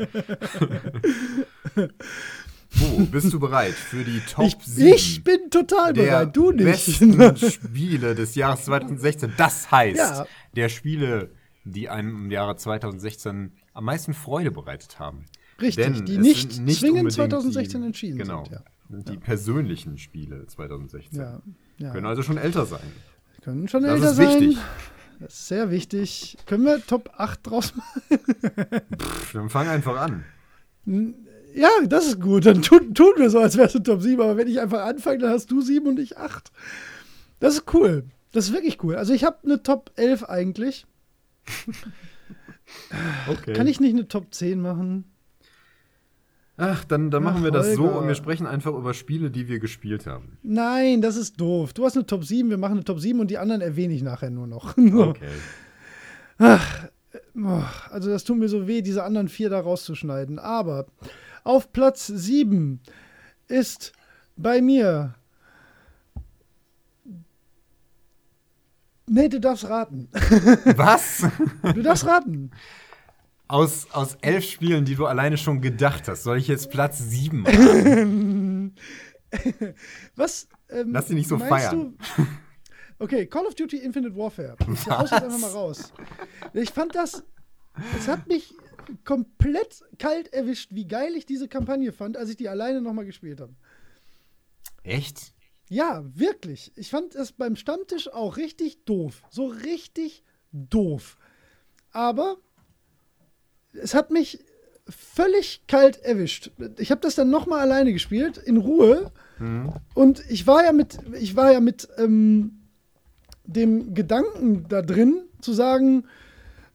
[2.80, 6.52] So, bist du bereit für die Top Ich, 7 ich bin total der bereit, du
[6.52, 6.66] nicht.
[6.66, 9.34] besten Spiele des Jahres 2016?
[9.38, 10.26] Das heißt, Ja.
[10.56, 11.32] der Spiele,
[11.64, 15.26] die einem im Jahre 2016 am meisten Freude bereitet haben.
[15.60, 18.54] Richtig, Denn die nicht nicht zwingend unbedingt 2016 die, entschieden genau, sind.
[18.54, 19.14] Ja.
[19.14, 21.20] Die persönlichen Spiele 2016.
[21.20, 21.42] Ja,
[21.80, 21.92] ja.
[21.92, 22.80] Können also schon älter sein.
[23.44, 24.42] Können schon Das älter ist sein.
[24.42, 24.58] wichtig.
[25.20, 26.38] Das ist sehr wichtig.
[26.46, 28.02] Können wir Top 8 draus machen?
[29.00, 30.24] Pff, Dann fang einfach an.
[31.58, 32.46] Ja, das ist gut.
[32.46, 34.22] Dann tun, tun wir so, als wärst du Top 7.
[34.22, 36.52] Aber wenn ich einfach anfange, dann hast du 7 und ich 8.
[37.40, 38.04] Das ist cool.
[38.32, 38.96] Das ist wirklich cool.
[38.96, 40.86] Also ich habe eine Top 11 eigentlich.
[43.30, 43.54] Okay.
[43.54, 45.06] Kann ich nicht eine Top 10 machen?
[46.58, 49.48] Ach, dann, dann Ach, machen wir das so und wir sprechen einfach über Spiele, die
[49.48, 50.38] wir gespielt haben.
[50.44, 51.72] Nein, das ist doof.
[51.72, 54.02] Du hast eine Top 7, wir machen eine Top 7 und die anderen erwähne ich
[54.02, 54.76] nachher nur noch.
[54.78, 55.30] Okay.
[56.40, 60.40] Oh, Also das tut mir so weh, diese anderen vier da rauszuschneiden.
[60.40, 60.88] Aber
[61.48, 62.82] auf Platz 7
[63.48, 63.94] ist
[64.36, 65.16] bei mir.
[69.10, 70.10] Nee, du darfst raten.
[70.76, 71.26] Was?
[71.74, 72.52] Du darfst raten.
[73.48, 77.44] Aus, aus elf Spielen, die du alleine schon gedacht hast, soll ich jetzt Platz sieben
[77.44, 78.76] machen?
[80.18, 80.50] Was?
[80.70, 81.98] Ähm, Lass dich nicht so feiern.
[82.18, 82.28] Du?
[83.00, 84.58] Okay, Call of Duty Infinite Warfare.
[84.74, 85.94] Ich hau jetzt einfach mal raus.
[86.54, 87.24] Ich fand das.
[87.98, 88.54] Es hat mich
[89.04, 93.42] komplett kalt erwischt, wie geil ich diese Kampagne fand, als ich die alleine nochmal gespielt
[93.42, 93.54] habe.
[94.84, 95.34] Echt?
[95.70, 96.72] Ja, wirklich.
[96.76, 99.22] Ich fand es beim Stammtisch auch richtig doof.
[99.30, 101.18] So richtig doof.
[101.92, 102.38] Aber
[103.74, 104.44] es hat mich
[104.90, 106.52] völlig kalt erwischt.
[106.78, 109.12] Ich habe das dann nochmal alleine gespielt, in Ruhe.
[109.94, 112.62] Und ich war ja mit, ich war ja mit ähm,
[113.44, 116.06] dem Gedanken da drin, zu sagen,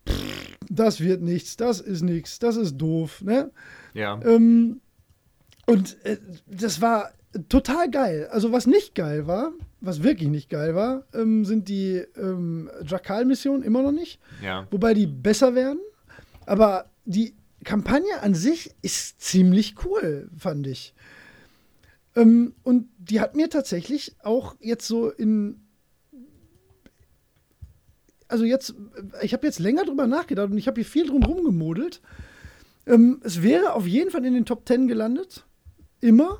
[0.08, 3.22] pff, das wird nichts, das ist nichts, das ist doof.
[3.22, 3.50] Ne?
[3.94, 4.20] Ja.
[4.24, 4.80] Ähm,
[5.66, 7.12] und äh, das war
[7.48, 8.28] total geil.
[8.30, 13.62] Also was nicht geil war, was wirklich nicht geil war, ähm, sind die ähm, Jakal-Missionen
[13.62, 14.20] immer noch nicht.
[14.42, 14.66] Ja.
[14.70, 15.80] Wobei die besser werden.
[16.46, 17.34] Aber die
[17.64, 20.94] Kampagne an sich ist ziemlich cool, fand ich.
[22.16, 25.60] Ähm, und die hat mir tatsächlich auch jetzt so in.
[28.32, 31.22] Also jetzt, äh, ich habe jetzt länger drüber nachgedacht und ich habe hier viel drum
[31.22, 32.00] rumgemodelt.
[32.86, 35.44] Ähm, es wäre auf jeden Fall in den Top 10 gelandet.
[36.00, 36.38] Immer.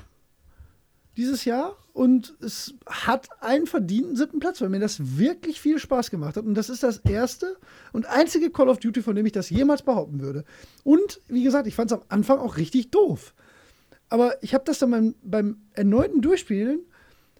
[1.18, 1.76] Dieses Jahr.
[1.92, 6.46] Und es hat einen verdienten siebten Platz, weil mir das wirklich viel Spaß gemacht hat.
[6.46, 7.58] Und das ist das erste
[7.92, 10.44] und einzige Call of Duty, von dem ich das jemals behaupten würde.
[10.84, 13.34] Und wie gesagt, ich fand es am Anfang auch richtig doof.
[14.08, 16.80] Aber ich habe das dann beim, beim erneuten Durchspielen,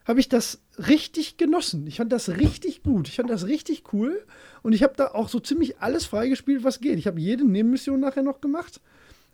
[0.05, 1.87] habe ich das richtig genossen.
[1.87, 3.09] Ich fand das richtig gut.
[3.09, 4.25] Ich fand das richtig cool.
[4.63, 6.99] Und ich habe da auch so ziemlich alles freigespielt, was geht.
[6.99, 8.81] Ich habe jede Nebenmission nachher noch gemacht.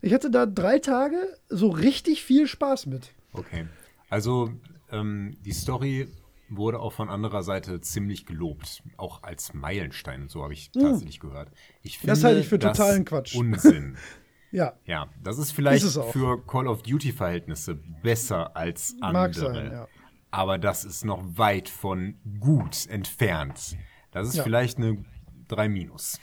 [0.01, 1.17] Ich hatte da drei Tage
[1.49, 3.11] so richtig viel Spaß mit.
[3.33, 3.67] Okay.
[4.11, 4.53] Also,
[4.91, 6.09] ähm, die Story
[6.49, 8.83] wurde auch von anderer Seite ziemlich gelobt.
[8.97, 11.51] Auch als Meilenstein und so habe ich tatsächlich gehört.
[11.83, 13.35] Ich finde Das halte ich für totalen Quatsch.
[13.35, 13.97] Unsinn.
[14.51, 19.13] Ja, Ja, das ist vielleicht Ist für Call of Duty-Verhältnisse besser als andere.
[19.13, 19.89] Mag sein, ja.
[20.31, 23.77] Aber das ist noch weit von gut entfernt.
[24.11, 24.43] Das ist Ja.
[24.43, 25.05] vielleicht eine
[25.49, 26.21] 3 minus.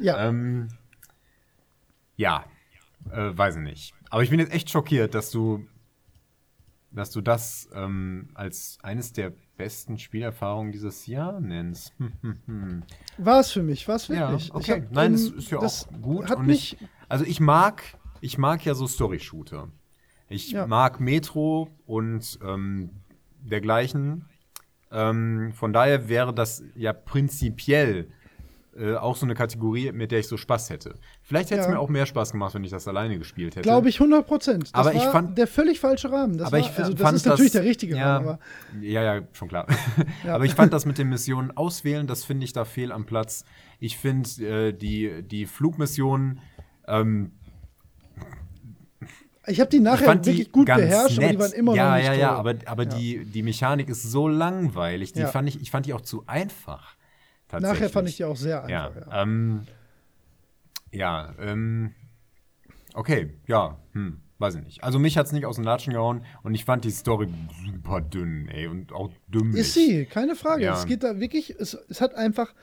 [0.00, 0.18] ja.
[0.28, 0.68] ähm,
[2.16, 2.44] ja,
[3.10, 3.94] äh, weiß ich nicht.
[4.10, 5.66] Aber ich bin jetzt echt schockiert, dass du,
[6.90, 11.92] dass du das ähm, als eines der besten Spielerfahrungen dieses Jahr nennst.
[11.98, 12.82] Hm, hm, hm.
[13.18, 14.46] War es für mich, war es Ja, wirklich.
[14.48, 14.82] Ich okay.
[14.82, 16.30] hab, Nein, das ähm, ist ja das auch gut.
[16.30, 17.82] Hat und mich, ich, also ich mag,
[18.20, 19.68] ich mag ja so Story-Shooter.
[20.28, 20.66] Ich Ja.
[20.66, 22.90] mag Metro und ähm,
[23.44, 24.26] dergleichen.
[24.90, 28.08] Ähm, von daher wäre das ja prinzipiell
[28.76, 30.96] äh, auch so eine Kategorie, mit der ich so Spaß hätte.
[31.22, 31.72] Vielleicht hätte es Ja.
[31.74, 33.62] mir auch mehr Spaß gemacht, wenn ich das alleine gespielt hätte.
[33.62, 34.64] glaube ich, 100 Prozent.
[34.64, 36.38] Das Aber ich fand- der völlig falsche Rahmen.
[36.38, 38.38] Das aber war, ich also das fand ist natürlich das, der richtige ja, Rahmen.
[38.80, 39.68] Ja, ja, schon klar.
[40.24, 40.34] Ja.
[40.34, 43.44] Aber ich fand das mit den Missionen auswählen, das finde ich da fehl am Platz.
[43.78, 46.40] Ich finde äh, die, die Flugmissionen,
[46.88, 47.30] ähm,
[49.46, 51.24] ich habe die nachher fand wirklich die gut beherrscht, nett.
[51.24, 52.36] aber die waren immer ja, noch nicht Ja, ja, toll.
[52.38, 52.88] aber, aber Ja.
[52.96, 55.12] Die, die Mechanik ist so langweilig.
[55.12, 55.28] Die Ja.
[55.28, 56.96] fand ich, ich fand die auch zu einfach.
[57.52, 59.06] Nachher fand ich die auch sehr Ja, einfach.
[59.12, 59.66] Ja, ähm,
[60.90, 61.92] ja, ähm,
[62.94, 64.84] okay, ja, hm, weiß ich nicht.
[64.84, 67.28] Also mich hat es nicht aus den Latschen gehauen und ich fand die Story
[67.64, 69.60] super dünn, ey, und auch dümmlich.
[69.60, 70.64] Ist sie, keine Frage.
[70.64, 70.74] Ja.
[70.74, 72.54] Es geht da wirklich, es, es hat einfach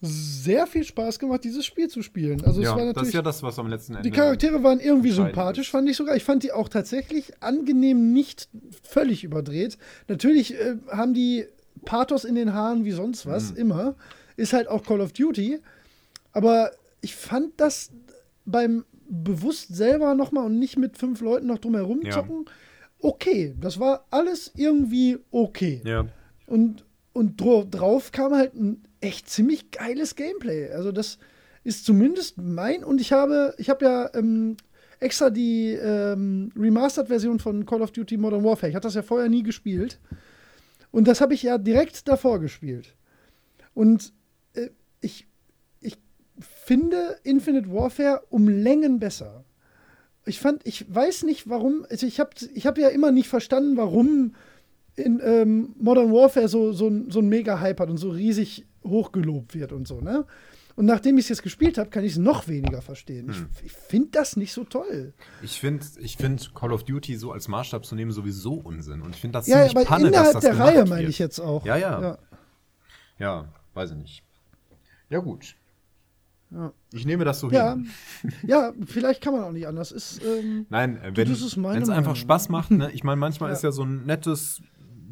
[0.00, 2.44] sehr viel Spaß gemacht, dieses Spiel zu spielen.
[2.44, 4.08] Also es ja, war das natürlich ist ja das, was am letzten Ende.
[4.08, 6.14] die Charaktere waren irgendwie sympathisch, fand ich sogar.
[6.14, 8.48] Ich fand die auch tatsächlich angenehm nicht
[8.84, 9.76] völlig überdreht.
[10.06, 11.46] Natürlich äh, haben die
[11.84, 13.30] Pathos in den Haaren wie sonst Mhm.
[13.30, 13.96] was, immer.
[14.36, 15.58] Ist halt auch Call of Duty.
[16.32, 16.70] Aber
[17.00, 17.90] ich fand das
[18.44, 22.10] beim bewusst selber nochmal und nicht mit fünf Leuten noch drumherum Ja.
[22.12, 22.44] zocken,
[23.00, 23.54] okay.
[23.60, 25.80] Das war alles irgendwie okay.
[25.84, 26.06] Ja.
[26.46, 26.84] Und,
[27.14, 30.70] und drauf kam halt ein echt ziemlich geiles Gameplay.
[30.70, 31.18] Also das
[31.64, 32.84] ist zumindest mein.
[32.84, 34.56] Und ich habe, ich habe ja ähm,
[35.00, 38.70] extra die ähm, Remastered-Version von Call of Duty Modern Warfare.
[38.70, 39.98] Ich hatte das ja vorher nie gespielt.
[40.90, 42.94] Und das habe ich ja direkt davor gespielt.
[43.74, 44.12] Und
[44.54, 44.70] äh,
[45.00, 45.26] ich,
[45.80, 45.98] ich
[46.40, 49.44] finde Infinite Warfare um Längen besser.
[50.24, 53.76] Ich fand, ich weiß nicht warum, also ich habe ich hab ja immer nicht verstanden,
[53.76, 54.34] warum
[54.96, 59.72] in ähm, Modern Warfare so, so, so ein Mega-Hype hat und so riesig hochgelobt wird
[59.72, 60.24] und so, ne?
[60.76, 63.34] Und nachdem ich es jetzt gespielt habe, kann ich es noch weniger verstehen.
[63.34, 63.48] Hm.
[63.58, 65.12] Ich, ich finde das nicht so toll.
[65.42, 69.02] Ich finde ich find Call of Duty so als Maßstab zu nehmen sowieso Unsinn.
[69.02, 71.18] Und ich finde das Ja, ziemlich aber Panne, dass innerhalb das der Reihe meine ich
[71.18, 71.64] jetzt auch.
[71.66, 72.00] Ja, ja.
[72.00, 72.18] ja.
[73.18, 74.22] Ja, weiß ich nicht.
[75.10, 75.56] Ja, gut.
[76.50, 76.72] Ja.
[76.92, 77.90] Ich nehme das so Ja, hin.
[78.46, 79.92] ja, vielleicht kann man auch nicht anders.
[79.92, 82.16] Ist, ähm, Nein, äh, wenn es einfach.
[82.16, 82.90] Spaß macht, ne?
[82.92, 83.56] Ich meine, manchmal Ja.
[83.56, 84.62] ist ja so ein nettes,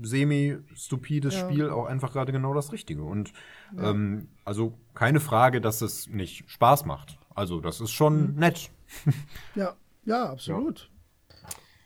[0.02, 1.40] semi-stupides Ja.
[1.48, 3.02] Spiel auch einfach gerade genau das Richtige.
[3.02, 3.32] Und
[3.78, 7.18] ähm, also keine Frage, dass es nicht Spaß macht.
[7.34, 8.38] Also, das ist schon Mhm.
[8.38, 8.70] nett.
[9.54, 9.74] ja,
[10.04, 10.90] ja, absolut.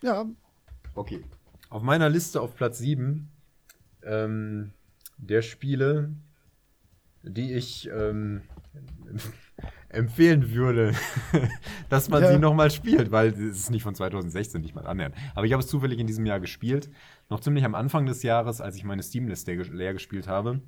[0.01, 0.25] Ja,
[0.95, 1.23] Okay.
[1.69, 3.29] Auf meiner Liste auf Platz 7
[4.03, 4.73] ähm,
[5.17, 6.11] der Spiele,
[7.23, 8.41] die ich ähm,
[9.93, 10.93] empfehlen würde,
[11.89, 12.31] dass man Ja.
[12.31, 15.15] sie nochmal spielt, weil es ist nicht von 2016, nicht mal annähernd.
[15.35, 16.89] Aber ich habe es zufällig in diesem Jahr gespielt.
[17.29, 20.61] Noch ziemlich am Anfang des Jahres, als ich meine Steam-Liste leer gespielt habe.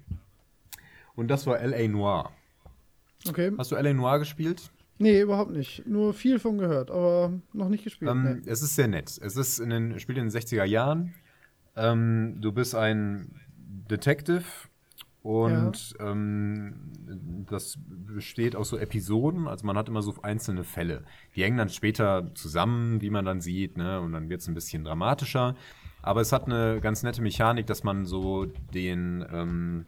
[1.16, 1.88] Und das war L.A.
[1.88, 2.32] Noir.
[3.28, 3.52] okay.
[3.58, 3.94] Hast du L.A.
[3.94, 4.72] Noir gespielt?
[5.00, 5.86] Nee, überhaupt nicht.
[5.88, 8.12] Nur viel von gehört, aber noch nicht gespielt.
[8.12, 8.50] Ähm, nee.
[8.50, 9.20] Es ist sehr nett.
[9.22, 11.14] Es ist in den, spielt in den 60er Jahren.
[11.76, 14.44] Ähm, du bist ein Detective
[15.24, 16.76] und ähm,
[17.50, 19.48] das besteht aus so Episoden.
[19.48, 21.04] Also man hat immer so einzelne Fälle.
[21.36, 24.02] Die hängen dann später zusammen, wie man dann sieht, ne?
[24.02, 25.56] und dann wird es ein bisschen dramatischer.
[26.02, 29.86] Aber es hat eine ganz nette Mechanik, dass man so den ähm,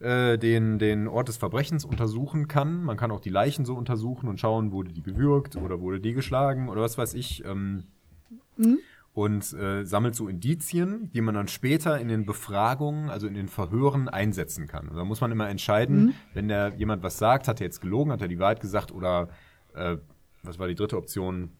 [0.00, 2.84] äh, den, den Ort des Verbrechens untersuchen kann.
[2.84, 6.14] Man kann auch die Leichen so untersuchen und schauen, wurde die gewürgt oder wurde die
[6.14, 7.44] geschlagen oder was weiß ich.
[7.44, 7.84] Ähm,
[9.14, 13.48] Und äh, sammelt so Indizien, die man dann später in den Befragungen, also in den
[13.48, 14.86] Verhören einsetzen kann.
[14.88, 18.12] Und da muss man immer entscheiden, wenn der jemand was sagt, hat er jetzt gelogen,
[18.12, 19.28] hat er die Wahrheit gesagt oder
[19.74, 19.96] äh,
[20.44, 21.50] was war die dritte Option,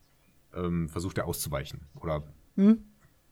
[0.54, 2.22] ähm, versucht er auszuweichen oder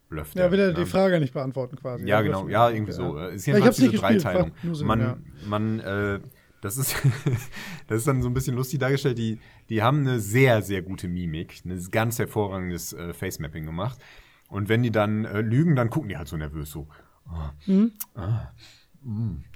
[0.09, 0.75] blufft ja, er, will er ne?
[0.75, 2.07] die Frage nicht beantworten quasi.
[2.07, 2.97] Ja, genau, ja, irgendwie Ja.
[2.97, 3.19] so.
[3.19, 4.53] Äh, Ist Ja, ich hab's nicht diese Dreiteilung.
[4.73, 5.19] Sinn, man, ja.
[5.47, 6.21] man, äh,
[6.61, 6.97] das ist,
[7.87, 9.19] das ist dann so ein bisschen lustig dargestellt.
[9.19, 9.39] Die,
[9.69, 13.99] die haben eine sehr, sehr gute Mimik, ein ganz hervorragendes äh, Facemapping gemacht.
[14.49, 16.87] Und wenn die dann äh, lügen, dann gucken die halt so nervös so.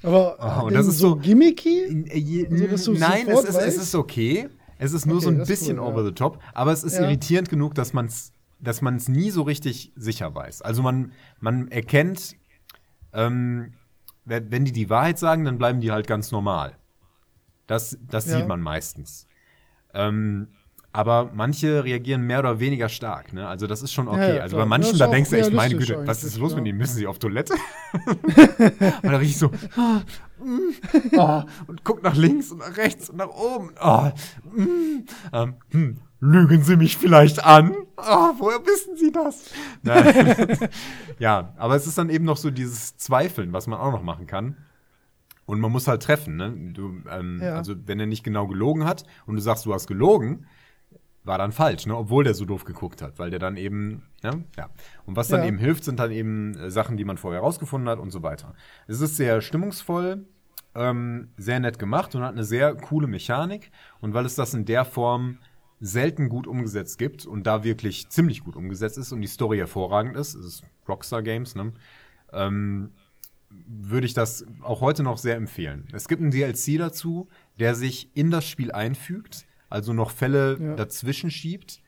[0.03, 2.05] Aber Ah, und denn das ist so- gimmicky?
[2.09, 4.49] Äh, Also, dass du Nein, es ist, es ist okay.
[4.77, 5.91] Es ist nur Okay, so ein bisschen cool, ja.
[5.91, 7.03] over the top, aber es ist Ja.
[7.03, 8.33] irritierend genug, dass man es
[8.63, 10.61] dass man's nie so richtig sicher weiß.
[10.61, 12.35] Also man, man erkennt,
[13.11, 13.73] ähm,
[14.23, 16.77] wenn wenn die die Wahrheit sagen, dann bleiben die halt ganz normal.
[17.65, 18.37] Das, das Ja.
[18.37, 19.27] sieht man meistens.
[19.93, 20.47] Ähm,
[20.93, 23.31] aber manche reagieren mehr oder weniger stark.
[23.31, 23.47] Ne?
[23.47, 24.37] Also das ist schon okay.
[24.37, 26.57] ja, also bei manchen, da denkst du echt, meine Güte, was ist los ja.
[26.57, 26.77] mit denen?
[26.77, 27.53] Müssen sie auf Toilette?
[27.93, 30.01] und dann riecht so ah,
[30.43, 33.71] mm, ah, und guckt nach links und nach rechts und nach oben.
[33.79, 34.11] Ah,
[34.53, 37.73] mm, ähm, hm, lügen Sie mich vielleicht an?
[37.95, 39.45] Ah, woher wissen Sie das?
[39.83, 40.57] Nein.
[41.19, 44.27] ja, aber es ist dann eben noch so dieses Zweifeln, was man auch noch machen
[44.27, 44.57] kann.
[45.45, 46.53] Und man muss halt treffen, ne?
[46.73, 47.55] Du, ähm, Ja.
[47.55, 50.45] Also, wenn er nicht genau gelogen hat und du sagst, du hast gelogen,
[51.23, 51.95] war dann falsch, ne?
[51.95, 54.43] Obwohl der so doof geguckt hat, weil der dann eben, ne?
[54.57, 54.69] ja.
[55.05, 55.47] Und was dann Ja.
[55.47, 58.55] eben hilft, sind dann eben äh, Sachen, die man vorher rausgefunden hat und so weiter.
[58.87, 60.25] Es ist sehr stimmungsvoll,
[60.73, 63.71] ähm, sehr nett gemacht und hat eine sehr coole Mechanik.
[63.99, 65.37] Und weil es das in der Form
[65.79, 70.15] selten gut umgesetzt gibt und da wirklich ziemlich gut umgesetzt ist und die Story hervorragend
[70.15, 71.73] ist, es ist Rockstar Games, ne?
[72.33, 72.91] Ähm,
[73.67, 75.87] würde ich das auch heute noch sehr empfehlen.
[75.93, 77.27] Es gibt einen DLC dazu,
[77.59, 80.75] der sich in das Spiel einfügt, also noch Fälle Ja.
[80.75, 81.81] dazwischen schiebt.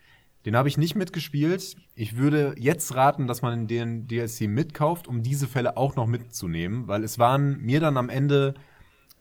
[0.46, 1.76] Den habe ich nicht mitgespielt.
[1.96, 6.88] Ich würde jetzt raten, dass man den DLC mitkauft, um diese Fälle auch noch mitzunehmen,
[6.88, 8.54] weil es waren mir dann am Ende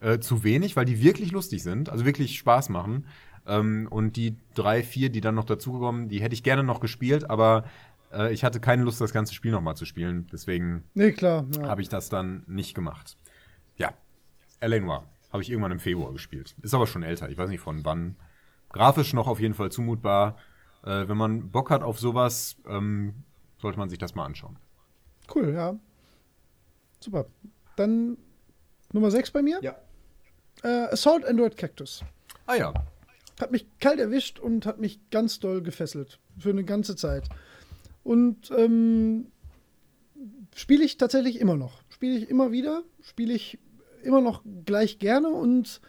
[0.01, 3.05] äh, zu wenig, weil die wirklich lustig sind, also wirklich Spaß machen.
[3.47, 7.29] Ähm, und die drei, vier, die dann noch dazugekommen, die hätte ich gerne noch gespielt,
[7.29, 7.63] aber
[8.13, 10.27] äh, ich hatte keine Lust, das ganze Spiel nochmal zu spielen.
[10.31, 11.45] Deswegen Nee, klar.
[11.57, 11.67] Ja.
[11.67, 13.17] habe ich das dann nicht gemacht.
[13.77, 13.93] Ja,
[14.59, 14.79] L.A.
[14.79, 15.03] Noir.
[15.31, 16.55] Habe ich irgendwann im Februar gespielt.
[16.61, 17.29] Ist aber schon älter.
[17.29, 18.15] Ich weiß nicht von wann.
[18.69, 20.37] Grafisch noch auf jeden Fall zumutbar.
[20.83, 23.15] Äh, wenn man Bock hat auf sowas, ähm,
[23.57, 24.57] sollte man sich das mal anschauen.
[25.33, 25.75] Cool, ja.
[26.99, 27.25] Super.
[27.75, 28.17] Dann
[28.91, 29.59] Nummer 6 bei mir.
[29.61, 29.75] Ja.
[30.63, 32.03] Äh, Assault Android Cactus.
[32.45, 32.73] Ah ja.
[33.39, 36.19] Hat mich kalt erwischt und hat mich ganz doll gefesselt.
[36.37, 37.27] Für eine ganze Zeit.
[38.03, 39.27] Und ähm,
[40.55, 41.81] spiele ich tatsächlich immer noch.
[41.89, 42.83] Spiele ich immer wieder.
[43.01, 43.57] Spiele ich
[44.03, 45.79] immer noch gleich gerne und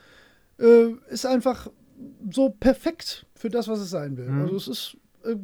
[0.59, 1.71] äh, ist einfach
[2.31, 4.29] so perfekt für das, was es sein will.
[4.29, 4.43] Mhm.
[4.43, 5.37] Also es ist äh,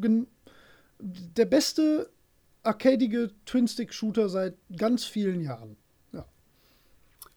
[1.00, 2.10] der beste
[2.62, 5.76] arcadige Twin-Stick-Shooter seit ganz vielen Jahren.
[6.12, 6.26] Ja.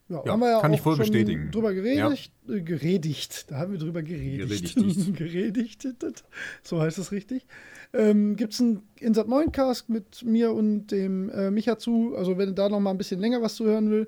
[0.10, 1.52] Ja, Ja, haben wir ja kann auch ich voll schon bestätigen.
[1.52, 2.32] drüber geredigt.
[2.48, 3.50] Äh, geredigt.
[3.50, 4.76] Da haben wir drüber geredigt.
[4.76, 5.16] Geredigtigt.
[5.18, 6.24] geredigtet.
[6.64, 7.46] So heißt es richtig.
[7.94, 12.16] Ähm, Gibt es einen Insat 9 Cast mit mir und dem äh, Micha zu.
[12.16, 14.08] Also, wenn da noch mal ein bisschen länger was zu hören will,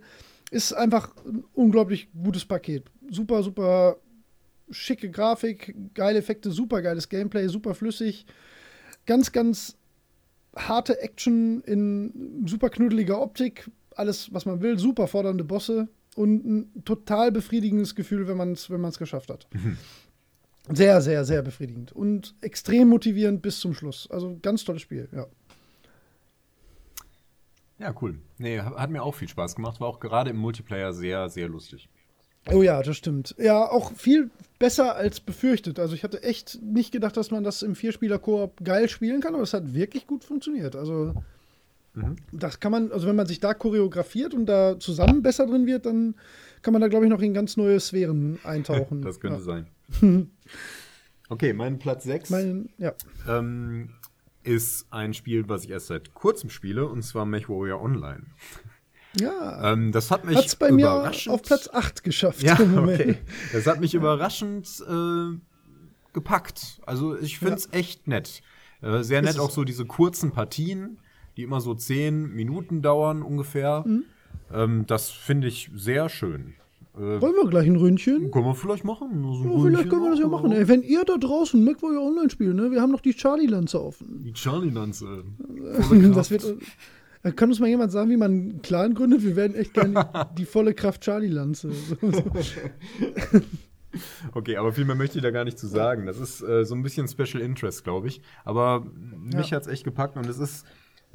[0.51, 2.85] ist einfach ein unglaublich gutes Paket.
[3.09, 3.97] Super, super
[4.71, 8.25] schicke Grafik, geile Effekte, super geiles Gameplay, super flüssig.
[9.05, 9.77] Ganz, ganz
[10.55, 13.69] harte Action in super knuddeliger Optik.
[13.95, 14.79] Alles, was man will.
[14.79, 15.87] Super fordernde Bosse.
[16.15, 19.47] Und ein total befriedigendes Gefühl, wenn man es wenn geschafft hat.
[20.69, 21.91] Sehr, sehr, sehr befriedigend.
[21.91, 24.09] Und extrem motivierend bis zum Schluss.
[24.09, 25.27] Also ganz tolles Spiel, ja.
[27.77, 28.19] Ja, cool.
[28.37, 29.81] Nee, hat mir auch viel Spaß gemacht.
[29.81, 31.89] War auch gerade im Multiplayer sehr, sehr lustig.
[32.51, 33.35] Oh ja, das stimmt.
[33.37, 34.29] Ja, auch viel
[34.59, 35.79] besser als befürchtet.
[35.79, 39.43] Also ich hatte echt nicht gedacht, dass man das im Vierspieler-Koop geil spielen kann, aber
[39.43, 40.75] es hat wirklich gut funktioniert.
[40.75, 41.13] Also
[42.31, 45.85] das kann man, also wenn man sich da choreografiert und da zusammen besser drin wird,
[45.85, 46.15] dann
[46.61, 49.01] kann man da, glaube ich, noch in ganz neue Sphären eintauchen.
[49.05, 49.43] Das könnte ja.
[49.43, 49.67] sein.
[51.29, 52.93] okay, mein Platz 6 Mein, ja.
[53.27, 53.89] ähm,
[54.43, 58.23] ist ein Spiel, was ich erst seit kurzem spiele, und zwar MechWarrior Online.
[59.19, 59.71] Ja.
[59.71, 62.43] Ähm, das hat mich Hat es bei mir auf Platz 8 geschafft.
[62.43, 63.17] Ja, okay.
[63.53, 65.37] Das hat mich überraschend äh,
[66.13, 66.81] gepackt.
[66.85, 68.41] Also ich finde es echt nett.
[68.81, 70.99] Äh, sehr nett auch so diese kurzen Partien,
[71.37, 73.83] die immer so zehn Minuten dauern ungefähr.
[73.85, 74.03] Mhm.
[74.53, 76.55] Ähm, das finde ich sehr schön.
[76.97, 78.31] Äh, Wollen wir gleich ein Ründchen?
[78.31, 79.21] können wir vielleicht machen?
[79.23, 80.51] So Ja, vielleicht können wir das ja machen.
[80.51, 82.71] Ey, wenn ihr da draußen MacWarrior Online spielt, ne?
[82.71, 84.21] wir haben noch die Charlie-Lanze offen.
[84.23, 85.23] Die Charlie-Lanze.
[86.15, 86.45] Das wird,
[87.23, 89.23] äh, kann uns mal jemand sagen, wie man einen Clan gründet?
[89.23, 91.71] Wir werden echt gerne die volle Kraft Charlie-Lanze.
[94.33, 96.05] Okay, aber viel mehr möchte ich da gar nicht zu sagen.
[96.05, 98.21] Das ist äh, so ein bisschen Special Interest, glaube ich.
[98.43, 98.85] Aber
[99.23, 99.55] mich Ja.
[99.55, 100.65] hat's echt gepackt und es ist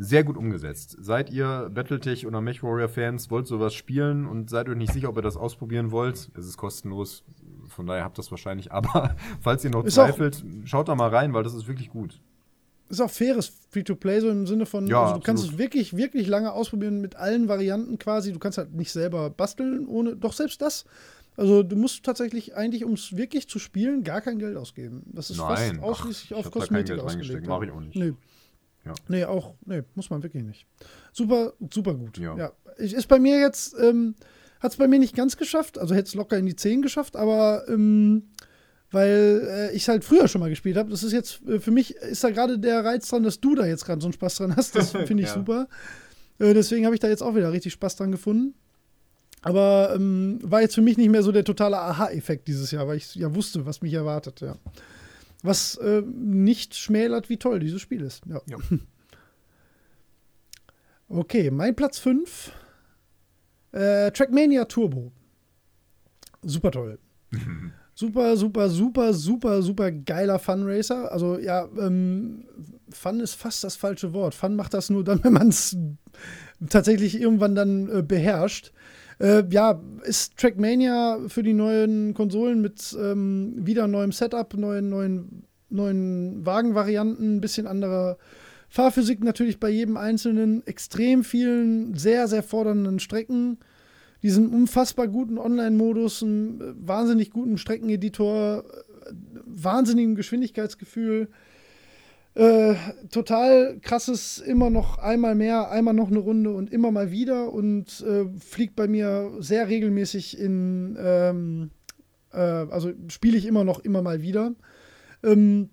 [0.03, 0.97] sehr gut umgesetzt.
[1.01, 5.23] Seid ihr Battletech oder MechWarrior-Fans, wollt sowas spielen und seid euch nicht sicher, ob ihr
[5.23, 7.23] das ausprobieren wollt, es ist kostenlos.
[7.69, 8.73] Von daher habt ihr das wahrscheinlich.
[8.73, 12.21] Aber falls ihr noch Ist zweifelt, schaut da mal rein, weil das ist wirklich gut.
[12.89, 15.55] Ist auch faires Free-to-Play, so im Sinne von, Ja, also du kannst absolut.
[15.55, 18.33] es wirklich, wirklich lange ausprobieren mit allen Varianten quasi.
[18.33, 20.85] Du kannst halt nicht selber basteln, ohne, doch selbst das.
[21.37, 25.05] Also du musst tatsächlich eigentlich, um es wirklich zu spielen, gar kein Geld ausgeben.
[25.13, 27.31] Das ist Nein, fast ach, ausschließlich ich auf hab da kein Kosmetik Geld ausgelegt.
[27.31, 27.97] reingesteckt, mach ich auch nicht.
[27.97, 28.13] Nee.
[28.85, 28.95] Ja.
[29.09, 30.67] Nee, auch, nee, muss man wirklich nicht.
[31.13, 32.19] Super, super gut.
[32.19, 32.37] Ja.
[32.37, 32.53] Ja.
[32.77, 34.15] Ist bei mir jetzt, ähm,
[34.61, 37.17] hat es bei mir nicht ganz geschafft, also hätte es locker in die 10 geschafft,
[37.17, 38.31] aber ähm,
[38.91, 40.91] weil äh, ich es halt früher schon mal gespielt habe.
[40.91, 43.67] Das ist jetzt, äh, für mich ist da gerade der Reiz dran, dass du da
[43.67, 44.75] jetzt gerade so einen Spaß dran hast.
[44.75, 45.35] Das finde ich Ja.
[45.35, 45.69] super.
[46.39, 48.55] Äh, deswegen habe ich da jetzt auch wieder richtig Spaß dran gefunden.
[49.43, 52.97] Aber ähm, war jetzt für mich nicht mehr so der totale Aha-Effekt dieses Jahr, weil
[52.99, 54.57] ich ja wusste, was mich erwartet, ja.
[55.43, 58.25] Was äh, nicht schmälert, wie toll dieses Spiel ist.
[58.27, 58.41] Ja.
[58.47, 58.59] Ja.
[61.13, 62.53] Okay, mein Platz 5.
[63.73, 65.11] Äh, Trackmania Turbo.
[66.43, 67.01] Super toll.
[67.95, 71.11] super, super, super, super, super geiler Fun Racer.
[71.11, 72.45] Also ja, ähm,
[72.91, 74.35] Fun ist fast das falsche Wort.
[74.35, 75.77] Fun macht das nur dann, wenn man es
[76.69, 78.73] tatsächlich irgendwann dann äh, beherrscht.
[79.21, 85.45] Äh, ja, ist Trackmania für die neuen Konsolen mit ähm, wieder neuem Setup, neuen, neuen,
[85.69, 88.17] neuen Wagenvarianten, ein bisschen anderer
[88.71, 93.59] Fahrphysik natürlich bei jedem einzelnen, extrem vielen, sehr, sehr fordernden Strecken,
[94.23, 99.13] diesen unfassbar guten Online-Modus, einen äh, wahnsinnig guten Streckeneditor, äh,
[99.45, 101.29] wahnsinnigem Geschwindigkeitsgefühl.
[102.35, 102.77] Äh,
[103.11, 108.01] total krasses, immer noch einmal mehr, einmal noch eine Runde und immer mal wieder und
[108.03, 111.71] äh, fliegt bei mir sehr regelmäßig in, ähm,
[112.33, 114.53] äh, also spiele ich immer noch immer mal wieder.
[115.25, 115.71] Ähm,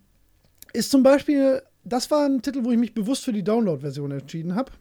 [0.74, 4.56] ist zum Beispiel, das war ein Titel, wo ich mich bewusst für die Download-Version entschieden
[4.56, 4.72] habe.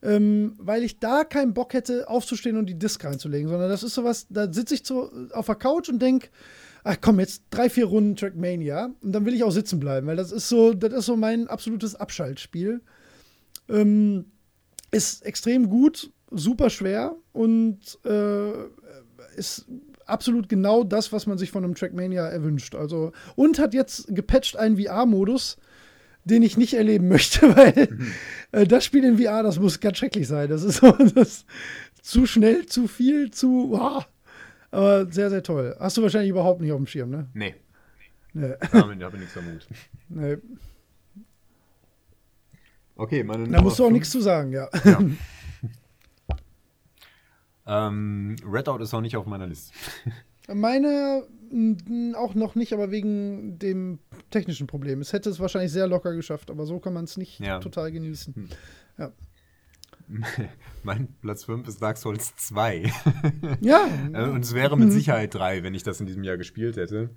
[0.00, 3.94] Ähm, weil ich da keinen Bock hätte, aufzustehen und die Disc reinzulegen, sondern das ist
[3.94, 6.28] sowas, da sitze ich so auf der Couch und denke,
[6.88, 10.16] ach komm, jetzt drei, vier Runden Trackmania und dann will ich auch sitzen bleiben, weil
[10.16, 12.80] das ist so, das ist so mein absolutes Abschaltspiel.
[13.68, 14.24] Ähm,
[14.90, 18.52] ist extrem gut, super schwer und äh,
[19.36, 19.66] ist
[20.06, 22.74] absolut genau das, was man sich von einem Trackmania erwünscht.
[22.74, 25.58] Also, und hat jetzt gepatcht einen VR-Modus,
[26.24, 28.12] den ich nicht erleben möchte, weil mhm.
[28.52, 30.48] äh, das Spiel in VR, das muss ganz schrecklich sein.
[30.48, 31.44] Das ist so, das
[32.00, 33.72] zu schnell, zu viel, zu.
[33.72, 34.06] Wow.
[34.70, 35.76] Aber sehr, sehr toll.
[35.78, 37.28] Hast du wahrscheinlich überhaupt nicht auf dem Schirm, ne?
[37.34, 37.54] Nee.
[38.34, 38.54] nee.
[38.72, 39.68] Damit habe ich nichts vermutet.
[40.08, 40.36] Nee.
[42.96, 44.68] Okay, meine Da musst du auch nichts zu sagen, ja.
[44.84, 45.00] ja.
[47.88, 49.72] ähm, Redout ist auch nicht auf meiner Liste.
[50.52, 51.22] Meine
[52.14, 53.98] auch noch nicht, aber wegen dem
[54.30, 55.00] technischen Problem.
[55.00, 57.58] Es hätte es wahrscheinlich sehr locker geschafft, aber so kann man es nicht ja.
[57.60, 58.34] total genießen.
[58.34, 58.48] Hm.
[58.98, 59.12] Ja.
[60.82, 62.90] Mein Platz 5 ist Dark Souls 2.
[63.60, 63.86] Ja.
[64.12, 67.10] Äh, und es wäre mit Sicherheit 3, wenn ich das in diesem Jahr gespielt hätte.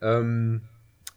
[0.00, 0.62] Ähm,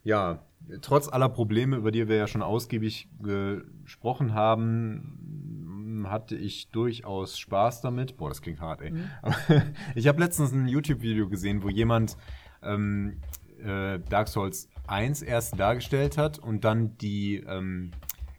[0.03, 0.43] ja,
[0.81, 7.81] trotz aller Probleme, über die wir ja schon ausgiebig gesprochen haben, hatte ich durchaus Spaß
[7.81, 8.17] damit.
[8.17, 8.91] Boah, das klingt hart, ey.
[8.91, 9.09] Mhm.
[9.95, 12.17] ich habe letztens ein YouTube-Video gesehen, wo jemand
[12.63, 13.21] ähm,
[13.63, 17.91] äh, Dark Souls 1 erst dargestellt hat und dann die ähm,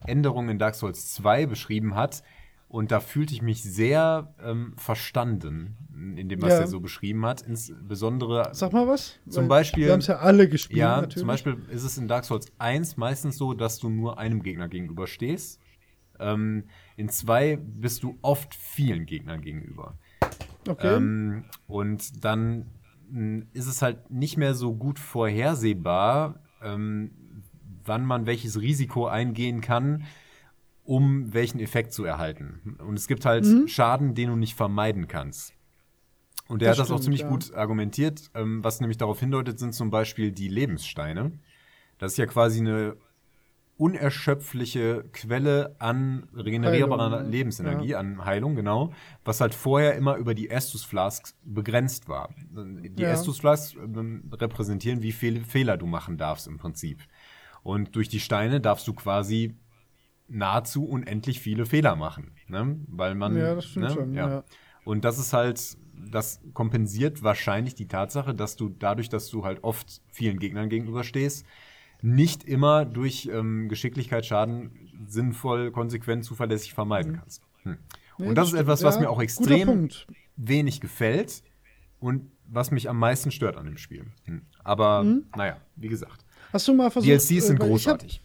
[0.06, 2.22] Änderungen in Dark Souls 2 beschrieben hat.
[2.76, 5.78] Und da fühlte ich mich sehr ähm, verstanden
[6.14, 6.58] in dem, was ja.
[6.58, 7.40] er so beschrieben hat.
[7.40, 8.50] Insbesondere.
[8.52, 9.18] Sag mal was.
[9.30, 9.86] Zum Beispiel.
[9.86, 10.80] Wir haben es ja alle gespielt.
[10.80, 11.16] Ja, natürlich.
[11.16, 14.68] zum Beispiel ist es in Dark Souls 1 meistens so, dass du nur einem Gegner
[14.68, 15.58] gegenüber stehst.
[16.20, 16.64] Ähm,
[16.98, 19.96] in 2 bist du oft vielen Gegnern gegenüber.
[20.68, 20.96] Okay.
[20.96, 22.66] Ähm, und dann
[23.10, 27.40] hm, ist es halt nicht mehr so gut vorhersehbar, ähm,
[27.86, 30.04] wann man welches Risiko eingehen kann,
[30.86, 32.76] um welchen Effekt zu erhalten.
[32.86, 33.68] Und es gibt halt mhm.
[33.68, 35.52] Schaden, den du nicht vermeiden kannst.
[36.48, 37.28] Und er hat das auch ziemlich ja.
[37.28, 38.30] gut argumentiert.
[38.34, 41.32] Ähm, was nämlich darauf hindeutet, sind zum Beispiel die Lebenssteine.
[41.98, 42.96] Das ist ja quasi eine
[43.78, 47.98] unerschöpfliche Quelle an regenerierbarer Heilung, Lebensenergie, ja.
[47.98, 48.92] an Heilung, genau,
[49.24, 52.30] was halt vorher immer über die Estus Flasks begrenzt war.
[52.48, 53.10] Die ja.
[53.10, 57.02] Estus Flasks äh, repräsentieren, wie viele Fehler du machen darfst im Prinzip.
[57.62, 59.56] Und durch die Steine darfst du quasi
[60.28, 62.32] nahezu unendlich viele Fehler machen.
[62.48, 62.78] Ne?
[62.88, 63.36] Weil man.
[63.36, 63.94] Ja, das stimmt ne?
[63.94, 64.14] schon.
[64.14, 64.28] Ja.
[64.28, 64.44] ja.
[64.84, 65.76] Und das ist halt,
[66.10, 71.44] das kompensiert wahrscheinlich die Tatsache, dass du dadurch, dass du halt oft vielen Gegnern gegenüberstehst,
[72.02, 74.70] nicht immer durch ähm, Geschicklichkeitsschaden
[75.08, 77.16] sinnvoll, konsequent, zuverlässig vermeiden mhm.
[77.16, 77.42] kannst.
[77.62, 77.78] Hm.
[78.18, 79.90] Nee, und das, das ist etwas, was ja, mir auch extrem
[80.36, 81.42] wenig gefällt
[81.98, 84.06] und was mich am meisten stört an dem Spiel.
[84.24, 84.42] Hm.
[84.62, 85.26] Aber mhm.
[85.36, 86.24] naja, wie gesagt.
[86.52, 88.22] Hast du mal versucht, DLCs sind äh, großartig.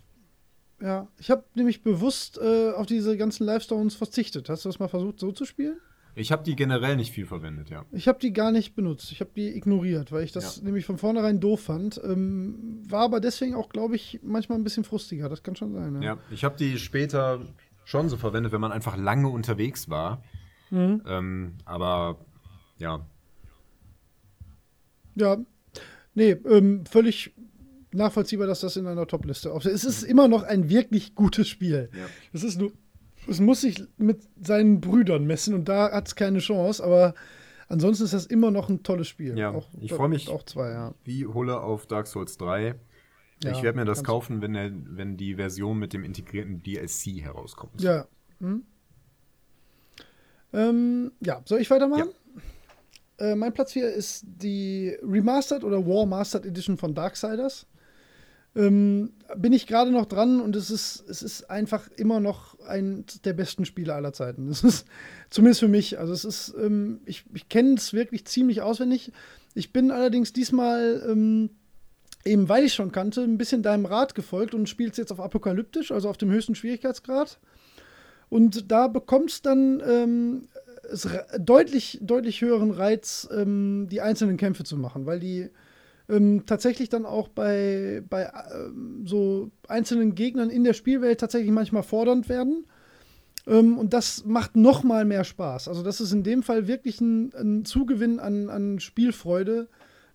[0.82, 4.50] Ja, ich habe nämlich bewusst äh, auf diese ganzen Live-Stones verzichtet.
[4.50, 5.77] Hast du das mal versucht, so zu spielen?
[6.16, 7.85] Ich habe die generell nicht viel verwendet, ja.
[7.92, 9.11] Ich habe die gar nicht benutzt.
[9.11, 10.64] Ich habe die ignoriert, weil ich das ja.
[10.64, 12.01] nämlich von vornherein doof fand.
[12.03, 15.30] Ähm, war aber deswegen auch, glaube ich, manchmal ein bisschen frustiger.
[15.30, 16.01] Das kann schon sein.
[16.01, 17.42] Ja, ja ich habe die später
[17.85, 20.24] schon so verwendet, wenn man einfach lange unterwegs war.
[20.69, 21.01] Mhm.
[21.08, 22.18] Ähm, aber
[22.77, 23.06] ja.
[25.16, 25.38] Ja.
[26.14, 27.34] Nee, ähm, völlig
[27.93, 29.73] nachvollziehbar, dass das in einer Top-Liste aufsteht.
[29.73, 31.89] Es ist immer noch ein wirklich gutes Spiel.
[31.93, 32.05] Ja.
[32.33, 32.71] Es ist nur,
[33.27, 37.13] es muss sich mit seinen Brüdern messen und da hat es keine Chance, aber
[37.67, 39.37] ansonsten ist das immer noch ein tolles Spiel.
[39.37, 40.93] Ja, auch, ich freue mich auch zwei, ja.
[41.03, 42.75] wie Hulle auf Dark Souls 3.
[43.43, 47.23] Ja, ich werde mir das kaufen, wenn, der, wenn die Version mit dem integrierten DLC
[47.23, 47.81] herauskommt.
[47.81, 48.07] Ja.
[48.39, 48.63] Hm.
[50.53, 52.09] Ähm, ja, soll ich weitermachen?
[53.17, 53.31] Ja.
[53.31, 57.67] Äh, mein Platz 4 ist die Remastered oder War Mastered Edition von Darksiders.
[58.53, 63.05] Ähm, bin ich gerade noch dran und es ist, es ist einfach immer noch ein
[63.23, 64.47] der besten Spiele aller Zeiten.
[64.49, 64.85] Das ist
[65.30, 65.99] zumindest für mich.
[65.99, 69.11] Also es ist, ähm, ich, ich kenne es wirklich ziemlich auswendig.
[69.53, 71.51] Ich bin allerdings diesmal, ähm,
[72.25, 75.21] eben weil ich schon kannte, ein bisschen deinem Rat gefolgt und spiele es jetzt auf
[75.21, 77.39] apokalyptisch, also auf dem höchsten Schwierigkeitsgrad.
[78.27, 80.47] Und da bekommt es dann ähm,
[81.39, 85.49] deutlich, deutlich höheren Reiz, ähm, die einzelnen Kämpfe zu machen, weil die
[86.11, 91.83] ähm, tatsächlich dann auch bei, bei ähm, so einzelnen Gegnern in der Spielwelt tatsächlich manchmal
[91.83, 92.65] fordernd werden.
[93.48, 95.67] Ähm, und das macht noch mal mehr Spaß.
[95.67, 99.69] Also das ist in dem Fall wirklich ein, ein Zugewinn an, an Spielfreude,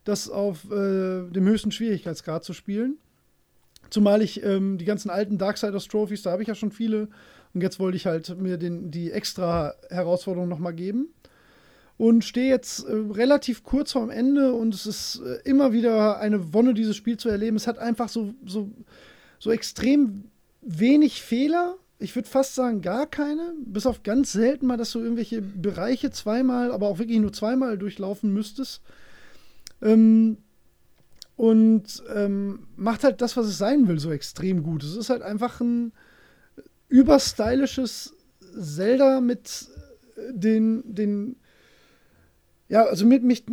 [0.05, 2.99] das auf äh, dem höchsten Schwierigkeitsgrad zu spielen.
[3.89, 7.09] Zumal ich ähm, die ganzen alten Darksiders Trophies, da habe ich ja schon viele.
[7.55, 11.09] Und jetzt wollte ich halt mir den, die extra Herausforderung noch mal geben
[11.99, 16.53] und stehe jetzt äh, relativ kurz vorm Ende und es ist äh, immer wieder eine
[16.53, 17.57] Wonne, dieses Spiel zu erleben.
[17.57, 18.71] Es hat einfach so, so,
[19.39, 20.25] so extrem
[20.61, 21.77] wenig Fehler.
[21.99, 23.55] Ich würde fast sagen, gar keine.
[23.65, 27.79] Bis auf ganz selten mal, dass du irgendwelche Bereiche zweimal, aber auch wirklich nur zweimal
[27.79, 28.83] durchlaufen müsstest.
[29.81, 30.39] Ähm,
[31.37, 34.83] und ähm, macht halt das, was es sein will, so extrem gut.
[34.83, 35.93] Es ist halt einfach ein
[36.89, 38.15] überstylisches
[38.59, 39.69] Zelda mit
[40.31, 41.37] den, den
[42.69, 43.45] ja, also mit mich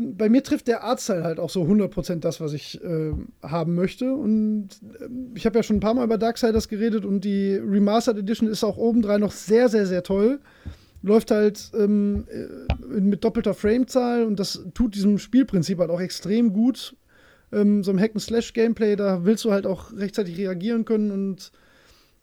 [0.00, 4.14] bei mir trifft der Artstyle halt auch so 100% das, was ich äh, haben möchte.
[4.14, 4.68] Und
[4.98, 8.48] äh, ich habe ja schon ein paar Mal über Darksiders geredet und die Remastered Edition
[8.48, 10.40] ist auch obendrein noch sehr, sehr, sehr toll.
[11.02, 16.52] Läuft halt ähm, äh, mit doppelter Framezahl und das tut diesem Spielprinzip halt auch extrem
[16.52, 16.96] gut.
[17.52, 21.52] Ähm, so ein Hack-and-Slash-Gameplay, da willst du halt auch rechtzeitig reagieren können und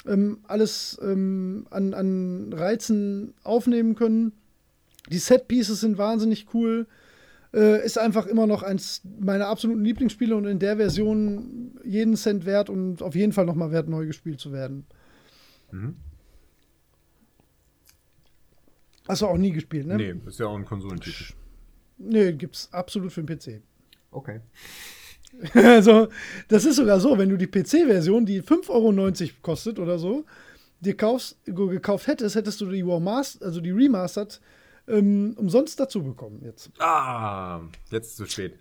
[0.07, 4.31] ähm, alles ähm, an, an Reizen aufnehmen können.
[5.11, 6.87] Die Set-Pieces sind wahnsinnig cool.
[7.53, 12.45] Äh, ist einfach immer noch eins meiner absoluten Lieblingsspiele und in der Version jeden Cent
[12.45, 14.85] wert und auf jeden Fall nochmal wert, neu gespielt zu werden.
[15.71, 15.95] Mhm.
[19.07, 19.95] Hast du auch nie gespielt, ne?
[19.95, 21.33] Nee, ist ja auch ein Konsolentitel.
[21.97, 23.61] Nee, gibt's absolut für den PC.
[24.11, 24.41] Okay.
[25.53, 26.09] also,
[26.47, 30.25] das ist sogar so, wenn du die PC-Version, die 5,90 Euro kostet oder so,
[30.81, 34.39] dir kaufst, gekauft hättest, hättest du die Warmaster, also die Remastered
[34.87, 36.71] ähm, umsonst dazu bekommen jetzt.
[36.79, 38.59] Ah, jetzt zu spät.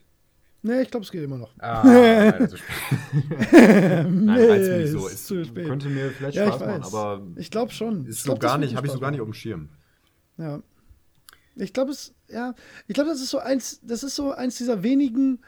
[0.63, 1.53] Nee, ich glaube, es geht immer noch.
[1.59, 2.77] Ah, leider zu spät.
[3.53, 5.07] Nein, nee, reizt mich so.
[5.07, 5.67] Ist zu spät.
[5.69, 6.95] Könnte mir vielleicht Ja, Spaß ich machen, weiß.
[6.95, 8.07] aber Ich glaube schon.
[8.07, 9.69] ist Ich so glaub, das gar nicht, habe ich so gar nicht auf dem Schirm.
[10.39, 10.63] Ja.
[11.55, 12.55] Ich glaube, es, ja,
[12.89, 15.39] ich glaube, das ist so eins, das ist so eins dieser wenigen,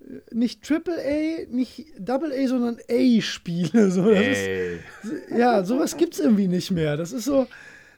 [0.00, 3.90] äh, nicht Triple A, nicht Double A, sondern A-Spiele.
[3.90, 4.80] So, das ist, Ey.
[5.36, 6.96] ja, sowas gibt es irgendwie nicht mehr.
[6.96, 7.46] Das ist so,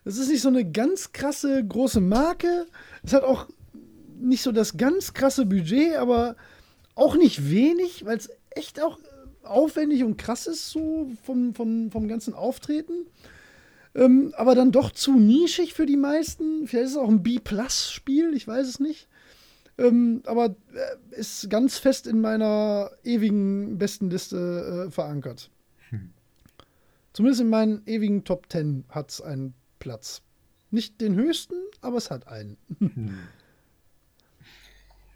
[0.05, 2.67] das ist nicht so eine ganz krasse große Marke.
[3.03, 3.47] Es hat auch
[4.19, 6.35] nicht so das ganz krasse Budget, aber
[6.95, 8.99] auch nicht wenig, weil es echt auch
[9.43, 13.05] aufwendig und krass ist, so vom, vom, vom ganzen Auftreten.
[13.95, 16.67] Ähm, aber dann doch zu nischig für die meisten.
[16.67, 19.07] Vielleicht ist es auch ein B-Plus-Spiel, ich weiß es nicht.
[19.77, 25.49] Ähm, aber äh, ist ganz fest in meiner ewigen besten Liste äh, verankert.
[27.13, 30.21] Zumindest in meinen ewigen Top 10 hat es einen Platz.
[30.71, 32.57] Nicht den höchsten, aber es hat einen.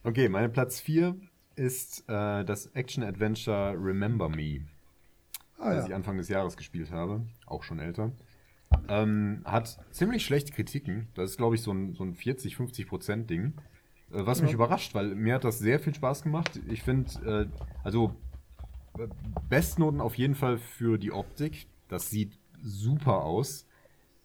[0.04, 1.16] Okay, mein Platz 4
[1.56, 4.62] ist äh, das Action-Adventure Remember Me,
[5.58, 5.88] Ah, das ja.
[5.90, 7.26] ich Anfang des Jahres gespielt habe.
[7.46, 8.12] Auch schon älter.
[8.88, 11.08] Ähm, hat ziemlich schlechte Kritiken.
[11.16, 13.46] Das ist, glaube ich, so ein, so ein 40-50%-Ding.
[13.48, 13.52] Äh,
[14.26, 14.56] was mich Ja.
[14.56, 16.60] überrascht, weil mir hat das sehr viel Spaß gemacht.
[16.70, 18.16] Ich finde, äh, also
[18.98, 19.08] äh,
[19.50, 21.66] Bestnoten auf jeden Fall für die Optik.
[21.90, 23.67] Das sieht super aus.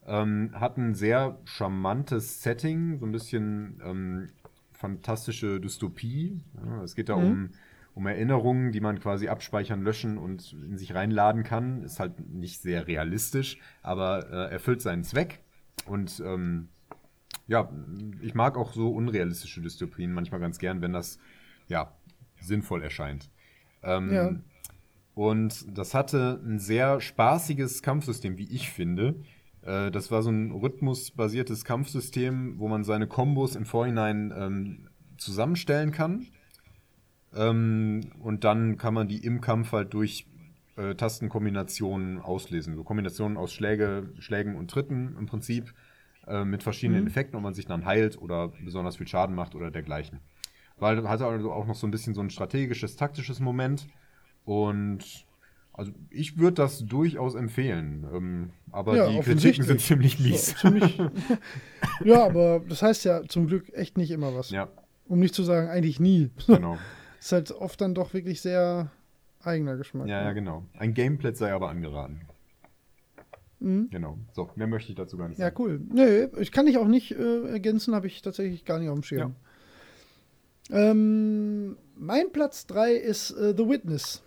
[0.07, 4.29] Ähm, hat ein sehr charmantes Setting, so ein bisschen ähm,
[4.73, 6.43] fantastische Dystopie.
[6.65, 7.23] Ja, es geht da Mhm.
[7.23, 7.51] um,
[7.95, 11.83] um Erinnerungen, die man quasi abspeichern, löschen und in sich reinladen kann.
[11.85, 15.41] Ist halt nicht sehr realistisch, aber äh, erfüllt seinen Zweck.
[15.87, 16.69] Und ähm,
[17.47, 17.71] ja,
[18.21, 21.19] ich mag auch so unrealistische Dystopien manchmal ganz gern, wenn das
[21.69, 21.93] ja
[22.41, 23.31] sinnvoll erscheint.
[23.83, 24.33] Ähm, Ja.
[25.15, 29.17] Und das hatte ein sehr spaßiges Kampfsystem, wie ich finde.
[29.65, 35.93] Äh, Das war so ein rhythmusbasiertes Kampfsystem, wo man seine Kombos im Vorhinein ähm, zusammenstellen
[35.93, 36.27] kann.
[37.35, 40.27] Ähm, und dann kann man die im Kampf halt durch
[40.77, 42.77] äh, Tastenkombinationen auslesen.
[42.77, 45.73] So Kombinationen aus Schläge, Schlägen und Tritten im Prinzip
[46.27, 47.07] äh, mit verschiedenen Mhm.
[47.09, 50.21] Effekten, ob man sich dann heilt oder besonders viel Schaden macht oder dergleichen.
[50.79, 53.87] Weil hatte also auch noch so ein bisschen so ein strategisches, taktisches Moment.
[54.45, 55.27] Und
[55.73, 58.07] also ich würde das durchaus empfehlen.
[58.13, 59.21] Ähm, aber Ja, die.
[59.21, 60.51] Kritiken sind ziemlich mies.
[60.51, 60.99] So, ziemlich,
[62.05, 64.51] ja, aber das heißt ja zum Glück echt nicht immer was.
[64.51, 64.69] ja,
[65.07, 66.31] Um nicht zu sagen, eigentlich nie.
[66.47, 66.79] genau.
[67.21, 68.91] Ist halt oft dann doch wirklich sehr
[69.43, 70.09] eigener Geschmack.
[70.09, 70.65] Ja, ja, genau.
[70.77, 72.23] Ein Gamepad sei aber angeraten.
[73.61, 73.89] Mhm.
[73.91, 74.19] Genau.
[74.33, 75.57] So, mehr möchte ich dazu gar nicht Ja, sagen.
[75.63, 75.81] cool.
[75.93, 79.05] Nee, ich kann dich auch nicht äh, ergänzen, habe ich tatsächlich gar nicht auf dem
[79.05, 79.37] Schirm.
[80.71, 84.23] Ähm, mein Platz 3 ist äh, The Witness.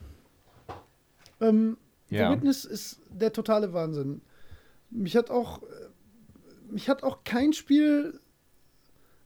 [1.41, 1.77] Ähm,
[2.09, 2.29] Ja.
[2.29, 4.21] The Witness ist der totale Wahnsinn.
[4.89, 5.65] Mich hat auch, äh,
[6.69, 8.19] mich hat auch kein Spiel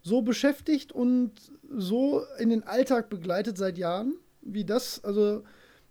[0.02, 1.34] so beschäftigt und
[1.70, 5.04] so in den Alltag begleitet seit Jahren wie das.
[5.04, 5.44] Also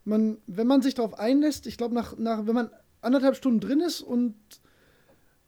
[0.04, 3.80] man, wenn man sich darauf einlässt, ich glaube, nach, nach, wenn man anderthalb Stunden drin
[3.80, 4.34] ist und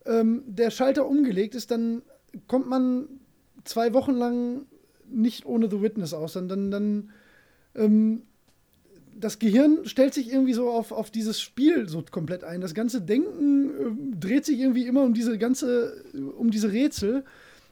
[0.04, 2.02] ähm, der Schalter umgelegt ist, dann
[2.46, 3.08] kommt man
[3.64, 4.66] zwei Wochen lang
[5.08, 6.34] nicht ohne The Witness aus.
[6.34, 7.10] Dann, dann, dann
[7.74, 8.22] ähm,
[9.20, 12.60] das Gehirn stellt sich irgendwie so auf, auf dieses Spiel so komplett ein.
[12.60, 16.04] Das ganze Denken ähm, dreht sich irgendwie immer um diese ganze,
[16.36, 17.24] um diese Rätsel.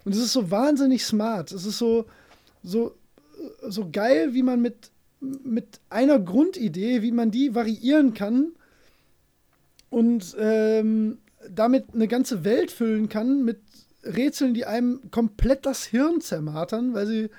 [0.04, 1.52] Und es ist so wahnsinnig smart.
[1.52, 2.06] Es ist so,
[2.62, 8.52] so, äh, so geil, wie man mit, mit einer Grundidee, wie man die variieren kann
[9.90, 11.18] und ähm,
[11.50, 13.58] damit eine ganze Welt füllen kann mit
[14.04, 17.30] Rätseln, die einem komplett das Hirn zermartern, weil sie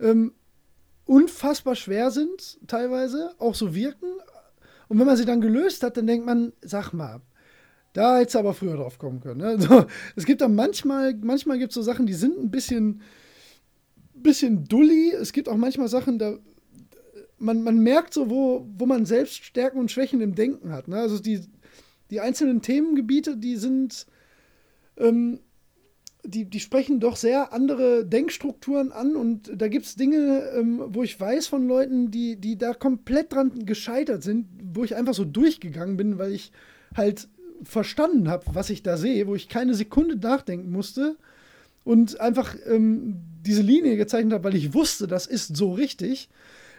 [0.00, 0.32] ähm,
[1.06, 4.08] unfassbar schwer sind, teilweise, auch so wirken.
[4.88, 7.20] Und wenn man sie dann gelöst hat, dann denkt man, sag mal,
[7.92, 9.40] da hättest du aber früher drauf kommen können.
[9.40, 9.60] Ne?
[9.60, 13.02] So, es gibt dann manchmal, manchmal gibt es so Sachen, die sind ein bisschen
[14.22, 15.12] bisschen dulli.
[15.12, 16.38] Es gibt auch manchmal Sachen, da
[17.38, 20.86] man, man merkt so, wo, wo man selbst Stärken und Schwächen im Denken hat.
[20.86, 20.96] Ne?
[20.96, 21.40] Also die,
[22.10, 24.06] die einzelnen Themengebiete, die sind,
[24.96, 25.40] ähm,
[26.24, 31.02] die, die sprechen doch sehr andere Denkstrukturen an und da gibt es Dinge, ähm, wo
[31.02, 35.24] ich weiß von Leuten, die, die da komplett dran gescheitert sind, wo ich einfach so
[35.24, 36.52] durchgegangen bin, weil ich
[36.94, 37.28] halt
[37.64, 41.16] verstanden habe, was ich da sehe, wo ich keine Sekunde nachdenken musste
[41.84, 46.28] und einfach ähm, diese Linie gezeichnet habe, weil ich wusste, das ist so richtig.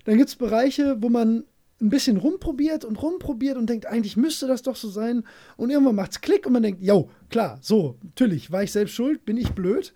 [0.05, 1.43] Dann gibt es Bereiche, wo man
[1.83, 5.25] ein bisschen rumprobiert und rumprobiert und denkt, eigentlich müsste das doch so sein.
[5.57, 8.93] Und irgendwann macht es Klick und man denkt, jo, klar, so, natürlich, war ich selbst
[8.93, 9.93] schuld, bin ich blöd.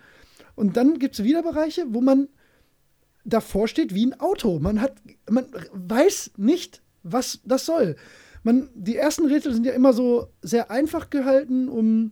[0.56, 2.27] Und dann gibt es wieder Bereiche, wo man
[3.24, 4.59] davor steht wie ein Auto.
[4.59, 4.98] Man hat,
[5.30, 7.95] man weiß nicht, was das soll.
[8.43, 12.11] Man, die ersten Rätsel sind ja immer so sehr einfach gehalten, um,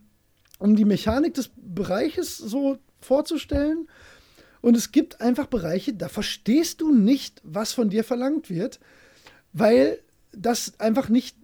[0.57, 3.87] um die Mechanik des Bereiches so vorzustellen.
[4.61, 8.79] Und es gibt einfach Bereiche, da verstehst du nicht, was von dir verlangt wird,
[9.55, 9.99] weil
[10.33, 11.37] das einfach nicht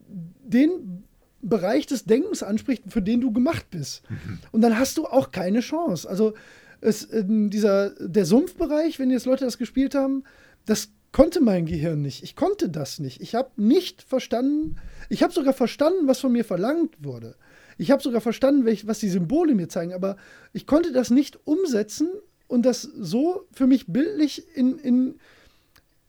[0.43, 1.03] den
[1.41, 4.03] Bereich des Denkens anspricht, für den du gemacht bist.
[4.09, 4.39] Mhm.
[4.51, 6.07] Und dann hast du auch keine Chance.
[6.07, 6.33] Also
[6.81, 10.23] es, dieser, der Sumpfbereich, wenn jetzt Leute das gespielt haben,
[10.65, 12.21] das konnte mein Gehirn nicht.
[12.21, 13.21] Ich konnte das nicht.
[13.21, 14.75] Ich habe nicht verstanden,
[15.09, 17.35] ich habe sogar verstanden, was von mir verlangt wurde.
[17.77, 20.17] Ich habe sogar verstanden, welch, was die Symbole mir zeigen, aber
[20.53, 22.09] ich konnte das nicht umsetzen
[22.47, 25.15] und das so für mich bildlich in, in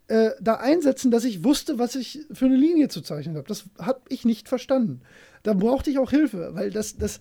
[0.09, 3.49] äh, da einsetzen, dass ich wusste, was ich für eine Linie zu zeichnen habe.
[3.49, 5.03] Das habe ich nicht verstanden.
[5.43, 7.21] Da brauchte ich auch Hilfe, weil das, das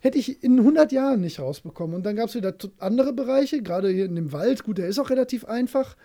[0.00, 1.96] hätte ich in 100 Jahren nicht rausbekommen.
[1.96, 4.64] Und dann gab es wieder andere Bereiche, gerade hier in dem Wald.
[4.64, 5.96] Gut, der ist auch relativ einfach.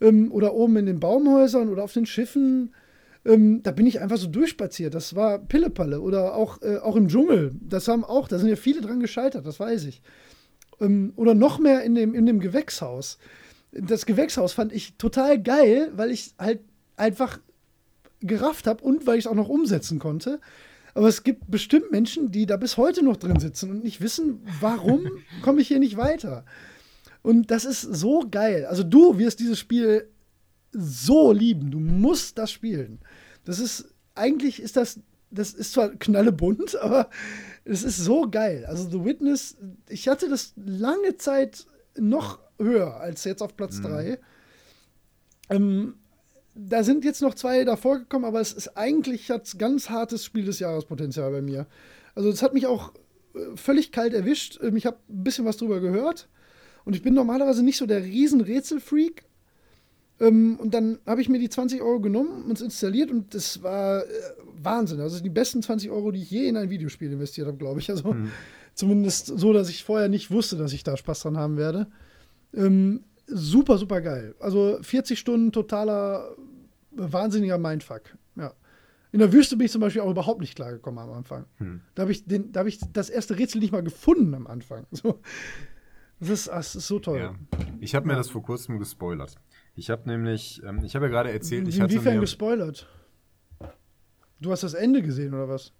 [0.00, 2.74] Ähm, oder oben in den Baumhäusern oder auf den Schiffen.
[3.24, 4.94] Ähm, da bin ich einfach so durchspaziert.
[4.94, 6.00] Das war Pillepalle.
[6.00, 7.52] Oder auch, äh, auch im Dschungel.
[7.60, 10.02] Das haben auch, da sind ja viele dran gescheitert, das weiß ich.
[10.80, 13.18] Ähm, oder noch mehr in dem, in dem Gewächshaus.
[13.80, 16.60] Das Gewächshaus fand ich total geil, weil ich halt
[16.96, 17.38] einfach
[18.20, 20.40] gerafft habe und weil ich es auch noch umsetzen konnte.
[20.94, 24.46] Aber es gibt bestimmt Menschen, die da bis heute noch drin sitzen und nicht wissen,
[24.60, 25.08] warum
[25.42, 26.44] komme ich hier nicht weiter.
[27.22, 28.66] Und das ist so geil.
[28.66, 30.08] Also du wirst dieses Spiel
[30.70, 31.70] so lieben.
[31.70, 33.00] Du musst das spielen.
[33.44, 37.10] Das ist, eigentlich ist das, das ist zwar knallebunt, aber
[37.64, 38.64] es ist so geil.
[38.66, 39.56] Also The Witness,
[39.88, 44.10] ich hatte das lange Zeit noch höher als jetzt auf Platz 3.
[44.10, 44.16] Mhm.
[45.50, 45.94] Ähm,
[46.54, 50.44] da sind jetzt noch zwei davor gekommen, aber es ist eigentlich hat ganz hartes Spiel
[50.44, 51.66] des Jahres Potenzial bei mir.
[52.14, 52.92] Also es hat mich auch
[53.34, 54.60] äh, völlig kalt erwischt.
[54.62, 56.28] Ähm, ich habe ein bisschen was drüber gehört
[56.84, 59.24] und ich bin normalerweise nicht so der riesen Rätselfreak,
[60.20, 63.62] ähm, und dann habe ich mir die 20 Euro genommen und es installiert und das
[63.62, 64.06] war äh,
[64.62, 65.00] Wahnsinn.
[65.00, 67.90] Also die besten 20 Euro, die ich je in ein Videospiel investiert habe, glaube ich.
[67.90, 68.30] Also mhm.
[68.74, 71.88] zumindest so, dass ich vorher nicht wusste, dass ich da Spaß dran haben werde.
[72.54, 74.34] Ähm, super, super geil.
[74.40, 76.34] Also 40 Stunden totaler
[76.92, 78.16] wahnsinniger Mindfuck.
[78.36, 78.52] Ja.
[79.12, 81.46] In der Wüste bin ich zum Beispiel auch überhaupt nicht klargekommen am Anfang.
[81.58, 81.80] Hm.
[81.94, 82.24] Da habe ich,
[82.56, 84.86] hab ich das erste Rätsel nicht mal gefunden am Anfang.
[84.92, 85.20] So.
[86.20, 87.18] Das, ist, das ist so toll.
[87.18, 87.34] Ja.
[87.80, 89.34] Ich habe mir das vor kurzem gespoilert.
[89.74, 92.88] Ich habe nämlich, ähm, ich habe ja gerade erzählt, ich hatte Inwiefern gespoilert?
[94.40, 95.72] Du hast das Ende gesehen oder was?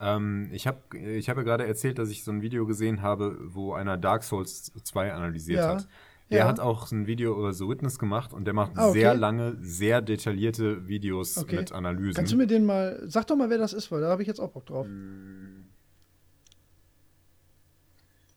[0.00, 3.36] Ähm, ich habe ich hab ja gerade erzählt, dass ich so ein Video gesehen habe,
[3.42, 5.68] wo einer Dark Souls 2 analysiert ja.
[5.68, 5.88] hat.
[6.30, 6.46] Der ja.
[6.46, 9.00] hat auch ein Video über The Witness gemacht und der macht ah, okay.
[9.00, 11.56] sehr lange, sehr detaillierte Videos okay.
[11.56, 12.16] mit Analysen.
[12.16, 14.28] Kannst du mir den mal, sag doch mal, wer das ist, weil da habe ich
[14.28, 14.86] jetzt auch Bock drauf.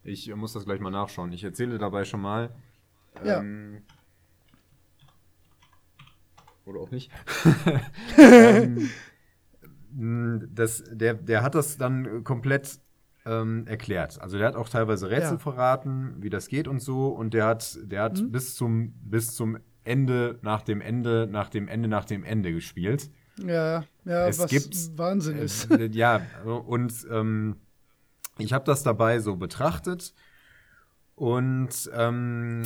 [0.04, 1.34] Ich muss das gleich mal nachschauen.
[1.34, 2.52] Ich erzähle dabei schon mal.
[3.26, 3.42] Ja.
[3.42, 3.82] Ähm,
[6.66, 7.12] oder auch nicht.
[8.18, 8.90] ähm,
[9.94, 12.80] das, der, der hat das dann komplett
[13.26, 14.22] ähm, erklärt.
[14.22, 15.38] Also der hat auch teilweise Rätsel ja.
[15.38, 17.08] verraten, wie das geht und so.
[17.08, 18.32] Und der hat, der hat mhm.
[18.32, 23.10] bis zum, bis zum Ende, nach dem Ende, nach dem Ende, nach dem Ende gespielt.
[23.38, 25.70] Ja, ja, es was gibt, Wahnsinn ist.
[25.72, 27.58] Äh, ja, und ähm,
[28.38, 30.14] ich habe das dabei so betrachtet
[31.16, 32.62] und ähm,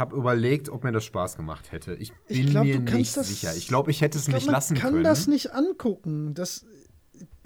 [0.00, 1.94] habe überlegt, ob mir das Spaß gemacht hätte.
[1.94, 3.54] Ich bin ich glaub, mir nicht das, sicher.
[3.54, 4.94] Ich glaube, ich hätte es nicht lassen können.
[4.94, 6.34] Man kann das nicht angucken.
[6.34, 6.66] Das,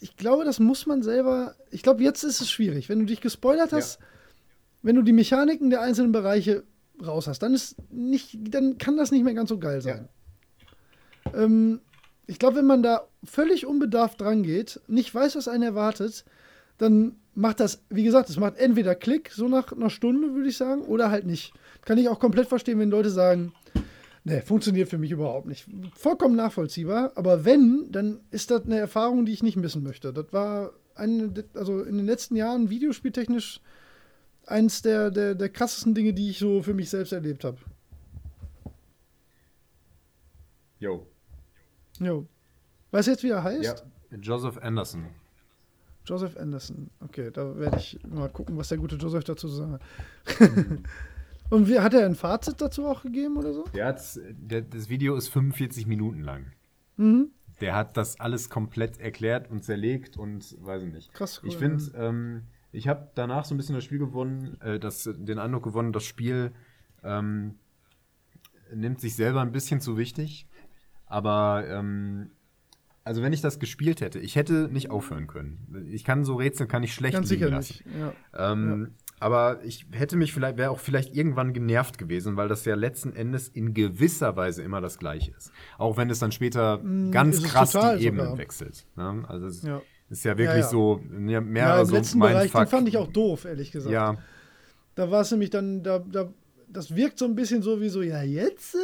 [0.00, 1.54] ich glaube, das muss man selber.
[1.70, 2.88] Ich glaube, jetzt ist es schwierig.
[2.88, 4.06] Wenn du dich gespoilert hast, ja.
[4.82, 6.64] wenn du die Mechaniken der einzelnen Bereiche
[7.04, 10.08] raus hast, dann ist nicht, dann kann das nicht mehr ganz so geil sein.
[11.26, 11.44] Ja.
[11.44, 11.80] Ähm,
[12.26, 16.24] ich glaube, wenn man da völlig unbedarft dran geht, nicht weiß, was einen erwartet,
[16.78, 20.56] dann macht das, wie gesagt, es macht entweder Klick, so nach einer Stunde, würde ich
[20.56, 21.52] sagen, oder halt nicht.
[21.84, 23.52] Kann ich auch komplett verstehen, wenn Leute sagen,
[24.24, 25.66] ne, funktioniert für mich überhaupt nicht.
[25.96, 30.12] Vollkommen nachvollziehbar, aber wenn, dann ist das eine Erfahrung, die ich nicht missen möchte.
[30.12, 33.60] Das war eine, also in den letzten Jahren videospieltechnisch
[34.46, 37.58] eins der, der, der krassesten Dinge, die ich so für mich selbst erlebt habe.
[40.78, 41.06] Jo.
[41.98, 42.26] Jo.
[42.90, 43.84] Weißt du jetzt, wie er heißt?
[44.10, 45.06] Ja, Joseph Anderson.
[46.06, 46.90] Joseph Anderson.
[47.00, 49.82] Okay, da werde ich mal gucken, was der gute Joseph dazu sagt.
[51.50, 53.64] Und wie, hat er ein Fazit dazu auch gegeben oder so?
[53.74, 54.00] Der hat,
[54.30, 56.46] der, das Video ist 45 Minuten lang.
[56.96, 57.30] Mhm.
[57.60, 61.12] Der hat das alles komplett erklärt und zerlegt und weiß ich nicht.
[61.12, 62.42] Krass, cool, ich finde, ähm,
[62.72, 66.04] ich habe danach so ein bisschen das Spiel gewonnen, äh, das, den Eindruck gewonnen, das
[66.04, 66.52] Spiel
[67.04, 67.54] ähm,
[68.74, 70.48] nimmt sich selber ein bisschen zu wichtig.
[71.06, 72.30] Aber ähm,
[73.04, 75.86] also wenn ich das gespielt hätte, ich hätte nicht aufhören können.
[75.90, 77.82] Ich kann so Rätsel kann ich schlecht Ganz sicher lassen.
[77.84, 77.84] nicht.
[78.34, 78.52] Ja.
[78.52, 82.74] Ähm, Aber ich hätte mich vielleicht, wäre auch vielleicht irgendwann genervt gewesen, weil das ja
[82.74, 85.52] letzten Endes in gewisser Weise immer das Gleiche ist.
[85.78, 86.78] Auch wenn es dann später
[87.10, 88.38] ganz Mm, es krass die Ebenen sogar.
[88.38, 88.86] wechselt.
[88.96, 89.24] Ne?
[89.28, 89.80] Also es Ja.
[90.10, 90.68] ist ja wirklich Ja, ja.
[90.68, 93.70] so ja, mehr Ja, im so letzten mein Bereich, den fand ich auch doof, ehrlich
[93.70, 93.92] gesagt.
[93.92, 94.16] Ja,
[94.96, 96.32] Da war es nämlich dann, da, da,
[96.74, 98.78] das wirkt so ein bisschen so wie so, ja, jetzt äh,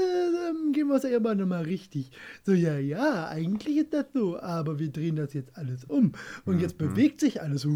[0.49, 2.11] ähm, gehen wir es ja immer nochmal richtig.
[2.45, 6.13] So, ja, ja, eigentlich ist das so, aber wir drehen das jetzt alles um.
[6.47, 7.67] Und jetzt bewegt sich alles.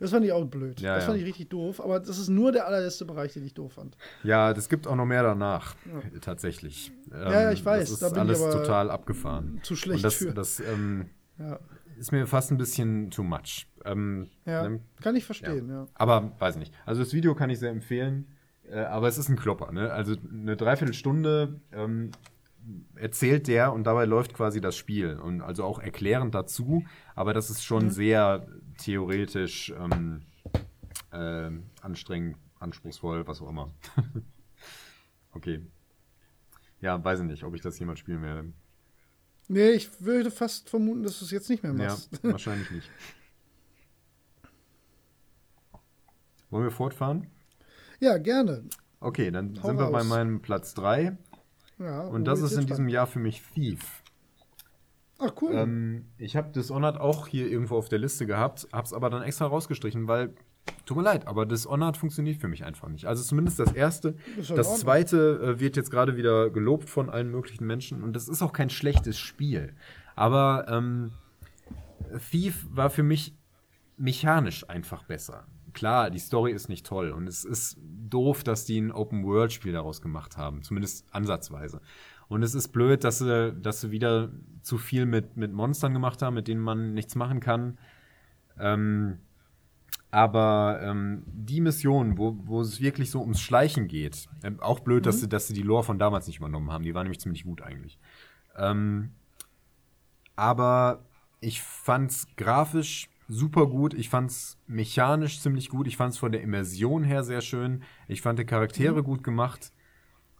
[0.00, 0.80] Das fand ich auch blöd.
[0.80, 0.84] Mhm.
[0.84, 1.10] Ja, das ja.
[1.10, 3.96] fand ich richtig doof, aber das ist nur der allerletzte Bereich, den ich doof fand.
[4.24, 5.76] ja, das gibt auch noch mehr danach,
[6.20, 6.90] tatsächlich.
[7.12, 9.60] Ähm, ja, ich weiß, Das da ist bin ich alles aber total abgefahren.
[9.62, 10.32] zu schlecht Und das, für.
[10.34, 11.06] das ähm,
[11.38, 11.60] Ja,
[11.98, 13.66] ist mir fast ein bisschen too much.
[13.84, 14.80] Ähm, ja ne?
[15.02, 15.86] kann ich verstehen, ja.
[15.94, 16.72] Aber weiß nicht.
[16.84, 18.26] Also das Video kann ich sehr empfehlen.
[18.70, 19.72] Äh, aber es ist ein Klopper.
[19.72, 19.92] Ne?
[19.92, 22.10] Also eine Dreiviertelstunde ähm,
[22.96, 25.16] erzählt der und dabei läuft quasi das Spiel.
[25.18, 26.84] Und also auch erklärend dazu.
[27.14, 27.62] Aber das ist Mhm.
[27.64, 28.46] schon sehr
[28.78, 30.22] theoretisch ähm,
[31.12, 33.72] äh, anstrengend, anspruchsvoll, was auch immer.
[35.32, 35.60] okay.
[36.80, 38.52] Ja, weiß ich nicht, ob ich das jemals spielen werde.
[39.48, 42.22] Nee, ich würde fast vermuten, dass du es jetzt nicht mehr Ja, machst.
[42.24, 42.90] wahrscheinlich nicht.
[46.50, 47.26] Wollen wir fortfahren?
[48.00, 48.64] Ja, gerne.
[49.00, 50.08] Okay, dann Hau sind wir bei raus.
[50.08, 51.16] meinem Platz 3.
[51.78, 54.02] Ja, Und das ist in wird's diesem Jahr für mich Thief.
[55.18, 55.52] Ach, cool.
[55.54, 59.46] Ähm, ich habe Dishonored auch hier irgendwo auf der Liste gehabt, hab's aber dann extra
[59.46, 60.34] rausgestrichen, weil,
[60.84, 63.06] tut mir leid, aber Dishonored funktioniert für mich einfach nicht.
[63.06, 64.14] Also zumindest das erste.
[64.36, 68.14] Ja in Das zweite äh, wird jetzt gerade wieder gelobt von allen möglichen Menschen und
[68.14, 69.74] das ist auch kein schlechtes Spiel.
[70.16, 71.12] Aber ähm,
[72.30, 73.34] Thief war für mich
[73.96, 75.46] mechanisch einfach besser.
[75.76, 80.00] Klar, die Story ist nicht toll und es ist doof, dass die ein Open-World-Spiel daraus
[80.00, 81.82] gemacht haben, zumindest ansatzweise.
[82.28, 84.30] Und es ist blöd, dass sie, dass sie wieder
[84.62, 87.76] zu viel mit, mit Monstern gemacht haben, mit denen man nichts machen kann.
[88.58, 89.18] Ähm,
[90.10, 95.04] aber ähm, die Mission, wo, wo es wirklich so ums Schleichen geht, ähm, auch blöd,
[95.04, 96.84] dass, sie, dass sie die Lore von damals nicht übernommen haben.
[96.84, 97.98] Die war nämlich ziemlich gut eigentlich.
[98.56, 99.10] Ähm,
[100.36, 101.04] aber
[101.40, 103.94] ich fand's grafisch super gut.
[103.94, 105.86] Ich fand's mechanisch ziemlich gut.
[105.86, 107.82] Ich fand's von der Immersion her sehr schön.
[108.08, 109.72] Ich fand die Charaktere gut gemacht.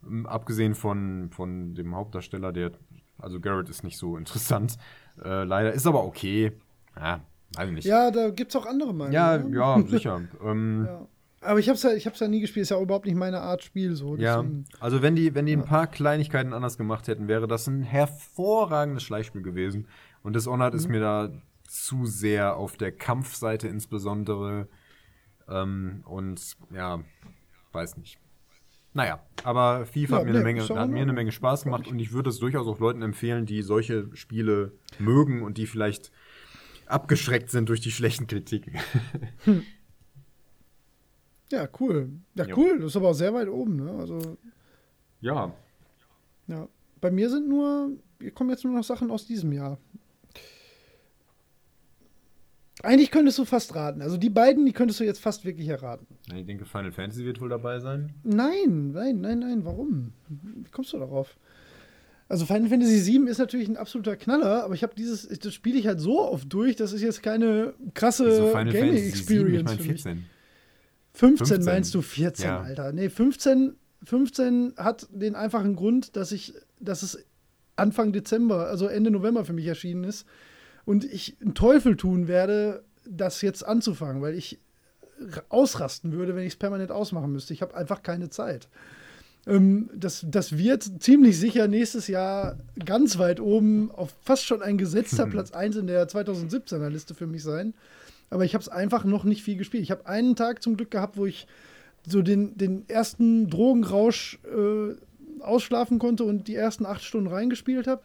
[0.05, 2.71] Ähm, Abgesehen von, von dem Hauptdarsteller, der,
[3.17, 4.77] also Garrett ist nicht so interessant.
[5.23, 6.53] Äh, leider ist aber okay.
[6.95, 7.21] Ja,
[7.63, 7.85] ich nicht.
[7.85, 9.13] ja, da gibt es auch andere Meinungen.
[9.13, 9.55] ja, ne?
[9.55, 10.21] ja, sicher.
[10.43, 11.07] ähm, Ja.
[11.39, 13.39] Aber ich habe es ja, ich hab's ja nie gespielt, ist ja überhaupt nicht meine
[13.41, 13.95] Art Spiel.
[13.95, 14.15] So.
[14.17, 17.67] Ja, deswegen- also wenn die, wenn die ein paar Kleinigkeiten anders gemacht hätten, wäre das
[17.67, 19.87] ein hervorragendes Schleichspiel gewesen.
[20.23, 21.29] Und Dishonored ist mir da
[21.83, 24.67] zu sehr auf der Kampfseite insbesondere.
[25.47, 27.01] Ähm, und ja,
[27.71, 28.19] weiß nicht.
[28.93, 31.13] Naja, aber FIFA Ja, hat mir, nee, eine Menge, hat mir eine.
[31.13, 35.43] Menge Spaß gemacht und ich würde es durchaus auch Leuten empfehlen, die solche Spiele mögen
[35.43, 36.11] und die vielleicht
[36.87, 38.73] abgeschreckt sind durch die schlechten Kritiken.
[41.51, 42.09] ja, cool.
[42.35, 42.57] Ja, Jo.
[42.57, 42.79] cool.
[42.79, 43.75] Das ist aber auch sehr weit oben.
[43.77, 43.91] Ne?
[43.91, 44.37] Also,
[45.21, 45.53] ja,
[46.47, 46.67] ja.
[46.99, 49.77] Bei mir sind nur, hier kommen jetzt nur noch Sachen aus diesem Jahr.
[52.87, 54.01] Eigentlich könntest du fast raten.
[54.01, 56.07] Also die beiden, die könntest du jetzt fast wirklich erraten.
[56.33, 58.13] ich denke, Final Fantasy wird wohl dabei sein.
[58.23, 59.65] Nein, nein, nein, nein.
[59.65, 60.13] Warum?
[60.29, 61.35] Wie kommst du darauf?
[62.29, 65.77] Also Final Fantasy VII ist natürlich ein absoluter Knaller, aber ich habe dieses, das spiele
[65.77, 69.07] ich halt so oft durch, das ist jetzt keine krasse Wieso Final Gaming Fantasy 7?
[69.07, 70.03] Ich Experience meine für mich.
[70.03, 70.25] 14.
[71.13, 71.65] 15, 15.
[71.65, 72.61] meinst du 14, Ja.
[72.61, 72.93] Alter.
[72.93, 77.25] Nee, 15, 15 hat den einfachen Grund, dass ich, dass es
[77.75, 80.25] Anfang Dezember, also Ende November für mich erschienen ist
[80.87, 84.57] und ich einen Teufel tun werde, das jetzt anzufangen, weil ich
[85.49, 87.53] ausrasten würde, wenn ich es permanent ausmachen müsste.
[87.53, 88.69] Ich habe einfach keine Zeit.
[89.45, 94.77] Ähm, das, das wird ziemlich sicher nächstes Jahr ganz weit oben auf fast schon ein
[94.77, 97.73] gesetzter Platz 1 in der 2017er Liste für mich sein.
[98.29, 99.83] Aber ich habe es einfach noch nicht viel gespielt.
[99.83, 101.47] Ich habe einen Tag zum Glück gehabt, wo ich
[102.07, 108.03] so den, den ersten Drogenrausch äh, ausschlafen konnte und die ersten acht Stunden reingespielt habe.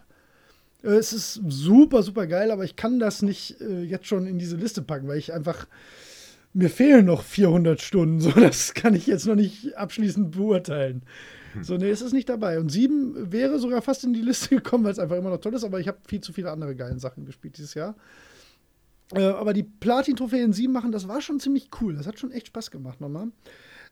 [0.83, 4.39] Äh, es ist super, super geil, aber ich kann das nicht äh, jetzt schon in
[4.39, 5.67] diese Liste packen, weil ich einfach
[6.55, 8.21] mir fehlen noch 400 Stunden.
[8.21, 11.03] So, das kann ich jetzt noch nicht abschließend beurteilen.
[11.55, 11.65] Hm.
[11.65, 12.59] So, nee, es ist nicht dabei.
[12.59, 15.55] Und 7 wäre sogar fast in die Liste gekommen, weil es einfach immer noch toll
[15.55, 17.95] ist, aber ich habe viel zu viele andere geile Sachen gespielt dieses Jahr.
[19.15, 21.95] Äh, aber die Platin-Trophäen 7 machen, das war schon ziemlich cool.
[21.95, 23.29] Das hat schon echt Spaß gemacht nochmal.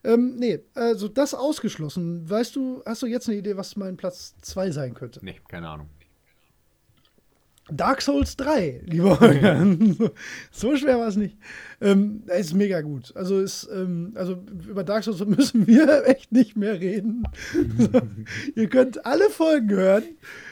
[0.02, 2.28] Ähm, nee, also das ausgeschlossen.
[2.28, 5.20] Weißt du, hast du jetzt eine Idee, was mein Platz 2 sein könnte?
[5.23, 5.91] Nee, keine Ahnung.
[7.70, 9.66] Dark Souls 3, lieber Holger.
[10.50, 11.36] so schwer war es nicht.
[11.81, 13.12] Ähm, ist mega gut.
[13.15, 17.24] Also, ist, ähm, also über Dark Souls müssen wir echt nicht mehr reden.
[18.55, 20.05] ihr könnt alle Folgen hören,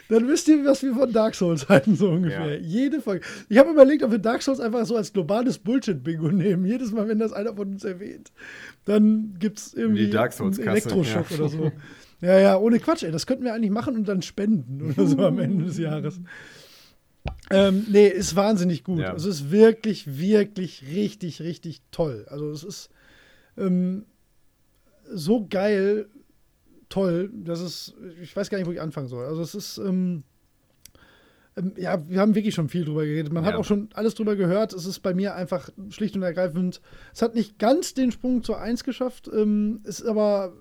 [0.08, 2.54] dann wisst ihr, was wir von Dark Souls halten, so ungefähr.
[2.54, 2.60] Ja.
[2.60, 3.24] Jede Folge.
[3.48, 6.64] Ich habe überlegt, ob wir Dark Souls einfach so als globales Bullshit-Bingo nehmen.
[6.64, 8.32] Jedes Mal, wenn das einer von uns erwähnt,
[8.84, 11.36] dann gibt es irgendwie einen Elektroschock ja.
[11.36, 11.72] oder so.
[12.20, 13.12] Ja, ja, ohne Quatsch, ey.
[13.12, 16.20] Das könnten wir eigentlich machen und dann spenden oder so am Ende des Jahres.
[17.50, 19.00] Ähm, nee, ist wahnsinnig gut.
[19.00, 19.12] Ja.
[19.12, 22.26] Also es ist wirklich, wirklich richtig, richtig toll.
[22.28, 22.90] Also es ist
[23.56, 24.04] ähm,
[25.10, 26.08] so geil,
[26.88, 29.24] toll, dass es, ich weiß gar nicht, wo ich anfangen soll.
[29.26, 30.24] Also es ist, ähm,
[31.56, 33.32] ähm ja, wir haben wirklich schon viel drüber geredet.
[33.32, 33.50] Man ja.
[33.50, 34.72] hat auch schon alles drüber gehört.
[34.72, 36.80] Es ist bei mir einfach schlicht und ergreifend,
[37.14, 40.52] es hat nicht ganz den Sprung zur 1 geschafft, ähm, ist aber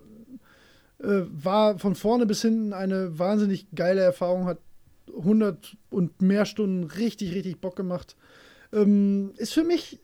[1.00, 4.60] äh, war von vorne bis hinten eine wahnsinnig geile Erfahrung, hat
[5.16, 8.16] 100 und mehr Stunden richtig, richtig Bock gemacht.
[8.74, 10.00] Ähm, ist für mich,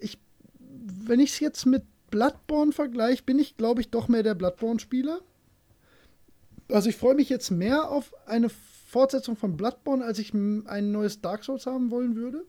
[0.00, 0.18] ich,
[0.58, 5.20] wenn ich es jetzt mit Bloodborne vergleiche, bin ich, glaube ich, doch mehr der Bloodborne-Spieler.
[6.70, 11.20] Also ich freue mich jetzt mehr auf eine Fortsetzung von Bloodborne, als ich ein neues
[11.20, 12.44] Dark Souls haben wollen würde.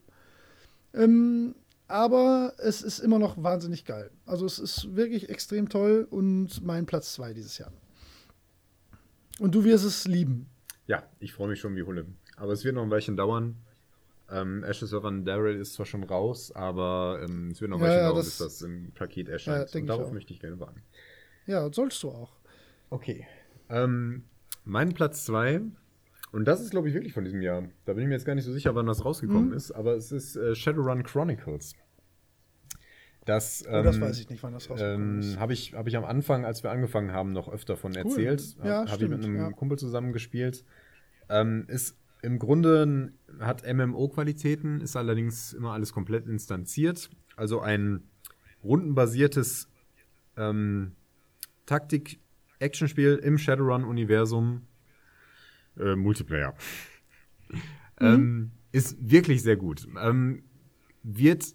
[0.94, 1.56] Ähm,
[1.88, 4.10] aber es ist immer noch wahnsinnig geil.
[4.26, 7.72] Also es ist wirklich extrem toll und mein Platz 2 dieses Jahr.
[9.40, 10.48] Und du wirst es lieben.
[10.88, 12.06] Ja, ich freue mich schon wie Hulle.
[12.38, 13.58] Aber es wird noch ein Weilchen dauern.
[14.30, 17.88] Ähm, Ashes of Daryl ist zwar schon raus, aber ähm, es wird noch ein ja,
[17.88, 19.74] Weilchen ja, dauern, bis das im Paket erscheint.
[19.74, 20.82] Ja, Und darauf möchte ich gerne warten.
[21.46, 22.34] Ja, sollst du auch.
[22.90, 23.28] Okay.
[23.70, 24.24] Ähm,
[24.64, 25.62] mein Platz 2,
[26.36, 27.64] und das ist, glaube ich, wirklich von diesem Jahr.
[27.86, 29.56] Da bin ich mir jetzt gar nicht so sicher, wann das rausgekommen mhm.
[29.56, 31.76] ist, aber es ist äh, Shadowrun Chronicles.
[33.26, 35.40] Das, oh, das ähm, weiß ich nicht, wann das rausgekommen ähm.
[35.40, 38.56] Habe ich, hab ich am Anfang, als wir angefangen haben, noch öfter von erzählt.
[38.60, 38.68] Cool.
[38.68, 39.52] Ja, habe ich mit einem ja.
[39.52, 40.64] Kumpel zusammen gespielt.
[41.28, 47.10] Ähm, ist im Grunde hat MMO-Qualitäten, ist allerdings immer alles komplett instanziert.
[47.36, 48.04] Also ein
[48.64, 49.70] rundenbasiertes
[50.38, 50.94] ähm,
[51.66, 54.62] Taktik-Action-Spiel im Shadowrun-Universum.
[55.80, 56.54] Äh, Multiplayer.
[57.98, 58.08] Mhm.
[58.08, 59.88] Ähm, ist wirklich sehr gut.
[59.98, 60.44] Ähm,
[61.02, 61.55] wird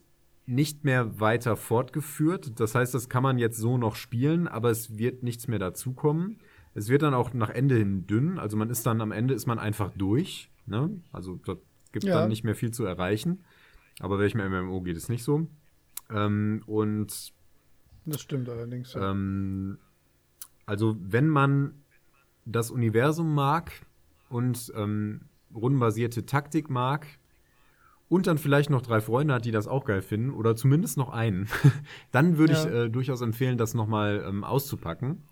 [0.50, 2.58] nicht mehr weiter fortgeführt.
[2.58, 6.38] Das heißt, das kann man jetzt so noch spielen, aber es wird nichts mehr dazukommen.
[6.74, 8.38] Es wird dann auch nach Ende hin dünn.
[8.38, 10.50] Also man ist dann am Ende ist man einfach durch.
[10.66, 10.90] Ne?
[11.12, 11.56] Also da
[11.92, 12.20] gibt ja.
[12.20, 13.44] dann nicht mehr viel zu erreichen.
[14.00, 15.46] Aber welchem MMO geht es nicht so.
[16.10, 17.32] Ähm, und
[18.06, 18.94] das stimmt allerdings.
[18.94, 19.12] Ja.
[19.12, 19.78] Ähm,
[20.66, 21.74] also wenn man
[22.44, 23.72] das Universum mag
[24.28, 25.22] und ähm,
[25.54, 27.06] rundenbasierte Taktik mag,
[28.10, 31.10] und dann vielleicht noch drei Freunde hat, die das auch geil finden, oder zumindest noch
[31.10, 31.48] einen,
[32.10, 32.64] dann würde ja.
[32.64, 35.22] ich äh, durchaus empfehlen, das nochmal ähm, auszupacken.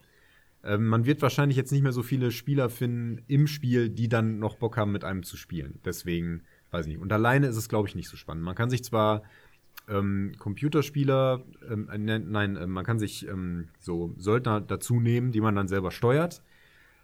[0.62, 4.38] Ähm, man wird wahrscheinlich jetzt nicht mehr so viele Spieler finden im Spiel, die dann
[4.38, 5.80] noch Bock haben, mit einem zu spielen.
[5.84, 7.02] Deswegen, weiß ich nicht.
[7.02, 8.44] Und alleine ist es, glaube ich, nicht so spannend.
[8.44, 9.24] Man kann sich zwar
[9.88, 15.32] ähm, Computerspieler, ähm, äh, ne, nein, äh, man kann sich ähm, so Söldner dazu nehmen,
[15.32, 16.42] die man dann selber steuert.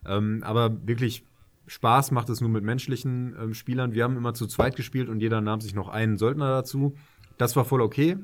[0.07, 1.25] Ähm, aber wirklich
[1.67, 3.93] Spaß macht es nur mit menschlichen ähm, Spielern.
[3.93, 6.95] Wir haben immer zu zweit gespielt und jeder nahm sich noch einen Söldner dazu.
[7.39, 8.17] Das war voll okay.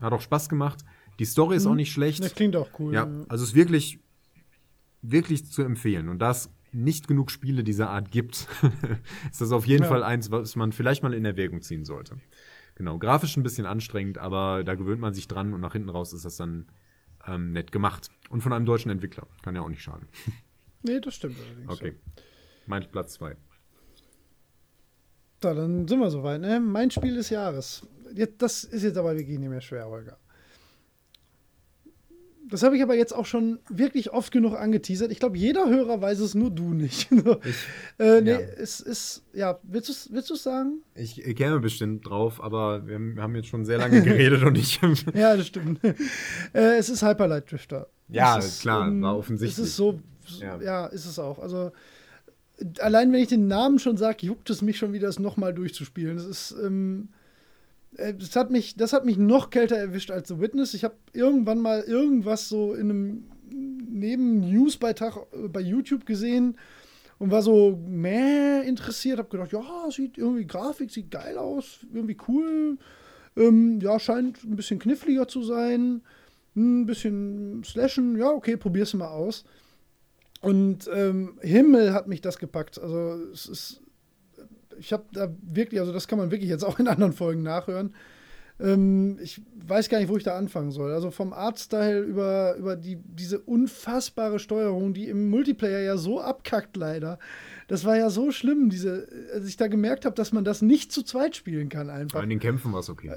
[0.00, 0.84] Hat auch Spaß gemacht.
[1.18, 1.72] Die Story ist mhm.
[1.72, 2.22] auch nicht schlecht.
[2.22, 2.94] Das klingt auch cool.
[2.94, 4.00] Ja, also es ist wirklich,
[5.02, 6.08] wirklich zu empfehlen.
[6.08, 8.46] Und da es nicht genug Spiele dieser Art gibt,
[9.30, 9.88] ist das auf jeden ja.
[9.88, 12.16] Fall eins, was man vielleicht mal in Erwägung ziehen sollte.
[12.74, 16.12] Genau, grafisch ein bisschen anstrengend, aber da gewöhnt man sich dran und nach hinten raus
[16.12, 16.66] ist das dann
[17.26, 18.10] ähm, nett gemacht.
[18.28, 19.26] Und von einem deutschen Entwickler.
[19.42, 20.08] Kann ja auch nicht schaden.
[20.80, 21.68] Nee, das stimmt allerdings.
[21.72, 21.94] Okay.
[21.96, 22.22] So.
[22.68, 23.34] Mein Platz 2.
[25.42, 26.40] So, dann sind wir soweit.
[26.40, 26.60] Ne?
[26.60, 27.82] Mein Spiel des Jahres.
[28.14, 30.18] Jetzt, das ist jetzt aber wirklich nicht mehr schwer, Holger.
[32.50, 35.12] Das habe ich aber jetzt auch schon wirklich oft genug angeteasert.
[35.12, 37.10] Ich glaube, jeder Hörer weiß es, nur du nicht.
[37.44, 37.56] ich,
[37.98, 38.38] äh, nee, ja.
[38.38, 40.82] es ist, ja, willst du es willst sagen?
[40.94, 44.80] Ich, ich käme bestimmt drauf, aber wir haben jetzt schon sehr lange geredet und ich.
[45.14, 45.82] ja, das stimmt.
[45.84, 47.88] äh, es ist Hyperlight Drifter.
[48.08, 49.58] Ja, ist, klar, um, war offensichtlich.
[49.58, 50.00] Es ist so,
[50.40, 50.60] ja.
[50.60, 51.38] ja, ist es auch.
[51.38, 51.70] Also,
[52.80, 56.16] allein wenn ich den Namen schon sage, juckt es mich schon wieder, es nochmal durchzuspielen.
[56.16, 57.08] Das ist, ähm,
[57.96, 60.74] äh, das hat mich, das hat mich noch kälter erwischt als The Witness.
[60.74, 66.56] Ich habe irgendwann mal irgendwas so in einem neben Newsbeitrag äh, bei YouTube gesehen
[67.18, 69.18] und war so mehr interessiert.
[69.18, 72.78] Habe gedacht, ja, sieht irgendwie Grafik sieht geil aus, irgendwie cool.
[73.36, 76.02] Ähm, ja, scheint ein bisschen kniffliger zu sein.
[76.56, 78.16] Ein bisschen slashen.
[78.16, 79.44] Ja, okay, probier's mal aus.
[80.40, 82.78] Und ähm, Himmel hat mich das gepackt.
[82.78, 83.82] Also es ist,
[84.78, 87.94] ich habe da wirklich, also das kann man wirklich jetzt auch in anderen Folgen nachhören.
[88.60, 90.92] Ähm, ich weiß gar nicht, wo ich da anfangen soll.
[90.92, 96.76] Also vom Artstyle über, über die, diese unfassbare Steuerung, die im Multiplayer ja so abkackt
[96.76, 97.18] leider.
[97.66, 100.92] Das war ja so schlimm, diese, als ich da gemerkt habe, dass man das nicht
[100.92, 102.22] zu zweit spielen kann einfach.
[102.22, 103.12] In den Kämpfen war es okay.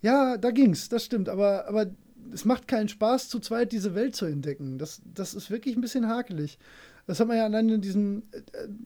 [0.00, 1.28] Ja, da ging's, das stimmt.
[1.28, 1.86] Aber, aber
[2.34, 4.78] es macht keinen Spaß, zu zweit diese Welt zu entdecken.
[4.78, 6.58] Das, das ist wirklich ein bisschen hakelig.
[7.06, 8.42] Das hat man ja allein in diesen, äh,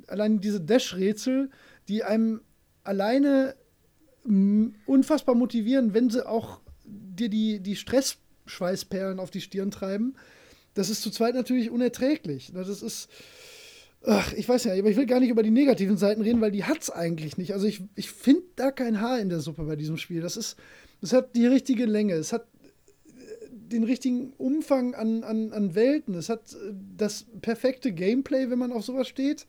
[0.07, 1.51] allein diese Dash-Rätsel,
[1.89, 2.43] die einem
[2.85, 3.55] alleine
[4.85, 10.17] unfassbar motivieren, wenn sie auch dir die, die Stressschweißperlen auf die Stirn treiben.
[10.75, 12.53] Das ist zu zweit natürlich unerträglich.
[12.53, 13.09] Das ist,
[14.05, 16.51] ach, ich weiß ja, aber ich will gar nicht über die negativen Seiten reden, weil
[16.51, 17.55] die hat es eigentlich nicht.
[17.55, 20.21] Also ich, ich finde da kein Haar in der Suppe bei diesem Spiel.
[20.21, 20.57] Das ist,
[21.01, 22.47] es hat die richtige Länge, es hat
[23.69, 28.73] den richtigen Umfang an, an, an Welten, es hat äh, das perfekte Gameplay, wenn man
[28.73, 29.47] auf sowas steht.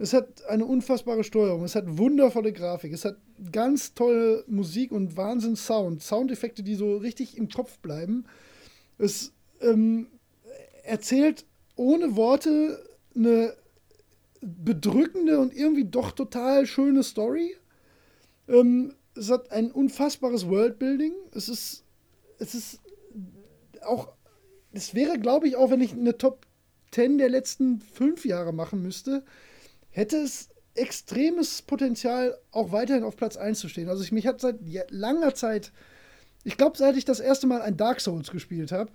[0.00, 3.16] Es hat eine unfassbare Steuerung, es hat wundervolle Grafik, es hat
[3.50, 8.24] ganz tolle Musik und Wahnsinn Sound, Soundeffekte, die so richtig im Kopf bleiben.
[8.96, 10.06] Es ähm,
[10.84, 11.44] erzählt
[11.74, 12.80] ohne Worte
[13.14, 13.54] eine
[14.40, 17.56] bedrückende und irgendwie doch total schöne Story.
[18.46, 21.12] Ähm, es hat ein unfassbares Worldbuilding.
[21.34, 21.84] Es ist,
[22.38, 22.80] es ist
[23.84, 24.12] auch,
[24.72, 26.46] es wäre, glaube ich, auch wenn ich eine Top
[26.92, 29.24] 10 der letzten fünf Jahre machen müsste,
[29.90, 33.88] hätte es extremes Potenzial, auch weiterhin auf Platz 1 zu stehen.
[33.88, 34.58] Also ich, mich hat seit
[34.90, 35.72] langer Zeit,
[36.44, 38.90] ich glaube, seit ich das erste Mal ein Dark Souls gespielt habe,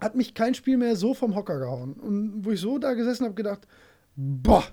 [0.00, 1.94] hat mich kein Spiel mehr so vom Hocker gehauen.
[1.94, 3.66] Und wo ich so da gesessen habe, gedacht,
[4.16, 4.64] boah,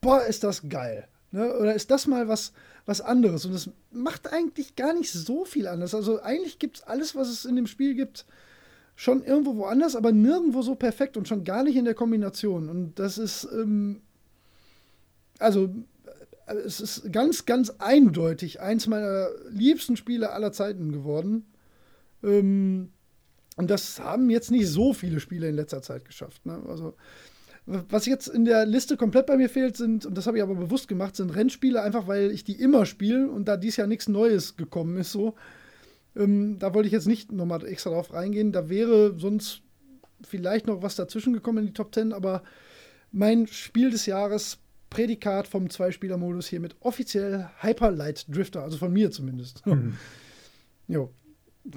[0.00, 1.08] boah, ist das geil.
[1.30, 1.56] Ne?
[1.58, 2.52] Oder ist das mal was,
[2.86, 3.44] was anderes?
[3.44, 5.94] Und es macht eigentlich gar nicht so viel anders.
[5.94, 8.24] Also eigentlich gibt es alles, was es in dem Spiel gibt,
[8.94, 12.68] schon irgendwo woanders, aber nirgendwo so perfekt und schon gar nicht in der Kombination.
[12.68, 14.00] Und das ist, ähm,
[15.38, 15.68] also
[16.46, 21.44] äh, es ist ganz, ganz eindeutig eins meiner liebsten Spiele aller Zeiten geworden.
[22.22, 22.90] Ähm,
[23.56, 26.44] und das haben jetzt nicht so viele Spiele in letzter Zeit geschafft.
[26.46, 26.62] Ne?
[26.68, 26.94] Also,
[27.66, 30.54] was jetzt in der Liste komplett bei mir fehlt, sind, und das habe ich aber
[30.54, 34.08] bewusst gemacht, sind Rennspiele, einfach weil ich die immer spiele und da dies Jahr nichts
[34.08, 35.34] Neues gekommen ist, so.
[36.14, 38.52] Ähm, da wollte ich jetzt nicht nochmal extra drauf reingehen.
[38.52, 39.62] Da wäre sonst
[40.22, 42.42] vielleicht noch was dazwischen gekommen in die Top 10, aber
[43.12, 48.92] mein Spiel des Jahres Prädikat vom Zweispieler-Modus hier mit offiziell Hyper Light Drifter, also von
[48.92, 49.66] mir zumindest.
[49.66, 49.96] Mhm.
[50.88, 51.10] jo.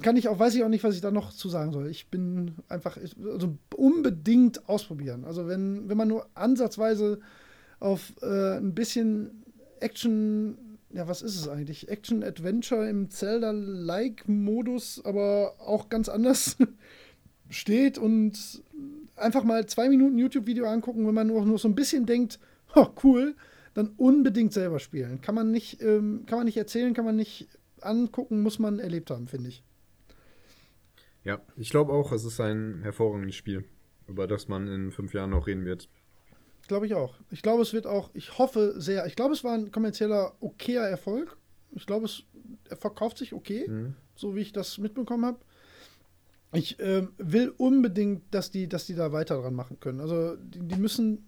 [0.02, 1.88] Kann ich auch, weiß ich auch nicht, was ich da noch zu sagen soll.
[1.88, 5.24] Ich bin einfach, also unbedingt ausprobieren.
[5.24, 7.20] Also wenn, wenn man nur ansatzweise
[7.80, 9.42] auf äh, ein bisschen
[9.80, 10.56] Action,
[10.92, 11.88] ja, was ist es eigentlich?
[11.88, 16.56] Action-Adventure im Zelda-like-Modus, aber auch ganz anders
[17.48, 18.62] steht und
[19.16, 22.38] einfach mal zwei Minuten YouTube-Video angucken, wenn man nur, nur so ein bisschen denkt,
[22.74, 23.34] oh, cool,
[23.74, 25.20] dann unbedingt selber spielen.
[25.20, 27.48] Kann man nicht, ähm, kann man nicht erzählen, kann man nicht
[27.80, 29.62] angucken, muss man erlebt haben, finde ich.
[31.24, 33.64] Ja, ich glaube auch, es ist ein hervorragendes Spiel,
[34.06, 35.88] über das man in fünf Jahren noch reden wird.
[36.66, 37.14] Glaube ich auch.
[37.30, 40.88] Ich glaube, es wird auch, ich hoffe sehr, ich glaube, es war ein kommerzieller okayer
[40.88, 41.36] Erfolg.
[41.72, 42.24] Ich glaube, es
[42.68, 43.94] er verkauft sich okay, mhm.
[44.14, 45.38] so wie ich das mitbekommen habe.
[46.52, 50.00] Ich äh, will unbedingt, dass die, dass die da weiter dran machen können.
[50.00, 51.26] Also die, die müssen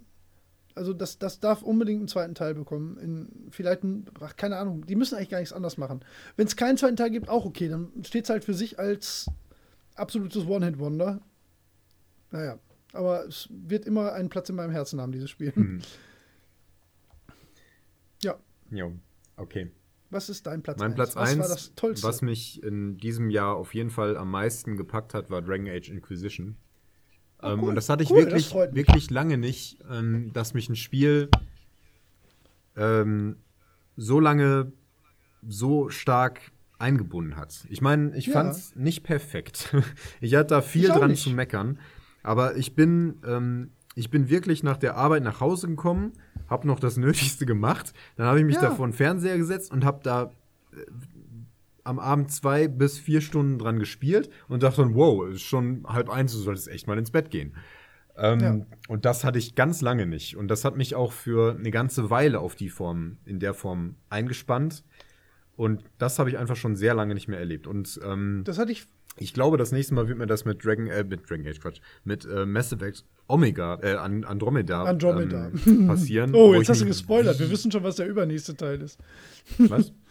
[0.75, 2.97] also das, das darf unbedingt einen zweiten Teil bekommen.
[2.99, 6.01] In, vielleicht, ein, ach, keine Ahnung, die müssen eigentlich gar nichts anders machen.
[6.37, 9.27] Wenn es keinen zweiten Teil gibt, auch okay, dann steht es halt für sich als
[9.95, 11.21] absolutes One-Hit-Wonder.
[12.31, 12.59] Naja,
[12.93, 15.53] aber es wird immer einen Platz in meinem Herzen haben, dieses Spiel.
[15.55, 15.81] Mhm.
[18.23, 18.37] Ja.
[18.71, 18.91] Ja,
[19.37, 19.71] okay.
[20.11, 20.95] Was ist dein Platz Mein 1?
[20.95, 25.31] Platz 1, was, was mich in diesem Jahr auf jeden Fall am meisten gepackt hat,
[25.31, 26.57] war Dragon Age Inquisition.
[27.41, 30.69] Oh, ähm, cool, und das hatte ich cool, wirklich, wirklich lange nicht, ähm, dass mich
[30.69, 31.29] ein Spiel
[32.77, 33.37] ähm,
[33.97, 34.73] so lange
[35.49, 36.52] so stark
[36.83, 37.65] eingebunden hat.
[37.71, 38.33] Ich meine, ich ja.
[38.35, 39.75] fand es nicht perfekt.
[40.21, 41.23] ich hatte da viel dran nicht.
[41.23, 41.79] zu meckern.
[42.23, 46.13] Aber ich bin, ähm, ich bin wirklich nach der Arbeit nach Hause gekommen,
[46.49, 47.93] habe noch das Nötigste gemacht.
[48.17, 48.63] Dann habe ich mich ja.
[48.63, 50.33] da vor den Fernseher gesetzt und habe da
[50.73, 50.77] äh,
[51.85, 56.11] am Abend zwei bis vier Stunden dran gespielt und dachte dann, wow, ist schon halb
[56.11, 57.55] eins, du solltest echt mal ins Bett gehen.
[58.17, 58.61] Ähm, ja.
[58.89, 60.37] Und das hatte ich ganz lange nicht.
[60.37, 63.97] Und das hat mich auch für eine ganze Weile auf die Form, in der Form
[64.11, 64.85] eingespannt.
[65.57, 67.67] Und das habe ich einfach schon sehr lange nicht mehr erlebt.
[67.67, 68.87] Und ähm, das hatte ich.
[69.19, 71.81] Ich glaube, das nächste Mal wird mir das mit Dragon, äh, mit Dragon Age Quatsch,
[72.03, 75.51] mit äh, Mass Effect Omega, äh, Andromeda, Andromeda.
[75.67, 76.35] Ähm, passieren.
[76.35, 77.39] oh, jetzt hast du gespoilert.
[77.39, 78.99] Wir wissen schon, was der übernächste Teil ist.
[79.59, 79.93] Was?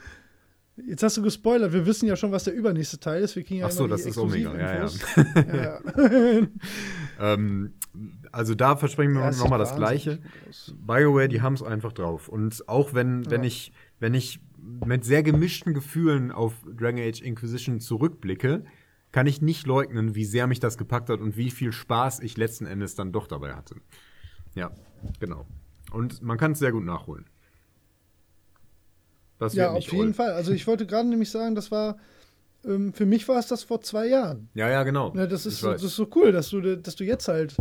[0.88, 1.74] Jetzt hast du gespoilert.
[1.74, 3.36] Wir wissen ja schon, was der übernächste Teil ist.
[3.36, 4.56] Wir kriegen ja Ach so, das ist Omega.
[4.58, 4.90] Ja, ja.
[5.36, 5.80] Ja,
[6.40, 6.48] ja.
[7.20, 7.74] Ähm,
[8.32, 10.20] also da versprechen wir Ja, nochmal das Gleiche.
[10.74, 12.30] BioWare, die haben es einfach drauf.
[12.30, 17.80] Und auch wenn, wenn ich, wenn ich mit sehr gemischten Gefühlen auf Dragon Age Inquisition
[17.80, 18.64] zurückblicke,
[19.12, 22.38] kann ich nicht leugnen, wie sehr mich das gepackt hat und wie viel Spaß ich
[22.38, 23.76] letzten Endes dann doch dabei hatte.
[24.56, 24.72] Ja,
[25.20, 25.46] genau.
[25.92, 27.26] Und man kann es sehr gut nachholen.
[29.40, 30.16] Das Ja, auf jeden old.
[30.16, 30.32] Fall.
[30.34, 31.98] Also ich wollte gerade nämlich sagen, das war,
[32.64, 34.50] ähm, für mich war es das vor zwei Jahren.
[34.54, 35.14] Ja, ja, genau.
[35.16, 37.58] Ja, das, ist, das ist so cool, dass du, dass du jetzt halt.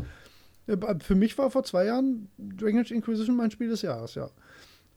[0.67, 4.31] äh, Für mich war vor zwei Jahren Dragon Age Inquisition mein Spiel des Jahres, ja.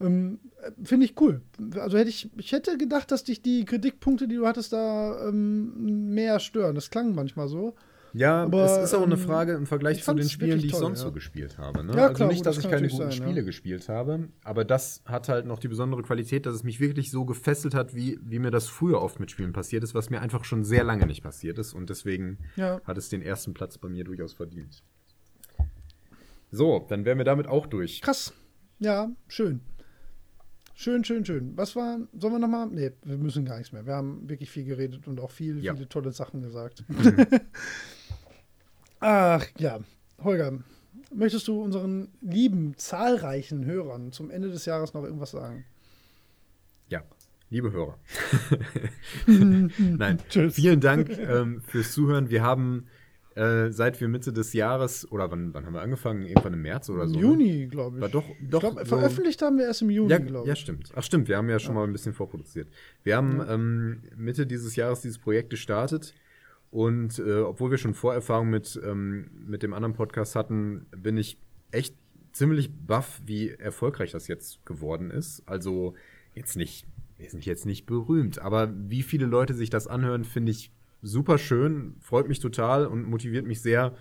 [0.04, 1.42] Ähm, äh, Finde ich cool.
[1.76, 6.14] Also hätte ich, ich hätte gedacht, dass dich die Kritikpunkte, die du hattest, da ähm,
[6.14, 6.76] mehr stören.
[6.76, 7.76] Das klang manchmal so.
[8.16, 10.68] Ja, Aber, es ist auch eine ähm, Frage im Vergleich ich zu den Spielen, die
[10.68, 11.06] ich toll, sonst ja.
[11.06, 11.84] so gespielt habe.
[11.84, 11.94] Ne?
[11.96, 13.42] Ja, also klar, nicht, gut, dass das ich keine guten sein, Spiele ja.
[13.42, 17.26] gespielt habe, aber das hat halt noch die besondere Qualität, dass es mich wirklich so
[17.26, 20.46] gefesselt hat, wie, wie mir das früher oft mit Spielen passiert ist, was mir einfach
[20.46, 24.04] schon sehr lange nicht passiert ist und deswegen hat es den ersten Platz bei mir
[24.04, 24.84] durchaus verdient.
[26.52, 28.02] So, dann wären wir damit auch durch.
[28.02, 28.32] Krass.
[28.78, 29.62] Ja, schön.
[30.76, 31.56] Schön, schön, schön.
[31.56, 32.68] Was war, sollen wir nochmal?
[32.68, 33.86] Nee, wir müssen gar nichts mehr.
[33.86, 35.74] Wir haben wirklich viel geredet und auch viel, Ja.
[35.76, 36.84] viele tolle Sachen gesagt.
[39.00, 39.80] Ach ja,
[40.24, 40.60] Holger,
[41.14, 45.66] möchtest du unseren lieben, zahlreichen Hörern zum Ende des Jahres noch irgendwas sagen?
[46.88, 47.04] Ja,
[47.50, 47.98] liebe Hörer.
[49.28, 50.56] Nein, Tschüss.
[50.56, 52.30] vielen Dank ähm, fürs Zuhören.
[52.30, 52.88] Wir haben,
[53.36, 56.24] äh, seit wir Mitte des Jahres, oder wann, wann haben wir angefangen?
[56.26, 57.16] Irgendwann im März oder so?
[57.16, 57.22] ne?
[57.22, 58.02] Juni, glaube ich.
[58.02, 60.50] War doch- doch glaub, so- veröffentlicht haben wir erst im Juni, Ja, glaube ich.
[60.50, 60.92] ja, stimmt.
[60.96, 61.28] Ach, stimmt.
[61.28, 62.68] Wir haben ja schon mal ein bisschen vorproduziert.
[63.04, 66.14] Wir haben ähm, Mitte dieses Jahres dieses Projekt gestartet.
[66.72, 71.38] Und äh, obwohl wir schon Vorerfahrung mit, ähm, mit dem anderen Podcast hatten, bin ich
[71.72, 71.96] echt
[72.32, 75.44] ziemlich baff, wie erfolgreich das jetzt geworden ist.
[75.46, 75.94] Also
[76.34, 76.88] jetzt nicht,
[77.20, 80.72] wir sind jetzt nicht berühmt, aber wie viele Leute sich das anhören, finde ich
[81.04, 83.96] super schön, freut mich total und motiviert mich sehr,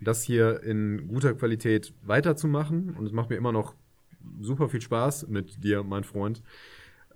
[0.00, 2.94] das hier in guter Qualität weiterzumachen.
[2.96, 3.74] Und es macht mir immer noch
[4.40, 6.42] super viel Spaß mit dir, mein Freund.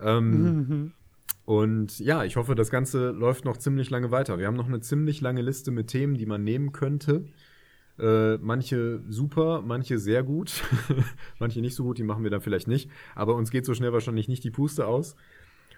[0.01, 0.93] Ähm,
[1.45, 4.39] Und ja, ich hoffe, das Ganze läuft noch ziemlich lange weiter.
[4.39, 7.25] Wir haben noch eine ziemlich lange Liste mit Themen, die man nehmen könnte.
[7.99, 10.62] Äh, manche super, manche sehr gut,
[11.39, 12.91] manche nicht so gut, die machen wir dann vielleicht nicht.
[13.15, 15.17] Aber uns geht so schnell wahrscheinlich nicht die Puste aus.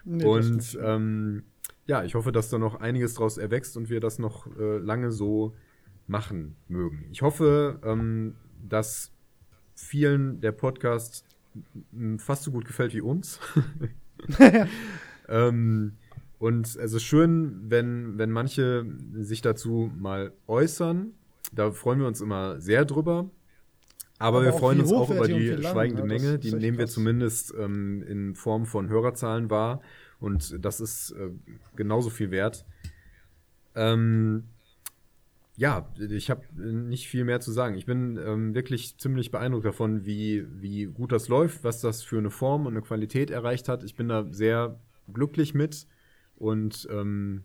[0.05, 1.43] Nee, und ähm,
[1.87, 5.11] ja, ich hoffe, dass da noch einiges draus erwächst und wir das noch äh, lange
[5.11, 5.53] so
[6.07, 7.05] machen mögen.
[7.11, 8.35] Ich hoffe, ähm,
[8.67, 9.11] dass
[9.75, 11.25] vielen der Podcast
[12.17, 13.39] fast so gut gefällt wie uns.
[15.29, 15.93] ähm,
[16.39, 21.13] und es ist schön, wenn, wenn manche sich dazu mal äußern.
[21.53, 23.29] Da freuen wir uns immer sehr drüber.
[24.17, 26.39] Aber, Aber wir freuen uns auch über die lang, schweigende ja, das Menge.
[26.39, 26.93] Die nehmen wir krass.
[26.93, 29.81] zumindest ähm, in Form von Hörerzahlen wahr.
[30.25, 31.29] Und das ist äh,
[31.75, 32.65] genauso viel wert.
[33.75, 34.45] Ähm,
[35.55, 37.75] ja, ich habe nicht viel mehr zu sagen.
[37.75, 42.17] Ich bin ähm, wirklich ziemlich beeindruckt davon, wie, wie gut das läuft, was das für
[42.17, 43.83] eine Form und eine Qualität erreicht hat.
[43.83, 44.79] Ich bin da sehr
[45.13, 45.85] glücklich mit
[46.37, 47.43] und ähm,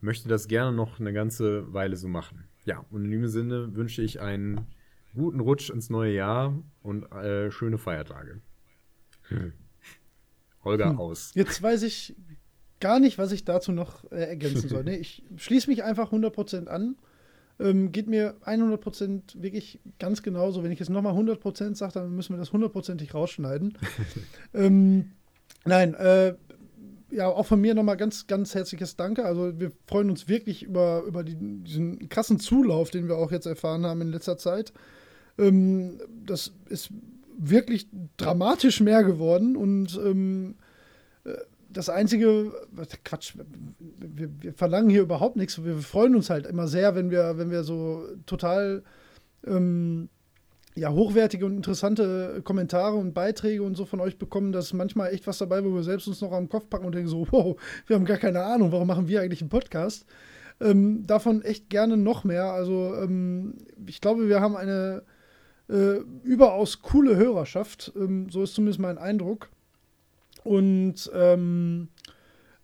[0.00, 2.44] möchte das gerne noch eine ganze Weile so machen.
[2.64, 4.66] Ja, und in diesem Sinne wünsche ich einen
[5.14, 8.40] guten Rutsch ins neue Jahr und äh, schöne Feiertage.
[10.64, 11.32] Holger aus.
[11.34, 12.16] Jetzt weiß ich
[12.80, 14.84] gar nicht, was ich dazu noch äh, ergänzen soll.
[14.84, 16.96] Nee, ich schließe mich einfach 100% an.
[17.58, 20.62] Ähm, geht mir 100% wirklich ganz genauso.
[20.62, 23.76] Wenn ich jetzt nochmal 100% sage, dann müssen wir das hundertprozentig rausschneiden.
[24.54, 25.12] ähm,
[25.66, 26.34] nein, äh,
[27.10, 29.24] ja, auch von mir nochmal ganz, ganz herzliches Danke.
[29.24, 33.46] Also wir freuen uns wirklich über, über die, diesen krassen Zulauf, den wir auch jetzt
[33.46, 34.72] erfahren haben in letzter Zeit.
[35.38, 36.90] Ähm, das ist
[37.40, 40.56] wirklich dramatisch mehr geworden und ähm,
[41.24, 41.32] äh,
[41.72, 42.52] das Einzige,
[43.04, 43.34] Quatsch,
[43.78, 45.64] wir, wir verlangen hier überhaupt nichts.
[45.64, 48.82] Wir freuen uns halt immer sehr, wenn wir, wenn wir so total
[49.46, 50.08] ähm,
[50.74, 54.50] ja, hochwertige und interessante Kommentare und Beiträge und so von euch bekommen.
[54.50, 56.94] Da ist manchmal echt was dabei, wo wir selbst uns noch am Kopf packen und
[56.94, 60.06] denken so, wow, wir haben gar keine Ahnung, warum machen wir eigentlich einen Podcast?
[60.60, 62.46] Ähm, davon echt gerne noch mehr.
[62.46, 65.02] Also ähm, ich glaube, wir haben eine
[65.70, 67.92] äh, überaus coole Hörerschaft.
[67.96, 69.48] Ähm, so ist zumindest mein Eindruck.
[70.44, 71.88] Und ähm,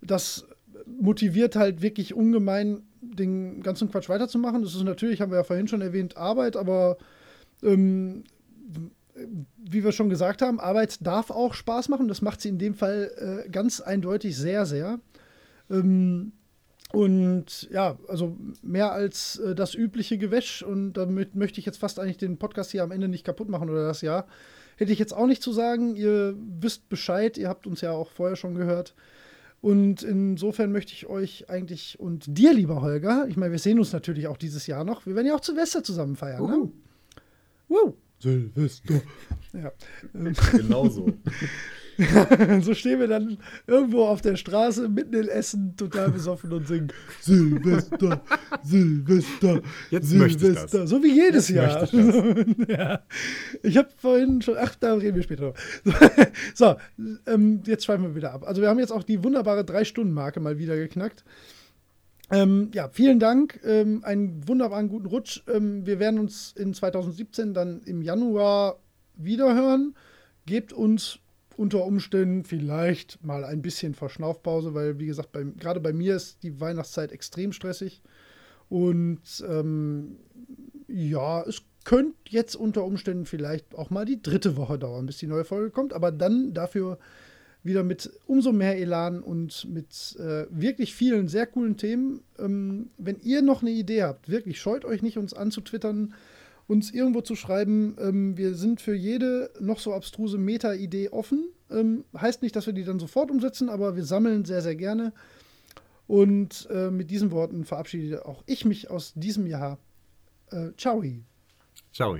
[0.01, 0.47] das
[0.87, 4.63] motiviert halt wirklich ungemein, den ganzen Quatsch weiterzumachen.
[4.63, 6.97] Das ist natürlich, haben wir ja vorhin schon erwähnt, Arbeit, aber
[7.63, 8.25] ähm,
[9.57, 12.09] wie wir schon gesagt haben, Arbeit darf auch Spaß machen.
[12.09, 15.01] Das macht sie in dem Fall äh, ganz eindeutig sehr, sehr.
[15.71, 16.33] Ähm,
[16.97, 20.63] und ja, also mehr als äh, das übliche Gewäsch.
[20.63, 23.69] Und damit möchte ich jetzt fast eigentlich den Podcast hier am Ende nicht kaputt machen
[23.69, 24.27] oder das Jahr.
[24.79, 25.95] Hätte ich jetzt auch nicht zu sagen.
[25.95, 27.37] Ihr wisst Bescheid.
[27.37, 28.95] Ihr habt uns ja auch vorher schon gehört.
[29.61, 33.93] Und insofern möchte ich euch eigentlich und dir, lieber Holger, ich meine, wir sehen uns
[33.93, 35.05] natürlich auch dieses Jahr noch.
[35.05, 36.41] Wir werden ja auch Silvester zusammen feiern.
[36.41, 36.49] Uh.
[36.49, 36.73] Ne?
[37.69, 37.95] Wow.
[38.21, 39.03] Silvester.
[39.53, 39.71] Ja.
[40.53, 41.09] Genau so.
[42.61, 46.93] so stehen wir dann irgendwo auf der Straße mitten in Essen, total besoffen und singen
[47.21, 48.23] Silvester,
[48.63, 50.87] Silvester, Jetzt Silvester.
[50.87, 51.83] So wie jedes Jetzt Jahr.
[51.83, 51.93] Ich,
[52.69, 53.03] ja.
[53.63, 55.55] ich habe vorhin schon, ach, da reden wir später.
[56.55, 56.77] so,
[57.27, 58.45] ähm, jetzt schweifen wir wieder ab.
[58.47, 61.25] Also wir haben jetzt auch die wunderbare Drei-Stunden-Marke mal wieder geknackt.
[62.31, 63.61] Ähm, ja, vielen Dank.
[63.65, 65.43] Ähm, einen wunderbaren guten Rutsch.
[65.49, 68.81] Ähm, wir werden uns in 2017 dann im Januar
[69.15, 69.95] wiederhören.
[70.45, 71.21] Gebt uns
[71.57, 76.43] unter Umständen vielleicht mal ein bisschen Verschnaufpause, weil, wie gesagt, bei, gerade bei mir ist
[76.43, 78.03] die Weihnachtszeit extrem stressig.
[78.69, 80.17] Und ähm,
[80.89, 85.29] ja, es könnte jetzt unter Umständen vielleicht auch mal die dritte Woche dauern, bis die
[85.29, 86.99] neue Folge kommt, aber dann dafür
[87.63, 92.23] wieder mit umso mehr Elan und mit äh, wirklich vielen sehr coolen Themen.
[92.39, 96.15] Ähm, wenn ihr noch eine Idee habt, wirklich scheut euch nicht, uns anzutwittern,
[96.67, 97.97] uns irgendwo zu schreiben.
[98.01, 101.49] Ähm, wir sind für jede noch so abstruse Meta-Idee offen.
[101.71, 105.13] Ähm, heißt nicht, dass wir die dann sofort umsetzen, aber wir sammeln sehr, sehr gerne.
[106.07, 109.79] Und äh, mit diesen Worten verabschiede auch ich mich aus diesem Jahr.
[110.51, 111.03] Äh, ciao.
[111.93, 112.19] Ciao.